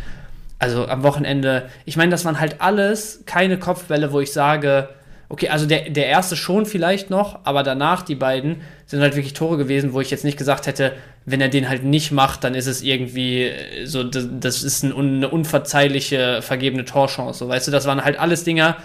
also 0.59 0.89
am 0.89 1.03
Wochenende, 1.03 1.69
ich 1.85 1.99
meine, 1.99 2.11
das 2.11 2.25
waren 2.25 2.41
halt 2.41 2.63
alles 2.63 3.25
keine 3.27 3.59
Kopfbälle, 3.59 4.11
wo 4.11 4.21
ich 4.21 4.33
sage, 4.33 4.89
okay, 5.29 5.49
also 5.49 5.67
der, 5.67 5.91
der 5.91 6.07
erste 6.07 6.37
schon 6.37 6.67
vielleicht 6.67 7.11
noch, 7.11 7.41
aber 7.45 7.63
danach 7.63 8.03
die 8.03 8.15
beiden 8.15 8.63
sind 8.87 9.01
halt 9.01 9.15
wirklich 9.15 9.35
Tore 9.35 9.57
gewesen, 9.59 9.93
wo 9.93 10.01
ich 10.01 10.11
jetzt 10.11 10.25
nicht 10.25 10.39
gesagt 10.39 10.67
hätte, 10.67 10.93
wenn 11.27 11.41
er 11.41 11.49
den 11.49 11.69
halt 11.69 11.85
nicht 11.85 12.13
macht, 12.13 12.45
dann 12.45 12.55
ist 12.55 12.67
es 12.67 12.83
irgendwie 12.83 13.45
äh, 13.45 13.85
so, 13.87 14.03
das, 14.03 14.27
das 14.41 14.63
ist 14.63 14.83
ein, 14.83 14.97
eine 14.97 15.29
unverzeihliche 15.29 16.41
vergebene 16.41 16.85
Torchance. 16.85 17.39
So, 17.39 17.49
weißt 17.49 17.69
du, 17.69 17.73
das 17.73 17.87
waren 17.87 18.05
halt 18.05 18.19
alles 18.19 18.45
Dinger, 18.45 18.77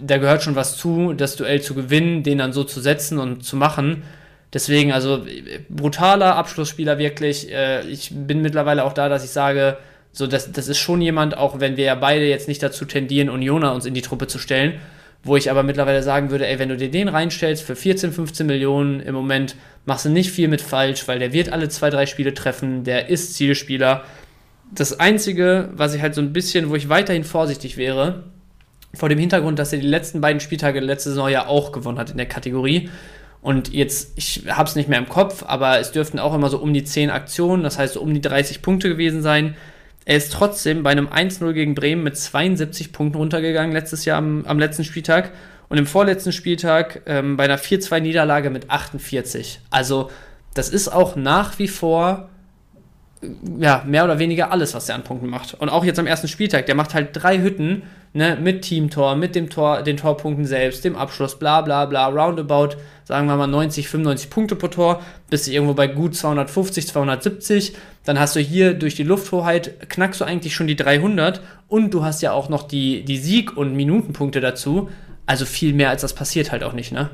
da 0.00 0.18
gehört 0.18 0.42
schon 0.42 0.54
was 0.54 0.76
zu, 0.76 1.12
das 1.12 1.34
Duell 1.34 1.60
zu 1.60 1.74
gewinnen, 1.74 2.22
den 2.22 2.38
dann 2.38 2.52
so 2.52 2.62
zu 2.62 2.80
setzen 2.80 3.18
und 3.18 3.44
zu 3.44 3.56
machen. 3.56 4.04
Deswegen, 4.52 4.92
also 4.92 5.26
brutaler 5.68 6.36
Abschlussspieler 6.36 6.98
wirklich. 6.98 7.50
Äh, 7.50 7.82
ich 7.88 8.10
bin 8.12 8.42
mittlerweile 8.42 8.84
auch 8.84 8.92
da, 8.92 9.08
dass 9.08 9.24
ich 9.24 9.30
sage, 9.30 9.78
so, 10.12 10.26
das, 10.26 10.52
das 10.52 10.68
ist 10.68 10.78
schon 10.78 11.00
jemand, 11.00 11.36
auch 11.36 11.58
wenn 11.58 11.76
wir 11.76 11.84
ja 11.84 11.94
beide 11.94 12.26
jetzt 12.26 12.46
nicht 12.46 12.62
dazu 12.62 12.84
tendieren, 12.84 13.30
Unioner 13.30 13.74
uns 13.74 13.86
in 13.86 13.94
die 13.94 14.02
Truppe 14.02 14.26
zu 14.26 14.38
stellen, 14.38 14.74
wo 15.24 15.36
ich 15.36 15.50
aber 15.50 15.62
mittlerweile 15.62 16.02
sagen 16.02 16.30
würde, 16.30 16.46
ey, 16.46 16.58
wenn 16.58 16.68
du 16.68 16.76
dir 16.76 16.90
den 16.90 17.08
reinstellst 17.08 17.62
für 17.62 17.76
14, 17.76 18.12
15 18.12 18.46
Millionen 18.46 19.00
im 19.00 19.14
Moment, 19.14 19.56
machst 19.84 20.04
du 20.04 20.10
nicht 20.10 20.30
viel 20.30 20.48
mit 20.48 20.60
falsch, 20.60 21.06
weil 21.06 21.18
der 21.18 21.32
wird 21.32 21.52
alle 21.52 21.68
zwei, 21.68 21.90
drei 21.90 22.06
Spiele 22.06 22.34
treffen, 22.34 22.84
der 22.84 23.08
ist 23.08 23.34
Zielspieler. 23.34 24.04
Das 24.74 24.98
Einzige, 24.98 25.68
was 25.74 25.94
ich 25.94 26.02
halt 26.02 26.14
so 26.14 26.20
ein 26.20 26.32
bisschen, 26.32 26.70
wo 26.70 26.74
ich 26.74 26.88
weiterhin 26.88 27.24
vorsichtig 27.24 27.76
wäre, 27.76 28.24
vor 28.94 29.08
dem 29.08 29.18
Hintergrund, 29.18 29.58
dass 29.58 29.72
er 29.72 29.78
die 29.78 29.86
letzten 29.86 30.20
beiden 30.20 30.40
Spieltage 30.40 30.80
letzte 30.80 31.10
Saison 31.10 31.28
ja 31.28 31.46
auch 31.46 31.72
gewonnen 31.72 31.98
hat 31.98 32.10
in 32.10 32.16
der 32.16 32.26
Kategorie. 32.26 32.90
Und 33.40 33.72
jetzt, 33.72 34.12
ich 34.16 34.44
habe 34.48 34.68
es 34.68 34.76
nicht 34.76 34.88
mehr 34.88 34.98
im 34.98 35.08
Kopf, 35.08 35.44
aber 35.46 35.78
es 35.78 35.92
dürften 35.92 36.18
auch 36.18 36.34
immer 36.34 36.48
so 36.48 36.58
um 36.58 36.72
die 36.72 36.84
10 36.84 37.10
Aktionen, 37.10 37.62
das 37.62 37.78
heißt 37.78 37.94
so 37.94 38.00
um 38.00 38.12
die 38.12 38.20
30 38.20 38.62
Punkte 38.62 38.88
gewesen 38.88 39.22
sein. 39.22 39.56
Er 40.04 40.16
ist 40.16 40.32
trotzdem 40.32 40.82
bei 40.82 40.90
einem 40.90 41.08
1-0 41.08 41.52
gegen 41.52 41.74
Bremen 41.74 42.02
mit 42.02 42.16
72 42.16 42.92
Punkten 42.92 43.18
runtergegangen 43.18 43.72
letztes 43.72 44.04
Jahr 44.04 44.18
am, 44.18 44.44
am 44.46 44.58
letzten 44.58 44.84
Spieltag 44.84 45.32
und 45.68 45.78
im 45.78 45.86
vorletzten 45.86 46.32
Spieltag 46.32 47.02
ähm, 47.06 47.36
bei 47.36 47.44
einer 47.44 47.58
4-2-Niederlage 47.58 48.50
mit 48.50 48.70
48. 48.70 49.60
Also 49.70 50.10
das 50.54 50.68
ist 50.68 50.88
auch 50.88 51.16
nach 51.16 51.58
wie 51.58 51.68
vor 51.68 52.28
ja, 53.58 53.84
mehr 53.86 54.04
oder 54.04 54.18
weniger 54.18 54.50
alles, 54.50 54.74
was 54.74 54.88
er 54.88 54.96
an 54.96 55.04
Punkten 55.04 55.28
macht. 55.28 55.54
Und 55.54 55.68
auch 55.68 55.84
jetzt 55.84 55.98
am 55.98 56.06
ersten 56.06 56.28
Spieltag, 56.28 56.66
der 56.66 56.74
macht 56.74 56.94
halt 56.94 57.10
drei 57.12 57.38
Hütten, 57.38 57.82
ne, 58.12 58.36
mit 58.40 58.62
Teamtor, 58.62 59.16
mit 59.16 59.34
dem 59.34 59.48
Tor, 59.48 59.82
den 59.82 59.96
Torpunkten 59.96 60.44
selbst, 60.44 60.84
dem 60.84 60.96
Abschluss, 60.96 61.38
bla 61.38 61.60
bla 61.60 61.86
bla, 61.86 62.08
roundabout, 62.08 62.76
sagen 63.04 63.26
wir 63.26 63.36
mal 63.36 63.46
90, 63.46 63.88
95 63.88 64.30
Punkte 64.30 64.56
pro 64.56 64.68
Tor, 64.68 65.02
bist 65.30 65.46
du 65.46 65.52
irgendwo 65.52 65.74
bei 65.74 65.86
gut 65.86 66.16
250, 66.16 66.88
270. 66.88 67.76
Dann 68.04 68.18
hast 68.18 68.34
du 68.34 68.40
hier 68.40 68.74
durch 68.74 68.96
die 68.96 69.04
Lufthoheit, 69.04 69.88
knackst 69.88 70.20
du 70.20 70.24
eigentlich 70.24 70.54
schon 70.54 70.66
die 70.66 70.76
300 70.76 71.40
und 71.68 71.94
du 71.94 72.04
hast 72.04 72.22
ja 72.22 72.32
auch 72.32 72.48
noch 72.48 72.64
die, 72.64 73.04
die 73.04 73.18
Sieg- 73.18 73.56
und 73.56 73.74
Minutenpunkte 73.74 74.40
dazu. 74.40 74.90
Also 75.26 75.44
viel 75.44 75.72
mehr 75.72 75.90
als 75.90 76.02
das 76.02 76.14
passiert 76.14 76.50
halt 76.50 76.64
auch 76.64 76.72
nicht, 76.72 76.90
ne? 76.90 77.10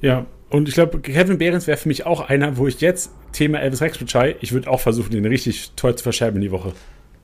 Ja, 0.00 0.26
und 0.50 0.68
ich 0.68 0.74
glaube, 0.74 1.00
Kevin 1.00 1.38
Behrens 1.38 1.66
wäre 1.66 1.76
für 1.76 1.88
mich 1.88 2.06
auch 2.06 2.28
einer, 2.28 2.56
wo 2.56 2.66
ich 2.66 2.80
jetzt, 2.80 3.10
Thema 3.32 3.60
Elvis 3.60 3.82
Rexbutschei, 3.82 4.36
ich 4.40 4.52
würde 4.52 4.70
auch 4.70 4.80
versuchen, 4.80 5.10
den 5.10 5.24
richtig 5.26 5.72
toll 5.76 5.96
zu 5.96 6.02
verschärfen 6.02 6.36
in 6.36 6.42
die 6.42 6.50
Woche. 6.50 6.72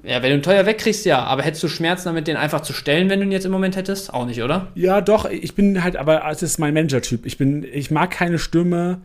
Ja, 0.02 0.22
wenn 0.22 0.30
du 0.30 0.36
ihn 0.36 0.42
teuer 0.42 0.66
wegkriegst, 0.66 1.06
ja. 1.06 1.22
Aber 1.22 1.42
hättest 1.42 1.62
du 1.62 1.68
Schmerzen 1.68 2.06
damit, 2.06 2.26
den 2.26 2.36
einfach 2.36 2.62
zu 2.62 2.72
stellen, 2.72 3.08
wenn 3.08 3.20
du 3.20 3.26
ihn 3.26 3.32
jetzt 3.32 3.46
im 3.46 3.52
Moment 3.52 3.76
hättest? 3.76 4.12
Auch 4.12 4.26
nicht, 4.26 4.42
oder? 4.42 4.68
Ja, 4.74 5.00
doch. 5.00 5.30
Ich 5.30 5.54
bin 5.54 5.84
halt, 5.84 5.96
aber 5.96 6.28
es 6.28 6.42
ist 6.42 6.58
mein 6.58 6.74
Manager-Typ. 6.74 7.24
Ich 7.24 7.38
bin, 7.38 7.64
ich 7.72 7.92
mag 7.92 8.10
keine 8.10 8.38
Stürme, 8.38 9.00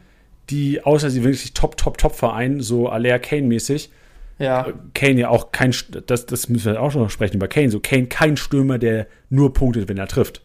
die, 0.50 0.84
außer 0.84 1.12
sie 1.12 1.24
wirklich 1.24 1.54
top, 1.54 1.78
top, 1.78 2.00
top 2.00 2.16
Verein, 2.16 2.62
so 2.62 2.90
Alea 2.90 3.20
Kane-mäßig. 3.20 3.92
Ja. 4.40 4.68
Kane 4.94 5.20
ja 5.20 5.30
auch 5.30 5.52
kein, 5.52 5.74
das, 6.08 6.26
das 6.26 6.50
müssen 6.50 6.74
wir 6.74 6.82
auch 6.82 6.94
noch 6.96 7.10
sprechen 7.10 7.36
über 7.36 7.48
Kane. 7.48 7.70
So 7.70 7.80
Kane 7.80 8.08
kein 8.08 8.38
Stürmer, 8.38 8.80
der 8.80 9.08
nur 9.30 9.54
punktet, 9.54 9.90
wenn 9.90 9.98
er 9.98 10.08
trifft. 10.08 10.42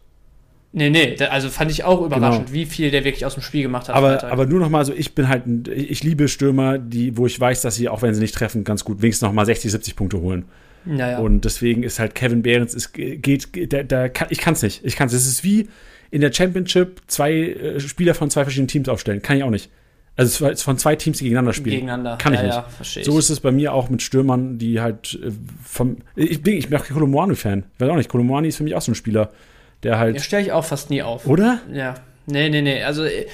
Nee, 0.75 0.89
nee, 0.89 1.15
also 1.29 1.49
fand 1.49 1.69
ich 1.69 1.83
auch 1.83 2.03
überraschend, 2.03 2.47
genau. 2.47 2.55
wie 2.55 2.65
viel 2.65 2.89
der 2.89 3.03
wirklich 3.03 3.27
aus 3.27 3.35
dem 3.35 3.43
Spiel 3.43 3.61
gemacht 3.61 3.89
hat. 3.89 3.95
Aber, 3.95 4.23
aber 4.23 4.47
nur 4.47 4.59
noch 4.59 4.69
mal 4.69 4.83
so, 4.83 4.91
ich 4.91 5.13
bin 5.13 5.29
halt, 5.29 5.67
ich 5.67 6.03
liebe 6.03 6.27
Stürmer, 6.27 6.79
die, 6.79 7.15
wo 7.15 7.27
ich 7.27 7.39
weiß, 7.39 7.61
dass 7.61 7.75
sie, 7.75 7.89
auch 7.89 8.01
wenn 8.01 8.15
sie 8.15 8.21
nicht 8.21 8.33
treffen, 8.33 8.63
ganz 8.63 8.83
gut 8.83 9.03
wenigstens 9.03 9.27
noch 9.27 9.33
mal 9.33 9.45
60, 9.45 9.71
70 9.71 9.95
Punkte 9.95 10.19
holen. 10.19 10.45
Ja, 10.85 11.11
ja. 11.11 11.17
Und 11.19 11.45
deswegen 11.45 11.83
ist 11.83 11.99
halt 11.99 12.15
Kevin 12.15 12.41
Behrens, 12.41 12.73
es 12.73 12.91
geht, 12.91 13.71
da, 13.71 13.83
da 13.83 14.09
kann, 14.09 14.27
ich 14.31 14.39
kann 14.39 14.53
es 14.53 14.63
nicht. 14.63 14.83
Ich 14.83 14.95
kann 14.95 15.07
es. 15.07 15.13
Es 15.13 15.27
ist 15.27 15.43
wie 15.43 15.69
in 16.09 16.21
der 16.21 16.33
Championship 16.33 17.01
zwei 17.07 17.33
äh, 17.33 17.79
Spieler 17.79 18.15
von 18.15 18.31
zwei 18.31 18.43
verschiedenen 18.43 18.67
Teams 18.67 18.89
aufstellen. 18.89 19.21
Kann 19.21 19.37
ich 19.37 19.43
auch 19.43 19.51
nicht. 19.51 19.69
Also 20.15 20.45
es 20.45 20.53
ist 20.53 20.63
von 20.63 20.77
zwei 20.77 20.95
Teams, 20.95 21.19
die 21.19 21.25
gegeneinander 21.25 21.53
spielen. 21.53 21.75
Gegeneinander. 21.75 22.17
Kann 22.17 22.33
ich 22.33 22.39
ja, 22.39 22.45
nicht. 22.45 22.55
Ja, 22.55 22.63
verstehe 22.63 23.03
so 23.03 23.17
ist 23.17 23.29
es 23.29 23.39
bei 23.39 23.51
mir 23.51 23.73
auch 23.73 23.89
mit 23.89 24.01
Stürmern, 24.01 24.57
die 24.57 24.81
halt 24.81 25.19
äh, 25.23 25.31
vom. 25.63 25.97
Ich 26.15 26.41
bin, 26.41 26.57
ich 26.57 26.69
bin 26.69 26.79
auch 26.79 26.85
Kolomwani-Fan. 26.85 27.63
Weiß 27.79 27.89
auch 27.89 27.95
nicht. 27.95 28.09
Kolomwani 28.09 28.47
ist 28.47 28.57
für 28.57 28.63
mich 28.63 28.75
auch 28.75 28.81
so 28.81 28.91
ein 28.91 28.95
Spieler 28.95 29.31
der 29.83 29.99
halt. 29.99 30.15
Ja, 30.15 30.21
stelle 30.21 30.43
ich 30.43 30.51
auch 30.51 30.65
fast 30.65 30.89
nie 30.89 31.01
auf. 31.01 31.25
Oder? 31.27 31.59
Ja. 31.71 31.95
Nee, 32.25 32.49
nee, 32.49 32.61
nee. 32.61 32.83
Also 32.83 33.03
äh, 33.03 33.27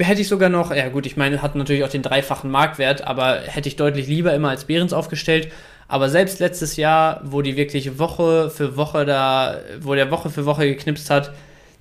hätte 0.00 0.22
ich 0.22 0.28
sogar 0.28 0.48
noch, 0.48 0.74
ja 0.74 0.88
gut, 0.88 1.04
ich 1.06 1.16
meine, 1.16 1.42
hat 1.42 1.54
natürlich 1.54 1.84
auch 1.84 1.90
den 1.90 2.02
dreifachen 2.02 2.50
Marktwert, 2.50 3.06
aber 3.06 3.40
hätte 3.40 3.68
ich 3.68 3.76
deutlich 3.76 4.06
lieber 4.06 4.32
immer 4.32 4.48
als 4.48 4.64
Behrens 4.64 4.92
aufgestellt. 4.92 5.48
Aber 5.88 6.08
selbst 6.08 6.40
letztes 6.40 6.76
Jahr, 6.76 7.20
wo 7.24 7.42
die 7.42 7.56
wirklich 7.56 7.98
Woche 7.98 8.48
für 8.48 8.76
Woche 8.76 9.04
da, 9.04 9.60
wo 9.80 9.94
der 9.94 10.10
Woche 10.10 10.30
für 10.30 10.46
Woche 10.46 10.66
geknipst 10.66 11.10
hat, 11.10 11.32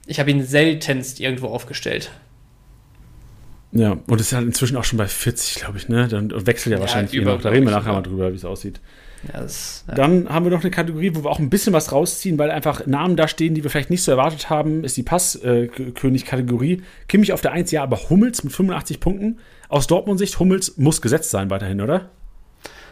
ich 0.05 0.19
habe 0.19 0.29
ihn 0.31 0.43
seltenst 0.43 1.21
irgendwo 1.21 1.47
aufgestellt. 1.47 2.11
Ja, 3.71 3.97
und 4.05 4.21
ist 4.21 4.31
ja 4.31 4.39
inzwischen 4.39 4.77
auch 4.77 4.83
schon 4.83 4.97
bei 4.97 5.07
40, 5.07 5.55
glaube 5.55 5.77
ich, 5.77 5.89
ne? 5.89 6.07
Dann 6.07 6.31
wechselt 6.45 6.71
ja, 6.71 6.77
ja 6.77 6.81
wahrscheinlich 6.81 7.13
über, 7.13 7.33
noch. 7.33 7.41
Da 7.41 7.49
reden 7.49 7.65
wir 7.65 7.71
nachher 7.71 7.93
mal 7.93 8.03
drüber, 8.03 8.31
wie 8.31 8.35
es 8.35 8.45
aussieht. 8.45 8.81
Das, 9.31 9.85
ja. 9.87 9.95
Dann 9.95 10.27
haben 10.29 10.45
wir 10.45 10.51
noch 10.51 10.61
eine 10.61 10.71
Kategorie, 10.71 11.11
wo 11.13 11.23
wir 11.23 11.29
auch 11.29 11.39
ein 11.39 11.49
bisschen 11.49 11.73
was 11.73 11.91
rausziehen, 11.91 12.37
weil 12.37 12.51
einfach 12.51 12.85
Namen 12.85 13.15
da 13.15 13.27
stehen, 13.27 13.53
die 13.53 13.63
wir 13.63 13.69
vielleicht 13.69 13.89
nicht 13.89 14.03
so 14.03 14.11
erwartet 14.11 14.49
haben, 14.49 14.83
ist 14.83 14.97
die 14.97 15.03
Passkönig-Kategorie. 15.03 16.81
Kimmich 17.07 17.31
auf 17.31 17.41
der 17.41 17.53
1, 17.53 17.71
ja, 17.71 17.83
aber 17.83 18.09
Hummels 18.09 18.43
mit 18.43 18.53
85 18.53 18.99
Punkten. 18.99 19.39
Aus 19.69 19.87
Dortmund-Sicht, 19.87 20.39
Hummels 20.39 20.77
muss 20.77 21.01
gesetzt 21.01 21.29
sein 21.29 21.49
weiterhin, 21.49 21.81
oder? 21.81 22.09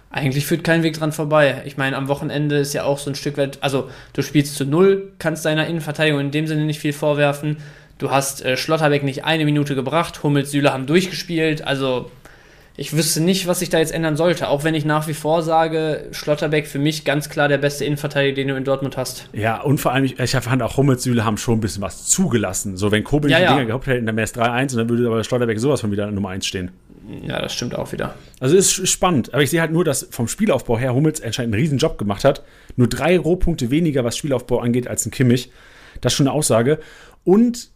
Eigentlich 0.10 0.46
führt 0.46 0.64
kein 0.64 0.84
Weg 0.84 0.94
dran 0.94 1.14
vorbei. 1.14 1.62
Ich 1.66 1.78
meine, 1.78 1.96
am 1.96 2.10
Wochenende 2.10 2.58
ist 2.58 2.74
ja 2.74 2.84
auch 2.84 2.98
so 2.98 3.10
ein 3.10 3.16
Stück 3.16 3.38
weit, 3.38 3.60
also 3.62 3.90
du 4.14 4.22
spielst 4.22 4.56
zu 4.56 4.66
null, 4.66 5.14
kannst 5.20 5.46
deiner 5.46 5.68
Innenverteidigung 5.68 6.20
in 6.20 6.32
dem 6.32 6.48
Sinne 6.48 6.66
nicht 6.66 6.80
viel 6.80 6.92
vorwerfen. 6.92 7.58
Du 7.98 8.12
hast 8.12 8.44
äh, 8.44 8.58
Schlotterbeck 8.58 9.04
nicht 9.04 9.24
eine 9.24 9.46
Minute 9.46 9.76
gebracht, 9.76 10.24
Hummels, 10.24 10.52
Süle 10.52 10.74
haben 10.74 10.86
durchgespielt, 10.86 11.66
also 11.66 12.12
ich 12.82 12.94
wüsste 12.94 13.22
nicht, 13.22 13.46
was 13.46 13.60
sich 13.60 13.70
da 13.70 13.78
jetzt 13.78 13.94
ändern 13.94 14.18
sollte. 14.18 14.50
Auch 14.50 14.64
wenn 14.64 14.74
ich 14.74 14.86
nach 14.86 15.08
wie 15.08 15.14
vor 15.14 15.44
sage, 15.44 16.08
Schlotterbeck 16.12 16.66
für 16.66 16.80
mich 16.80 17.06
ganz 17.06 17.30
klar 17.30 17.48
der 17.48 17.60
beste 17.60 17.86
Innenverteidiger, 17.86 18.34
den 18.34 18.48
du 18.48 18.56
in 18.56 18.64
Dortmund 18.64 18.98
hast. 18.98 19.30
Ja, 19.34 19.62
und 19.62 19.78
vor 19.78 19.94
allem, 19.94 20.04
ich, 20.04 20.20
ich 20.20 20.32
fand 20.32 20.64
auch 20.64 20.78
Hummels 20.78 21.04
Süle 21.04 21.24
haben 21.24 21.38
schon 21.38 21.60
ein 21.60 21.62
bisschen 21.62 21.84
was 21.84 22.08
zugelassen. 22.08 22.78
So, 22.78 22.92
wenn 22.92 23.04
Kobel 23.04 23.30
ja, 23.30 23.38
die 23.38 23.44
ja. 23.44 23.54
Dinger 23.54 23.66
gehabt 23.66 23.86
hätte, 23.86 24.04
dann 24.04 24.16
wäre 24.16 24.26
es 24.26 24.34
3-1 24.34 24.72
und 24.72 24.78
dann 24.78 24.90
würde 24.90 25.06
aber 25.06 25.24
Schlotterbeck 25.24 25.60
sowas 25.60 25.82
von 25.82 25.92
wieder 25.92 26.10
Nummer 26.10 26.30
1 26.30 26.48
stehen. 26.48 26.72
Ja, 27.22 27.40
das 27.40 27.54
stimmt 27.54 27.76
auch 27.76 27.92
wieder. 27.92 28.16
Also 28.40 28.56
ist 28.56 28.88
spannend. 28.88 29.32
Aber 29.32 29.44
ich 29.44 29.52
sehe 29.52 29.62
halt 29.62 29.72
nur, 29.72 29.86
dass 29.86 30.08
vom 30.10 30.28
Spielaufbau 30.28 30.80
her 30.80 30.96
Hummels 30.96 31.22
anscheinend 31.22 31.54
einen 31.54 31.62
riesen 31.62 31.78
Job 31.78 32.00
gemacht 32.00 32.24
hat. 32.24 32.42
Nur 32.78 32.88
drei 32.88 33.20
Rohpunkte 33.20 33.70
weniger, 33.70 34.04
was 34.04 34.18
Spielaufbau 34.18 34.60
angeht, 34.60 34.88
als 34.88 35.06
ein 35.06 35.12
Kimmich. 35.12 35.52
Das 36.00 36.14
ist 36.14 36.18
schon 36.18 36.28
eine 36.28 36.36
Aussage. 36.36 36.80
Und 37.24 37.71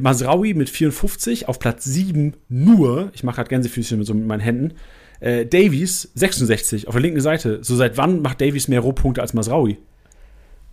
Masraui 0.00 0.54
mit 0.54 0.68
54 0.68 1.48
auf 1.48 1.58
Platz 1.58 1.84
7 1.84 2.34
nur, 2.48 3.10
ich 3.14 3.24
mache 3.24 3.36
gerade 3.36 3.48
Gänsefüßchen 3.48 3.98
mit, 3.98 4.06
so 4.06 4.14
mit 4.14 4.26
meinen 4.26 4.40
Händen, 4.40 4.74
äh, 5.20 5.46
Davies 5.46 6.10
66 6.14 6.88
auf 6.88 6.94
der 6.94 7.02
linken 7.02 7.20
Seite. 7.20 7.60
So 7.62 7.74
seit 7.76 7.96
wann 7.96 8.20
macht 8.20 8.40
Davies 8.40 8.68
mehr 8.68 8.80
Rohpunkte 8.80 9.22
als 9.22 9.32
Masraui? 9.32 9.78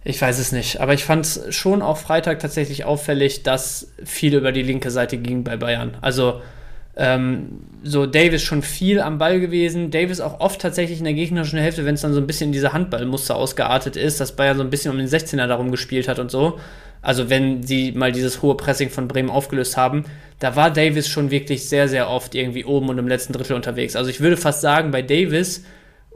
Ich 0.06 0.22
weiß 0.22 0.38
es 0.40 0.52
nicht, 0.52 0.82
aber 0.82 0.94
ich 0.94 1.06
fand 1.06 1.26
es 1.26 1.56
schon 1.56 1.82
auch 1.82 1.98
Freitag 1.98 2.40
tatsächlich 2.40 2.84
auffällig, 2.84 3.44
dass 3.44 3.94
viel 4.04 4.36
über 4.36 4.52
die 4.52 4.64
linke 4.64 4.92
Seite 4.92 5.18
ging 5.18 5.46
bei 5.46 5.56
Bayern. 5.56 5.98
Also 6.02 6.42
ähm, 6.98 7.62
so 7.84 8.06
Davis 8.06 8.44
schon 8.44 8.62
viel 8.62 9.00
am 9.00 9.18
Ball 9.18 9.40
gewesen. 9.40 9.92
Davis 9.92 10.20
auch 10.20 10.42
oft 10.42 10.62
tatsächlich 10.62 11.00
in 11.00 11.06
der 11.06 11.14
gegnerischen 11.14 11.58
Hälfte, 11.58 11.86
wenn 11.86 11.96
es 11.96 12.02
dann 12.02 12.14
so 12.14 12.20
ein 12.20 12.28
bisschen 12.28 12.50
in 12.50 12.54
diese 12.54 12.74
Handballmuster 12.74 13.36
ausgeartet 13.36 13.96
ist, 13.96 14.20
dass 14.20 14.36
Bayern 14.36 14.58
so 14.58 14.64
ein 14.64 14.70
bisschen 14.70 14.92
um 14.92 14.98
den 14.98 15.08
16er 15.08 15.48
darum 15.48 15.72
gespielt 15.72 16.10
hat 16.10 16.20
und 16.20 16.30
so. 16.30 16.60
Also 17.04 17.30
wenn 17.30 17.62
sie 17.62 17.92
mal 17.92 18.12
dieses 18.12 18.42
hohe 18.42 18.56
Pressing 18.56 18.90
von 18.90 19.08
Bremen 19.08 19.30
aufgelöst 19.30 19.78
haben, 19.78 20.06
da 20.40 20.56
war 20.56 20.72
Davis 20.72 21.08
schon 21.08 21.30
wirklich 21.30 21.68
sehr, 21.70 21.88
sehr 21.88 22.10
oft 22.10 22.34
irgendwie 22.34 22.66
oben 22.66 22.90
und 22.90 22.98
im 22.98 23.08
letzten 23.08 23.34
Drittel 23.34 23.56
unterwegs. 23.56 23.96
Also 23.96 24.10
ich 24.10 24.22
würde 24.22 24.38
fast 24.38 24.62
sagen, 24.62 24.90
bei 24.92 25.02
Davis 25.02 25.66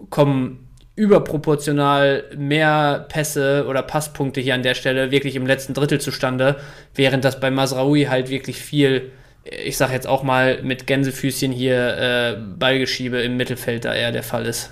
kommen 0.10 0.68
überproportional 0.96 2.24
mehr 2.36 3.06
Pässe 3.10 3.66
oder 3.68 3.84
Passpunkte 3.84 4.42
hier 4.42 4.56
an 4.56 4.64
der 4.64 4.74
Stelle 4.74 5.12
wirklich 5.12 5.36
im 5.36 5.46
letzten 5.46 5.74
Drittel 5.74 6.02
zustande, 6.02 6.56
während 6.96 7.24
das 7.24 7.40
bei 7.40 7.52
Masraoui 7.52 8.06
halt 8.06 8.30
wirklich 8.30 8.58
viel, 8.58 9.12
ich 9.44 9.78
sag 9.78 9.92
jetzt 9.92 10.08
auch 10.08 10.24
mal 10.24 10.64
mit 10.64 10.88
Gänsefüßchen 10.88 11.52
hier 11.52 11.98
äh, 11.98 12.38
Ballgeschiebe 12.58 13.22
im 13.22 13.38
Mittelfeld 13.38 13.86
da 13.86 13.94
eher 13.94 14.12
der 14.12 14.24
Fall 14.24 14.46
ist. 14.46 14.72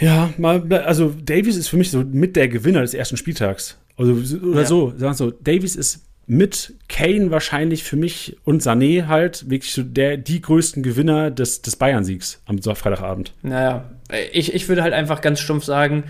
Ja, 0.00 0.30
mal, 0.38 0.60
also 0.84 1.14
Davies 1.22 1.56
ist 1.56 1.68
für 1.68 1.76
mich 1.76 1.92
so 1.92 2.02
mit 2.02 2.34
der 2.34 2.48
Gewinner 2.48 2.80
des 2.80 2.94
ersten 2.94 3.16
Spieltags. 3.16 3.78
Also, 3.96 4.38
oder 4.38 4.60
ja. 4.60 4.66
so, 4.66 4.92
sagen 4.96 5.14
so, 5.14 5.30
Davies 5.30 5.76
ist 5.76 6.00
mit 6.26 6.74
Kane 6.88 7.30
wahrscheinlich 7.30 7.82
für 7.82 7.96
mich 7.96 8.36
und 8.44 8.62
Sané 8.62 9.06
halt 9.06 9.50
wirklich 9.50 9.72
so 9.72 9.82
der, 9.82 10.16
die 10.16 10.40
größten 10.40 10.82
Gewinner 10.82 11.30
des, 11.30 11.62
des 11.62 11.76
Bayern-Siegs 11.76 12.40
am 12.46 12.58
Freitagabend. 12.62 13.32
Naja, 13.42 13.90
ich, 14.32 14.54
ich 14.54 14.68
würde 14.68 14.82
halt 14.82 14.94
einfach 14.94 15.20
ganz 15.20 15.40
stumpf 15.40 15.64
sagen, 15.64 16.04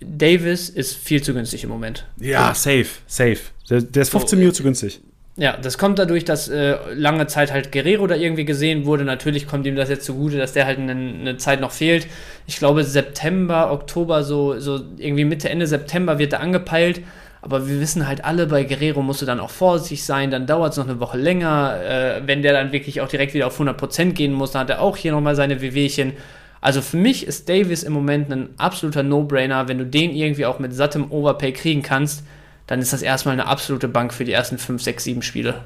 Davis 0.00 0.68
ist 0.68 0.96
viel 0.96 1.22
zu 1.22 1.34
günstig 1.34 1.64
im 1.64 1.70
Moment. 1.70 2.06
Ja, 2.18 2.54
safe, 2.54 2.86
safe. 3.06 3.38
Der, 3.70 3.82
der 3.82 4.02
ist 4.02 4.10
15 4.10 4.28
so, 4.28 4.36
Millionen 4.36 4.54
zu 4.54 4.62
günstig. 4.62 5.00
Ja, 5.36 5.56
das 5.56 5.78
kommt 5.78 5.98
dadurch, 5.98 6.26
dass 6.26 6.48
äh, 6.48 6.76
lange 6.92 7.26
Zeit 7.26 7.52
halt 7.52 7.72
Guerrero 7.72 8.06
da 8.06 8.14
irgendwie 8.14 8.44
gesehen 8.44 8.84
wurde. 8.84 9.04
Natürlich 9.04 9.46
kommt 9.46 9.66
ihm 9.66 9.76
das 9.76 9.88
jetzt 9.88 10.04
zugute, 10.04 10.36
dass 10.36 10.52
der 10.52 10.66
halt 10.66 10.78
eine, 10.78 10.92
eine 10.92 11.36
Zeit 11.38 11.60
noch 11.60 11.70
fehlt. 11.70 12.06
Ich 12.46 12.58
glaube, 12.58 12.84
September, 12.84 13.72
Oktober, 13.72 14.24
so, 14.24 14.58
so 14.58 14.80
irgendwie 14.98 15.24
Mitte, 15.24 15.48
Ende 15.48 15.66
September 15.66 16.18
wird 16.18 16.34
er 16.34 16.40
angepeilt. 16.40 17.00
Aber 17.40 17.66
wir 17.66 17.80
wissen 17.80 18.06
halt 18.06 18.24
alle, 18.24 18.46
bei 18.46 18.62
Guerrero 18.62 19.02
musst 19.02 19.22
du 19.22 19.26
dann 19.26 19.40
auch 19.40 19.50
vorsichtig 19.50 20.04
sein, 20.04 20.30
dann 20.30 20.46
dauert 20.46 20.72
es 20.72 20.78
noch 20.78 20.86
eine 20.86 21.00
Woche 21.00 21.18
länger. 21.18 21.80
Äh, 21.82 22.22
wenn 22.26 22.42
der 22.42 22.52
dann 22.52 22.72
wirklich 22.72 23.00
auch 23.00 23.08
direkt 23.08 23.32
wieder 23.32 23.46
auf 23.46 23.58
100% 23.58 24.12
gehen 24.12 24.34
muss, 24.34 24.52
dann 24.52 24.60
hat 24.60 24.70
er 24.70 24.82
auch 24.82 24.98
hier 24.98 25.12
nochmal 25.12 25.34
seine 25.34 25.62
Wehwehchen. 25.62 26.12
Also 26.60 26.82
für 26.82 26.98
mich 26.98 27.26
ist 27.26 27.48
Davis 27.48 27.82
im 27.82 27.94
Moment 27.94 28.30
ein 28.30 28.50
absoluter 28.58 29.02
No-Brainer. 29.02 29.66
Wenn 29.66 29.78
du 29.78 29.86
den 29.86 30.14
irgendwie 30.14 30.46
auch 30.46 30.58
mit 30.58 30.74
sattem 30.74 31.10
Overpay 31.10 31.52
kriegen 31.52 31.82
kannst, 31.82 32.22
dann 32.66 32.80
ist 32.80 32.92
das 32.92 33.02
erstmal 33.02 33.32
eine 33.34 33.46
absolute 33.46 33.88
Bank 33.88 34.12
für 34.14 34.24
die 34.24 34.32
ersten 34.32 34.58
5, 34.58 34.82
6, 34.82 35.04
7 35.04 35.22
Spiele. 35.22 35.64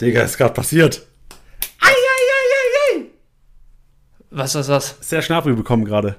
Digga, 0.00 0.22
ist 0.22 0.36
gerade 0.36 0.54
passiert. 0.54 1.06
Ei, 1.80 1.88
ei, 1.88 1.92
ei, 1.92 2.96
ei, 2.96 3.00
ei. 3.00 3.04
Was, 4.30 4.54
was, 4.54 4.68
was? 4.68 4.96
Sehr 5.00 5.22
Schnabel 5.22 5.54
bekommen 5.54 5.84
gerade. 5.84 6.16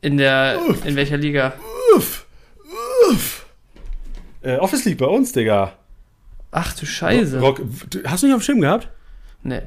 In 0.00 0.16
der, 0.16 0.58
Uff. 0.66 0.84
in 0.86 0.96
welcher 0.96 1.18
Liga? 1.18 1.52
Uff. 1.94 2.26
Uff. 3.10 3.46
Äh, 4.42 4.56
Office 4.56 4.84
League 4.86 4.98
bei 4.98 5.06
uns, 5.06 5.32
Digga. 5.32 5.74
Ach 6.50 6.74
du 6.74 6.86
Scheiße. 6.86 7.38
Rock, 7.40 7.60
hast 8.06 8.22
du 8.22 8.26
nicht 8.26 8.34
auf 8.34 8.40
dem 8.40 8.44
Schirm 8.44 8.60
gehabt? 8.60 8.88
Nee. 9.42 9.62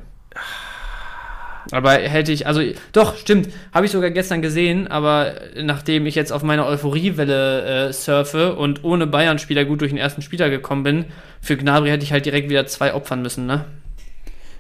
Aber 1.71 1.93
hätte 1.93 2.31
ich, 2.31 2.45
also 2.47 2.61
doch, 2.91 3.17
stimmt, 3.17 3.49
habe 3.73 3.85
ich 3.85 3.91
sogar 3.91 4.11
gestern 4.11 4.41
gesehen, 4.41 4.87
aber 4.87 5.35
nachdem 5.61 6.05
ich 6.05 6.15
jetzt 6.15 6.31
auf 6.31 6.43
meiner 6.43 6.65
Euphoriewelle 6.65 7.87
äh, 7.89 7.93
surfe 7.93 8.55
und 8.55 8.83
ohne 8.83 9.07
Bayern-Spieler 9.07 9.65
gut 9.65 9.81
durch 9.81 9.91
den 9.91 9.97
ersten 9.97 10.21
Spieler 10.21 10.49
gekommen 10.49 10.83
bin, 10.83 11.05
für 11.41 11.57
Gnabry 11.57 11.89
hätte 11.89 12.03
ich 12.03 12.11
halt 12.11 12.25
direkt 12.25 12.49
wieder 12.49 12.65
zwei 12.67 12.93
opfern 12.93 13.21
müssen, 13.21 13.45
ne? 13.45 13.65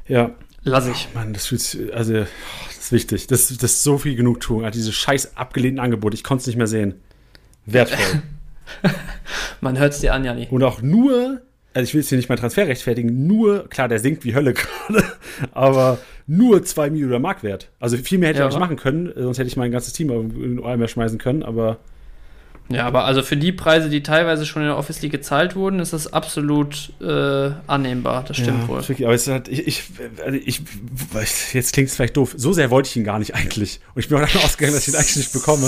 Ja. 0.07 0.31
Lass 0.65 0.87
ich. 0.87 1.09
Oh 1.13 1.17
Mann, 1.17 1.33
das 1.33 1.47
fühlt 1.47 1.93
also 1.93 2.13
das 2.13 2.77
ist 2.77 2.91
wichtig. 2.91 3.27
Das, 3.27 3.47
das 3.49 3.71
ist 3.71 3.83
so 3.83 3.97
viel 3.97 4.15
Genugtuung. 4.15 4.63
Also 4.63 4.79
diese 4.79 4.93
scheiß 4.93 5.35
abgelehnten 5.35 5.79
Angebote, 5.79 6.15
ich 6.15 6.23
konnte 6.23 6.41
es 6.41 6.47
nicht 6.47 6.55
mehr 6.55 6.67
sehen. 6.67 6.95
Wertvoll. 7.65 8.21
Man 9.61 9.77
hört 9.77 9.93
es 9.93 9.99
dir 9.99 10.13
an, 10.13 10.23
Jani. 10.23 10.47
Und 10.49 10.63
auch 10.63 10.81
nur, 10.81 11.41
also 11.73 11.87
ich 11.87 11.93
will 11.93 12.01
jetzt 12.01 12.09
hier 12.09 12.17
nicht 12.17 12.29
mein 12.29 12.37
Transfer 12.37 12.67
rechtfertigen, 12.67 13.27
nur, 13.27 13.67
klar, 13.69 13.87
der 13.87 13.99
sinkt 13.99 14.23
wie 14.23 14.35
Hölle 14.35 14.53
gerade, 14.87 15.03
aber 15.51 15.97
nur 16.27 16.63
2 16.63 16.91
Millionen 16.91 17.21
Marktwert. 17.21 17.69
Also 17.79 17.97
viel 17.97 18.17
mehr 18.17 18.29
hätte 18.29 18.39
ja. 18.39 18.47
ich 18.47 18.53
auch 18.53 18.59
nicht 18.59 18.67
machen 18.67 18.77
können, 18.77 19.11
sonst 19.15 19.37
hätte 19.37 19.47
ich 19.47 19.57
mein 19.57 19.71
ganzes 19.71 19.93
Team 19.93 20.09
in 20.11 20.63
einmal 20.63 20.87
schmeißen 20.87 21.17
können, 21.17 21.43
aber. 21.43 21.77
Ja, 22.69 22.85
aber 22.85 23.03
also 23.03 23.23
für 23.23 23.35
die 23.35 23.51
Preise, 23.51 23.89
die 23.89 24.03
teilweise 24.03 24.45
schon 24.45 24.61
in 24.61 24.69
der 24.69 24.77
Office 24.77 25.01
League 25.01 25.11
gezahlt 25.11 25.55
wurden, 25.55 25.79
ist 25.79 25.91
das 25.91 26.13
absolut 26.13 26.93
äh, 27.01 27.51
annehmbar. 27.67 28.23
Das 28.25 28.37
stimmt 28.37 28.61
ja, 28.61 28.67
wohl. 28.69 28.87
Wirklich, 28.87 29.05
aber 29.05 29.13
es 29.13 29.27
hat, 29.27 29.49
ich, 29.49 29.67
ich, 29.67 29.83
also 30.25 30.37
ich, 30.37 30.61
jetzt 31.53 31.73
klingt 31.73 31.89
es 31.89 31.95
vielleicht 31.95 32.15
doof. 32.15 32.33
So 32.37 32.53
sehr 32.53 32.71
wollte 32.71 32.87
ich 32.87 32.95
ihn 32.95 33.03
gar 33.03 33.19
nicht 33.19 33.35
eigentlich. 33.35 33.81
Und 33.93 33.99
ich 33.99 34.07
bin 34.07 34.17
auch 34.17 34.21
davon 34.21 34.41
ausgegangen, 34.41 34.75
dass 34.75 34.87
ich 34.87 34.93
ihn 34.93 34.97
eigentlich 34.97 35.17
nicht 35.17 35.33
bekomme. 35.33 35.67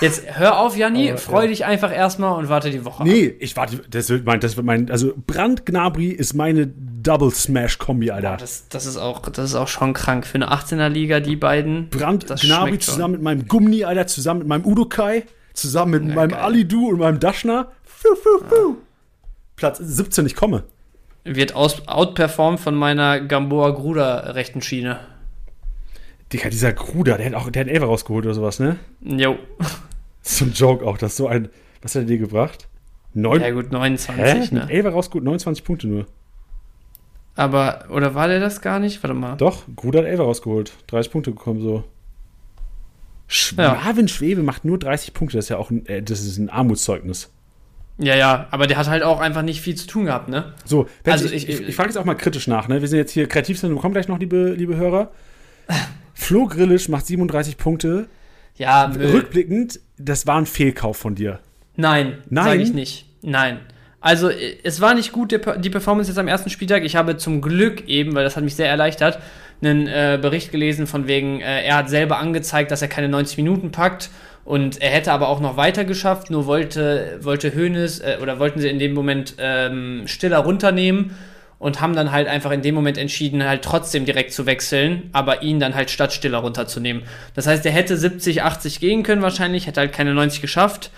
Jetzt 0.00 0.24
hör 0.26 0.58
auf, 0.58 0.76
Janni, 0.76 1.16
freu 1.16 1.42
ja. 1.42 1.48
dich 1.48 1.64
einfach 1.64 1.92
erstmal 1.92 2.36
und 2.38 2.48
warte 2.48 2.70
die 2.70 2.84
Woche. 2.84 3.04
Nee, 3.04 3.34
ich 3.38 3.56
warte, 3.56 3.80
das 3.88 4.08
wird 4.10 4.26
mein, 4.26 4.40
das 4.40 4.56
wird 4.56 4.66
mein, 4.66 4.90
also 4.90 5.14
Brand 5.26 5.64
Gnabri 5.64 6.08
ist 6.08 6.34
meine 6.34 6.66
Double 6.66 7.30
Smash 7.30 7.78
Kombi, 7.78 8.10
Alter. 8.10 8.36
das, 8.38 8.68
das, 8.68 8.86
ist 8.86 8.96
auch, 8.96 9.20
das 9.20 9.50
ist 9.50 9.54
auch 9.54 9.68
schon 9.68 9.92
krank 9.92 10.26
für 10.26 10.34
eine 10.36 10.52
18er 10.52 10.88
Liga, 10.88 11.20
die 11.20 11.36
beiden. 11.36 11.88
Brand 11.88 12.26
Gnabri 12.26 12.78
zusammen 12.78 13.12
mit 13.12 13.22
meinem 13.22 13.48
Gummi, 13.48 13.84
Alter, 13.84 14.06
zusammen 14.06 14.40
mit 14.40 14.48
meinem 14.48 14.64
Udokai, 14.64 15.24
zusammen 15.54 15.92
mit 15.92 16.08
ja, 16.08 16.14
meinem 16.14 16.30
geil. 16.30 16.40
Alidu 16.40 16.88
und 16.88 16.98
meinem 16.98 17.20
Dashner. 17.20 17.72
Fuh, 17.84 18.14
fuh, 18.16 18.44
fuh. 18.48 18.70
Ja. 18.70 18.76
Platz 19.56 19.78
17, 19.78 20.26
ich 20.26 20.34
komme. 20.34 20.64
Wird 21.24 21.54
aus, 21.54 21.86
outperformed 21.86 22.58
von 22.58 22.74
meiner 22.74 23.20
Gamboa 23.20 23.70
Gruder 23.70 24.34
rechten 24.34 24.60
Schiene. 24.60 24.98
Digga, 26.32 26.48
dieser 26.48 26.72
Gruder, 26.72 27.18
der 27.18 27.26
hat 27.26 27.34
auch, 27.34 27.50
der 27.50 27.64
hat 27.64 27.68
Elfer 27.68 27.86
rausgeholt 27.86 28.24
oder 28.24 28.34
sowas, 28.34 28.58
ne? 28.58 28.78
Jo. 29.00 29.38
So 30.22 30.44
ein 30.44 30.52
Joke 30.52 30.86
auch, 30.86 30.98
das 30.98 31.12
ist 31.12 31.16
so 31.16 31.26
ein. 31.26 31.48
Was 31.82 31.94
hat 31.94 32.02
er 32.02 32.06
dir 32.06 32.18
gebracht? 32.18 32.68
Neun, 33.12 33.40
ja, 33.42 33.50
gut, 33.50 33.72
29, 33.72 34.50
Hä? 34.50 34.54
ne? 34.54 34.70
Elfer 34.70 34.90
rausgeholt, 34.90 35.24
29 35.24 35.64
Punkte 35.64 35.88
nur. 35.88 36.06
Aber, 37.34 37.86
oder 37.90 38.14
war 38.14 38.28
der 38.28 38.40
das 38.40 38.60
gar 38.60 38.78
nicht? 38.78 39.02
Warte 39.02 39.14
mal. 39.14 39.36
Doch, 39.36 39.64
Gruder 39.74 40.00
hat 40.00 40.06
Elfer 40.06 40.22
rausgeholt. 40.22 40.72
30 40.86 41.12
Punkte 41.12 41.32
gekommen, 41.32 41.60
so. 41.60 41.84
Ja. 43.56 43.74
Marvin 43.74 44.08
Schwebe 44.08 44.42
macht 44.42 44.64
nur 44.64 44.78
30 44.78 45.14
Punkte, 45.14 45.38
das 45.38 45.46
ist 45.46 45.48
ja 45.48 45.56
auch 45.56 45.70
ein, 45.70 45.86
äh, 45.86 46.02
das 46.02 46.20
ist 46.20 46.38
ein 46.38 46.50
Armutszeugnis. 46.50 47.30
Ja, 47.98 48.14
ja, 48.14 48.46
aber 48.50 48.66
der 48.66 48.76
hat 48.76 48.88
halt 48.88 49.02
auch 49.02 49.20
einfach 49.20 49.42
nicht 49.42 49.60
viel 49.60 49.74
zu 49.74 49.86
tun 49.86 50.06
gehabt, 50.06 50.28
ne? 50.28 50.54
So, 50.64 50.86
also 51.04 51.26
ich, 51.26 51.48
ich, 51.48 51.48
ich, 51.48 51.68
ich 51.68 51.76
frage 51.76 51.88
jetzt 51.88 51.98
auch 51.98 52.04
mal 52.04 52.14
kritisch 52.14 52.46
nach, 52.46 52.68
ne? 52.68 52.80
Wir 52.80 52.88
sind 52.88 52.98
jetzt 52.98 53.12
hier 53.12 53.28
kreativ, 53.28 53.62
wir 53.62 53.74
kommen 53.76 53.94
gleich 53.94 54.08
noch, 54.08 54.18
liebe, 54.18 54.52
liebe 54.52 54.76
Hörer. 54.76 55.10
Flo 56.14 56.46
Grillisch 56.46 56.88
macht 56.88 57.06
37 57.06 57.56
Punkte. 57.56 58.08
Ja, 58.56 58.84
Rückblickend, 58.84 59.80
das 59.98 60.26
war 60.26 60.36
ein 60.36 60.46
Fehlkauf 60.46 60.96
von 60.96 61.14
dir. 61.14 61.40
Nein, 61.76 62.18
Nein. 62.28 62.44
sage 62.44 62.62
ich 62.62 62.74
nicht. 62.74 63.06
Nein. 63.22 63.60
Also, 64.00 64.30
es 64.30 64.80
war 64.80 64.94
nicht 64.94 65.12
gut, 65.12 65.30
die 65.30 65.70
Performance 65.70 66.10
jetzt 66.10 66.18
am 66.18 66.28
ersten 66.28 66.50
Spieltag. 66.50 66.82
Ich 66.84 66.96
habe 66.96 67.16
zum 67.16 67.40
Glück 67.40 67.88
eben, 67.88 68.14
weil 68.14 68.24
das 68.24 68.36
hat 68.36 68.42
mich 68.42 68.56
sehr 68.56 68.68
erleichtert, 68.68 69.20
einen 69.62 69.86
äh, 69.86 70.18
Bericht 70.20 70.50
gelesen 70.50 70.88
von 70.88 71.06
wegen, 71.06 71.40
äh, 71.40 71.62
er 71.62 71.76
hat 71.76 71.88
selber 71.88 72.18
angezeigt, 72.18 72.72
dass 72.72 72.82
er 72.82 72.88
keine 72.88 73.08
90 73.08 73.36
Minuten 73.36 73.70
packt 73.70 74.10
und 74.44 74.82
er 74.82 74.90
hätte 74.90 75.12
aber 75.12 75.28
auch 75.28 75.40
noch 75.40 75.56
weiter 75.56 75.84
geschafft, 75.84 76.30
nur 76.30 76.46
wollte, 76.46 77.18
wollte 77.20 77.54
Hoeneß 77.54 78.00
äh, 78.00 78.18
oder 78.20 78.40
wollten 78.40 78.60
sie 78.60 78.68
in 78.68 78.80
dem 78.80 78.92
Moment 78.92 79.36
ähm, 79.38 80.02
Stiller 80.06 80.38
runternehmen 80.38 81.12
und 81.62 81.80
haben 81.80 81.94
dann 81.94 82.10
halt 82.10 82.26
einfach 82.26 82.50
in 82.50 82.60
dem 82.60 82.74
Moment 82.74 82.98
entschieden, 82.98 83.44
halt 83.44 83.62
trotzdem 83.62 84.04
direkt 84.04 84.32
zu 84.32 84.46
wechseln, 84.46 85.08
aber 85.12 85.44
ihn 85.44 85.60
dann 85.60 85.76
halt 85.76 85.90
statt 85.90 86.12
Stiller 86.12 86.38
runterzunehmen. 86.38 87.04
Das 87.34 87.46
heißt, 87.46 87.64
er 87.64 87.70
hätte 87.70 87.96
70, 87.96 88.42
80 88.42 88.80
gehen 88.80 89.04
können 89.04 89.22
wahrscheinlich, 89.22 89.68
hätte 89.68 89.78
halt 89.78 89.92
keine 89.92 90.12
90 90.12 90.40
geschafft. 90.40 90.90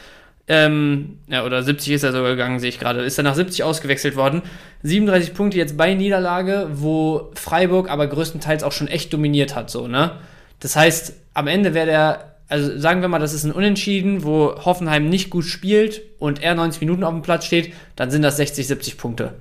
Ähm, 0.48 1.18
ja, 1.28 1.44
oder 1.44 1.62
70 1.62 1.92
ist 1.92 2.02
er 2.02 2.12
sogar 2.12 2.30
gegangen, 2.30 2.60
sehe 2.60 2.70
ich 2.70 2.78
gerade. 2.78 3.02
Ist 3.02 3.18
dann 3.18 3.26
nach 3.26 3.34
70 3.34 3.62
ausgewechselt 3.62 4.16
worden. 4.16 4.40
37 4.84 5.34
Punkte 5.34 5.58
jetzt 5.58 5.76
bei 5.76 5.92
Niederlage, 5.92 6.68
wo 6.72 7.30
Freiburg 7.34 7.90
aber 7.90 8.06
größtenteils 8.06 8.62
auch 8.62 8.72
schon 8.72 8.88
echt 8.88 9.12
dominiert 9.12 9.54
hat, 9.54 9.68
so, 9.68 9.86
ne? 9.86 10.12
Das 10.60 10.76
heißt, 10.76 11.12
am 11.34 11.46
Ende 11.46 11.74
wäre 11.74 11.86
der, 11.86 12.36
also 12.48 12.78
sagen 12.78 13.02
wir 13.02 13.08
mal, 13.08 13.18
das 13.18 13.34
ist 13.34 13.44
ein 13.44 13.52
Unentschieden, 13.52 14.24
wo 14.24 14.54
Hoffenheim 14.64 15.10
nicht 15.10 15.28
gut 15.28 15.44
spielt 15.44 16.00
und 16.18 16.42
er 16.42 16.54
90 16.54 16.80
Minuten 16.80 17.04
auf 17.04 17.12
dem 17.12 17.20
Platz 17.20 17.44
steht, 17.44 17.74
dann 17.96 18.10
sind 18.10 18.22
das 18.22 18.38
60, 18.38 18.66
70 18.66 18.96
Punkte. 18.96 19.34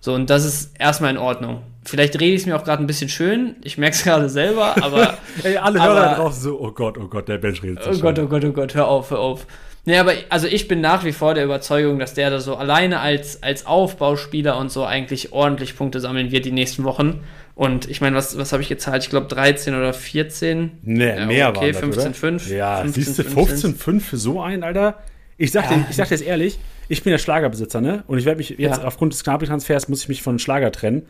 So, 0.00 0.14
und 0.14 0.30
das 0.30 0.44
ist 0.44 0.72
erstmal 0.78 1.10
in 1.10 1.18
Ordnung. 1.18 1.62
Vielleicht 1.84 2.14
rede 2.20 2.34
ich 2.34 2.42
es 2.42 2.46
mir 2.46 2.56
auch 2.56 2.64
gerade 2.64 2.82
ein 2.82 2.86
bisschen 2.86 3.08
schön. 3.08 3.56
Ich 3.62 3.78
merke 3.78 3.94
es 3.94 4.02
gerade 4.04 4.28
selber, 4.28 4.82
aber. 4.82 5.18
Ey, 5.42 5.56
alle 5.56 5.80
aber, 5.80 5.94
Hörer 5.94 6.02
da 6.02 6.14
draußen 6.14 6.42
so, 6.42 6.60
oh 6.60 6.72
Gott, 6.72 6.98
oh 6.98 7.06
Gott, 7.06 7.28
der 7.28 7.38
Bench 7.38 7.62
redet 7.62 7.84
so 7.84 7.90
Oh 7.90 7.98
Gott, 7.98 8.18
oh 8.18 8.26
Gott, 8.26 8.44
oh 8.44 8.52
Gott, 8.52 8.74
hör 8.74 8.88
auf, 8.88 9.10
hör 9.10 9.18
auf. 9.18 9.46
Nee, 9.86 9.98
aber 9.98 10.12
also 10.28 10.46
ich 10.46 10.68
bin 10.68 10.82
nach 10.82 11.04
wie 11.04 11.12
vor 11.12 11.34
der 11.34 11.44
Überzeugung, 11.44 11.98
dass 11.98 12.12
der 12.12 12.30
da 12.30 12.38
so 12.38 12.56
alleine 12.56 13.00
als, 13.00 13.42
als 13.42 13.64
Aufbauspieler 13.64 14.58
und 14.58 14.70
so 14.70 14.84
eigentlich 14.84 15.32
ordentlich 15.32 15.74
Punkte 15.74 16.00
sammeln 16.00 16.30
wird 16.30 16.44
die 16.44 16.52
nächsten 16.52 16.84
Wochen. 16.84 17.20
Und 17.54 17.88
ich 17.88 18.00
meine, 18.00 18.14
was, 18.14 18.38
was 18.38 18.52
habe 18.52 18.62
ich 18.62 18.68
gezahlt? 18.68 19.02
Ich 19.02 19.10
glaube 19.10 19.26
13 19.26 19.74
oder 19.74 19.92
14. 19.92 20.78
Nee, 20.82 21.08
ja, 21.08 21.26
mehr 21.26 21.48
okay, 21.48 21.74
waren 21.74 21.90
das, 21.92 22.06
15,5. 22.06 22.54
Ja, 22.54 22.82
15, 22.82 23.02
siehst 23.04 23.18
du, 23.18 23.22
15. 23.24 23.74
15,5 23.74 24.00
für 24.00 24.16
so 24.16 24.40
einen, 24.40 24.62
Alter? 24.62 25.02
Ich 25.40 25.52
sag, 25.52 25.70
Ja. 25.70 25.78
dir, 25.78 25.86
ich 25.88 25.96
sag 25.96 26.08
dir 26.08 26.14
jetzt 26.16 26.26
ehrlich, 26.26 26.58
ich 26.88 27.02
bin 27.02 27.12
der 27.12 27.18
Schlagerbesitzer, 27.18 27.80
ne? 27.80 28.04
Und 28.06 28.18
ich 28.18 28.26
werde 28.26 28.36
mich 28.38 28.50
jetzt 28.50 28.60
Ja. 28.78 28.84
aufgrund 28.84 29.14
des 29.14 29.24
Knabeltransfers 29.24 29.88
muss 29.88 30.02
ich 30.02 30.08
mich 30.08 30.20
von 30.22 30.38
Schlager 30.38 30.70
trennen. 30.70 31.06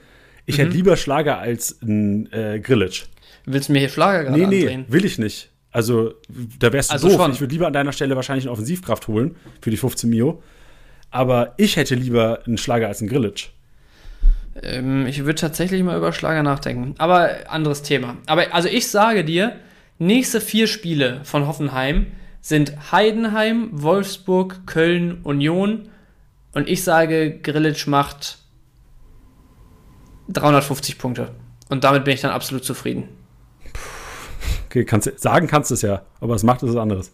Ich 0.46 0.56
Mhm. 0.56 0.62
hätte 0.62 0.76
lieber 0.76 0.96
Schlager 0.96 1.38
als 1.38 1.76
ein 1.82 2.32
äh, 2.32 2.60
Grillitsch. 2.60 3.06
Willst 3.44 3.68
du 3.68 3.72
mir 3.72 3.80
hier 3.80 3.88
Schlager 3.88 4.24
gerade 4.24 4.38
Nee, 4.38 4.46
nee, 4.46 4.60
andrehen? 4.62 4.84
will 4.88 5.04
ich 5.04 5.18
nicht. 5.18 5.50
Also, 5.72 6.14
da 6.60 6.72
wärst 6.72 6.90
du 6.90 6.94
Also 6.94 7.08
doof. 7.08 7.16
schon. 7.20 7.32
Ich 7.32 7.40
würde 7.40 7.52
lieber 7.52 7.66
an 7.66 7.72
deiner 7.72 7.92
Stelle 7.92 8.14
wahrscheinlich 8.14 8.44
eine 8.44 8.52
Offensivkraft 8.52 9.08
holen 9.08 9.34
für 9.60 9.70
die 9.70 9.76
15 9.76 10.08
Mio. 10.10 10.42
Aber 11.10 11.54
ich 11.56 11.76
hätte 11.76 11.96
lieber 11.96 12.40
einen 12.46 12.56
Schlager 12.58 12.86
als 12.86 13.00
einen 13.00 13.10
Grillitsch. 13.10 13.48
Ähm, 14.62 15.06
ich 15.06 15.20
würde 15.24 15.34
tatsächlich 15.40 15.82
mal 15.82 15.96
über 15.96 16.12
Schlager 16.12 16.42
nachdenken. 16.42 16.94
Aber 16.98 17.30
anderes 17.48 17.82
Thema. 17.82 18.16
Aber 18.26 18.52
also 18.54 18.68
ich 18.68 18.86
sage 18.88 19.24
dir, 19.24 19.56
nächste 19.98 20.40
vier 20.40 20.66
Spiele 20.66 21.20
von 21.24 21.46
Hoffenheim 21.46 22.06
sind 22.40 22.92
Heidenheim, 22.92 23.68
Wolfsburg, 23.72 24.66
Köln, 24.66 25.20
Union. 25.22 25.88
Und 26.52 26.68
ich 26.68 26.82
sage, 26.82 27.38
Grillitsch 27.40 27.86
macht 27.86 28.38
350 30.28 30.98
Punkte. 30.98 31.30
Und 31.68 31.84
damit 31.84 32.04
bin 32.04 32.14
ich 32.14 32.20
dann 32.20 32.32
absolut 32.32 32.64
zufrieden. 32.64 33.08
Okay, 34.66 34.84
kannst, 34.84 35.18
sagen 35.18 35.46
kannst 35.46 35.70
du 35.70 35.74
es 35.74 35.82
ja, 35.82 36.02
aber 36.20 36.34
was 36.34 36.42
macht 36.42 36.62
ist 36.62 36.70
was 36.70 36.76
anderes. 36.76 37.12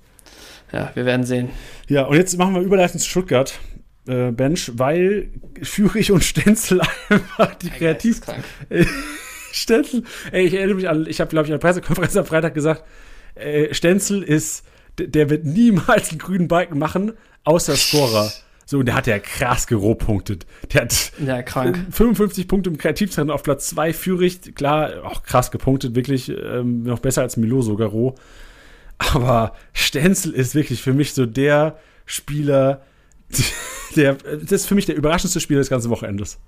Ja, 0.72 0.90
wir 0.94 1.06
werden 1.06 1.24
sehen. 1.24 1.50
Ja, 1.88 2.04
und 2.04 2.16
jetzt 2.16 2.36
machen 2.36 2.54
wir 2.54 2.60
Überleitung 2.60 3.00
zu 3.00 3.08
Stuttgart, 3.08 3.58
äh, 4.06 4.30
Bench, 4.30 4.72
weil 4.74 5.30
Führig 5.62 6.12
und 6.12 6.22
Stenzel 6.22 6.80
einfach 7.08 7.54
die 7.56 7.70
kreativ 7.70 8.20
Geisteskrank. 8.20 8.44
Stenzel, 9.52 10.02
ey, 10.32 10.46
ich 10.46 10.54
erinnere 10.54 10.76
mich 10.76 10.88
an, 10.88 11.06
ich 11.06 11.20
habe, 11.20 11.30
glaube 11.30 11.46
ich, 11.46 11.52
an 11.52 11.58
der 11.58 11.66
Pressekonferenz 11.66 12.16
am 12.16 12.26
Freitag 12.26 12.52
gesagt, 12.52 12.84
äh, 13.36 13.72
Stenzel 13.72 14.22
ist, 14.22 14.64
der 14.98 15.30
wird 15.30 15.44
niemals 15.44 16.10
einen 16.10 16.18
grünen 16.18 16.48
Balken 16.48 16.78
machen, 16.78 17.12
außer 17.44 17.76
Scorer. 17.76 18.32
So, 18.68 18.80
und 18.80 18.86
der 18.86 18.96
hat 18.96 19.06
ja 19.06 19.20
krass 19.20 19.68
gerohpunktet. 19.68 20.44
Der 20.72 20.82
hat 20.82 21.12
Ja, 21.24 21.42
krank. 21.42 21.78
55 21.92 22.48
Punkte 22.48 22.70
im 22.70 22.78
Kreativtrend 22.78 23.30
auf 23.30 23.44
Platz 23.44 23.68
2, 23.68 23.92
Führig, 23.92 24.56
klar, 24.56 25.04
auch 25.04 25.22
krass 25.22 25.52
gepunktet, 25.52 25.94
wirklich 25.94 26.28
ähm, 26.30 26.82
noch 26.82 26.98
besser 26.98 27.22
als 27.22 27.36
Milo 27.36 27.62
sogar 27.62 27.88
roh. 27.88 28.16
Aber 28.98 29.52
Stenzel 29.72 30.32
ist 30.32 30.56
wirklich 30.56 30.82
für 30.82 30.92
mich 30.92 31.12
so 31.12 31.26
der 31.26 31.78
Spieler, 32.06 32.82
der, 33.96 34.14
das 34.14 34.52
ist 34.52 34.66
für 34.66 34.74
mich 34.74 34.86
der 34.86 34.96
überraschendste 34.96 35.38
Spieler 35.40 35.60
des 35.60 35.70
ganzen 35.70 35.90
Wochenendes. 35.90 36.38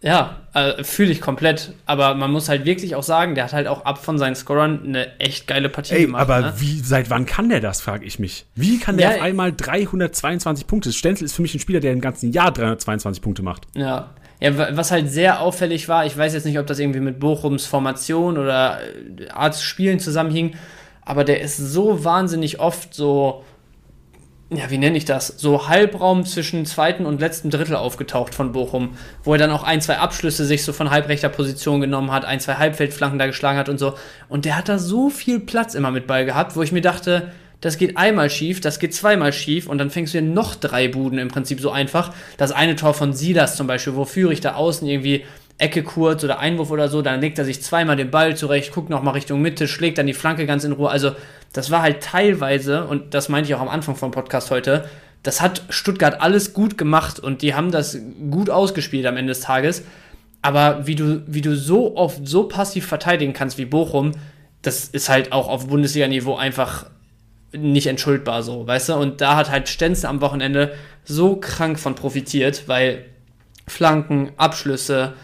Ja, 0.00 0.36
äh, 0.54 0.84
fühle 0.84 1.10
ich 1.10 1.20
komplett. 1.20 1.72
Aber 1.84 2.14
man 2.14 2.30
muss 2.30 2.48
halt 2.48 2.64
wirklich 2.64 2.94
auch 2.94 3.02
sagen, 3.02 3.34
der 3.34 3.44
hat 3.44 3.52
halt 3.52 3.66
auch 3.66 3.84
ab 3.84 4.04
von 4.04 4.16
seinen 4.16 4.36
Scorern 4.36 4.80
eine 4.86 5.18
echt 5.18 5.48
geile 5.48 5.68
Partie 5.68 5.94
Ey, 5.94 6.02
gemacht. 6.02 6.22
aber 6.22 6.40
ne? 6.40 6.52
wie, 6.58 6.78
seit 6.78 7.10
wann 7.10 7.26
kann 7.26 7.48
der 7.48 7.60
das, 7.60 7.80
frage 7.80 8.04
ich 8.04 8.18
mich. 8.20 8.46
Wie 8.54 8.78
kann 8.78 8.96
der 8.96 9.10
Ja, 9.10 9.16
auf 9.16 9.22
einmal 9.22 9.52
322 9.52 10.66
Punkte? 10.68 10.92
Stenzel 10.92 11.24
ist 11.24 11.34
für 11.34 11.42
mich 11.42 11.54
ein 11.54 11.58
Spieler, 11.60 11.80
der 11.80 11.92
im 11.92 12.00
ganzen 12.00 12.30
Jahr 12.32 12.52
322 12.52 13.22
Punkte 13.22 13.42
macht. 13.42 13.66
Ja. 13.74 14.10
Ja, 14.40 14.56
wa- 14.56 14.68
was 14.70 14.92
halt 14.92 15.10
sehr 15.10 15.40
auffällig 15.40 15.88
war, 15.88 16.06
ich 16.06 16.16
weiß 16.16 16.32
jetzt 16.32 16.44
nicht, 16.46 16.60
ob 16.60 16.66
das 16.68 16.78
irgendwie 16.78 17.00
mit 17.00 17.18
Bochums 17.18 17.66
Formation 17.66 18.38
oder 18.38 18.78
äh, 19.18 19.28
Art 19.30 19.56
spielen 19.56 19.98
zusammenhing, 19.98 20.54
aber 21.04 21.24
der 21.24 21.40
ist 21.40 21.56
so 21.56 22.04
wahnsinnig 22.04 22.60
oft 22.60 22.94
so, 22.94 23.44
ja, 24.50 24.70
wie 24.70 24.78
nenne 24.78 24.96
ich 24.96 25.04
das, 25.04 25.26
so 25.26 25.68
Halbraum 25.68 26.24
zwischen 26.24 26.64
zweiten 26.64 27.04
und 27.04 27.20
letzten 27.20 27.50
Drittel 27.50 27.76
aufgetaucht 27.76 28.34
von 28.34 28.52
Bochum, 28.52 28.96
wo 29.22 29.32
er 29.32 29.38
dann 29.38 29.50
auch 29.50 29.62
ein, 29.62 29.82
zwei 29.82 29.98
Abschlüsse 29.98 30.46
sich 30.46 30.64
so 30.64 30.72
von 30.72 30.90
halbrechter 30.90 31.28
Position 31.28 31.82
genommen 31.82 32.12
hat, 32.12 32.24
ein, 32.24 32.40
zwei 32.40 32.54
Halbfeldflanken 32.54 33.18
da 33.18 33.26
geschlagen 33.26 33.58
hat 33.58 33.68
und 33.68 33.78
so. 33.78 33.94
Und 34.28 34.46
der 34.46 34.56
hat 34.56 34.70
da 34.70 34.78
so 34.78 35.10
viel 35.10 35.38
Platz 35.38 35.74
immer 35.74 35.90
mit 35.90 36.06
Ball 36.06 36.24
gehabt, 36.24 36.56
wo 36.56 36.62
ich 36.62 36.72
mir 36.72 36.80
dachte, 36.80 37.30
das 37.60 37.76
geht 37.76 37.98
einmal 37.98 38.30
schief, 38.30 38.60
das 38.60 38.78
geht 38.78 38.94
zweimal 38.94 39.32
schief 39.32 39.66
und 39.66 39.78
dann 39.78 39.90
fängst 39.90 40.14
du 40.14 40.20
hier 40.20 40.28
noch 40.28 40.54
drei 40.54 40.88
Buden 40.88 41.18
im 41.18 41.28
Prinzip 41.28 41.60
so 41.60 41.70
einfach. 41.70 42.14
Das 42.38 42.52
eine 42.52 42.76
Tor 42.76 42.94
von 42.94 43.12
Silas 43.12 43.56
zum 43.56 43.66
Beispiel, 43.66 43.96
wo 43.96 44.04
Führig 44.06 44.40
da 44.40 44.54
außen 44.54 44.88
irgendwie 44.88 45.24
Ecke 45.58 45.82
kurz 45.82 46.22
oder 46.22 46.38
Einwurf 46.38 46.70
oder 46.70 46.88
so, 46.88 47.02
dann 47.02 47.20
legt 47.20 47.38
er 47.38 47.44
sich 47.44 47.62
zweimal 47.62 47.96
den 47.96 48.10
Ball 48.10 48.36
zurecht, 48.36 48.72
guckt 48.72 48.90
nochmal 48.90 49.14
Richtung 49.14 49.42
Mitte, 49.42 49.66
schlägt 49.66 49.98
dann 49.98 50.06
die 50.06 50.14
Flanke 50.14 50.46
ganz 50.46 50.64
in 50.64 50.72
Ruhe. 50.72 50.88
Also 50.88 51.12
das 51.52 51.70
war 51.70 51.82
halt 51.82 52.00
teilweise, 52.00 52.84
und 52.84 53.14
das 53.14 53.28
meinte 53.28 53.48
ich 53.48 53.56
auch 53.56 53.60
am 53.60 53.68
Anfang 53.68 53.96
vom 53.96 54.12
Podcast 54.12 54.50
heute, 54.50 54.84
das 55.24 55.40
hat 55.40 55.62
Stuttgart 55.68 56.20
alles 56.20 56.52
gut 56.52 56.78
gemacht 56.78 57.18
und 57.18 57.42
die 57.42 57.54
haben 57.54 57.72
das 57.72 57.98
gut 58.30 58.50
ausgespielt 58.50 59.04
am 59.06 59.16
Ende 59.16 59.32
des 59.32 59.40
Tages. 59.40 59.82
Aber 60.42 60.86
wie 60.86 60.94
du, 60.94 61.22
wie 61.26 61.40
du 61.40 61.56
so 61.56 61.96
oft 61.96 62.26
so 62.26 62.44
passiv 62.44 62.86
verteidigen 62.86 63.32
kannst 63.32 63.58
wie 63.58 63.64
Bochum, 63.64 64.12
das 64.62 64.84
ist 64.84 65.08
halt 65.08 65.32
auch 65.32 65.48
auf 65.48 65.66
Bundesliga-Niveau 65.66 66.36
einfach 66.36 66.86
nicht 67.52 67.86
entschuldbar 67.88 68.42
so, 68.42 68.66
weißt 68.66 68.90
du? 68.90 68.94
Und 68.94 69.20
da 69.20 69.36
hat 69.36 69.50
halt 69.50 69.68
Stenzel 69.68 70.08
am 70.08 70.20
Wochenende 70.20 70.74
so 71.04 71.36
krank 71.36 71.80
von 71.80 71.94
profitiert, 71.94 72.64
weil 72.68 73.06
Flanken, 73.66 74.30
Abschlüsse, 74.36 75.14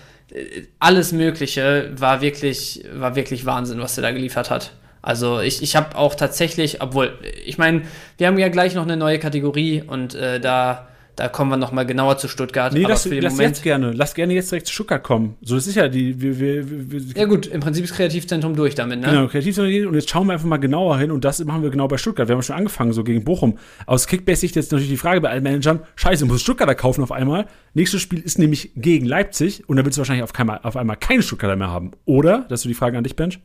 alles 0.78 1.12
Mögliche 1.12 1.90
war 1.96 2.20
wirklich, 2.20 2.84
war 2.92 3.16
wirklich 3.16 3.46
Wahnsinn, 3.46 3.80
was 3.80 3.96
er 3.98 4.02
da 4.02 4.10
geliefert 4.10 4.50
hat. 4.50 4.72
Also 5.02 5.40
ich, 5.40 5.62
ich 5.62 5.76
habe 5.76 5.96
auch 5.96 6.14
tatsächlich, 6.14 6.80
obwohl, 6.80 7.18
ich 7.44 7.58
meine, 7.58 7.82
wir 8.16 8.26
haben 8.26 8.38
ja 8.38 8.48
gleich 8.48 8.74
noch 8.74 8.84
eine 8.84 8.96
neue 8.96 9.18
Kategorie 9.18 9.82
und 9.86 10.14
äh, 10.14 10.40
da, 10.40 10.88
da 11.16 11.28
kommen 11.28 11.50
wir 11.50 11.56
nochmal 11.56 11.86
genauer 11.86 12.18
zu 12.18 12.26
Stuttgart. 12.26 12.72
Nee, 12.72 12.82
lass, 12.82 13.04
lass 13.08 13.38
jetzt 13.38 13.62
gerne. 13.62 13.92
Lass 13.92 14.14
gerne 14.14 14.34
jetzt 14.34 14.50
direkt 14.50 14.66
zu 14.66 14.72
Stuttgart 14.72 15.02
kommen. 15.02 15.36
So, 15.42 15.54
das 15.54 15.66
ist 15.66 15.76
ja 15.76 15.88
die. 15.88 16.20
Wir, 16.20 16.40
wir, 16.40 16.90
wir, 16.90 17.00
ja 17.14 17.24
gut, 17.26 17.46
im 17.46 17.60
Prinzip 17.60 17.84
ist 17.84 17.94
Kreativzentrum 17.94 18.56
durch 18.56 18.74
damit, 18.74 19.00
ne? 19.00 19.06
Genau, 19.06 19.28
Kreativstrategie. 19.28 19.84
Und 19.84 19.94
jetzt 19.94 20.10
schauen 20.10 20.26
wir 20.26 20.32
einfach 20.32 20.46
mal 20.46 20.56
genauer 20.56 20.98
hin. 20.98 21.12
Und 21.12 21.24
das 21.24 21.44
machen 21.44 21.62
wir 21.62 21.70
genau 21.70 21.86
bei 21.86 21.98
Stuttgart. 21.98 22.26
Wir 22.26 22.34
haben 22.34 22.42
schon 22.42 22.56
angefangen, 22.56 22.92
so 22.92 23.04
gegen 23.04 23.22
Bochum. 23.22 23.58
Aus 23.86 24.08
Kickbase-Sicht 24.08 24.56
jetzt 24.56 24.72
natürlich 24.72 24.90
die 24.90 24.96
Frage 24.96 25.20
bei 25.20 25.30
allen 25.30 25.44
Managern: 25.44 25.80
Scheiße, 25.94 26.24
muss 26.26 26.42
Stuttgarter 26.42 26.74
kaufen 26.74 27.02
auf 27.02 27.12
einmal. 27.12 27.46
Nächstes 27.74 28.00
Spiel 28.00 28.20
ist 28.20 28.38
nämlich 28.38 28.72
gegen 28.74 29.06
Leipzig. 29.06 29.68
Und 29.68 29.76
da 29.76 29.84
willst 29.84 29.98
du 29.98 30.00
wahrscheinlich 30.00 30.24
auf, 30.24 30.32
kein, 30.32 30.50
auf 30.50 30.76
einmal 30.76 30.96
keine 30.96 31.22
Stuttgarter 31.22 31.56
mehr 31.56 31.70
haben. 31.70 31.92
Oder? 32.06 32.46
Das 32.48 32.60
ist 32.60 32.62
so 32.64 32.68
die 32.68 32.74
Frage 32.74 32.98
an 32.98 33.04
dich, 33.04 33.14
Bench. 33.14 33.38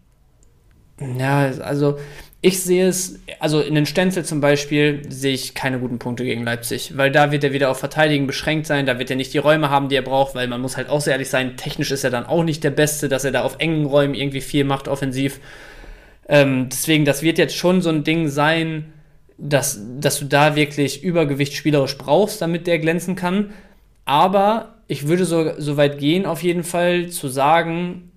Ja, 1.17 1.51
also 1.61 1.97
ich 2.41 2.61
sehe 2.61 2.87
es, 2.87 3.19
also 3.39 3.59
in 3.59 3.75
den 3.75 3.85
Stenzel 3.85 4.23
zum 4.23 4.39
Beispiel 4.39 5.01
sehe 5.09 5.33
ich 5.33 5.55
keine 5.55 5.79
guten 5.79 5.99
Punkte 5.99 6.23
gegen 6.23 6.43
Leipzig, 6.43 6.95
weil 6.95 7.11
da 7.11 7.31
wird 7.31 7.43
er 7.43 7.51
wieder 7.51 7.69
auf 7.69 7.79
Verteidigen 7.79 8.27
beschränkt 8.27 8.65
sein, 8.65 8.85
da 8.85 8.97
wird 8.97 9.09
er 9.09 9.17
nicht 9.17 9.33
die 9.33 9.39
Räume 9.39 9.69
haben, 9.69 9.89
die 9.89 9.95
er 9.95 10.03
braucht, 10.03 10.35
weil 10.35 10.47
man 10.47 10.61
muss 10.61 10.77
halt 10.77 10.87
auch 10.87 11.01
sehr 11.01 11.13
ehrlich 11.13 11.29
sein, 11.29 11.57
technisch 11.57 11.91
ist 11.91 12.05
er 12.05 12.11
dann 12.11 12.25
auch 12.25 12.43
nicht 12.43 12.63
der 12.63 12.69
Beste, 12.69 13.09
dass 13.09 13.25
er 13.25 13.31
da 13.31 13.41
auf 13.41 13.57
engen 13.59 13.85
Räumen 13.85 14.13
irgendwie 14.13 14.39
viel 14.39 14.63
macht 14.63 14.87
offensiv. 14.87 15.41
Ähm, 16.29 16.69
deswegen, 16.69 17.03
das 17.03 17.23
wird 17.23 17.37
jetzt 17.37 17.57
schon 17.57 17.81
so 17.81 17.89
ein 17.89 18.05
Ding 18.05 18.29
sein, 18.29 18.93
dass, 19.37 19.81
dass 19.99 20.19
du 20.19 20.25
da 20.25 20.55
wirklich 20.55 21.03
Übergewicht 21.03 21.53
spielerisch 21.53 21.97
brauchst, 21.97 22.41
damit 22.41 22.67
der 22.67 22.79
glänzen 22.79 23.15
kann. 23.15 23.51
Aber 24.05 24.75
ich 24.87 25.07
würde 25.07 25.25
so, 25.25 25.53
so 25.57 25.75
weit 25.75 25.97
gehen, 25.97 26.25
auf 26.25 26.41
jeden 26.41 26.63
Fall 26.63 27.09
zu 27.09 27.27
sagen, 27.27 28.11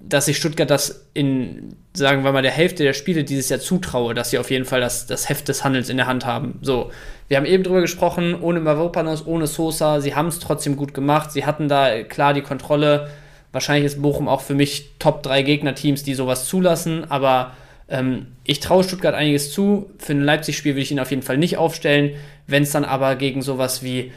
dass 0.00 0.28
ich 0.28 0.36
Stuttgart 0.36 0.70
das 0.70 1.06
in, 1.14 1.74
sagen 1.92 2.22
wir 2.22 2.32
mal, 2.32 2.42
der 2.42 2.52
Hälfte 2.52 2.84
der 2.84 2.92
Spiele 2.92 3.24
dieses 3.24 3.48
Jahr 3.48 3.58
zutraue, 3.58 4.14
dass 4.14 4.30
sie 4.30 4.38
auf 4.38 4.50
jeden 4.50 4.64
Fall 4.64 4.80
das, 4.80 5.06
das 5.06 5.28
Heft 5.28 5.48
des 5.48 5.64
Handels 5.64 5.88
in 5.88 5.96
der 5.96 6.06
Hand 6.06 6.26
haben. 6.26 6.58
So, 6.62 6.92
wir 7.26 7.36
haben 7.36 7.46
eben 7.46 7.64
drüber 7.64 7.80
gesprochen, 7.80 8.40
ohne 8.40 8.60
Mavropanos, 8.60 9.26
ohne 9.26 9.48
Sosa, 9.48 10.00
sie 10.00 10.14
haben 10.14 10.28
es 10.28 10.38
trotzdem 10.38 10.76
gut 10.76 10.94
gemacht, 10.94 11.32
sie 11.32 11.44
hatten 11.44 11.68
da 11.68 12.02
klar 12.04 12.34
die 12.34 12.42
Kontrolle. 12.42 13.10
Wahrscheinlich 13.50 13.86
ist 13.86 14.00
Bochum 14.00 14.28
auch 14.28 14.42
für 14.42 14.54
mich 14.54 14.90
Top 14.98 15.22
3 15.24 15.42
Gegnerteams, 15.42 16.04
die 16.04 16.14
sowas 16.14 16.46
zulassen, 16.46 17.10
aber 17.10 17.54
ähm, 17.88 18.28
ich 18.44 18.60
traue 18.60 18.84
Stuttgart 18.84 19.14
einiges 19.14 19.52
zu. 19.52 19.90
Für 19.98 20.12
ein 20.12 20.22
Leipzig-Spiel 20.22 20.76
will 20.76 20.82
ich 20.82 20.92
ihn 20.92 21.00
auf 21.00 21.10
jeden 21.10 21.22
Fall 21.22 21.38
nicht 21.38 21.56
aufstellen. 21.56 22.12
Wenn 22.46 22.62
es 22.62 22.70
dann 22.70 22.84
aber 22.84 23.16
gegen 23.16 23.42
sowas 23.42 23.82
wie 23.82 24.12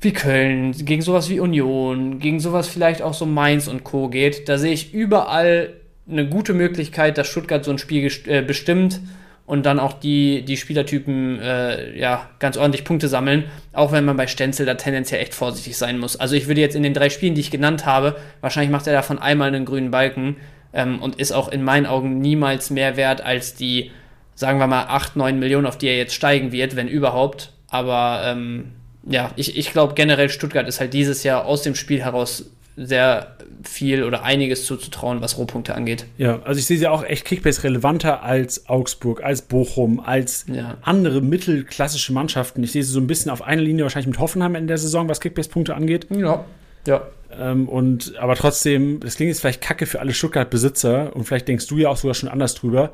wie 0.00 0.12
Köln, 0.12 0.72
gegen 0.72 1.02
sowas 1.02 1.28
wie 1.28 1.40
Union, 1.40 2.20
gegen 2.20 2.40
sowas 2.40 2.68
vielleicht 2.68 3.02
auch 3.02 3.14
so 3.14 3.26
Mainz 3.26 3.66
und 3.66 3.84
Co. 3.84 4.08
geht, 4.08 4.48
da 4.48 4.58
sehe 4.58 4.72
ich 4.72 4.94
überall 4.94 5.74
eine 6.08 6.28
gute 6.28 6.54
Möglichkeit, 6.54 7.18
dass 7.18 7.26
Stuttgart 7.26 7.64
so 7.64 7.70
ein 7.70 7.78
Spiel 7.78 8.10
äh, 8.26 8.42
bestimmt 8.42 9.00
und 9.44 9.66
dann 9.66 9.80
auch 9.80 9.94
die, 9.94 10.42
die 10.44 10.56
Spielertypen 10.56 11.40
äh, 11.40 11.98
ja, 11.98 12.28
ganz 12.38 12.56
ordentlich 12.56 12.84
Punkte 12.84 13.08
sammeln, 13.08 13.44
auch 13.72 13.92
wenn 13.92 14.04
man 14.04 14.16
bei 14.16 14.26
Stenzel 14.26 14.66
da 14.66 14.74
tendenziell 14.74 15.20
echt 15.20 15.34
vorsichtig 15.34 15.76
sein 15.76 15.98
muss. 15.98 16.16
Also 16.16 16.36
ich 16.36 16.46
würde 16.46 16.60
jetzt 16.60 16.76
in 16.76 16.82
den 16.82 16.94
drei 16.94 17.10
Spielen, 17.10 17.34
die 17.34 17.40
ich 17.40 17.50
genannt 17.50 17.86
habe, 17.86 18.16
wahrscheinlich 18.40 18.70
macht 18.70 18.86
er 18.86 18.92
davon 18.92 19.18
einmal 19.18 19.48
einen 19.48 19.64
grünen 19.64 19.90
Balken 19.90 20.36
ähm, 20.72 21.00
und 21.00 21.16
ist 21.16 21.32
auch 21.32 21.48
in 21.48 21.64
meinen 21.64 21.86
Augen 21.86 22.20
niemals 22.20 22.70
mehr 22.70 22.96
wert 22.96 23.22
als 23.22 23.54
die, 23.54 23.90
sagen 24.34 24.60
wir 24.60 24.66
mal, 24.66 24.84
8, 24.84 25.16
9 25.16 25.38
Millionen, 25.38 25.66
auf 25.66 25.78
die 25.78 25.88
er 25.88 25.96
jetzt 25.96 26.14
steigen 26.14 26.52
wird, 26.52 26.76
wenn 26.76 26.86
überhaupt. 26.86 27.52
Aber 27.70 28.22
ähm, 28.24 28.72
ja, 29.08 29.30
ich, 29.36 29.56
ich 29.56 29.72
glaube 29.72 29.94
generell 29.94 30.28
Stuttgart 30.28 30.66
ist 30.68 30.80
halt 30.80 30.92
dieses 30.94 31.22
Jahr 31.22 31.44
aus 31.46 31.62
dem 31.62 31.74
Spiel 31.74 32.02
heraus 32.02 32.46
sehr 32.76 33.36
viel 33.64 34.04
oder 34.04 34.22
einiges 34.22 34.64
zuzutrauen, 34.64 35.20
was 35.20 35.36
Rohpunkte 35.36 35.74
angeht. 35.74 36.06
Ja, 36.16 36.40
also 36.44 36.60
ich 36.60 36.66
sehe 36.66 36.78
sie 36.78 36.86
auch 36.86 37.02
echt 37.04 37.24
Kickbase 37.24 37.64
relevanter 37.64 38.22
als 38.22 38.68
Augsburg, 38.68 39.22
als 39.24 39.42
Bochum, 39.42 39.98
als 39.98 40.44
Ja. 40.46 40.76
andere 40.82 41.20
mittelklassische 41.20 42.12
Mannschaften. 42.12 42.62
Ich 42.62 42.70
sehe 42.70 42.84
sie 42.84 42.92
so 42.92 43.00
ein 43.00 43.08
bisschen 43.08 43.32
auf 43.32 43.42
einer 43.42 43.62
Linie 43.62 43.82
wahrscheinlich 43.82 44.06
mit 44.06 44.20
Hoffenheim 44.20 44.54
in 44.54 44.68
der 44.68 44.78
Saison, 44.78 45.08
was 45.08 45.20
Kickbase-Punkte 45.20 45.74
angeht. 45.74 46.06
Ja. 46.10 46.44
Ja. 46.86 47.02
Ähm, 47.36 47.68
und, 47.68 48.16
aber 48.18 48.36
trotzdem, 48.36 49.00
das 49.00 49.16
klingt 49.16 49.30
jetzt 49.30 49.40
vielleicht 49.40 49.60
kacke 49.60 49.84
für 49.86 49.98
alle 49.98 50.14
Stuttgart-Besitzer 50.14 51.14
und 51.16 51.24
vielleicht 51.24 51.48
denkst 51.48 51.66
du 51.66 51.78
ja 51.78 51.88
auch 51.88 51.96
sogar 51.96 52.14
schon 52.14 52.28
anders 52.28 52.54
drüber. 52.54 52.92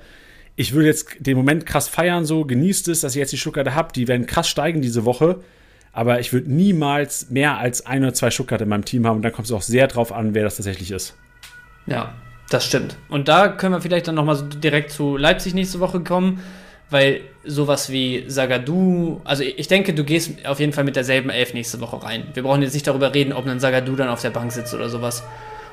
Ich 0.57 0.73
würde 0.73 0.89
jetzt 0.89 1.09
den 1.19 1.37
Moment 1.37 1.67
krass 1.67 1.89
feiern, 1.89 2.25
so 2.25 2.45
genießt 2.45 2.89
es, 2.89 3.01
dass 3.03 3.15
ihr 3.17 3.21
jetzt 3.21 3.33
die 3.33 3.39
Stuttgarter 3.39 3.75
habt. 3.75 3.97
Die 3.97 4.09
werden 4.09 4.27
krass 4.27 4.49
steigen 4.49 4.81
diese 4.81 5.05
Woche. 5.05 5.41
Aber 5.95 6.19
ich 6.19 6.33
würde 6.33 6.53
niemals 6.53 7.31
mehr 7.31 7.57
als 7.57 7.87
ein 7.87 8.03
oder 8.03 8.13
zwei 8.13 8.31
Stuttgart 8.31 8.61
in 8.61 8.69
meinem 8.69 8.85
Team 8.85 9.07
haben. 9.07 9.17
Und 9.17 9.23
dann 9.23 9.33
kommt 9.33 9.47
es 9.47 9.53
auch 9.53 9.63
sehr 9.63 9.87
drauf 9.87 10.13
an, 10.13 10.35
wer 10.35 10.43
das 10.43 10.57
tatsächlich 10.57 10.91
ist. 10.91 11.15
Ja, 11.87 12.15
das 12.51 12.67
stimmt. 12.67 12.97
Und 13.09 13.29
da 13.29 13.49
können 13.49 13.75
wir 13.75 13.81
vielleicht 13.81 14.09
dann 14.09 14.17
nochmal 14.17 14.37
so 14.37 14.45
direkt 14.45 14.91
zu 14.91 15.17
Leipzig 15.17 15.55
nächste 15.55 15.81
Woche 15.81 16.01
kommen, 16.01 16.41
weil 16.91 17.21
sowas 17.45 17.91
wie 17.91 18.25
Sagadu, 18.27 19.21
also 19.25 19.45
ich 19.45 19.69
denke, 19.69 19.95
du 19.95 20.05
gehst 20.05 20.47
auf 20.47 20.61
jeden 20.61 20.73
Fall 20.73 20.85
mit 20.85 20.97
derselben 20.97 21.31
Elf 21.31 21.55
nächste 21.55 21.81
Woche 21.81 22.03
rein. 22.03 22.27
Wir 22.35 22.43
brauchen 22.43 22.63
jetzt 22.63 22.75
nicht 22.75 22.87
darüber 22.87 23.15
reden, 23.15 23.33
ob 23.33 23.47
ein 23.47 23.61
Sagadu 23.61 23.95
dann 23.95 24.09
auf 24.09 24.21
der 24.21 24.31
Bank 24.31 24.51
sitzt 24.53 24.75
oder 24.75 24.89
sowas. 24.89 25.23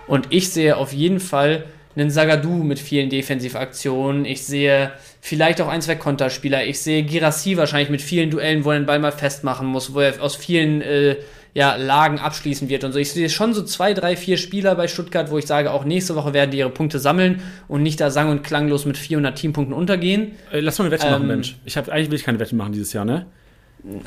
Und 0.07 0.27
ich 0.29 0.51
sehe 0.51 0.77
auf 0.77 0.93
jeden 0.93 1.19
Fall 1.19 1.65
einen 1.95 2.09
Sagadu 2.09 2.49
mit 2.63 2.79
vielen 2.79 3.09
Defensivaktionen. 3.09 4.25
Ich 4.25 4.43
sehe 4.45 4.91
vielleicht 5.19 5.59
auch 5.61 5.67
ein, 5.67 5.81
zwei 5.81 5.95
Konterspieler. 5.95 6.65
Ich 6.65 6.79
sehe 6.79 7.03
Girassi 7.03 7.57
wahrscheinlich 7.57 7.89
mit 7.89 8.01
vielen 8.01 8.29
Duellen, 8.29 8.63
wo 8.65 8.71
er 8.71 8.79
den 8.79 8.85
Ball 8.85 8.99
mal 8.99 9.11
festmachen 9.11 9.67
muss, 9.67 9.93
wo 9.93 9.99
er 9.99 10.21
aus 10.21 10.35
vielen 10.35 10.81
äh, 10.81 11.17
ja, 11.53 11.75
Lagen 11.75 12.17
abschließen 12.17 12.69
wird 12.69 12.85
und 12.85 12.93
so. 12.93 12.99
Ich 12.99 13.11
sehe 13.11 13.29
schon 13.29 13.53
so 13.53 13.63
zwei, 13.63 13.93
drei, 13.93 14.15
vier 14.15 14.37
Spieler 14.37 14.73
bei 14.75 14.87
Stuttgart, 14.87 15.29
wo 15.31 15.37
ich 15.37 15.45
sage, 15.45 15.71
auch 15.71 15.83
nächste 15.83 16.15
Woche 16.15 16.33
werden 16.33 16.51
die 16.51 16.59
ihre 16.59 16.69
Punkte 16.69 16.97
sammeln 16.97 17.41
und 17.67 17.83
nicht 17.83 17.99
da 17.99 18.09
sang- 18.09 18.29
und 18.29 18.41
klanglos 18.43 18.85
mit 18.85 18.97
400 18.97 19.37
Teampunkten 19.37 19.73
untergehen. 19.75 20.31
Äh, 20.53 20.61
lass 20.61 20.79
mal 20.79 20.85
eine 20.85 20.91
Wette 20.93 21.07
Ähm, 21.07 21.11
machen, 21.13 21.27
Mensch. 21.27 21.57
Ich 21.65 21.75
hab, 21.75 21.89
eigentlich 21.89 22.09
will 22.09 22.17
ich 22.17 22.23
keine 22.23 22.39
Wette 22.39 22.55
machen 22.55 22.71
dieses 22.71 22.93
Jahr, 22.93 23.03
ne? 23.05 23.25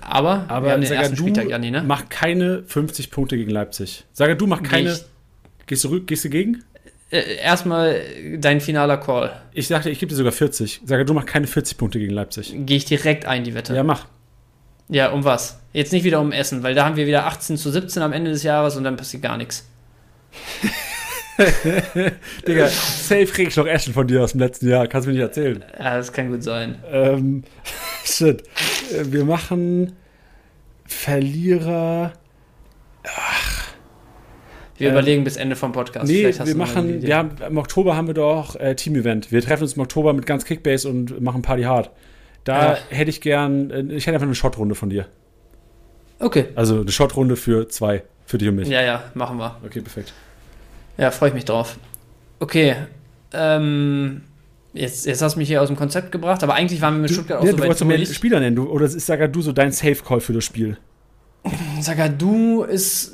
Aber, 0.01 0.44
Aber 0.48 0.81
Sagadu 0.86 1.16
Spieltag 1.16 1.48
ja 1.51 1.59
nie, 1.59 1.70
ne? 1.73 1.82
macht 1.82 2.09
keine 2.09 2.62
50 2.66 3.11
Punkte 3.11 3.36
gegen 3.36 3.51
Leipzig. 3.51 4.05
Sagadu 4.12 4.47
macht 4.47 4.65
keine. 4.65 4.93
Ich- 4.93 5.05
Gehst 5.66 5.82
du, 5.85 5.89
rück- 5.89 6.05
gehst 6.06 6.24
du 6.24 6.28
gegen? 6.28 6.62
Äh, 7.15 7.36
erstmal 7.36 8.03
dein 8.39 8.61
finaler 8.61 8.97
Call. 8.97 9.31
Ich 9.53 9.69
sagte, 9.69 9.89
ich 9.89 10.01
gebe 10.01 10.11
dir 10.11 10.16
sogar 10.16 10.32
40. 10.32 10.81
Sagadu 10.85 11.15
macht 11.15 11.28
keine 11.28 11.47
40 11.47 11.78
Punkte 11.78 12.01
gegen 12.01 12.12
Leipzig. 12.12 12.53
Gehe 12.57 12.77
ich 12.77 12.86
direkt 12.86 13.24
ein, 13.24 13.45
die 13.45 13.55
Wette. 13.55 13.73
Ja, 13.74 13.85
mach. 13.85 14.07
Ja, 14.89 15.11
um 15.11 15.23
was? 15.24 15.61
Jetzt 15.73 15.93
nicht 15.93 16.03
wieder 16.03 16.20
um 16.20 16.32
Essen, 16.32 16.65
weil 16.65 16.74
da 16.74 16.85
haben 16.85 16.97
wir 16.97 17.07
wieder 17.07 17.27
18 17.27 17.57
zu 17.57 17.70
17 17.70 18.03
am 18.03 18.12
Ende 18.12 18.32
des 18.32 18.43
Jahres 18.43 18.77
und 18.77 18.82
dann 18.82 18.97
passiert 18.97 19.23
gar 19.23 19.36
nichts. 19.36 19.69
Digga, 22.47 22.66
safe 22.69 23.27
krieg 23.27 23.49
ich 23.49 23.57
noch 23.57 23.66
Essen 23.66 23.95
von 23.95 24.07
dir 24.09 24.23
aus 24.23 24.32
dem 24.32 24.41
letzten 24.41 24.69
Jahr. 24.69 24.89
Kannst 24.89 25.07
du 25.07 25.11
mir 25.11 25.16
nicht 25.19 25.23
erzählen. 25.23 25.65
Ja, 25.78 25.97
das 25.97 26.12
kann 26.12 26.31
gut 26.31 26.43
sein. 26.43 26.82
Ähm, 26.91 27.45
shit. 28.05 28.43
Äh, 28.93 29.05
Wir 29.12 29.24
machen 29.24 29.93
Verlierer. 30.85 32.12
Wir 34.77 34.89
Äh, 34.89 34.93
überlegen 34.93 35.25
bis 35.25 35.37
Ende 35.37 35.57
vom 35.57 35.73
Podcast. 35.73 36.09
Nee, 36.11 36.25
wir 36.25 36.33
du 36.33 36.55
machen, 36.57 37.03
wir 37.03 37.17
haben, 37.17 37.31
im 37.47 37.59
Oktober 37.59 37.97
haben 37.97 38.07
wir 38.07 38.15
doch 38.15 38.57
äh, 38.57 38.75
Team-Event. 38.75 39.31
Wir 39.31 39.41
treffen 39.41 39.63
uns 39.63 39.75
im 39.75 39.83
Oktober 39.83 40.13
mit 40.13 40.27
ganz 40.27 40.45
Kickbase 40.45 40.89
und 40.89 41.21
machen 41.21 41.43
Party 41.43 41.63
hard. 41.63 41.91
Da 42.45 42.77
Ach. 42.77 42.91
hätte 42.91 43.11
ich 43.11 43.21
gern, 43.21 43.71
äh, 43.71 43.81
ich 43.95 44.07
hätte 44.07 44.15
einfach 44.17 44.27
eine 44.27 44.35
Shotrunde 44.35 44.75
von 44.75 44.91
dir. 44.91 45.07
Okay. 46.19 46.47
Also 46.55 46.81
eine 46.81 46.91
Shotrunde 46.91 47.37
für 47.37 47.69
zwei, 47.69 48.03
für 48.27 48.39
dich 48.39 48.49
und 48.49 48.57
mich. 48.57 48.69
Ja, 48.69 48.83
ja, 48.83 49.05
machen 49.15 49.39
wir. 49.39 49.57
Okay, 49.65 49.81
perfekt. 49.81 50.13
Ja, 50.97 51.11
freue 51.11 51.31
ich 51.31 51.35
mich 51.35 51.45
drauf. 51.45 51.77
Okay. 52.39 52.77
Ähm, 53.33 54.23
jetzt, 54.73 55.07
jetzt 55.07 55.23
hast 55.23 55.35
du 55.35 55.39
mich 55.39 55.49
hier 55.49 55.61
aus 55.63 55.69
dem 55.69 55.77
Konzept 55.77 56.13
gebracht, 56.13 56.43
aber 56.43 56.55
eigentlich 56.55 56.81
waren 56.81 56.95
wir 56.95 57.03
mit 57.03 57.11
Stuttgart 57.11 57.41
auch 57.41 57.45
ja, 57.45 57.51
so 57.51 57.57
du 57.57 57.63
weit 57.63 57.69
wolltest 57.69 57.83
doch 57.83 57.87
mehr. 57.87 58.07
Spieler 58.07 58.41
nennen, 58.41 58.57
du, 58.57 58.69
oder 58.69 58.87
ist 58.87 58.99
Sagadu 59.01 59.43
so 59.43 59.53
dein 59.53 59.73
Safe-Call 59.73 60.21
für 60.21 60.33
das 60.33 60.45
Spiel? 60.45 60.77
Sagadu 61.81 62.63
ist 62.63 63.14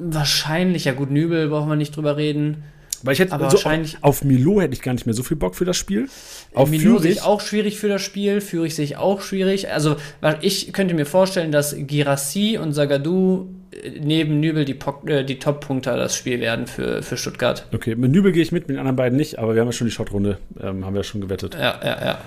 wahrscheinlich, 0.00 0.84
ja 0.86 0.92
gut, 0.92 1.10
Nübel 1.10 1.48
brauchen 1.48 1.68
wir 1.68 1.76
nicht 1.76 1.94
drüber 1.96 2.16
reden. 2.16 2.64
Weil 3.02 3.14
ich 3.14 3.18
hätte 3.20 3.32
Aber 3.32 3.48
so, 3.48 3.56
wahrscheinlich- 3.56 3.96
auf, 4.02 4.20
auf 4.20 4.24
Milo 4.24 4.60
hätte 4.60 4.74
ich 4.74 4.82
gar 4.82 4.92
nicht 4.92 5.06
mehr 5.06 5.14
so 5.14 5.22
viel 5.22 5.36
Bock 5.38 5.54
für 5.54 5.64
das 5.64 5.78
Spiel. 5.78 6.06
Auf 6.52 6.68
Milo 6.68 6.98
sehe 6.98 7.12
ich 7.12 7.22
auch 7.22 7.40
schwierig 7.40 7.78
für 7.78 7.88
das 7.88 8.02
Spiel, 8.02 8.42
Führig 8.42 8.74
sehe 8.74 8.84
ich 8.84 8.98
auch 8.98 9.22
schwierig. 9.22 9.70
Also, 9.72 9.96
ich 10.42 10.70
könnte 10.74 10.92
mir 10.94 11.06
vorstellen, 11.06 11.50
dass 11.50 11.74
Girassi 11.78 12.58
und 12.60 12.74
Sagadu 12.74 13.48
äh, 13.72 13.92
neben 14.02 14.38
Nübel 14.40 14.66
die, 14.66 14.76
äh, 15.06 15.24
die 15.24 15.38
Top-Punkter 15.38 15.96
das 15.96 16.14
Spiel 16.14 16.40
werden 16.40 16.66
für, 16.66 17.02
für 17.02 17.16
Stuttgart. 17.16 17.64
Okay, 17.72 17.94
mit 17.94 18.10
Nübel 18.12 18.32
gehe 18.32 18.42
ich 18.42 18.52
mit, 18.52 18.64
mit 18.68 18.74
den 18.74 18.78
anderen 18.78 18.96
beiden 18.96 19.16
nicht, 19.16 19.38
aber 19.38 19.54
wir 19.54 19.62
haben 19.62 19.68
ja 19.68 19.72
schon 19.72 19.86
die 19.86 19.92
Shotrunde, 19.94 20.36
ähm, 20.62 20.84
haben 20.84 20.92
wir 20.92 21.00
ja 21.00 21.04
schon 21.04 21.22
gewettet. 21.22 21.54
Ja, 21.54 21.80
ja, 21.82 22.04
ja. 22.04 22.18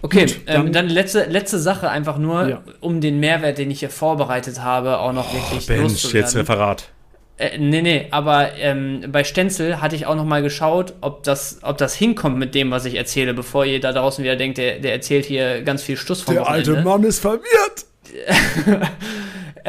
Okay, 0.00 0.24
Gut, 0.24 0.36
dann, 0.46 0.66
ähm, 0.68 0.72
dann- 0.72 0.88
letzte, 0.88 1.24
letzte 1.24 1.58
Sache 1.58 1.90
einfach 1.90 2.16
nur, 2.16 2.48
Ja. 2.48 2.62
um 2.80 3.02
den 3.02 3.20
Mehrwert, 3.20 3.58
den 3.58 3.70
ich 3.70 3.80
hier 3.80 3.90
vorbereitet 3.90 4.62
habe, 4.62 5.00
auch 5.00 5.12
noch 5.12 5.34
wirklich 5.34 5.68
Mensch, 5.68 5.82
loszuwerden. 5.82 6.20
jetzt 6.20 6.34
Referat. 6.36 6.88
Äh, 7.38 7.58
nee, 7.58 7.82
nee, 7.82 8.06
aber 8.10 8.54
ähm, 8.56 9.04
bei 9.10 9.24
Stenzel 9.24 9.80
hatte 9.80 9.96
ich 9.96 10.06
auch 10.06 10.16
noch 10.16 10.24
mal 10.24 10.42
geschaut, 10.42 10.94
ob 11.00 11.22
das, 11.22 11.60
ob 11.62 11.78
das 11.78 11.94
hinkommt 11.94 12.36
mit 12.36 12.54
dem, 12.54 12.70
was 12.70 12.84
ich 12.84 12.96
erzähle, 12.96 13.32
bevor 13.32 13.64
ihr 13.64 13.80
da 13.80 13.92
draußen 13.92 14.22
wieder 14.22 14.36
denkt, 14.36 14.58
der, 14.58 14.80
der 14.80 14.92
erzählt 14.92 15.24
hier 15.24 15.62
ganz 15.62 15.82
viel 15.82 15.96
Stuss 15.96 16.22
vom 16.22 16.34
Der 16.34 16.48
alte 16.48 16.72
Wochenende. 16.72 16.90
Mann 16.90 17.04
ist 17.04 17.20
verwirrt. 17.20 17.86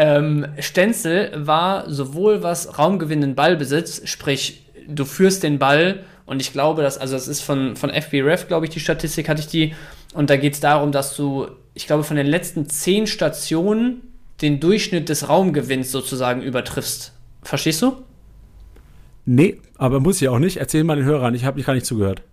Ähm, 0.02 0.46
Stenzel 0.60 1.30
war 1.36 1.90
sowohl 1.90 2.42
was 2.42 2.80
raumgewinnenden 2.80 3.36
Ballbesitz, 3.36 4.02
sprich, 4.08 4.66
du 4.88 5.04
führst 5.04 5.44
den 5.44 5.60
Ball 5.60 6.06
und 6.26 6.42
ich 6.42 6.54
glaube, 6.54 6.82
dass, 6.84 6.98
also 6.98 7.16
das 7.16 7.28
ist 7.28 7.42
von, 7.42 7.76
von 7.76 7.90
FBref, 7.90 8.48
glaube 8.48 8.66
ich, 8.66 8.72
die 8.72 8.80
Statistik 8.80 9.28
hatte 9.28 9.42
ich 9.42 9.48
die, 9.48 9.76
und 10.14 10.30
da 10.30 10.38
geht 10.38 10.54
es 10.54 10.62
darum, 10.62 10.94
dass 10.94 11.18
du, 11.18 11.48
ich 11.74 11.86
glaube, 11.86 12.06
von 12.06 12.16
den 12.16 12.28
letzten 12.28 12.70
zehn 12.70 13.08
Stationen 13.08 14.02
den 14.42 14.62
Durchschnitt 14.62 15.10
des 15.10 15.28
Raumgewinns 15.28 15.92
sozusagen 15.92 16.42
übertriffst. 16.42 17.12
Verstehst 17.42 17.82
du? 17.82 17.94
Nee, 19.26 19.58
aber 19.78 20.00
muss 20.00 20.22
ich 20.22 20.28
auch 20.30 20.40
nicht. 20.40 20.58
Erzähl 20.58 20.84
mal 20.84 20.96
den 20.96 21.06
Hörern, 21.06 21.36
ich 21.36 21.46
habe 21.46 21.60
ich 21.60 21.66
gar 21.66 21.74
nicht 21.74 21.86
zugehört. 21.86 22.24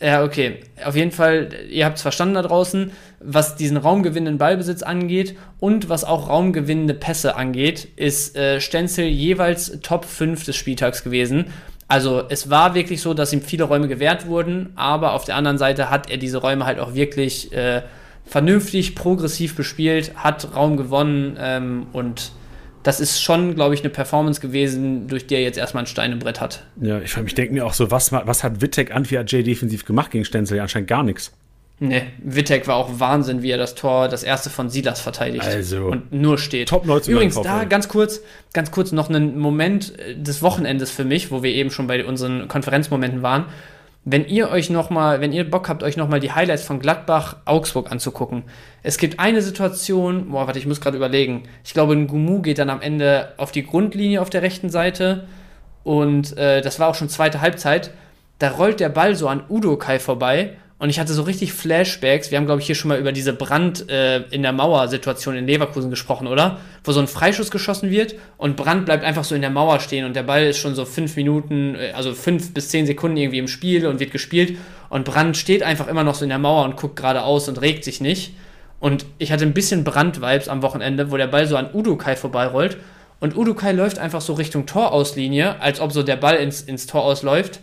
Ja, 0.00 0.22
okay. 0.22 0.60
Auf 0.84 0.94
jeden 0.94 1.10
Fall, 1.10 1.48
ihr 1.70 1.84
habt 1.84 1.96
es 1.96 2.02
verstanden 2.02 2.34
da 2.34 2.42
draußen, 2.42 2.92
was 3.20 3.56
diesen 3.56 3.76
raumgewinnenden 3.76 4.38
Ballbesitz 4.38 4.82
angeht 4.82 5.36
und 5.58 5.88
was 5.88 6.04
auch 6.04 6.28
raumgewinnende 6.28 6.94
Pässe 6.94 7.34
angeht, 7.34 7.88
ist 7.96 8.36
äh, 8.36 8.60
Stenzel 8.60 9.06
jeweils 9.06 9.80
Top 9.82 10.04
5 10.04 10.44
des 10.44 10.56
Spieltags 10.56 11.02
gewesen. 11.02 11.46
Also 11.88 12.22
es 12.28 12.48
war 12.48 12.74
wirklich 12.74 13.00
so, 13.00 13.12
dass 13.14 13.32
ihm 13.32 13.42
viele 13.42 13.64
Räume 13.64 13.88
gewährt 13.88 14.26
wurden, 14.26 14.72
aber 14.76 15.14
auf 15.14 15.24
der 15.24 15.36
anderen 15.36 15.58
Seite 15.58 15.90
hat 15.90 16.10
er 16.10 16.18
diese 16.18 16.38
Räume 16.38 16.64
halt 16.64 16.78
auch 16.78 16.94
wirklich 16.94 17.52
äh, 17.52 17.82
vernünftig, 18.24 18.94
progressiv 18.94 19.56
bespielt, 19.56 20.12
hat 20.14 20.54
Raum 20.54 20.76
gewonnen 20.76 21.36
ähm, 21.40 21.86
und 21.92 22.32
das 22.88 23.00
ist 23.00 23.20
schon, 23.20 23.54
glaube 23.54 23.74
ich, 23.74 23.80
eine 23.80 23.90
Performance 23.90 24.40
gewesen, 24.40 25.08
durch 25.08 25.26
die 25.26 25.34
er 25.34 25.42
jetzt 25.42 25.58
erstmal 25.58 25.82
ein 25.82 25.86
Stein 25.86 26.10
im 26.10 26.20
Brett 26.20 26.40
hat. 26.40 26.64
Ja, 26.80 26.98
ich, 27.00 27.14
ich 27.18 27.34
denke 27.34 27.52
mir 27.52 27.66
auch 27.66 27.74
so, 27.74 27.90
was, 27.90 28.12
was 28.12 28.42
hat 28.42 28.62
Wittek 28.62 28.96
Antwi 28.96 29.16
J 29.16 29.46
defensiv 29.46 29.84
gemacht 29.84 30.10
gegen 30.10 30.24
Stenzel? 30.24 30.56
Ja, 30.56 30.62
anscheinend 30.62 30.88
gar 30.88 31.02
nichts. 31.02 31.30
Ne, 31.80 32.06
Wittek 32.24 32.66
war 32.66 32.76
auch 32.76 32.98
Wahnsinn, 32.98 33.42
wie 33.42 33.50
er 33.50 33.58
das 33.58 33.74
Tor, 33.74 34.08
das 34.08 34.22
erste 34.22 34.48
von 34.48 34.70
Silas 34.70 35.02
verteidigt. 35.02 35.44
Also, 35.44 35.84
und 35.88 36.14
nur 36.14 36.38
steht. 36.38 36.70
Top-Neuzugang 36.70 37.16
Übrigens, 37.16 37.38
da 37.42 37.64
ganz 37.64 37.88
kurz, 37.88 38.22
ganz 38.54 38.70
kurz 38.70 38.90
noch 38.90 39.10
einen 39.10 39.38
Moment 39.38 39.92
äh, 39.98 40.16
des 40.16 40.40
Wochenendes 40.40 40.90
für 40.90 41.04
mich, 41.04 41.30
wo 41.30 41.42
wir 41.42 41.50
eben 41.52 41.70
schon 41.70 41.88
bei 41.88 42.02
unseren 42.06 42.48
Konferenzmomenten 42.48 43.20
waren. 43.20 43.44
Wenn 44.10 44.26
ihr 44.26 44.50
euch 44.50 44.70
noch 44.70 44.88
mal, 44.88 45.20
wenn 45.20 45.34
ihr 45.34 45.50
Bock 45.50 45.68
habt, 45.68 45.82
euch 45.82 45.98
noch 45.98 46.08
mal 46.08 46.18
die 46.18 46.32
Highlights 46.32 46.62
von 46.62 46.80
Gladbach 46.80 47.36
Augsburg 47.44 47.92
anzugucken. 47.92 48.44
Es 48.82 48.96
gibt 48.96 49.20
eine 49.20 49.42
Situation, 49.42 50.30
boah, 50.30 50.46
warte, 50.46 50.58
ich 50.58 50.66
muss 50.66 50.80
gerade 50.80 50.96
überlegen. 50.96 51.42
Ich 51.62 51.74
glaube, 51.74 51.92
ein 51.92 52.06
Gumu 52.06 52.40
geht 52.40 52.56
dann 52.56 52.70
am 52.70 52.80
Ende 52.80 53.34
auf 53.36 53.52
die 53.52 53.66
Grundlinie 53.66 54.22
auf 54.22 54.30
der 54.30 54.40
rechten 54.40 54.70
Seite 54.70 55.28
und 55.84 56.38
äh, 56.38 56.62
das 56.62 56.80
war 56.80 56.88
auch 56.88 56.94
schon 56.94 57.10
zweite 57.10 57.42
Halbzeit. 57.42 57.90
Da 58.38 58.52
rollt 58.52 58.80
der 58.80 58.88
Ball 58.88 59.14
so 59.14 59.28
an 59.28 59.42
Udo 59.46 59.76
Kai 59.76 59.98
vorbei 59.98 60.56
und 60.78 60.90
ich 60.90 61.00
hatte 61.00 61.12
so 61.12 61.22
richtig 61.22 61.52
Flashbacks. 61.52 62.30
Wir 62.30 62.38
haben, 62.38 62.46
glaube 62.46 62.60
ich, 62.60 62.66
hier 62.66 62.76
schon 62.76 62.88
mal 62.88 62.98
über 62.98 63.10
diese 63.10 63.32
Brand 63.32 63.90
äh, 63.90 64.22
in 64.30 64.42
der 64.42 64.52
Mauer-Situation 64.52 65.36
in 65.36 65.46
Leverkusen 65.46 65.90
gesprochen, 65.90 66.28
oder? 66.28 66.60
Wo 66.84 66.92
so 66.92 67.00
ein 67.00 67.08
Freischuss 67.08 67.50
geschossen 67.50 67.90
wird 67.90 68.14
und 68.36 68.56
Brand 68.56 68.84
bleibt 68.84 69.04
einfach 69.04 69.24
so 69.24 69.34
in 69.34 69.40
der 69.40 69.50
Mauer 69.50 69.80
stehen 69.80 70.04
und 70.04 70.14
der 70.14 70.22
Ball 70.22 70.44
ist 70.44 70.58
schon 70.58 70.76
so 70.76 70.84
fünf 70.84 71.16
Minuten, 71.16 71.74
äh, 71.74 71.92
also 71.94 72.14
fünf 72.14 72.54
bis 72.54 72.68
zehn 72.68 72.86
Sekunden 72.86 73.16
irgendwie 73.16 73.38
im 73.38 73.48
Spiel 73.48 73.86
und 73.86 73.98
wird 73.98 74.12
gespielt 74.12 74.56
und 74.88 75.04
Brand 75.04 75.36
steht 75.36 75.62
einfach 75.62 75.88
immer 75.88 76.04
noch 76.04 76.14
so 76.14 76.24
in 76.24 76.28
der 76.28 76.38
Mauer 76.38 76.64
und 76.64 76.76
guckt 76.76 76.96
geradeaus 76.96 77.48
und 77.48 77.60
regt 77.60 77.84
sich 77.84 78.00
nicht. 78.00 78.34
Und 78.80 79.06
ich 79.18 79.32
hatte 79.32 79.44
ein 79.44 79.54
bisschen 79.54 79.82
Brand-Vibes 79.82 80.48
am 80.48 80.62
Wochenende, 80.62 81.10
wo 81.10 81.16
der 81.16 81.26
Ball 81.26 81.48
so 81.48 81.56
an 81.56 81.70
Udo 81.74 81.96
Kai 81.96 82.14
vorbeirollt 82.14 82.76
und 83.20 83.36
Udo 83.36 83.54
Kai 83.54 83.72
läuft 83.72 83.98
einfach 83.98 84.20
so 84.20 84.34
Richtung 84.34 84.66
Torauslinie, 84.66 85.60
als 85.60 85.80
ob 85.80 85.92
so 85.92 86.02
der 86.02 86.16
Ball 86.16 86.36
ins, 86.36 86.62
ins 86.62 86.86
Tor 86.86 87.02
ausläuft. 87.02 87.58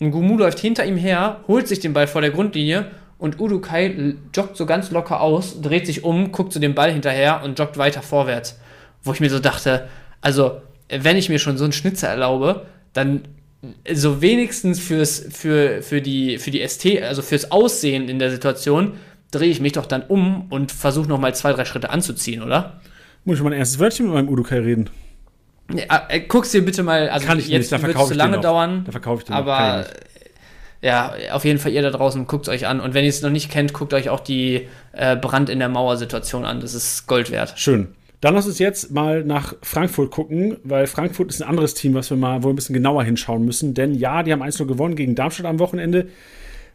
Ein 0.00 0.10
Gumu 0.10 0.38
läuft 0.38 0.58
hinter 0.58 0.84
ihm 0.86 0.96
her, 0.96 1.40
holt 1.46 1.68
sich 1.68 1.80
den 1.80 1.92
Ball 1.92 2.06
vor 2.06 2.22
der 2.22 2.30
Grundlinie 2.30 2.86
und 3.18 3.38
Udo 3.38 3.60
Kai 3.60 3.86
l- 3.86 4.16
joggt 4.34 4.56
so 4.56 4.64
ganz 4.64 4.90
locker 4.90 5.20
aus, 5.20 5.60
dreht 5.60 5.86
sich 5.86 6.04
um, 6.04 6.32
guckt 6.32 6.52
zu 6.52 6.58
dem 6.58 6.74
Ball 6.74 6.90
hinterher 6.90 7.42
und 7.44 7.58
joggt 7.58 7.76
weiter 7.76 8.00
vorwärts. 8.00 8.58
Wo 9.02 9.12
ich 9.12 9.20
mir 9.20 9.28
so 9.30 9.38
dachte, 9.38 9.88
also, 10.22 10.62
wenn 10.88 11.16
ich 11.16 11.28
mir 11.28 11.38
schon 11.38 11.58
so 11.58 11.64
einen 11.64 11.72
Schnitzer 11.74 12.08
erlaube, 12.08 12.66
dann 12.94 13.22
so 13.92 14.22
wenigstens 14.22 14.80
fürs, 14.80 15.26
für, 15.30 15.82
für 15.82 16.00
die, 16.00 16.38
für 16.38 16.50
die 16.50 16.66
ST, 16.66 17.02
also 17.02 17.20
fürs 17.20 17.50
Aussehen 17.52 18.08
in 18.08 18.18
der 18.18 18.30
Situation, 18.30 18.94
drehe 19.30 19.50
ich 19.50 19.60
mich 19.60 19.72
doch 19.72 19.84
dann 19.86 20.02
um 20.02 20.46
und 20.50 20.72
versuche 20.72 21.08
nochmal 21.08 21.34
zwei, 21.34 21.52
drei 21.52 21.66
Schritte 21.66 21.90
anzuziehen, 21.90 22.42
oder? 22.42 22.80
Muss 23.26 23.36
ich 23.36 23.44
mal 23.44 23.52
ein 23.52 23.58
erstes 23.58 23.78
Wörtchen 23.78 24.06
mit 24.06 24.14
meinem 24.14 24.28
Udukai 24.30 24.60
reden? 24.60 24.88
Ja, 25.76 26.06
äh, 26.08 26.20
guck's 26.20 26.50
dir 26.50 26.64
bitte 26.64 26.82
mal, 26.82 27.08
also 27.08 27.26
Kann 27.26 27.38
ich 27.38 27.48
jetzt 27.48 27.70
nicht, 27.70 27.82
da 27.82 27.86
wird 27.86 27.96
es 27.96 28.08
zu 28.08 28.14
lange 28.14 28.36
noch. 28.36 28.42
dauern, 28.42 28.84
Da 28.84 28.92
verkaufe 28.92 29.20
ich 29.20 29.24
den 29.26 29.34
noch, 29.34 29.40
aber 29.46 29.78
nicht. 29.78 29.90
ja, 30.82 31.14
auf 31.32 31.44
jeden 31.44 31.58
Fall 31.58 31.72
ihr 31.72 31.82
da 31.82 31.90
draußen, 31.90 32.26
guckt 32.26 32.48
euch 32.48 32.66
an. 32.66 32.80
Und 32.80 32.94
wenn 32.94 33.04
ihr 33.04 33.10
es 33.10 33.22
noch 33.22 33.30
nicht 33.30 33.50
kennt, 33.50 33.72
guckt 33.72 33.92
euch 33.94 34.08
auch 34.08 34.20
die 34.20 34.68
äh, 34.92 35.16
Brand 35.16 35.48
in 35.50 35.58
der 35.58 35.68
Mauer-Situation 35.68 36.44
an. 36.44 36.60
Das 36.60 36.74
ist 36.74 37.06
Gold 37.06 37.30
wert. 37.30 37.54
Schön. 37.56 37.88
Dann 38.20 38.34
lass 38.34 38.46
uns 38.46 38.58
jetzt 38.58 38.90
mal 38.90 39.24
nach 39.24 39.54
Frankfurt 39.62 40.10
gucken, 40.10 40.58
weil 40.62 40.86
Frankfurt 40.86 41.30
ist 41.30 41.40
ein 41.42 41.48
anderes 41.48 41.72
Team, 41.72 41.94
was 41.94 42.10
wir 42.10 42.18
mal 42.18 42.42
wohl 42.42 42.52
ein 42.52 42.56
bisschen 42.56 42.74
genauer 42.74 43.02
hinschauen 43.04 43.44
müssen. 43.46 43.72
Denn 43.72 43.94
ja, 43.94 44.22
die 44.22 44.30
haben 44.32 44.42
1-0 44.42 44.66
gewonnen 44.66 44.94
gegen 44.94 45.14
Darmstadt 45.14 45.46
am 45.46 45.58
Wochenende. 45.58 46.08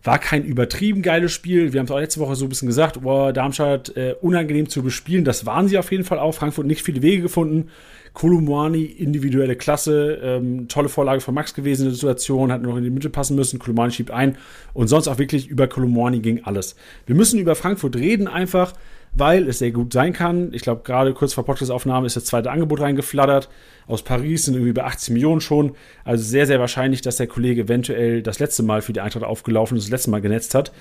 War 0.04 0.18
kein 0.18 0.44
übertrieben 0.44 1.02
geiles 1.04 1.32
Spiel. 1.32 1.72
Wir 1.74 1.80
haben 1.80 1.86
es 1.86 1.92
auch 1.92 2.00
letzte 2.00 2.20
Woche 2.20 2.36
so 2.36 2.46
ein 2.46 2.50
bisschen 2.50 2.68
gesagt, 2.68 3.02
boah, 3.02 3.32
Darmstadt 3.34 3.96
äh, 3.96 4.16
unangenehm 4.22 4.70
zu 4.70 4.82
bespielen. 4.82 5.24
Das 5.24 5.46
waren 5.46 5.68
sie 5.68 5.78
auf 5.78 5.92
jeden 5.92 6.04
Fall 6.04 6.18
auch. 6.20 6.34
Frankfurt 6.34 6.66
nicht 6.66 6.82
viele 6.84 7.02
Wege 7.04 7.24
gefunden. 7.24 7.70
Kolumani, 8.16 8.84
individuelle 8.84 9.56
Klasse, 9.58 10.20
ähm, 10.24 10.68
tolle 10.70 10.90
Vorlage 10.90 11.22
von 11.22 11.36
Max 11.36 11.54
gewesen 11.54 11.84
in 11.84 11.90
der 11.90 11.96
Situation, 11.96 12.52
hat 12.52 12.62
nur 12.62 12.72
noch 12.72 12.78
in 12.78 12.86
die 12.86 12.90
Mitte 12.90 13.10
passen 13.10 13.36
müssen. 13.36 13.60
Kolumani 13.60 13.92
schiebt 13.92 14.10
ein 14.10 14.38
und 14.74 14.88
sonst 14.88 15.08
auch 15.08 15.20
wirklich 15.20 15.48
über 15.48 15.68
Kolumani 15.68 16.20
ging 16.20 16.42
alles. 16.46 16.76
Wir 17.06 17.16
müssen 17.16 17.40
über 17.40 17.56
Frankfurt 17.56 17.98
reden 17.98 18.28
einfach, 18.28 18.74
weil 19.14 19.48
es 19.50 19.60
sehr 19.60 19.72
gut 19.72 19.92
sein 19.92 20.14
kann. 20.14 20.54
Ich 20.54 20.62
glaube, 20.62 20.82
gerade 20.84 21.14
kurz 21.14 21.34
vor 21.34 21.46
Podcast-Aufnahme 21.46 22.08
ist 22.08 22.16
das 22.16 22.24
zweite 22.26 22.52
Angebot 22.52 22.80
reingeflattert. 22.80 23.50
Aus 23.86 24.02
Paris 24.02 24.46
sind 24.46 24.56
irgendwie 24.56 24.74
bei 24.74 24.86
80 24.86 25.14
Millionen 25.14 25.42
schon. 25.42 25.74
Also 26.06 26.24
sehr, 26.24 26.48
sehr 26.48 26.60
wahrscheinlich, 26.62 27.02
dass 27.02 27.18
der 27.18 27.28
Kollege 27.28 27.64
eventuell 27.64 28.22
das 28.22 28.40
letzte 28.40 28.64
Mal 28.64 28.82
für 28.82 28.94
die 28.94 29.02
Eintracht 29.02 29.26
aufgelaufen 29.26 29.78
ist, 29.78 29.86
das 29.86 29.92
letzte 29.92 30.10
Mal 30.10 30.22
genetzt 30.22 30.56
hat. 30.56 30.72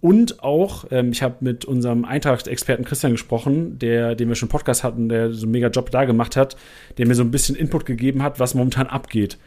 Und 0.00 0.42
auch, 0.44 0.84
ähm, 0.90 1.10
ich 1.10 1.22
habe 1.22 1.36
mit 1.40 1.64
unserem 1.64 2.04
Eintracht-Experten 2.04 2.84
Christian 2.84 3.12
gesprochen, 3.12 3.78
der, 3.78 4.14
den 4.14 4.28
wir 4.28 4.36
schon 4.36 4.48
Podcast 4.48 4.84
hatten, 4.84 5.08
der 5.08 5.32
so 5.32 5.44
einen 5.44 5.52
mega 5.52 5.68
Job 5.68 5.90
da 5.90 6.04
gemacht 6.04 6.36
hat, 6.36 6.56
der 6.98 7.06
mir 7.06 7.14
so 7.14 7.22
ein 7.22 7.32
bisschen 7.32 7.56
Input 7.56 7.84
gegeben 7.84 8.22
hat, 8.22 8.38
was 8.38 8.54
momentan 8.54 8.86
abgeht. 8.86 9.38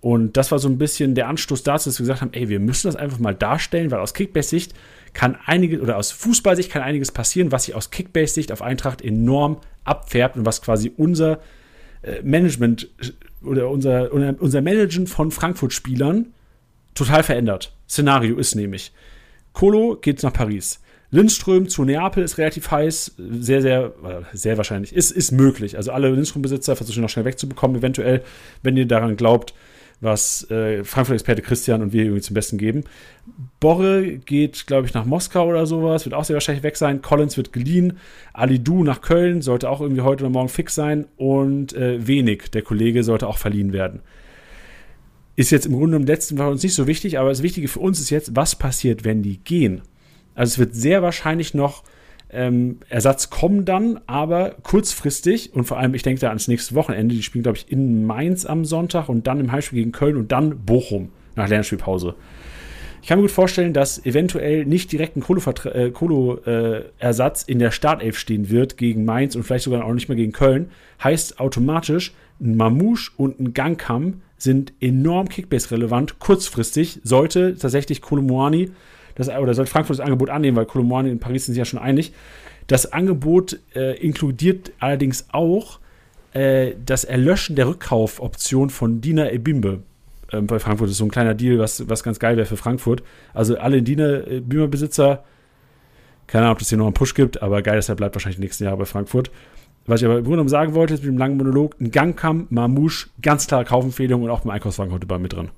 Und 0.00 0.36
das 0.36 0.52
war 0.52 0.60
so 0.60 0.68
ein 0.68 0.78
bisschen 0.78 1.16
der 1.16 1.26
Anstoß 1.26 1.64
dazu, 1.64 1.88
dass 1.88 1.98
wir 1.98 2.04
gesagt 2.04 2.20
haben, 2.20 2.32
ey, 2.32 2.48
wir 2.48 2.60
müssen 2.60 2.86
das 2.86 2.94
einfach 2.94 3.18
mal 3.18 3.34
darstellen, 3.34 3.90
weil 3.90 3.98
aus 3.98 4.14
Kickbase-Sicht 4.14 4.74
kann 5.14 5.36
einiges, 5.46 5.80
oder 5.80 5.96
aus 5.96 6.12
Fußballsicht 6.12 6.70
kann 6.70 6.82
einiges 6.82 7.10
passieren, 7.10 7.50
was 7.50 7.64
sich 7.64 7.74
aus 7.74 7.90
Kickbase-Sicht 7.90 8.52
auf 8.52 8.62
Eintracht 8.62 9.02
enorm 9.02 9.58
abfärbt 9.82 10.36
und 10.36 10.46
was 10.46 10.62
quasi 10.62 10.92
unser 10.96 11.40
äh, 12.02 12.22
Management 12.22 12.88
oder 13.42 13.68
unser, 13.70 14.12
unser 14.12 14.62
Managen 14.62 15.08
von 15.08 15.32
Frankfurt-Spielern 15.32 16.26
total 16.94 17.22
verändert. 17.24 17.72
Szenario 17.88 18.36
ist 18.36 18.54
nämlich, 18.54 18.92
Kolo 19.56 19.96
geht 19.96 20.22
nach 20.22 20.34
Paris. 20.34 20.80
Lindström 21.10 21.66
zu 21.66 21.84
Neapel 21.84 22.22
ist 22.22 22.36
relativ 22.36 22.70
heiß, 22.70 23.14
sehr, 23.16 23.62
sehr, 23.62 23.84
äh, 24.04 24.36
sehr 24.36 24.58
wahrscheinlich. 24.58 24.94
Ist, 24.94 25.12
ist 25.12 25.32
möglich. 25.32 25.78
Also 25.78 25.92
alle 25.92 26.10
Lindström-Besitzer 26.10 26.76
versuchen 26.76 27.00
noch 27.00 27.08
schnell 27.08 27.24
wegzubekommen, 27.24 27.78
eventuell, 27.78 28.22
wenn 28.62 28.76
ihr 28.76 28.86
daran 28.86 29.16
glaubt, 29.16 29.54
was 30.02 30.50
äh, 30.50 30.84
Frankfurt-Experte 30.84 31.40
Christian 31.40 31.80
und 31.80 31.94
wir 31.94 32.02
irgendwie 32.02 32.20
zum 32.20 32.34
Besten 32.34 32.58
geben. 32.58 32.84
Borre 33.58 34.18
geht, 34.18 34.66
glaube 34.66 34.86
ich, 34.86 34.92
nach 34.92 35.06
Moskau 35.06 35.46
oder 35.46 35.64
sowas, 35.64 36.04
wird 36.04 36.14
auch 36.14 36.24
sehr 36.24 36.34
wahrscheinlich 36.34 36.62
weg 36.62 36.76
sein. 36.76 37.00
Collins 37.00 37.38
wird 37.38 37.54
geliehen. 37.54 37.98
Ali 38.34 38.58
Du 38.58 38.84
nach 38.84 39.00
Köln, 39.00 39.40
sollte 39.40 39.70
auch 39.70 39.80
irgendwie 39.80 40.02
heute 40.02 40.24
oder 40.24 40.32
morgen 40.32 40.50
fix 40.50 40.74
sein. 40.74 41.06
Und 41.16 41.72
äh, 41.72 42.06
Wenig, 42.06 42.50
der 42.50 42.60
Kollege, 42.60 43.04
sollte 43.04 43.26
auch 43.26 43.38
verliehen 43.38 43.72
werden. 43.72 44.02
Ist 45.36 45.50
jetzt 45.50 45.66
im 45.66 45.74
Grunde 45.74 45.96
im 45.96 46.06
letzten 46.06 46.38
Fall 46.38 46.50
uns 46.50 46.62
nicht 46.62 46.74
so 46.74 46.86
wichtig, 46.86 47.18
aber 47.18 47.28
das 47.28 47.42
Wichtige 47.42 47.68
für 47.68 47.80
uns 47.80 48.00
ist 48.00 48.10
jetzt, 48.10 48.34
was 48.34 48.56
passiert, 48.56 49.04
wenn 49.04 49.22
die 49.22 49.38
gehen? 49.38 49.82
Also 50.34 50.52
es 50.52 50.58
wird 50.58 50.74
sehr 50.74 51.02
wahrscheinlich 51.02 51.54
noch 51.54 51.84
ähm, 52.30 52.78
Ersatz 52.88 53.30
kommen 53.30 53.64
dann, 53.64 54.00
aber 54.06 54.56
kurzfristig 54.62 55.54
und 55.54 55.64
vor 55.64 55.78
allem, 55.78 55.94
ich 55.94 56.02
denke 56.02 56.20
da 56.20 56.28
ans 56.28 56.48
nächste 56.48 56.74
Wochenende, 56.74 57.14
die 57.14 57.22
spielen, 57.22 57.44
glaube 57.44 57.58
ich, 57.58 57.70
in 57.70 58.04
Mainz 58.04 58.46
am 58.46 58.64
Sonntag 58.64 59.08
und 59.08 59.26
dann 59.26 59.38
im 59.38 59.52
Heimspiel 59.52 59.78
gegen 59.78 59.92
Köln 59.92 60.16
und 60.16 60.32
dann 60.32 60.64
Bochum 60.64 61.10
nach 61.36 61.48
Lernspielpause. 61.48 62.14
Ich 63.00 63.08
kann 63.08 63.18
mir 63.18 63.22
gut 63.22 63.30
vorstellen, 63.30 63.72
dass 63.72 64.04
eventuell 64.04 64.66
nicht 64.66 64.90
direkt 64.90 65.16
ein 65.16 65.22
Kolo-Ersatz 65.22 67.42
äh, 67.42 67.44
äh, 67.48 67.52
in 67.52 67.60
der 67.60 67.70
Startelf 67.70 68.18
stehen 68.18 68.50
wird 68.50 68.76
gegen 68.76 69.04
Mainz 69.04 69.36
und 69.36 69.44
vielleicht 69.44 69.64
sogar 69.64 69.84
auch 69.84 69.94
nicht 69.94 70.08
mehr 70.08 70.16
gegen 70.16 70.32
Köln. 70.32 70.70
Heißt 71.04 71.38
automatisch, 71.38 72.12
ein 72.40 72.56
Mamouche 72.56 73.12
und 73.16 73.38
ein 73.38 73.54
Gangkam 73.54 74.22
sind 74.36 74.72
enorm 74.80 75.28
Kickbase-relevant. 75.28 76.18
Kurzfristig 76.18 77.00
sollte 77.02 77.56
tatsächlich 77.56 78.02
Kolomoani 78.02 78.70
das, 79.14 79.28
oder 79.28 79.54
sollte 79.54 79.70
Frankfurt 79.70 79.98
das 79.98 80.04
Angebot 80.04 80.30
annehmen, 80.30 80.56
weil 80.56 80.66
Kolomoani 80.66 81.10
in 81.10 81.18
Paris 81.18 81.46
sind 81.46 81.54
sich 81.54 81.58
ja 81.58 81.64
schon 81.64 81.78
einig. 81.78 82.12
Das 82.66 82.92
Angebot 82.92 83.58
äh, 83.74 83.96
inkludiert 83.96 84.72
allerdings 84.78 85.26
auch 85.32 85.78
äh, 86.32 86.74
das 86.84 87.04
Erlöschen 87.04 87.56
der 87.56 87.68
Rückkaufoption 87.68 88.70
von 88.70 89.00
Dina 89.00 89.30
Ebimbe. 89.30 89.82
Ähm, 90.32 90.46
bei 90.46 90.58
Frankfurt 90.58 90.90
ist 90.90 90.98
so 90.98 91.04
ein 91.04 91.10
kleiner 91.10 91.34
Deal, 91.34 91.58
was, 91.58 91.88
was 91.88 92.02
ganz 92.02 92.18
geil 92.18 92.36
wäre 92.36 92.46
für 92.46 92.56
Frankfurt. 92.56 93.02
Also 93.32 93.56
alle 93.56 93.82
Dina 93.82 94.26
Ebimbe-Besitzer, 94.26 95.24
keine 96.26 96.44
Ahnung, 96.44 96.56
ob 96.56 96.60
es 96.60 96.68
hier 96.68 96.78
noch 96.78 96.86
einen 96.86 96.94
Push 96.94 97.14
gibt, 97.14 97.40
aber 97.40 97.62
geil, 97.62 97.76
dass 97.76 97.88
er 97.88 97.94
bleibt 97.94 98.14
wahrscheinlich 98.14 98.36
die 98.36 98.42
nächsten 98.42 98.64
Jahre 98.64 98.76
bei 98.76 98.84
Frankfurt. 98.84 99.30
Was 99.86 100.00
ich 100.00 100.06
aber 100.06 100.18
im 100.18 100.24
Grunde 100.24 100.36
genommen 100.36 100.48
sagen 100.48 100.74
wollte, 100.74 100.94
ist 100.94 101.04
mit 101.04 101.12
dem 101.12 101.18
langen 101.18 101.36
Monolog, 101.36 101.76
ein 101.80 101.90
Gangkamm, 101.90 102.46
Mamouche, 102.50 103.08
ganz 103.22 103.46
klare 103.46 103.64
Kaufempfehlung 103.64 104.22
und 104.22 104.30
auch 104.30 104.40
beim 104.40 104.50
Einkaufswagen 104.50 104.92
heute 104.92 105.06
bei 105.06 105.18
mit 105.18 105.32
drin. 105.32 105.50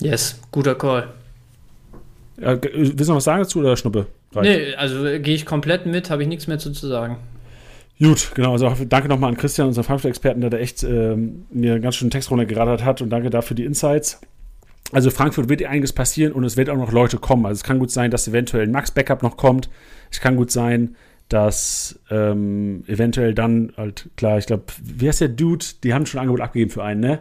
Yes, 0.00 0.40
guter 0.50 0.74
Call. 0.74 1.08
Ja, 2.40 2.58
willst 2.62 3.00
du 3.00 3.04
noch 3.04 3.16
was 3.16 3.24
sagen 3.24 3.42
dazu 3.42 3.60
oder 3.60 3.76
Schnuppe? 3.76 4.06
Reicht. 4.32 4.50
Nee, 4.50 4.74
also 4.74 5.04
äh, 5.04 5.20
gehe 5.20 5.34
ich 5.34 5.44
komplett 5.44 5.86
mit, 5.86 6.10
habe 6.10 6.22
ich 6.22 6.28
nichts 6.28 6.46
mehr 6.46 6.58
zu, 6.58 6.72
zu 6.72 6.88
sagen. 6.88 7.18
Gut, 7.98 8.32
genau. 8.34 8.52
Also 8.52 8.74
danke 8.88 9.08
nochmal 9.08 9.30
an 9.30 9.36
Christian, 9.36 9.68
unseren 9.68 9.84
Frankfurt-Experten, 9.84 10.40
der 10.40 10.50
da 10.50 10.56
echt 10.56 10.82
ähm, 10.82 11.44
mir 11.50 11.74
einen 11.74 11.82
ganz 11.82 11.96
schönen 11.96 12.10
Text 12.10 12.30
runtergeradert 12.30 12.84
hat 12.84 13.00
und 13.02 13.10
danke 13.10 13.30
dafür 13.30 13.54
die 13.54 13.64
Insights. 13.64 14.20
Also 14.90 15.10
Frankfurt 15.10 15.48
wird 15.48 15.64
einiges 15.64 15.92
passieren 15.92 16.32
und 16.32 16.44
es 16.44 16.56
wird 16.56 16.68
auch 16.68 16.76
noch 16.76 16.92
Leute 16.92 17.18
kommen. 17.18 17.46
Also 17.46 17.60
es 17.60 17.64
kann 17.64 17.78
gut 17.78 17.90
sein, 17.90 18.10
dass 18.10 18.26
eventuell 18.26 18.64
ein 18.64 18.72
Max-Backup 18.72 19.22
noch 19.22 19.36
kommt. 19.36 19.70
Es 20.10 20.20
kann 20.20 20.36
gut 20.36 20.50
sein, 20.50 20.96
dass 21.32 21.98
ähm, 22.10 22.84
eventuell 22.86 23.34
dann 23.34 23.72
halt, 23.76 24.10
klar, 24.16 24.38
ich 24.38 24.46
glaube, 24.46 24.64
wie 24.82 25.08
heißt 25.08 25.20
der 25.20 25.28
Dude? 25.28 25.64
Die 25.82 25.94
haben 25.94 26.06
schon 26.06 26.18
ein 26.18 26.22
Angebot 26.22 26.40
abgegeben 26.40 26.70
für 26.70 26.84
einen, 26.84 27.00
ne? 27.00 27.20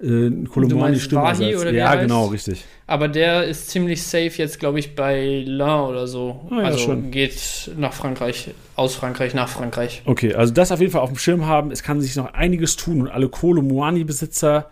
Äh, 0.00 0.30
Kolumani 0.46 0.96
Wahi 1.10 1.56
oder 1.56 1.72
Ja, 1.72 1.88
heißt? 1.90 2.02
genau, 2.02 2.26
richtig. 2.26 2.64
Aber 2.86 3.08
der 3.08 3.44
ist 3.44 3.68
ziemlich 3.68 4.02
safe 4.04 4.30
jetzt, 4.36 4.60
glaube 4.60 4.78
ich, 4.78 4.94
bei 4.94 5.42
Lain 5.44 5.80
oder 5.88 6.06
so. 6.06 6.46
Ah, 6.50 6.58
ja, 6.58 6.62
also 6.66 6.78
schon. 6.78 7.10
geht 7.10 7.70
nach 7.76 7.92
Frankreich, 7.92 8.50
aus 8.76 8.94
Frankreich 8.94 9.34
nach 9.34 9.48
Frankreich. 9.48 10.02
Okay, 10.04 10.34
also 10.34 10.52
das 10.54 10.70
auf 10.70 10.78
jeden 10.78 10.92
Fall 10.92 11.00
auf 11.00 11.10
dem 11.10 11.18
Schirm 11.18 11.46
haben. 11.46 11.72
Es 11.72 11.82
kann 11.82 12.00
sich 12.00 12.14
noch 12.14 12.32
einiges 12.32 12.76
tun 12.76 13.00
und 13.02 13.08
alle 13.08 13.28
Kolo-Muani-Besitzer, 13.28 14.70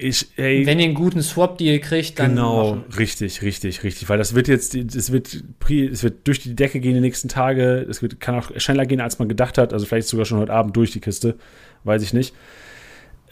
ich, 0.00 0.28
ey, 0.36 0.64
Wenn 0.64 0.78
ihr 0.78 0.86
einen 0.86 0.94
guten 0.94 1.22
Swap-Deal 1.22 1.80
kriegt, 1.80 2.18
dann 2.20 2.30
Genau, 2.30 2.76
machen. 2.76 2.84
richtig, 2.96 3.42
richtig, 3.42 3.82
richtig. 3.82 4.08
Weil 4.08 4.16
das 4.16 4.32
wird 4.34 4.46
jetzt, 4.46 4.74
es 4.74 5.10
wird, 5.10 5.42
es 5.68 6.02
wird 6.04 6.26
durch 6.26 6.38
die 6.40 6.54
Decke 6.54 6.78
gehen 6.78 6.94
die 6.94 7.00
nächsten 7.00 7.28
Tage. 7.28 7.84
Es 7.90 8.00
wird, 8.00 8.20
kann 8.20 8.36
auch 8.36 8.50
schneller 8.58 8.86
gehen, 8.86 9.00
als 9.00 9.18
man 9.18 9.28
gedacht 9.28 9.58
hat. 9.58 9.72
Also 9.72 9.86
vielleicht 9.86 10.06
sogar 10.06 10.24
schon 10.24 10.38
heute 10.38 10.52
Abend 10.52 10.76
durch 10.76 10.92
die 10.92 11.00
Kiste. 11.00 11.36
Weiß 11.82 12.02
ich 12.02 12.12
nicht. 12.12 12.32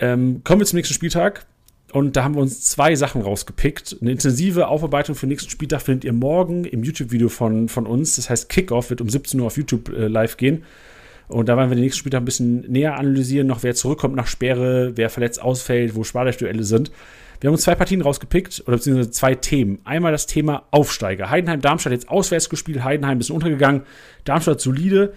Ähm, 0.01 0.43
kommen 0.43 0.61
wir 0.61 0.67
zum 0.67 0.77
nächsten 0.77 0.95
Spieltag. 0.95 1.47
Und 1.93 2.17
da 2.17 2.25
haben 2.25 2.35
wir 2.35 2.43
uns 2.43 2.63
zwei 2.63 2.97
Sachen 2.97 3.23
rausgepickt. 3.23 3.99
Eine 4.01 4.11
intensive 4.11 4.67
Aufarbeitung 4.67 5.15
für 5.15 5.27
den 5.27 5.31
nächsten 5.31 5.51
Spieltag 5.51 5.83
findet 5.83 6.05
ihr 6.05 6.13
morgen 6.13 6.65
im 6.65 6.83
YouTube-Video 6.83 7.29
von, 7.29 7.69
von 7.69 7.87
uns. 7.87 8.17
Das 8.17 8.29
heißt, 8.29 8.49
Kickoff 8.49 8.91
wird 8.91 9.01
um 9.01 9.09
17 9.09 9.39
Uhr 9.41 9.47
auf 9.47 9.57
YouTube 9.57 9.89
äh, 9.91 10.09
live 10.09 10.37
gehen. 10.37 10.65
Und 11.29 11.49
da 11.49 11.57
werden 11.57 11.71
wir 11.71 11.77
den 11.77 11.83
nächsten 11.83 11.99
Spieltag 11.99 12.23
ein 12.23 12.25
bisschen 12.25 12.61
näher 12.71 12.97
analysieren, 12.97 13.47
noch 13.47 13.63
wer 13.63 13.75
zurückkommt 13.75 14.15
nach 14.15 14.27
Sperre, 14.27 14.93
wer 14.97 15.11
verletzt 15.11 15.43
ausfällt, 15.43 15.95
wo 15.95 16.05
Sparduelle 16.05 16.65
sind. 16.65 16.91
Wir 17.41 17.49
haben 17.49 17.55
uns 17.55 17.65
zwei 17.65 17.75
Partien 17.75 18.01
rausgepickt, 18.01 18.63
oder 18.67 18.77
beziehungsweise 18.77 19.11
zwei 19.11 19.35
Themen. 19.35 19.81
Einmal 19.85 20.13
das 20.13 20.27
Thema 20.27 20.65
Aufsteiger. 20.71 21.29
Heidenheim-Darmstadt 21.29 21.93
jetzt 21.93 22.09
auswärts 22.09 22.49
gespielt, 22.49 22.83
Heidenheim 22.83 23.17
ein 23.17 23.19
bisschen 23.19 23.35
untergegangen, 23.35 23.83
Darmstadt 24.25 24.61
solide. 24.61 25.13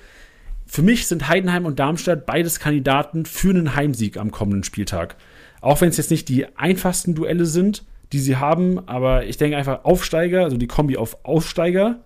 Für 0.65 0.81
mich 0.81 1.07
sind 1.07 1.27
Heidenheim 1.30 1.65
und 1.65 1.80
Darmstadt 1.80 2.26
beides 2.26 2.60
Kandidaten 2.60 3.26
für 3.26 3.52
einen 3.52 3.76
Heimsieg 3.76 4.18
am 4.18 4.31
kommenden 4.31 4.64
Spieltag. 4.64 5.15
Auch 5.61 5.81
wenn 5.81 5.90
es 5.90 5.98
jetzt 5.98 6.11
nicht 6.11 6.27
die 6.27 6.45
einfachsten 6.57 7.15
Duelle 7.15 7.45
sind, 7.45 7.86
die 8.11 8.19
sie 8.19 8.38
haben, 8.38 8.88
aber 8.88 9.26
ich 9.26 9.38
denke 9.38 9.57
einfach 9.57 9.86
Aufsteiger, 9.86 10.44
also 10.44 10.57
die 10.57 10.68
Kombi 10.68 10.98
auf 10.98 11.23
Aufsteiger 11.23 11.99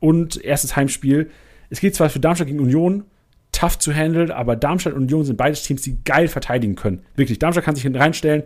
und 0.00 0.42
erstes 0.44 0.76
Heimspiel. 0.76 1.30
Es 1.70 1.80
geht 1.80 1.94
zwar 1.94 2.10
für 2.10 2.20
Darmstadt 2.20 2.48
gegen 2.48 2.60
Union, 2.60 3.04
tough 3.52 3.78
zu 3.78 3.92
handeln, 3.92 4.30
aber 4.30 4.56
Darmstadt 4.56 4.92
und 4.92 5.02
Union 5.04 5.24
sind 5.24 5.36
beides 5.36 5.62
Teams, 5.62 5.82
die 5.82 5.96
geil 6.04 6.28
verteidigen 6.28 6.74
können. 6.74 7.02
Wirklich, 7.16 7.38
Darmstadt 7.38 7.64
kann 7.64 7.74
sich 7.74 7.82
hinten 7.82 7.98
reinstellen. 7.98 8.42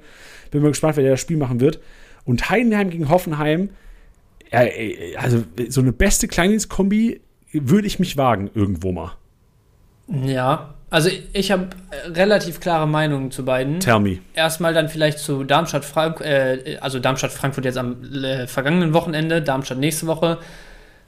Bin 0.50 0.62
mal 0.62 0.68
gespannt, 0.68 0.96
wer 0.96 1.10
das 1.10 1.20
Spiel 1.20 1.36
machen 1.36 1.60
wird. 1.60 1.80
Und 2.24 2.50
Heidenheim 2.50 2.90
gegen 2.90 3.08
Hoffenheim, 3.08 3.70
ja, 4.52 4.60
also 5.16 5.44
so 5.68 5.80
eine 5.80 5.92
beste 5.92 6.28
Kleindienstkombi 6.28 7.20
würde 7.52 7.86
ich 7.86 7.98
mich 7.98 8.16
wagen, 8.16 8.50
irgendwo 8.54 8.92
mal. 8.92 9.12
Ja, 10.08 10.74
also 10.90 11.08
ich 11.32 11.52
habe 11.52 11.68
relativ 12.04 12.58
klare 12.58 12.88
Meinungen 12.88 13.30
zu 13.30 13.44
beiden. 13.44 13.78
Tell 13.78 14.00
me. 14.00 14.18
Erstmal 14.34 14.74
dann 14.74 14.88
vielleicht 14.88 15.18
zu 15.18 15.44
Darmstadt, 15.44 15.84
Frank 15.84 16.20
äh, 16.20 16.78
also 16.80 16.98
Darmstadt 16.98 17.30
Frankfurt 17.30 17.64
jetzt 17.64 17.78
am 17.78 18.02
äh, 18.24 18.48
vergangenen 18.48 18.92
Wochenende, 18.92 19.40
Darmstadt 19.40 19.78
nächste 19.78 20.08
Woche. 20.08 20.38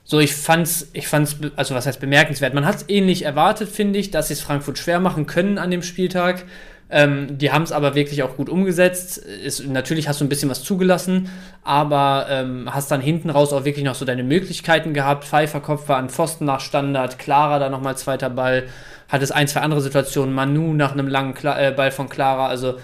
So, 0.05 0.19
ich 0.19 0.35
fand's, 0.35 0.89
ich 0.93 1.07
fand's, 1.07 1.37
also 1.55 1.75
was 1.75 1.85
heißt 1.85 1.99
bemerkenswert? 1.99 2.53
Man 2.53 2.65
hat 2.65 2.75
es 2.75 2.89
ähnlich 2.89 3.23
erwartet, 3.23 3.69
finde 3.69 3.99
ich, 3.99 4.11
dass 4.11 4.27
sie 4.27 4.33
es 4.33 4.41
Frankfurt 4.41 4.77
schwer 4.77 4.99
machen 4.99 5.27
können 5.27 5.57
an 5.57 5.71
dem 5.71 5.81
Spieltag. 5.81 6.45
Ähm, 6.89 7.37
die 7.37 7.51
haben 7.51 7.63
es 7.63 7.71
aber 7.71 7.95
wirklich 7.95 8.21
auch 8.21 8.35
gut 8.35 8.49
umgesetzt. 8.49 9.17
Ist, 9.17 9.65
natürlich 9.67 10.07
hast 10.07 10.19
du 10.19 10.25
ein 10.25 10.29
bisschen 10.29 10.49
was 10.49 10.63
zugelassen, 10.63 11.29
aber 11.63 12.27
ähm, 12.29 12.69
hast 12.71 12.91
dann 12.91 13.01
hinten 13.01 13.29
raus 13.29 13.53
auch 13.53 13.65
wirklich 13.65 13.85
noch 13.85 13.95
so 13.95 14.05
deine 14.05 14.23
Möglichkeiten 14.23 14.93
gehabt. 14.93 15.23
Pfeiffer 15.23 15.61
Kopf 15.61 15.87
war 15.87 15.97
an 15.97 16.09
Pfosten 16.09 16.45
nach 16.45 16.59
Standard, 16.59 17.17
Clara 17.17 17.57
da 17.59 17.69
nochmal 17.69 17.97
zweiter 17.97 18.29
Ball, 18.29 18.65
hat 19.07 19.23
es 19.23 19.31
ein, 19.31 19.47
zwei 19.47 19.61
andere 19.61 19.81
Situationen, 19.81 20.35
Manu 20.35 20.73
nach 20.73 20.91
einem 20.91 21.07
langen 21.07 21.33
Kla 21.33 21.59
äh, 21.59 21.71
Ball 21.71 21.91
von 21.91 22.09
Clara. 22.09 22.47
Also 22.47 22.75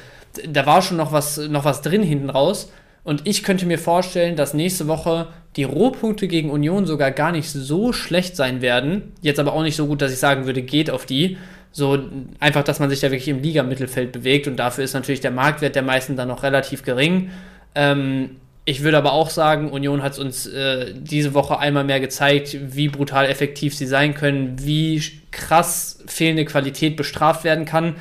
da 0.47 0.65
war 0.65 0.81
schon 0.81 0.97
noch 0.97 1.11
was, 1.11 1.37
noch 1.37 1.65
was 1.65 1.81
drin 1.81 2.01
hinten 2.01 2.29
raus. 2.29 2.71
Und 3.09 3.25
ich 3.25 3.41
könnte 3.41 3.65
mir 3.65 3.79
vorstellen, 3.79 4.35
dass 4.35 4.53
nächste 4.53 4.87
Woche 4.87 5.29
die 5.55 5.63
Rohpunkte 5.63 6.27
gegen 6.27 6.51
Union 6.51 6.85
sogar 6.85 7.09
gar 7.09 7.31
nicht 7.31 7.49
so 7.49 7.91
schlecht 7.91 8.35
sein 8.35 8.61
werden. 8.61 9.13
Jetzt 9.19 9.39
aber 9.39 9.53
auch 9.53 9.63
nicht 9.63 9.75
so 9.75 9.87
gut, 9.87 10.03
dass 10.03 10.13
ich 10.13 10.19
sagen 10.19 10.45
würde, 10.45 10.61
geht 10.61 10.91
auf 10.91 11.07
die. 11.07 11.39
So 11.71 11.97
einfach, 12.39 12.63
dass 12.63 12.79
man 12.79 12.91
sich 12.91 12.99
da 12.99 13.09
wirklich 13.09 13.29
im 13.29 13.41
Liga-Mittelfeld 13.41 14.11
bewegt 14.11 14.47
und 14.47 14.57
dafür 14.57 14.83
ist 14.83 14.93
natürlich 14.93 15.21
der 15.21 15.31
Marktwert 15.31 15.73
der 15.73 15.81
meisten 15.81 16.17
dann 16.17 16.27
noch 16.27 16.43
relativ 16.43 16.83
gering. 16.83 17.31
Ähm, 17.73 18.35
ich 18.63 18.83
würde 18.83 18.99
aber 18.99 19.13
auch 19.13 19.31
sagen, 19.31 19.71
Union 19.71 20.03
hat 20.03 20.19
uns 20.19 20.45
äh, 20.45 20.93
diese 20.95 21.33
Woche 21.33 21.57
einmal 21.57 21.85
mehr 21.85 21.99
gezeigt, 21.99 22.55
wie 22.75 22.89
brutal 22.89 23.25
effektiv 23.25 23.75
sie 23.75 23.87
sein 23.87 24.13
können, 24.13 24.57
wie 24.61 25.01
krass 25.31 26.03
fehlende 26.05 26.45
Qualität 26.45 26.95
bestraft 26.95 27.43
werden 27.43 27.65
kann. 27.65 27.95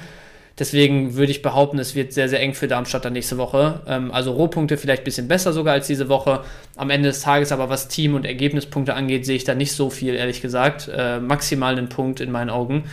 Deswegen 0.59 1.15
würde 1.15 1.31
ich 1.31 1.43
behaupten, 1.43 1.79
es 1.79 1.95
wird 1.95 2.13
sehr, 2.13 2.29
sehr 2.29 2.41
eng 2.41 2.55
für 2.55 2.67
Darmstadt 2.67 3.05
dann 3.05 3.13
nächste 3.13 3.39
Woche. 3.39 3.81
Ähm, 3.87 4.11
also 4.11 4.33
Rohpunkte 4.33 4.77
vielleicht 4.77 5.03
ein 5.03 5.05
bisschen 5.05 5.29
besser 5.29 5.53
sogar 5.53 5.75
als 5.75 5.87
diese 5.87 6.09
Woche. 6.09 6.43
Am 6.77 6.91
Ende 6.91 7.09
des 7.09 7.21
Tages 7.21 7.53
aber, 7.53 7.69
was 7.69 7.89
Team- 7.89 8.15
und 8.15 8.27
Ergebnispunkte 8.27 8.95
angeht, 8.95 9.25
sehe 9.25 9.37
ich 9.37 9.45
da 9.45 9.55
nicht 9.55 9.73
so 9.73 9.91
viel, 9.91 10.15
ehrlich 10.15 10.43
gesagt. 10.43 10.91
Äh, 10.93 11.21
maximal 11.21 11.77
einen 11.77 11.89
Punkt 11.89 12.21
in 12.21 12.33
meinen 12.33 12.51
Augen. 12.51 12.85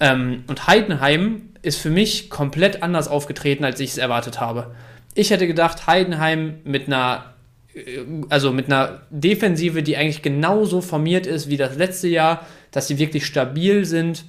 Ähm, 0.00 0.42
und 0.48 0.66
Heidenheim 0.66 1.50
ist 1.62 1.80
für 1.80 1.90
mich 1.90 2.30
komplett 2.30 2.82
anders 2.82 3.06
aufgetreten, 3.08 3.64
als 3.64 3.78
ich 3.78 3.90
es 3.90 3.98
erwartet 3.98 4.40
habe. 4.40 4.74
Ich 5.14 5.30
hätte 5.30 5.46
gedacht, 5.46 5.86
Heidenheim 5.86 6.58
mit 6.64 6.88
einer 6.88 7.34
äh, 7.74 8.00
also 8.28 8.52
mit 8.52 8.66
einer 8.66 9.02
Defensive, 9.10 9.84
die 9.84 9.96
eigentlich 9.96 10.22
genauso 10.22 10.80
formiert 10.80 11.26
ist 11.26 11.48
wie 11.48 11.56
das 11.56 11.76
letzte 11.76 12.08
Jahr, 12.08 12.44
dass 12.72 12.88
sie 12.88 12.98
wirklich 12.98 13.24
stabil 13.24 13.84
sind, 13.84 14.24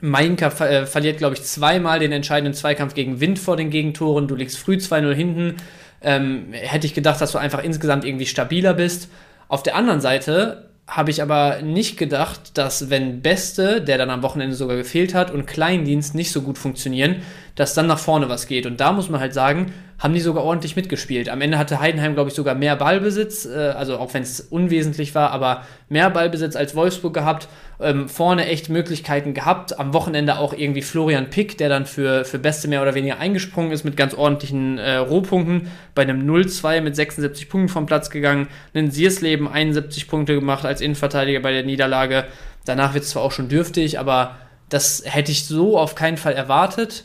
Mainka 0.00 0.50
ver 0.50 0.70
äh, 0.70 0.86
verliert, 0.86 1.18
glaube 1.18 1.34
ich, 1.34 1.42
zweimal 1.42 1.98
den 1.98 2.12
entscheidenden 2.12 2.54
Zweikampf 2.54 2.94
gegen 2.94 3.20
Wind 3.20 3.38
vor 3.38 3.56
den 3.56 3.70
Gegentoren. 3.70 4.28
Du 4.28 4.34
liegst 4.34 4.58
früh 4.58 4.74
2-0 4.74 5.12
hinten. 5.14 5.56
Ähm, 6.02 6.46
hätte 6.52 6.86
ich 6.86 6.94
gedacht, 6.94 7.20
dass 7.20 7.32
du 7.32 7.38
einfach 7.38 7.62
insgesamt 7.62 8.04
irgendwie 8.04 8.26
stabiler 8.26 8.74
bist. 8.74 9.08
Auf 9.48 9.62
der 9.62 9.76
anderen 9.76 10.00
Seite 10.00 10.68
habe 10.86 11.10
ich 11.10 11.20
aber 11.20 11.62
nicht 11.62 11.96
gedacht, 11.96 12.56
dass 12.58 12.90
wenn 12.90 13.20
Beste, 13.20 13.80
der 13.80 13.98
dann 13.98 14.10
am 14.10 14.22
Wochenende 14.22 14.54
sogar 14.54 14.76
gefehlt 14.76 15.14
hat, 15.14 15.32
und 15.32 15.46
Kleindienst 15.46 16.14
nicht 16.14 16.30
so 16.30 16.42
gut 16.42 16.58
funktionieren, 16.58 17.22
dass 17.56 17.74
dann 17.74 17.86
nach 17.86 17.98
vorne 17.98 18.28
was 18.28 18.46
geht. 18.46 18.66
Und 18.66 18.80
da 18.80 18.92
muss 18.92 19.08
man 19.08 19.20
halt 19.20 19.34
sagen, 19.34 19.72
haben 19.98 20.12
die 20.12 20.20
sogar 20.20 20.44
ordentlich 20.44 20.76
mitgespielt. 20.76 21.30
Am 21.30 21.40
Ende 21.40 21.56
hatte 21.56 21.80
Heidenheim, 21.80 22.14
glaube 22.14 22.28
ich, 22.28 22.36
sogar 22.36 22.54
mehr 22.54 22.76
Ballbesitz, 22.76 23.46
äh, 23.46 23.72
also 23.76 23.98
auch 23.98 24.12
wenn 24.12 24.22
es 24.22 24.40
unwesentlich 24.40 25.14
war, 25.14 25.30
aber 25.30 25.62
mehr 25.88 26.10
Ballbesitz 26.10 26.54
als 26.54 26.76
Wolfsburg 26.76 27.14
gehabt. 27.14 27.48
Ähm, 27.80 28.08
vorne 28.08 28.46
echt 28.46 28.68
Möglichkeiten 28.68 29.32
gehabt. 29.32 29.78
Am 29.78 29.94
Wochenende 29.94 30.38
auch 30.38 30.52
irgendwie 30.52 30.82
Florian 30.82 31.30
Pick, 31.30 31.56
der 31.58 31.70
dann 31.70 31.86
für, 31.86 32.24
für 32.26 32.38
Beste 32.38 32.68
mehr 32.68 32.82
oder 32.82 32.94
weniger 32.94 33.18
eingesprungen 33.18 33.72
ist 33.72 33.84
mit 33.84 33.96
ganz 33.96 34.12
ordentlichen 34.14 34.76
äh, 34.78 34.96
Rohpunkten. 34.96 35.70
Bei 35.94 36.02
einem 36.02 36.28
0-2 36.30 36.82
mit 36.82 36.94
76 36.94 37.48
Punkten 37.48 37.68
vom 37.70 37.86
Platz 37.86 38.10
gegangen. 38.10 38.48
Einen 38.74 38.90
Siersleben 38.90 39.48
71 39.48 40.08
Punkte 40.08 40.34
gemacht 40.34 40.66
als 40.66 40.82
Innenverteidiger 40.82 41.40
bei 41.40 41.52
der 41.52 41.64
Niederlage. 41.64 42.24
Danach 42.66 42.92
wird 42.92 43.04
es 43.04 43.10
zwar 43.10 43.22
auch 43.22 43.32
schon 43.32 43.48
dürftig, 43.48 43.98
aber 43.98 44.36
das 44.68 45.02
hätte 45.06 45.32
ich 45.32 45.46
so 45.46 45.78
auf 45.78 45.94
keinen 45.94 46.16
Fall 46.16 46.34
erwartet. 46.34 47.04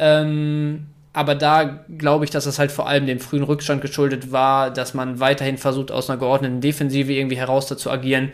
Ähm, 0.00 0.86
aber 1.12 1.34
da 1.34 1.84
glaube 1.96 2.24
ich, 2.24 2.30
dass 2.30 2.44
das 2.44 2.58
halt 2.58 2.72
vor 2.72 2.88
allem 2.88 3.06
dem 3.06 3.20
frühen 3.20 3.42
Rückstand 3.42 3.82
geschuldet 3.82 4.32
war, 4.32 4.70
dass 4.70 4.94
man 4.94 5.20
weiterhin 5.20 5.58
versucht, 5.58 5.92
aus 5.92 6.08
einer 6.08 6.18
geordneten 6.18 6.60
Defensive 6.60 7.12
irgendwie 7.12 7.36
heraus 7.36 7.66
zu 7.66 7.90
agieren. 7.90 8.32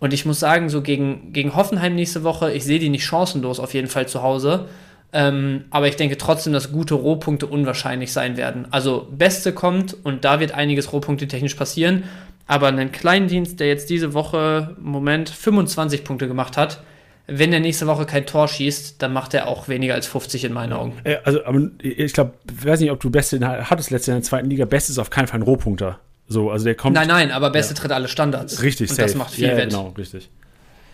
Und 0.00 0.12
ich 0.12 0.26
muss 0.26 0.40
sagen, 0.40 0.68
so 0.68 0.82
gegen, 0.82 1.32
gegen 1.32 1.54
Hoffenheim 1.54 1.94
nächste 1.94 2.24
Woche, 2.24 2.52
ich 2.52 2.64
sehe 2.64 2.78
die 2.78 2.88
nicht 2.88 3.04
chancenlos 3.04 3.60
auf 3.60 3.74
jeden 3.74 3.88
Fall 3.88 4.08
zu 4.08 4.22
Hause. 4.22 4.66
Ähm, 5.12 5.66
aber 5.70 5.86
ich 5.86 5.96
denke 5.96 6.18
trotzdem, 6.18 6.52
dass 6.52 6.72
gute 6.72 6.94
Rohpunkte 6.94 7.46
unwahrscheinlich 7.46 8.12
sein 8.12 8.36
werden. 8.36 8.66
Also 8.72 9.06
Beste 9.12 9.52
kommt 9.52 9.96
und 10.02 10.24
da 10.24 10.40
wird 10.40 10.52
einiges 10.52 10.92
Rohpunkte 10.92 11.28
technisch 11.28 11.54
passieren. 11.54 12.04
Aber 12.46 12.66
einen 12.66 12.90
Kleindienst, 12.90 13.60
der 13.60 13.68
jetzt 13.68 13.90
diese 13.90 14.12
Woche, 14.12 14.74
Moment, 14.80 15.30
25 15.30 16.04
Punkte 16.04 16.26
gemacht 16.26 16.56
hat, 16.56 16.82
wenn 17.26 17.52
er 17.52 17.60
nächste 17.60 17.86
Woche 17.86 18.04
kein 18.04 18.26
Tor 18.26 18.48
schießt, 18.48 19.00
dann 19.00 19.12
macht 19.12 19.32
er 19.34 19.48
auch 19.48 19.68
weniger 19.68 19.94
als 19.94 20.06
50 20.06 20.44
in 20.44 20.52
meinen 20.52 20.72
Augen. 20.72 20.94
Also, 21.24 21.40
ich 21.80 22.12
glaube, 22.12 22.34
ich 22.50 22.66
weiß 22.66 22.80
nicht, 22.80 22.90
ob 22.90 23.00
du 23.00 23.10
Beste 23.10 23.40
hattest 23.40 23.90
letztes 23.90 24.08
Jahr 24.08 24.16
in 24.16 24.22
der 24.22 24.28
zweiten 24.28 24.50
Liga. 24.50 24.66
Beste 24.66 24.92
ist 24.92 24.98
auf 24.98 25.10
keinen 25.10 25.26
Fall 25.26 25.40
ein 25.40 25.42
Rohpunkter. 25.42 25.98
So, 26.28 26.50
also 26.50 26.64
der 26.64 26.74
kommt. 26.74 26.94
Nein, 26.94 27.08
nein, 27.08 27.30
aber 27.30 27.50
Beste 27.50 27.74
ja. 27.74 27.80
tritt 27.80 27.92
alle 27.92 28.08
Standards. 28.08 28.62
Richtig, 28.62 28.90
Und 28.90 28.96
safe. 28.96 29.08
das 29.08 29.16
macht 29.16 29.34
viel 29.34 29.48
ja, 29.48 29.56
Wett. 29.56 29.70
Genau, 29.70 29.94
richtig. 29.96 30.28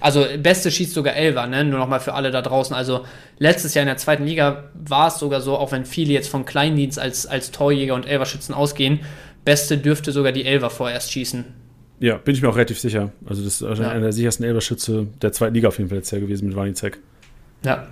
Also 0.01 0.25
Beste 0.39 0.71
schießt 0.71 0.95
sogar 0.95 1.15
Elfer, 1.15 1.47
ne? 1.47 1.63
Nur 1.63 1.79
nochmal 1.79 2.01
für 2.01 2.15
alle 2.15 2.31
da 2.31 2.43
draußen. 2.43 2.75
Also 2.75 3.05
letztes 3.39 3.75
Jahr 3.75 3.83
in 3.83 3.89
der 3.89 3.99
zweiten 3.99 4.25
Liga 4.25 4.71
war 4.75 5.09
es 5.09 5.19
sogar 5.19 5.41
so, 5.41 5.57
auch 5.59 5.73
wenn 5.73 5.85
viele 5.85 6.13
jetzt 6.13 6.29
von 6.29 6.47
Kleindienst 6.47 6.99
als, 6.99 7.27
als 7.27 7.51
Torjäger 7.51 7.95
und 7.95 8.07
Elverschützen 8.07 8.55
ausgehen, 8.55 9.01
Beste 9.45 9.79
dürfte 9.79 10.13
sogar 10.13 10.33
die 10.33 10.47
Elfer 10.47 10.71
vorerst 10.71 11.13
schießen. 11.13 11.45
Ja, 12.01 12.17
bin 12.17 12.35
ich 12.35 12.43
mir 12.43 12.49
auch 12.49 12.57
relativ 12.57 12.81
sicher. 12.81 13.13
Also 13.27 13.45
das 13.45 13.55
ist 13.55 13.63
wahrscheinlich 13.63 13.87
ja. 13.89 13.93
einer 13.93 14.05
der 14.05 14.13
sichersten 14.13 14.45
Elberschütze 14.45 15.07
der 15.21 15.33
zweiten 15.33 15.55
Liga 15.55 15.69
auf 15.69 15.79
jeden 15.79 15.91
Fall 15.91 15.99
jetzt 15.99 16.11
Jahr 16.11 16.21
gewesen 16.21 16.49
mit 16.49 16.57
Wanizek. 16.57 16.99
Ja. 17.63 17.87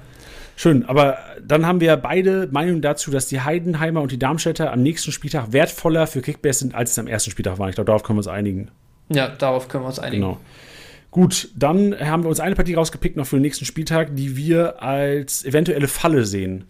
Schön, 0.57 0.87
aber 0.87 1.19
dann 1.47 1.67
haben 1.67 1.81
wir 1.81 1.97
beide 1.97 2.49
Meinungen 2.51 2.83
dazu, 2.83 3.11
dass 3.13 3.27
die 3.27 3.43
Heidenheimer 3.43 4.01
und 4.01 4.11
die 4.11 4.19
Darmstädter 4.19 4.73
am 4.73 4.83
nächsten 4.83 5.13
Spieltag 5.13 5.53
wertvoller 5.53 6.07
für 6.07 6.23
Kickbase 6.23 6.61
sind, 6.61 6.75
als 6.75 6.93
es 6.93 6.99
am 6.99 7.07
ersten 7.07 7.31
Spieltag 7.31 7.59
war. 7.59 7.69
Ich 7.69 7.77
glaube, 7.77 7.87
darauf 7.87 8.03
können 8.03 8.17
wir 8.17 8.21
uns 8.21 8.29
einigen. 8.29 8.71
Ja, 9.11 9.29
darauf 9.29 9.69
können 9.69 9.85
wir 9.85 9.89
uns 9.89 9.99
einigen. 9.99 10.23
Genau. 10.23 10.41
Gut, 11.11 11.51
dann 11.55 11.95
haben 12.01 12.25
wir 12.25 12.29
uns 12.29 12.41
eine 12.41 12.55
Partie 12.55 12.75
rausgepickt 12.75 13.17
noch 13.17 13.27
für 13.27 13.37
den 13.37 13.43
nächsten 13.43 13.67
Spieltag, 13.67 14.17
die 14.17 14.37
wir 14.37 14.83
als 14.83 15.45
eventuelle 15.45 15.87
Falle 15.87 16.25
sehen. 16.25 16.65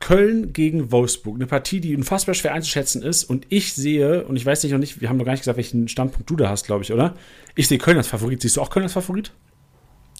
Köln 0.00 0.52
gegen 0.52 0.92
Wolfsburg. 0.92 1.36
Eine 1.36 1.46
Partie, 1.46 1.80
die 1.80 1.96
unfassbar 1.96 2.34
schwer 2.34 2.52
einzuschätzen 2.52 3.02
ist. 3.02 3.24
Und 3.24 3.46
ich 3.48 3.72
sehe, 3.74 4.24
und 4.24 4.36
ich 4.36 4.44
weiß 4.44 4.62
nicht 4.62 4.72
noch 4.72 4.78
nicht, 4.78 5.00
wir 5.00 5.08
haben 5.08 5.16
noch 5.16 5.24
gar 5.24 5.32
nicht 5.32 5.42
gesagt, 5.42 5.56
welchen 5.56 5.88
Standpunkt 5.88 6.28
du 6.28 6.36
da 6.36 6.48
hast, 6.48 6.66
glaube 6.66 6.84
ich, 6.84 6.92
oder? 6.92 7.14
Ich 7.54 7.68
sehe 7.68 7.78
Köln 7.78 7.96
als 7.96 8.08
Favorit. 8.08 8.42
Siehst 8.42 8.56
du 8.56 8.60
auch 8.60 8.70
Köln 8.70 8.84
als 8.84 8.92
Favorit? 8.92 9.32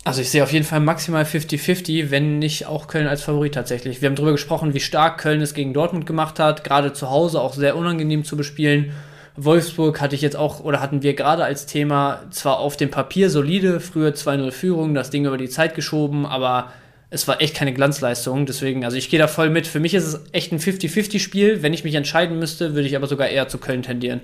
Also 0.05 0.20
ich 0.20 0.28
sehe 0.28 0.42
auf 0.42 0.52
jeden 0.52 0.66
Fall 0.66 0.80
maximal 0.80 1.24
50-50, 1.24 2.10
wenn 2.10 2.38
nicht 2.38 2.66
auch 2.66 2.88
Köln 2.88 3.06
als 3.06 3.22
Favorit 3.22 3.55
tatsächlich. 3.55 4.02
Wir 4.02 4.09
haben 4.09 4.16
darüber 4.16 4.32
gesprochen, 4.32 4.74
wie 4.74 4.80
stark 4.80 5.18
Köln 5.18 5.40
es 5.40 5.55
gegen 5.55 5.72
Dortmund 5.72 6.05
gemacht 6.05 6.38
hat, 6.38 6.62
gerade 6.62 6.92
zu 6.92 7.09
Hause 7.09 7.40
auch 7.40 7.55
sehr 7.55 7.74
unangenehm 7.76 8.22
zu 8.22 8.36
bespielen. 8.36 8.92
Wolfsburg 9.36 10.01
hatte 10.02 10.14
ich 10.14 10.20
jetzt 10.20 10.36
auch, 10.36 10.60
oder 10.60 10.80
hatten 10.80 11.02
wir 11.02 11.14
gerade 11.14 11.42
als 11.42 11.64
Thema, 11.64 12.20
zwar 12.30 12.59
auf 12.59 12.76
dem 12.76 12.90
Papier 12.90 13.30
solide, 13.30 13.80
früher 13.80 14.10
2-0 14.10 14.51
Führung, 14.52 14.94
das 14.94 15.10
Ding 15.10 15.24
über 15.24 15.38
die 15.38 15.48
Zeit 15.48 15.74
geschoben, 15.74 16.26
aber 16.26 16.70
es 17.14 17.28
war 17.28 17.40
echt 17.40 17.54
keine 17.54 17.72
Glanzleistung. 17.72 18.44
Deswegen, 18.44 18.84
also 18.84 18.96
ich 18.96 19.08
gehe 19.08 19.18
da 19.18 19.28
voll 19.28 19.48
mit. 19.48 19.66
Für 19.66 19.80
mich 19.80 19.94
ist 19.94 20.04
es 20.04 20.20
echt 20.32 20.52
ein 20.52 20.58
50-50-Spiel. 20.58 21.62
Wenn 21.62 21.72
ich 21.72 21.84
mich 21.84 21.94
entscheiden 21.94 22.38
müsste, 22.38 22.74
würde 22.74 22.86
ich 22.86 22.96
aber 22.96 23.06
sogar 23.06 23.28
eher 23.28 23.48
zu 23.48 23.58
Köln 23.58 23.82
tendieren. 23.82 24.20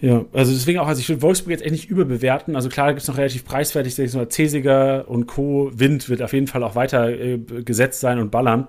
Ja, 0.00 0.24
also 0.32 0.52
deswegen 0.52 0.78
auch, 0.78 0.86
also 0.86 1.00
ich 1.00 1.08
würde 1.08 1.22
Wolfsburg 1.22 1.50
jetzt 1.50 1.62
echt 1.62 1.72
nicht 1.72 1.90
überbewerten. 1.90 2.54
Also 2.54 2.68
klar, 2.68 2.86
da 2.86 2.92
gibt 2.92 3.02
es 3.02 3.08
noch 3.08 3.16
relativ 3.16 3.44
preiswertig, 3.44 3.98
ich 3.98 4.10
so 4.12 4.24
Cesiger 4.24 5.08
und 5.08 5.26
Co. 5.26 5.70
Wind 5.74 6.08
wird 6.08 6.22
auf 6.22 6.32
jeden 6.32 6.46
Fall 6.46 6.62
auch 6.62 6.76
weiter 6.76 7.08
äh, 7.08 7.38
gesetzt 7.38 8.00
sein 8.00 8.18
und 8.18 8.30
ballern. 8.30 8.68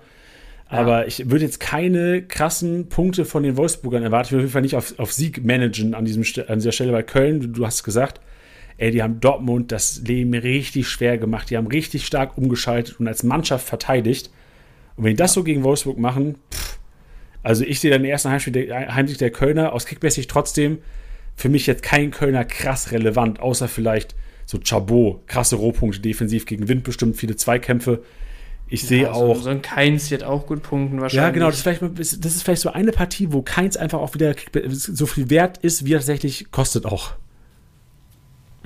Aber 0.67 1.01
ja. 1.01 1.07
ich 1.07 1.29
würde 1.29 1.45
jetzt 1.45 1.59
keine 1.59 2.21
krassen 2.23 2.89
Punkte 2.89 3.25
von 3.25 3.43
den 3.43 3.57
Wolfsburgern 3.57 4.03
erwarten. 4.03 4.27
Ich 4.27 4.31
würde 4.31 4.41
auf 4.41 4.45
jeden 4.45 4.53
Fall 4.53 4.61
nicht 4.61 4.75
auf, 4.75 4.97
auf 4.97 5.13
Sieg 5.13 5.43
managen 5.43 5.93
an, 5.93 6.05
diesem, 6.05 6.23
an 6.47 6.59
dieser 6.59 6.71
Stelle 6.71 6.91
bei 6.91 7.03
Köln. 7.03 7.53
Du 7.53 7.65
hast 7.65 7.75
es 7.75 7.83
gesagt, 7.83 8.21
ey, 8.79 8.91
die 8.91 9.03
haben 9.03 9.19
Dortmund 9.19 9.71
das 9.71 10.01
Leben 10.05 10.33
richtig 10.33 10.87
schwer 10.87 11.17
gemacht. 11.17 11.49
Die 11.49 11.57
haben 11.57 11.67
richtig 11.67 12.05
stark 12.05 12.37
umgeschaltet 12.37 12.99
und 12.99 13.07
als 13.07 13.23
Mannschaft 13.23 13.67
verteidigt. 13.67 14.31
Und 14.95 15.03
wenn 15.03 15.11
die 15.11 15.17
das 15.17 15.33
so 15.33 15.43
gegen 15.43 15.63
Wolfsburg 15.63 15.97
machen, 15.97 16.35
pff, 16.51 16.79
also 17.43 17.63
ich 17.65 17.81
sehe 17.81 17.91
dann 17.91 18.03
im 18.03 18.09
ersten 18.09 18.29
Heimspiel 18.29 18.53
der, 18.53 18.95
Heimsieg 18.95 19.17
der 19.17 19.31
Kölner 19.31 19.73
aus 19.73 19.85
Kickbase 19.85 20.25
trotzdem 20.27 20.79
für 21.35 21.49
mich 21.49 21.67
jetzt 21.67 21.83
kein 21.83 22.11
Kölner 22.11 22.45
krass 22.45 22.91
relevant, 22.91 23.39
außer 23.39 23.67
vielleicht 23.67 24.15
so 24.45 24.59
Chabot, 24.63 25.27
krasse 25.27 25.57
Rohpunkte 25.57 25.99
defensiv 25.99 26.45
gegen 26.45 26.67
Wind 26.67 26.83
bestimmt, 26.83 27.17
viele 27.17 27.35
Zweikämpfe. 27.35 28.03
Ich 28.67 28.83
ja, 28.83 28.87
sehe 28.87 29.05
so, 29.05 29.11
auch. 29.11 29.41
So 29.41 29.49
ein 29.49 29.61
Keins 29.61 30.09
wird 30.09 30.23
auch 30.23 30.47
gut 30.47 30.63
punkten 30.63 31.01
wahrscheinlich. 31.01 31.25
Ja, 31.25 31.31
genau. 31.31 31.47
Das 31.47 31.57
ist, 31.57 31.61
vielleicht, 31.63 31.99
das 31.99 32.13
ist 32.13 32.43
vielleicht 32.43 32.61
so 32.61 32.71
eine 32.71 32.91
Partie, 32.91 33.31
wo 33.31 33.41
Keins 33.41 33.77
einfach 33.77 33.99
auch 33.99 34.13
wieder 34.13 34.35
so 34.69 35.05
viel 35.05 35.29
wert 35.29 35.57
ist, 35.59 35.85
wie 35.85 35.93
er 35.93 35.99
tatsächlich 35.99 36.51
kostet 36.51 36.85
auch. 36.85 37.13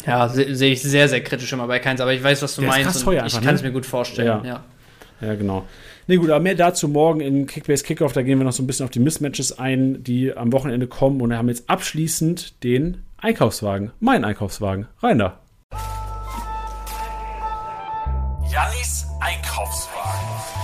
Ja, 0.06 0.28
sehe 0.28 0.56
seh 0.56 0.72
ich 0.72 0.82
sehr, 0.82 1.08
sehr 1.08 1.24
kritisch 1.24 1.52
immer 1.54 1.68
bei 1.68 1.80
Keins, 1.80 2.02
aber 2.02 2.14
ich 2.14 2.24
weiß, 2.24 2.42
was 2.42 2.56
du 2.56 2.62
Der 2.62 2.70
meinst. 2.70 2.96
Ist 2.96 3.06
krass 3.06 3.34
ich 3.34 3.42
kann 3.42 3.56
es 3.56 3.62
ne? 3.62 3.68
mir 3.70 3.74
gut 3.74 3.86
vorstellen. 3.86 4.44
Ja. 4.44 4.64
ja. 5.22 5.28
ja. 5.28 5.36
genau. 5.36 5.66
Nee, 6.08 6.18
gut, 6.18 6.30
aber 6.30 6.42
mehr 6.42 6.56
dazu 6.56 6.90
morgen 6.90 7.22
in 7.22 7.48
Kickbase 7.48 7.84
Kickoff. 7.84 8.12
Da 8.12 8.24
gehen 8.24 8.38
wir 8.38 8.46
noch 8.46 8.52
so 8.52 8.62
ein 8.62 8.68
bisschen 8.68 8.84
auf 8.84 8.92
die 8.92 9.00
Mismatches 9.00 9.58
ein, 9.58 10.04
die 10.04 10.36
am 10.36 10.52
Wochenende 10.52 10.88
kommen. 10.88 11.22
Und 11.22 11.30
wir 11.30 11.38
haben 11.38 11.48
jetzt 11.48 11.70
abschließend 11.70 12.64
den 12.64 13.04
Einkaufswagen, 13.18 13.92
mein 14.02 14.26
Einkaufswagen. 14.26 14.88
Rein 15.02 15.20
da. 15.20 15.40
Jannis 18.52 19.08
Einkaufswagen. 19.22 20.63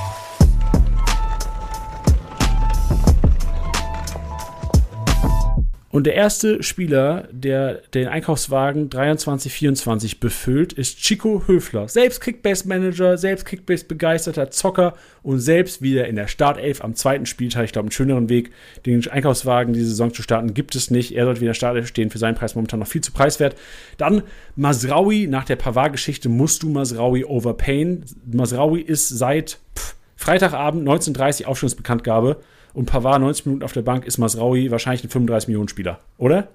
Und 5.91 6.05
der 6.05 6.13
erste 6.13 6.61
Spieler, 6.61 7.27
der 7.31 7.81
den 7.95 8.07
Einkaufswagen 8.07 8.89
23-24 8.91 10.19
befüllt, 10.19 10.71
ist 10.71 10.99
Chico 10.99 11.43
Höfler. 11.47 11.87
Selbst 11.87 12.21
Kickbase-Manager, 12.21 13.17
selbst 13.17 13.45
Kickbase-begeisterter 13.45 14.51
Zocker 14.51 14.93
und 15.23 15.39
selbst 15.39 15.81
wieder 15.81 16.07
in 16.07 16.15
der 16.15 16.27
Startelf 16.27 16.83
am 16.83 16.93
zweiten 16.93 17.25
Spieltag. 17.25 17.65
Ich 17.65 17.71
glaube, 17.71 17.87
einen 17.87 17.91
schöneren 17.91 18.29
Weg, 18.29 18.51
den 18.85 19.07
Einkaufswagen 19.09 19.73
diese 19.73 19.89
Saison 19.89 20.13
zu 20.13 20.21
starten, 20.21 20.53
gibt 20.53 20.75
es 20.75 20.91
nicht. 20.91 21.15
Er 21.15 21.25
sollte 21.25 21.41
wieder 21.41 21.47
in 21.47 21.53
der 21.53 21.55
Startelf 21.55 21.87
stehen, 21.87 22.11
für 22.11 22.19
seinen 22.19 22.35
Preis 22.35 22.53
momentan 22.53 22.79
noch 22.79 22.87
viel 22.87 23.01
zu 23.01 23.11
preiswert. 23.11 23.55
Dann 23.97 24.21
Masraui, 24.55 25.25
nach 25.25 25.45
der 25.45 25.55
Pavard-Geschichte 25.55 26.29
musst 26.29 26.61
du 26.61 26.69
Masraui 26.69 27.25
overpayen. 27.25 28.05
Masraui 28.31 28.81
ist 28.81 29.09
seit 29.09 29.57
pff, 29.75 29.95
Freitagabend 30.15 30.87
19.30 30.87 31.45
Aufstellungsbekanntgabe 31.45 32.37
und 32.73 32.85
Pavard 32.85 33.21
90 33.21 33.45
Minuten 33.45 33.63
auf 33.63 33.73
der 33.73 33.81
Bank 33.81 34.05
ist 34.05 34.17
Masraui 34.17 34.71
wahrscheinlich 34.71 35.03
ein 35.03 35.09
35 35.09 35.47
Millionen 35.47 35.69
Spieler, 35.69 35.99
oder? 36.17 36.47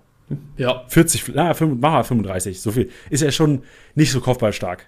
Ja. 0.56 0.84
40, 0.88 1.32
na, 1.34 1.52
5, 1.52 1.80
machen 1.80 1.94
wir 1.94 2.04
35, 2.04 2.60
so 2.60 2.72
viel. 2.72 2.90
Ist 3.10 3.22
ja 3.22 3.30
schon 3.30 3.62
nicht 3.94 4.10
so 4.10 4.20
kopfballstark. 4.20 4.86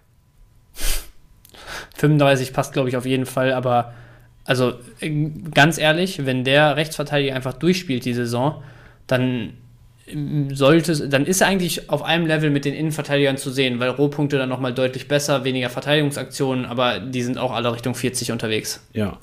35 1.97 2.53
passt, 2.53 2.73
glaube 2.73 2.89
ich, 2.89 2.97
auf 2.97 3.07
jeden 3.07 3.27
Fall, 3.27 3.53
aber 3.53 3.95
also 4.45 4.75
äh, 5.01 5.31
ganz 5.53 5.79
ehrlich, 5.79 6.25
wenn 6.25 6.45
der 6.45 6.77
Rechtsverteidiger 6.77 7.35
einfach 7.35 7.55
durchspielt 7.55 8.05
die 8.05 8.15
Saison, 8.15 8.63
dann 9.07 9.55
ähm, 10.07 10.55
sollte 10.55 11.09
dann 11.09 11.27
ist 11.27 11.41
er 11.41 11.49
eigentlich 11.49 11.91
auf 11.91 12.03
einem 12.03 12.27
Level 12.27 12.51
mit 12.51 12.65
den 12.65 12.75
Innenverteidigern 12.75 13.37
zu 13.37 13.51
sehen, 13.51 13.81
weil 13.81 13.91
Rohpunkte 13.91 14.39
dann 14.39 14.49
nochmal 14.49 14.73
deutlich 14.73 15.09
besser, 15.09 15.45
weniger 15.45 15.69
Verteidigungsaktionen, 15.69 16.65
aber 16.65 17.01
die 17.01 17.23
sind 17.23 17.39
auch 17.39 17.53
alle 17.53 17.73
Richtung 17.73 17.95
40 17.95 18.33
unterwegs. 18.33 18.87
Ja. 18.93 19.19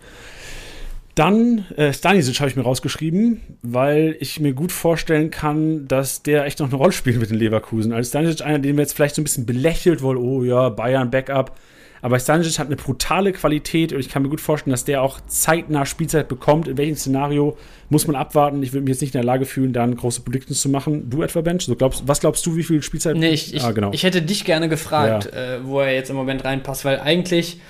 Dann 1.15 1.65
äh, 1.77 1.93
Stanisic 1.93 2.39
habe 2.39 2.49
ich 2.49 2.55
mir 2.55 2.63
rausgeschrieben, 2.63 3.41
weil 3.61 4.15
ich 4.19 4.39
mir 4.39 4.53
gut 4.53 4.71
vorstellen 4.71 5.29
kann, 5.29 5.87
dass 5.87 6.23
der 6.23 6.45
echt 6.45 6.59
noch 6.59 6.67
eine 6.67 6.75
Rolle 6.75 6.91
spielt 6.91 7.19
mit 7.19 7.29
den 7.29 7.37
Leverkusen. 7.37 7.93
Also 7.93 8.09
Stanisic 8.09 8.43
einer, 8.43 8.57
den 8.59 8.77
wir 8.77 8.81
jetzt 8.81 8.93
vielleicht 8.93 9.15
so 9.15 9.21
ein 9.21 9.23
bisschen 9.23 9.45
belächelt 9.45 10.01
wollen, 10.01 10.17
oh 10.17 10.43
ja, 10.43 10.69
Bayern 10.69 11.11
Backup. 11.11 11.55
Aber 12.01 12.19
Stanisic 12.19 12.59
hat 12.59 12.67
eine 12.67 12.75
brutale 12.75 13.31
Qualität 13.31 13.93
und 13.93 13.99
ich 13.99 14.09
kann 14.09 14.23
mir 14.23 14.29
gut 14.29 14.41
vorstellen, 14.41 14.71
dass 14.71 14.83
der 14.85 15.01
auch 15.03 15.21
zeitnah 15.27 15.85
Spielzeit 15.85 16.27
bekommt. 16.27 16.67
In 16.67 16.77
welchem 16.77 16.95
Szenario 16.95 17.57
muss 17.89 18.07
man 18.07 18.17
abwarten? 18.17 18.61
Ich 18.61 18.73
würde 18.73 18.83
mich 18.83 18.89
jetzt 18.95 19.01
nicht 19.01 19.15
in 19.15 19.19
der 19.19 19.23
Lage 19.23 19.45
fühlen, 19.45 19.71
da 19.71 19.85
große 19.85 20.21
Predictions 20.21 20.59
zu 20.59 20.67
machen. 20.67 21.09
Du 21.09 21.21
etwa, 21.21 21.39
Bench? 21.41 21.63
So 21.63 21.75
glaubst, 21.75 22.05
was 22.07 22.19
glaubst 22.19 22.45
du, 22.45 22.57
wie 22.57 22.63
viel 22.63 22.81
Spielzeit? 22.81 23.15
Nee, 23.15 23.29
ich, 23.29 23.53
ich, 23.53 23.63
ah, 23.63 23.71
genau. 23.71 23.91
ich 23.93 24.03
hätte 24.03 24.21
dich 24.21 24.43
gerne 24.43 24.67
gefragt, 24.67 25.29
Ja. 25.31 25.57
äh, 25.57 25.59
wo 25.65 25.79
er 25.79 25.93
jetzt 25.93 26.09
im 26.09 26.17
Moment 26.17 26.43
reinpasst, 26.43 26.83
weil 26.83 26.99
eigentlich, 26.99 27.61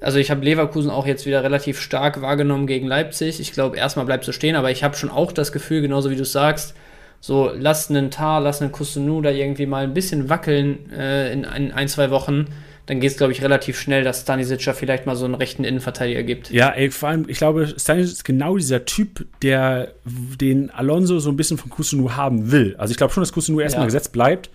also 0.00 0.18
ich 0.18 0.30
habe 0.30 0.44
Leverkusen 0.44 0.90
auch 0.90 1.06
jetzt 1.06 1.26
wieder 1.26 1.42
relativ 1.42 1.80
stark 1.80 2.20
wahrgenommen 2.22 2.66
gegen 2.66 2.86
Leipzig. 2.86 3.40
Ich 3.40 3.52
glaube, 3.52 3.76
erstmal 3.76 4.06
bleibt 4.06 4.24
so 4.24 4.32
stehen, 4.32 4.56
aber 4.56 4.70
ich 4.70 4.84
habe 4.84 4.96
schon 4.96 5.10
auch 5.10 5.32
das 5.32 5.52
Gefühl, 5.52 5.80
genauso 5.82 6.10
wie 6.10 6.16
du 6.16 6.22
es 6.22 6.32
sagst, 6.32 6.74
so 7.20 7.50
lass 7.54 7.90
einen 7.90 8.10
Tar, 8.10 8.40
lass 8.40 8.62
einen 8.62 8.70
Kusunu 8.72 9.20
da 9.22 9.30
irgendwie 9.30 9.66
mal 9.66 9.82
ein 9.84 9.94
bisschen 9.94 10.28
wackeln 10.28 10.90
äh, 10.92 11.32
in 11.32 11.44
ein, 11.44 11.72
ein, 11.72 11.88
zwei 11.88 12.10
Wochen. 12.10 12.46
Dann 12.86 13.00
geht 13.00 13.10
es, 13.10 13.16
glaube 13.18 13.32
ich, 13.32 13.42
relativ 13.42 13.78
schnell, 13.78 14.02
dass 14.02 14.22
Stanisic 14.22 14.64
ja 14.64 14.72
vielleicht 14.72 15.04
mal 15.04 15.14
so 15.14 15.26
einen 15.26 15.34
rechten 15.34 15.62
Innenverteidiger 15.62 16.22
gibt. 16.22 16.50
Ja, 16.50 16.70
ey, 16.70 16.90
vor 16.90 17.10
allem, 17.10 17.26
ich 17.28 17.36
glaube, 17.36 17.66
Stanisic 17.76 18.12
ist 18.14 18.24
genau 18.24 18.56
dieser 18.56 18.86
Typ, 18.86 19.26
der 19.42 19.92
den 20.06 20.70
Alonso 20.70 21.18
so 21.18 21.28
ein 21.28 21.36
bisschen 21.36 21.58
von 21.58 21.68
Kusunu 21.70 22.12
haben 22.12 22.50
will. 22.50 22.76
Also 22.78 22.92
ich 22.92 22.96
glaube 22.96 23.12
schon, 23.12 23.22
dass 23.22 23.32
Kusunu 23.32 23.60
erstmal 23.60 23.82
Ja. 23.82 23.86
gesetzt 23.88 24.12
bleibt, 24.12 24.48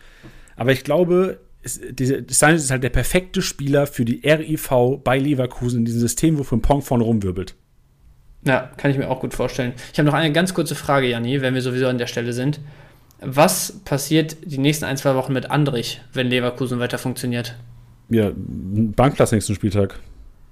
aber 0.56 0.72
ich 0.72 0.84
glaube, 0.84 1.38
diese, 1.64 2.24
Stanisic 2.30 2.66
ist 2.66 2.72
halt 2.72 2.84
der 2.84 2.90
perfekte 2.90 3.42
Spieler 3.42 3.88
für 3.88 4.06
die 4.06 4.22
RIV 4.26 5.00
bei 5.04 5.18
Leverkusen 5.18 5.80
in 5.80 5.86
diesem 5.86 6.02
System, 6.02 6.38
wo 6.38 6.44
Frimpong 6.44 6.82
vorne 6.82 7.04
rumwirbelt. 7.04 7.56
Ja, 8.46 8.72
kann 8.78 8.92
ich 8.92 8.98
mir 8.98 9.10
auch 9.10 9.22
gut 9.22 9.34
vorstellen. 9.34 9.74
Ich 9.94 10.00
habe 10.00 10.08
noch 10.08 10.14
eine 10.14 10.34
ganz 10.34 10.54
kurze 10.54 10.76
Frage, 10.76 11.08
Janni, 11.08 11.42
wenn 11.42 11.54
wir 11.54 11.62
sowieso 11.62 11.88
an 11.88 11.98
der 11.98 12.08
Stelle 12.08 12.34
sind. 12.34 12.60
Was 13.22 13.80
passiert 13.86 14.36
die 14.44 14.58
nächsten 14.58 14.84
ein, 14.84 14.98
zwei 14.98 15.16
Wochen 15.16 15.32
mit 15.32 15.50
Andrich, 15.50 16.02
wenn 16.12 16.28
Leverkusen 16.28 16.80
weiter 16.80 16.98
funktioniert? 16.98 17.56
Ja, 18.10 18.32
Bankplatz 18.36 19.32
nächsten 19.32 19.56
Spieltag. 19.56 20.00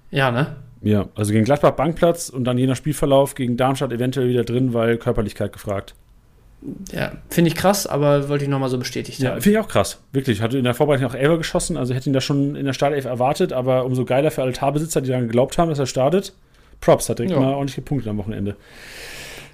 Ja, 0.09 0.31
ne? 0.31 0.55
Ja, 0.81 1.09
also 1.15 1.33
gegen 1.33 1.43
Gladbach 1.43 1.71
Bankplatz 1.71 2.29
und 2.29 2.45
dann 2.45 2.57
je 2.57 2.65
nach 2.65 2.75
Spielverlauf 2.75 3.35
gegen 3.35 3.57
Darmstadt 3.57 3.91
eventuell 3.91 4.29
wieder 4.29 4.43
drin, 4.43 4.73
weil 4.73 4.97
Körperlichkeit 4.97 5.53
gefragt. 5.53 5.93
Ja, 6.91 7.13
finde 7.29 7.47
ich 7.49 7.55
krass, 7.55 7.87
aber 7.87 8.29
wollte 8.29 8.43
ich 8.43 8.49
nochmal 8.49 8.69
so 8.69 8.77
bestätigt 8.77 9.19
Ja, 9.19 9.31
haben. 9.31 9.41
finde 9.41 9.57
ich 9.59 9.63
auch 9.65 9.67
krass. 9.69 9.99
Wirklich. 10.11 10.41
Hatte 10.41 10.57
in 10.59 10.63
der 10.63 10.75
Vorbereitung 10.75 11.07
auch 11.09 11.15
Elfer 11.15 11.37
geschossen, 11.37 11.75
also 11.75 11.93
hätte 11.95 12.09
ihn 12.09 12.13
da 12.13 12.21
schon 12.21 12.55
in 12.55 12.65
der 12.65 12.73
Startelf 12.73 13.05
erwartet, 13.05 13.51
aber 13.51 13.85
umso 13.85 14.05
geiler 14.05 14.29
für 14.31 14.43
Altarbesitzer, 14.43 15.01
die 15.01 15.09
daran 15.09 15.25
geglaubt 15.25 15.57
haben, 15.57 15.69
dass 15.69 15.79
er 15.79 15.87
startet. 15.87 16.33
Props, 16.79 17.09
hat 17.09 17.19
direkt 17.19 17.33
Ja. 17.33 17.39
mal 17.39 17.53
ordentlich 17.53 17.75
gepunktet 17.75 18.09
am 18.09 18.17
Wochenende. 18.17 18.55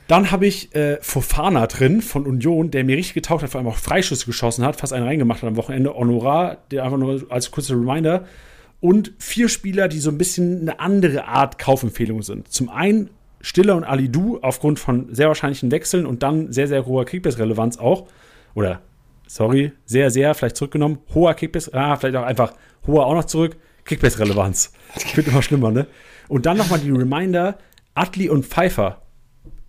Dann 0.07 0.31
habe 0.31 0.47
ich 0.47 0.73
äh, 0.75 0.97
Fofana 1.01 1.67
drin 1.67 2.01
von 2.01 2.25
Union, 2.25 2.71
der 2.71 2.83
mir 2.85 2.95
richtig 2.95 3.13
getaucht 3.13 3.43
hat, 3.43 3.49
vor 3.49 3.59
allem 3.59 3.67
auch 3.67 3.75
Freischüsse 3.75 4.25
geschossen 4.25 4.63
hat, 4.65 4.77
fast 4.77 4.93
einen 4.93 5.05
reingemacht 5.05 5.41
hat 5.41 5.49
am 5.49 5.57
Wochenende. 5.57 5.93
Honorar, 5.93 6.57
der 6.71 6.83
einfach 6.85 6.97
nur 6.97 7.25
als 7.29 7.51
kurzer 7.51 7.73
Reminder. 7.75 8.25
Und 8.79 9.11
vier 9.17 9.49
Spieler, 9.49 9.87
die 9.89 9.99
so 9.99 10.09
ein 10.09 10.17
bisschen 10.17 10.61
eine 10.61 10.79
andere 10.79 11.25
Art 11.25 11.57
Kaufempfehlung 11.59 12.21
sind. 12.21 12.49
Zum 12.51 12.69
einen 12.69 13.09
Stiller 13.47 13.77
und 13.77 13.85
Alidu 13.85 14.39
aufgrund 14.41 14.77
von 14.77 15.15
sehr 15.15 15.29
wahrscheinlichen 15.29 15.71
Wechseln 15.71 16.05
und 16.05 16.21
dann 16.21 16.51
sehr, 16.51 16.67
sehr 16.67 16.85
hoher 16.85 17.05
Kickbase-Relevanz 17.05 17.77
auch. 17.77 18.09
Oder, 18.55 18.81
sorry, 19.25 19.71
sehr, 19.85 20.11
sehr, 20.11 20.35
vielleicht 20.35 20.57
zurückgenommen. 20.57 20.99
Hoher 21.15 21.33
Kickbase, 21.33 21.73
ah, 21.73 21.95
vielleicht 21.95 22.17
auch 22.17 22.25
einfach 22.25 22.51
hoher 22.85 23.05
auch 23.05 23.13
noch 23.13 23.23
zurück. 23.23 23.55
Kickbase-Relevanz. 23.85 24.73
Wird 25.15 25.29
immer 25.29 25.41
schlimmer, 25.41 25.71
ne? 25.71 25.87
Und 26.27 26.45
dann 26.45 26.57
nochmal 26.57 26.79
die 26.79 26.91
Reminder: 26.91 27.57
Atli 27.95 28.27
und 28.27 28.45
Pfeiffer, 28.45 29.01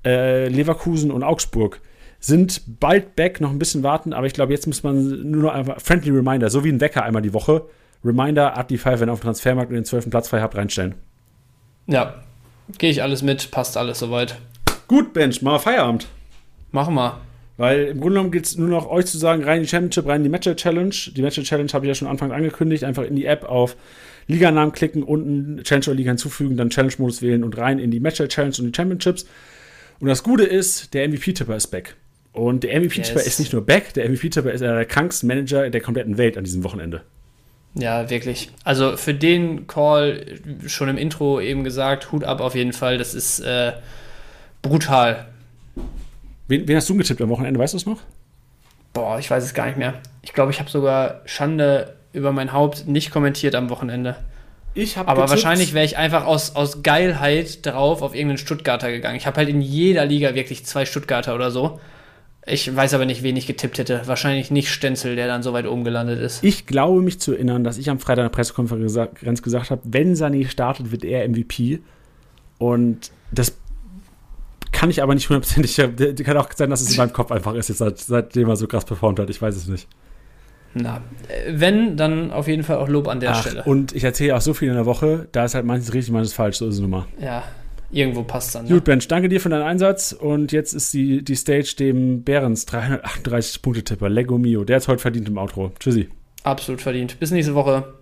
äh, 0.05 0.49
Leverkusen 0.49 1.13
und 1.13 1.23
Augsburg 1.23 1.81
sind 2.19 2.81
bald 2.81 3.15
back, 3.15 3.41
noch 3.41 3.53
ein 3.53 3.61
bisschen 3.61 3.85
warten, 3.85 4.13
aber 4.13 4.27
ich 4.27 4.33
glaube, 4.33 4.53
jetzt 4.53 4.67
muss 4.67 4.83
man 4.83 5.31
nur 5.31 5.43
noch 5.43 5.55
einfach 5.55 5.81
friendly 5.81 6.11
Reminder, 6.11 6.51
so 6.51 6.65
wie 6.65 6.71
ein 6.71 6.81
Wecker 6.81 7.05
einmal 7.05 7.23
die 7.23 7.33
Woche. 7.33 7.67
Reminder, 8.05 8.59
Atli 8.59 8.77
Pfeiffer, 8.77 9.03
wenn 9.03 9.09
ihr 9.09 9.13
auf 9.13 9.21
dem 9.21 9.27
Transfermarkt 9.27 9.71
und 9.71 9.77
den 9.77 9.85
12. 9.85 10.11
Platz 10.11 10.27
frei 10.27 10.41
habt, 10.41 10.57
reinstellen. 10.57 10.97
Ja, 11.87 12.25
gehe 12.77 12.91
ich 12.91 13.03
alles 13.03 13.23
mit, 13.23 13.51
passt 13.51 13.77
alles 13.77 13.99
soweit. 13.99 14.39
Gut, 14.87 15.13
Bench, 15.13 15.43
mal 15.43 15.59
Feierabend. 15.59 16.07
Machen 16.73 16.95
wir. 16.95 17.21
Weil 17.57 17.87
im 17.87 18.01
Grunde 18.01 18.15
genommen 18.15 18.31
geht 18.31 18.47
es 18.47 18.57
nur 18.57 18.69
noch 18.69 18.89
euch 18.89 19.07
zu 19.07 19.19
sagen, 19.19 19.43
rein 19.43 19.59
in 19.59 19.63
die 19.65 19.69
Championship, 19.69 20.07
rein 20.07 20.19
in 20.19 20.25
die 20.25 20.29
Matcher 20.29 20.55
Challenge. 20.55 20.95
Die 21.17 21.23
Matcher 21.23 21.43
Challenge 21.43 21.73
habe 21.73 21.87
ich 21.87 21.89
ja 21.89 21.95
schon 21.95 22.07
Anfang 22.07 22.31
angekündigt. 22.31 22.85
Einfach 22.85 23.03
in 23.03 23.17
die 23.17 23.25
App 23.25 23.45
auf 23.45 23.77
Liganamen 24.29 24.73
klicken, 24.73 25.03
unten 25.03 25.63
Challenge 25.65 25.87
oder 25.87 25.95
Liga 25.97 26.11
hinzufügen, 26.11 26.57
dann 26.57 26.71
Challenge-Modus 26.71 27.21
wählen 27.23 27.43
und 27.43 27.59
rein 27.59 27.79
in 27.79 27.91
die 27.91 27.99
Matcher 27.99 28.29
Challenge 28.29 28.55
und 28.59 28.67
die 28.67 28.77
Championships. 28.77 29.27
Und 29.99 30.07
das 30.09 30.23
Gute 30.23 30.45
ist, 30.45 30.95
der 30.95 31.09
MVP-Tipper 31.09 31.57
ist 31.57 31.69
back. 31.69 31.97
Und 32.33 32.63
der 32.63 32.81
MVP-Tipper 32.81 33.19
Yes. 33.19 33.27
ist 33.27 33.41
nicht 33.41 33.53
nur 33.53 33.67
back, 33.67 33.93
der 33.95 34.09
MVP-Tipper 34.09 34.53
ist 34.53 34.61
der 34.61 34.85
krankste 34.85 35.27
Manager 35.27 35.69
der 35.69 35.81
kompletten 35.81 36.19
Welt 36.19 36.37
an 36.39 36.45
diesem 36.45 36.63
Wochenende. 36.63 37.03
Ja, 37.75 38.11
wirklich. 38.11 38.51
Also 38.65 38.97
für 38.97 39.15
den 39.15 39.67
Call, 39.67 40.41
schon 40.67 40.89
im 40.89 40.97
Intro 40.99 41.41
eben 41.41 41.65
gesagt, 41.65 42.13
Hut 42.13 42.25
ab 42.25 42.41
auf 42.41 42.55
jeden 42.55 42.73
Fall. 42.73 42.99
Das 42.99 43.15
ist 43.15 43.41
äh, 43.41 43.73
brutal. 44.63 45.27
Wen, 46.49 46.67
wen 46.67 46.77
hast 46.77 46.89
du 46.89 46.97
getippt 46.97 47.21
am 47.21 47.29
Wochenende, 47.29 47.61
weißt 47.61 47.75
du 47.75 47.77
es 47.79 47.87
noch? 47.87 48.01
Boah, 48.95 49.19
ich 49.19 49.31
weiß 49.31 49.45
es 49.45 49.55
gar 49.55 49.67
nicht 49.67 49.79
mehr. 49.79 49.95
Ich 50.23 50.33
glaube, 50.33 50.51
ich 50.51 50.61
habe 50.61 50.71
sogar 50.71 51.21
Schande 51.27 51.95
über 52.13 52.33
mein 52.33 52.53
Haupt 52.53 52.87
nicht 52.87 53.11
kommentiert 53.11 53.55
am 53.55 53.71
Wochenende. 53.71 54.17
Ich 54.75 54.97
habe 54.97 55.09
Aber 55.09 55.29
wahrscheinlich 55.29 55.75
wäre 55.75 55.85
ich 55.85 55.97
einfach 55.97 56.25
aus, 56.25 56.55
aus 56.55 56.83
Geilheit 56.83 57.67
drauf 57.67 58.03
auf 58.03 58.15
irgendeinen 58.15 58.39
Stuttgarter 58.39 58.91
gegangen. 58.91 59.17
Ich 59.17 59.27
habe 59.27 59.37
halt 59.37 59.49
in 59.49 59.61
jeder 59.61 60.05
Liga 60.05 60.35
wirklich 60.35 60.65
zwei 60.65 60.85
Stuttgarter 60.85 61.35
oder 61.35 61.51
so. 61.51 61.81
Ich 62.51 62.75
weiß 62.75 62.95
aber 62.95 63.05
nicht, 63.07 63.23
wen 63.23 63.37
ich 63.37 63.47
getippt 63.47 63.79
hätte. 63.79 64.03
Wahrscheinlich 64.07 64.51
nicht 64.51 64.71
Stenzel, 64.71 65.17
der 65.17 65.27
dann 65.27 65.43
so 65.43 65.53
weit 65.53 65.67
oben 65.67 65.85
gelandet 65.85 66.21
ist. 66.21 66.43
Ich 66.43 66.67
glaube 66.67 67.03
mich 67.03 67.21
zu 67.21 67.33
erinnern, 67.33 67.65
dass 67.65 67.79
ich 67.79 67.91
am 67.91 67.99
Freitag 67.99 68.23
in 68.23 68.25
der 68.31 68.37
Pressekonferenz 68.37 68.85
gesagt, 68.93 69.43
gesagt 69.43 69.71
habe, 69.71 69.83
wenn 69.85 70.17
Sani 70.17 70.45
startet, 70.47 70.91
wird 70.91 71.05
er 71.05 71.29
MVP. 71.29 71.81
Und 72.59 73.11
das 73.33 73.57
kann 74.73 74.91
ich 74.91 75.03
aber 75.03 75.15
nicht 75.15 75.29
hundertprozentig. 75.29 75.77
der- 75.97 76.15
Kann 76.15 76.37
auch 76.37 76.49
sein, 76.55 76.71
dass 76.71 76.81
es 76.81 76.91
in 76.91 76.97
meinem 76.97 77.13
Kopf 77.13 77.31
einfach 77.33 77.55
ist, 77.55 77.69
jetzt 77.69 77.79
seit, 77.79 77.99
seitdem 77.99 78.49
er 78.49 78.57
so 78.57 78.67
krass 78.67 78.85
performt 78.85 79.19
hat. 79.19 79.29
Ich 79.31 79.41
weiß 79.43 79.57
es 79.57 79.67
nicht. 79.69 79.89
Na, 80.75 81.01
wenn, 81.49 81.97
dann 81.97 82.31
auf 82.31 82.47
jeden 82.47 82.63
Fall 82.63 82.77
auch 82.77 82.89
Lob 82.89 83.09
an 83.09 83.21
der 83.21 83.31
Ach, 83.33 83.41
Stelle. 83.41 83.65
und 83.65 83.95
ich 83.95 84.05
erzähle 84.05 84.37
auch 84.37 84.41
so 84.43 84.53
viel 84.55 84.69
in 84.69 84.75
der 84.75 84.85
Woche, 84.87 85.27
da 85.33 85.45
ist 85.47 85.55
halt 85.55 85.65
manches 85.65 85.95
richtig, 85.95 86.13
manches 86.13 86.35
falsch. 86.35 86.59
So 86.59 86.69
ist 86.69 86.75
es 86.75 86.81
nun 86.81 86.91
mal. 86.91 87.07
Ja, 87.21 87.43
irgendwo 87.91 88.23
passt 88.23 88.55
dann. 88.55 88.65
Ne? 88.65 88.75
Gut, 88.75 88.85
Bench, 88.85 89.09
danke 89.09 89.29
dir 89.29 89.41
für 89.41 89.49
deinen 89.49 89.63
Einsatz. 89.63 90.13
Und 90.13 90.53
jetzt 90.53 90.75
ist 90.75 90.93
die, 90.93 91.23
die 91.23 91.37
Stage 91.37 91.75
dem 91.79 92.23
Behrens 92.23 92.67
338 92.67 93.63
Punkte-Tipper, 93.63 94.09
Lego 94.09 94.39
Mio. 94.39 94.65
Der 94.65 94.77
hat 94.77 94.83
es 94.83 94.89
heute 94.89 95.01
verdient 95.01 95.29
im 95.29 95.39
Outro. 95.39 95.73
Tschüssi. 95.79 96.09
Absolut 96.43 96.81
verdient. 96.81 97.19
Bis 97.19 97.31
nächste 97.31 97.55
Woche. 97.55 97.95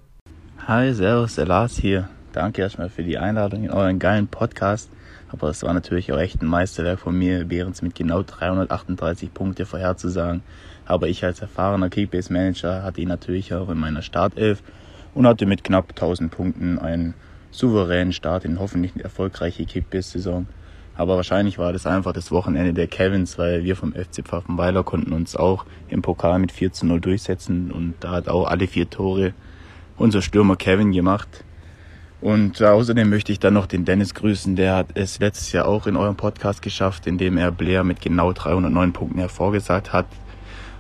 Hi, 0.67 0.93
Servus, 0.93 1.37
der 1.37 1.47
Lars 1.47 1.79
hier. 1.79 2.09
Danke 2.33 2.63
erstmal 2.63 2.91
für 2.91 3.03
die 3.03 3.19
Einladung 3.19 3.65
in 3.65 3.71
euren 3.71 3.99
geilen 3.99 4.27
Podcast. 4.27 4.91
Aber 5.29 5.49
es 5.49 5.63
war 5.63 5.75
natürlich 5.75 6.13
auch 6.13 6.19
echt 6.19 6.43
ein 6.43 6.47
Meisterwerk 6.47 7.01
von 7.01 7.19
mir, 7.19 7.45
Behrens 7.45 7.83
mit 7.83 7.95
genau 7.95 8.23
338 8.23 9.33
Punkte 9.33 9.67
vorherzusagen. 9.67 10.43
Aber 10.85 11.09
ich 11.09 11.25
als 11.25 11.41
erfahrener 11.41 11.91
Kickbase-Manager 11.91 12.83
hatte 12.83 13.01
ihn 13.01 13.09
natürlich 13.09 13.53
auch 13.53 13.69
in 13.71 13.79
meiner 13.79 14.03
Startelf 14.03 14.63
und 15.15 15.27
hatte 15.27 15.47
mit 15.47 15.65
knapp 15.65 15.91
1000 15.91 16.31
Punkten 16.31 16.79
einen 16.79 17.15
souveränen 17.57 18.13
Start 18.13 18.45
in 18.45 18.61
hoffentlich 18.61 18.95
eine 18.95 19.05
erfolgreiche 19.05 19.65
Kickbase-Saison. 19.65 20.47
Aber 20.97 21.17
wahrscheinlich 21.17 21.59
war 21.59 21.73
das 21.73 21.87
einfach 21.87 22.13
das 22.13 22.31
Wochenende 22.31 22.73
der 22.73 22.87
Kevins, 22.87 23.39
weil 23.39 23.65
wir 23.65 23.77
vom 23.77 23.93
FC 23.93 24.25
Pfaffenweiler 24.25 24.83
konnten 24.83 25.13
uns 25.13 25.37
auch 25.37 25.67
im 25.89 26.01
Pokal 26.03 26.39
mit 26.39 26.53
4 26.53 26.73
zu 26.73 26.87
0 26.87 27.01
durchsetzen 27.01 27.71
und 27.71 27.95
da 28.01 28.13
hat 28.13 28.29
auch 28.29 28.49
alle 28.49 28.67
vier 28.67 28.89
Tore 28.89 29.35
unser 29.99 30.23
Stürmer 30.23 30.57
Kevin 30.57 30.93
gemacht. 30.93 31.45
Und 32.23 32.63
außerdem 32.63 33.11
möchte 33.11 33.31
ich 33.31 33.41
dann 33.41 33.55
noch 33.55 33.67
den 33.67 33.85
Dennis 33.85 34.15
grüßen, 34.15 34.57
der 34.57 34.75
hat 34.75 34.89
es 34.95 35.19
letztes 35.19 35.53
Jahr 35.53 35.69
auch 35.69 35.87
in 35.87 35.97
eurem 35.97 36.17
Podcast 36.17 36.63
geschafft, 36.63 37.07
indem 37.07 37.37
er 37.37 37.53
Blair 37.53 37.85
mit 37.85 38.01
genau 38.01 38.33
309 38.33 38.93
Punkten 38.95 39.19
hervorgesagt 39.19 39.93
hat. 39.93 40.07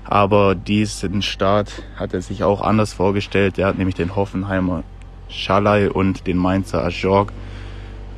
Aber 0.05 0.55
diesen 0.55 1.20
Start 1.20 1.82
hat 1.97 2.15
er 2.15 2.23
sich 2.23 2.43
auch 2.43 2.62
anders 2.62 2.94
vorgestellt. 2.94 3.59
Er 3.59 3.66
hat 3.66 3.77
nämlich 3.77 3.97
den 3.97 4.16
Hoffenheimer 4.16 4.82
Schalay 5.28 5.89
und 5.89 6.27
den 6.27 6.36
Mainzer 6.36 6.85
Ajorg 6.85 7.32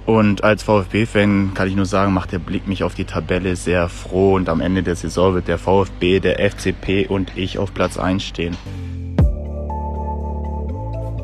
und 0.08 0.42
als 0.42 0.62
VfB-Fan 0.62 1.52
kann 1.52 1.68
ich 1.68 1.76
nur 1.76 1.84
sagen, 1.84 2.14
macht 2.14 2.32
der 2.32 2.38
Blick 2.38 2.66
mich 2.66 2.82
auf 2.82 2.94
die 2.94 3.04
Tabelle 3.04 3.56
sehr 3.56 3.90
froh 3.90 4.36
und 4.36 4.48
am 4.48 4.62
Ende 4.62 4.82
der 4.82 4.96
Saison 4.96 5.34
wird 5.34 5.48
der 5.48 5.58
VfB, 5.58 6.18
der 6.18 6.38
FCP 6.50 7.06
und 7.08 7.36
ich 7.36 7.58
auf 7.58 7.74
Platz 7.74 7.98
1 7.98 8.22
stehen. 8.22 8.56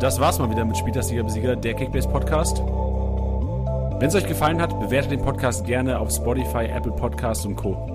Das 0.01 0.21
war's 0.21 0.39
mal 0.39 0.51
wieder 0.51 0.67
mit 0.67 0.77
Spieltagsliga 0.77 1.23
Besieger, 1.23 1.57
der 1.57 1.73
Kickbase 1.73 2.11
Podcast. 2.11 2.59
Wenn 2.59 4.09
es 4.09 4.15
euch 4.15 4.27
gefallen 4.27 4.61
hat, 4.61 4.79
bewertet 4.79 5.13
den 5.13 5.23
Podcast 5.23 5.65
gerne 5.65 5.99
auf 5.99 6.11
Spotify, 6.11 6.67
Apple 6.67 6.93
Podcasts 6.93 7.47
und 7.47 7.57
Co. 7.57 7.94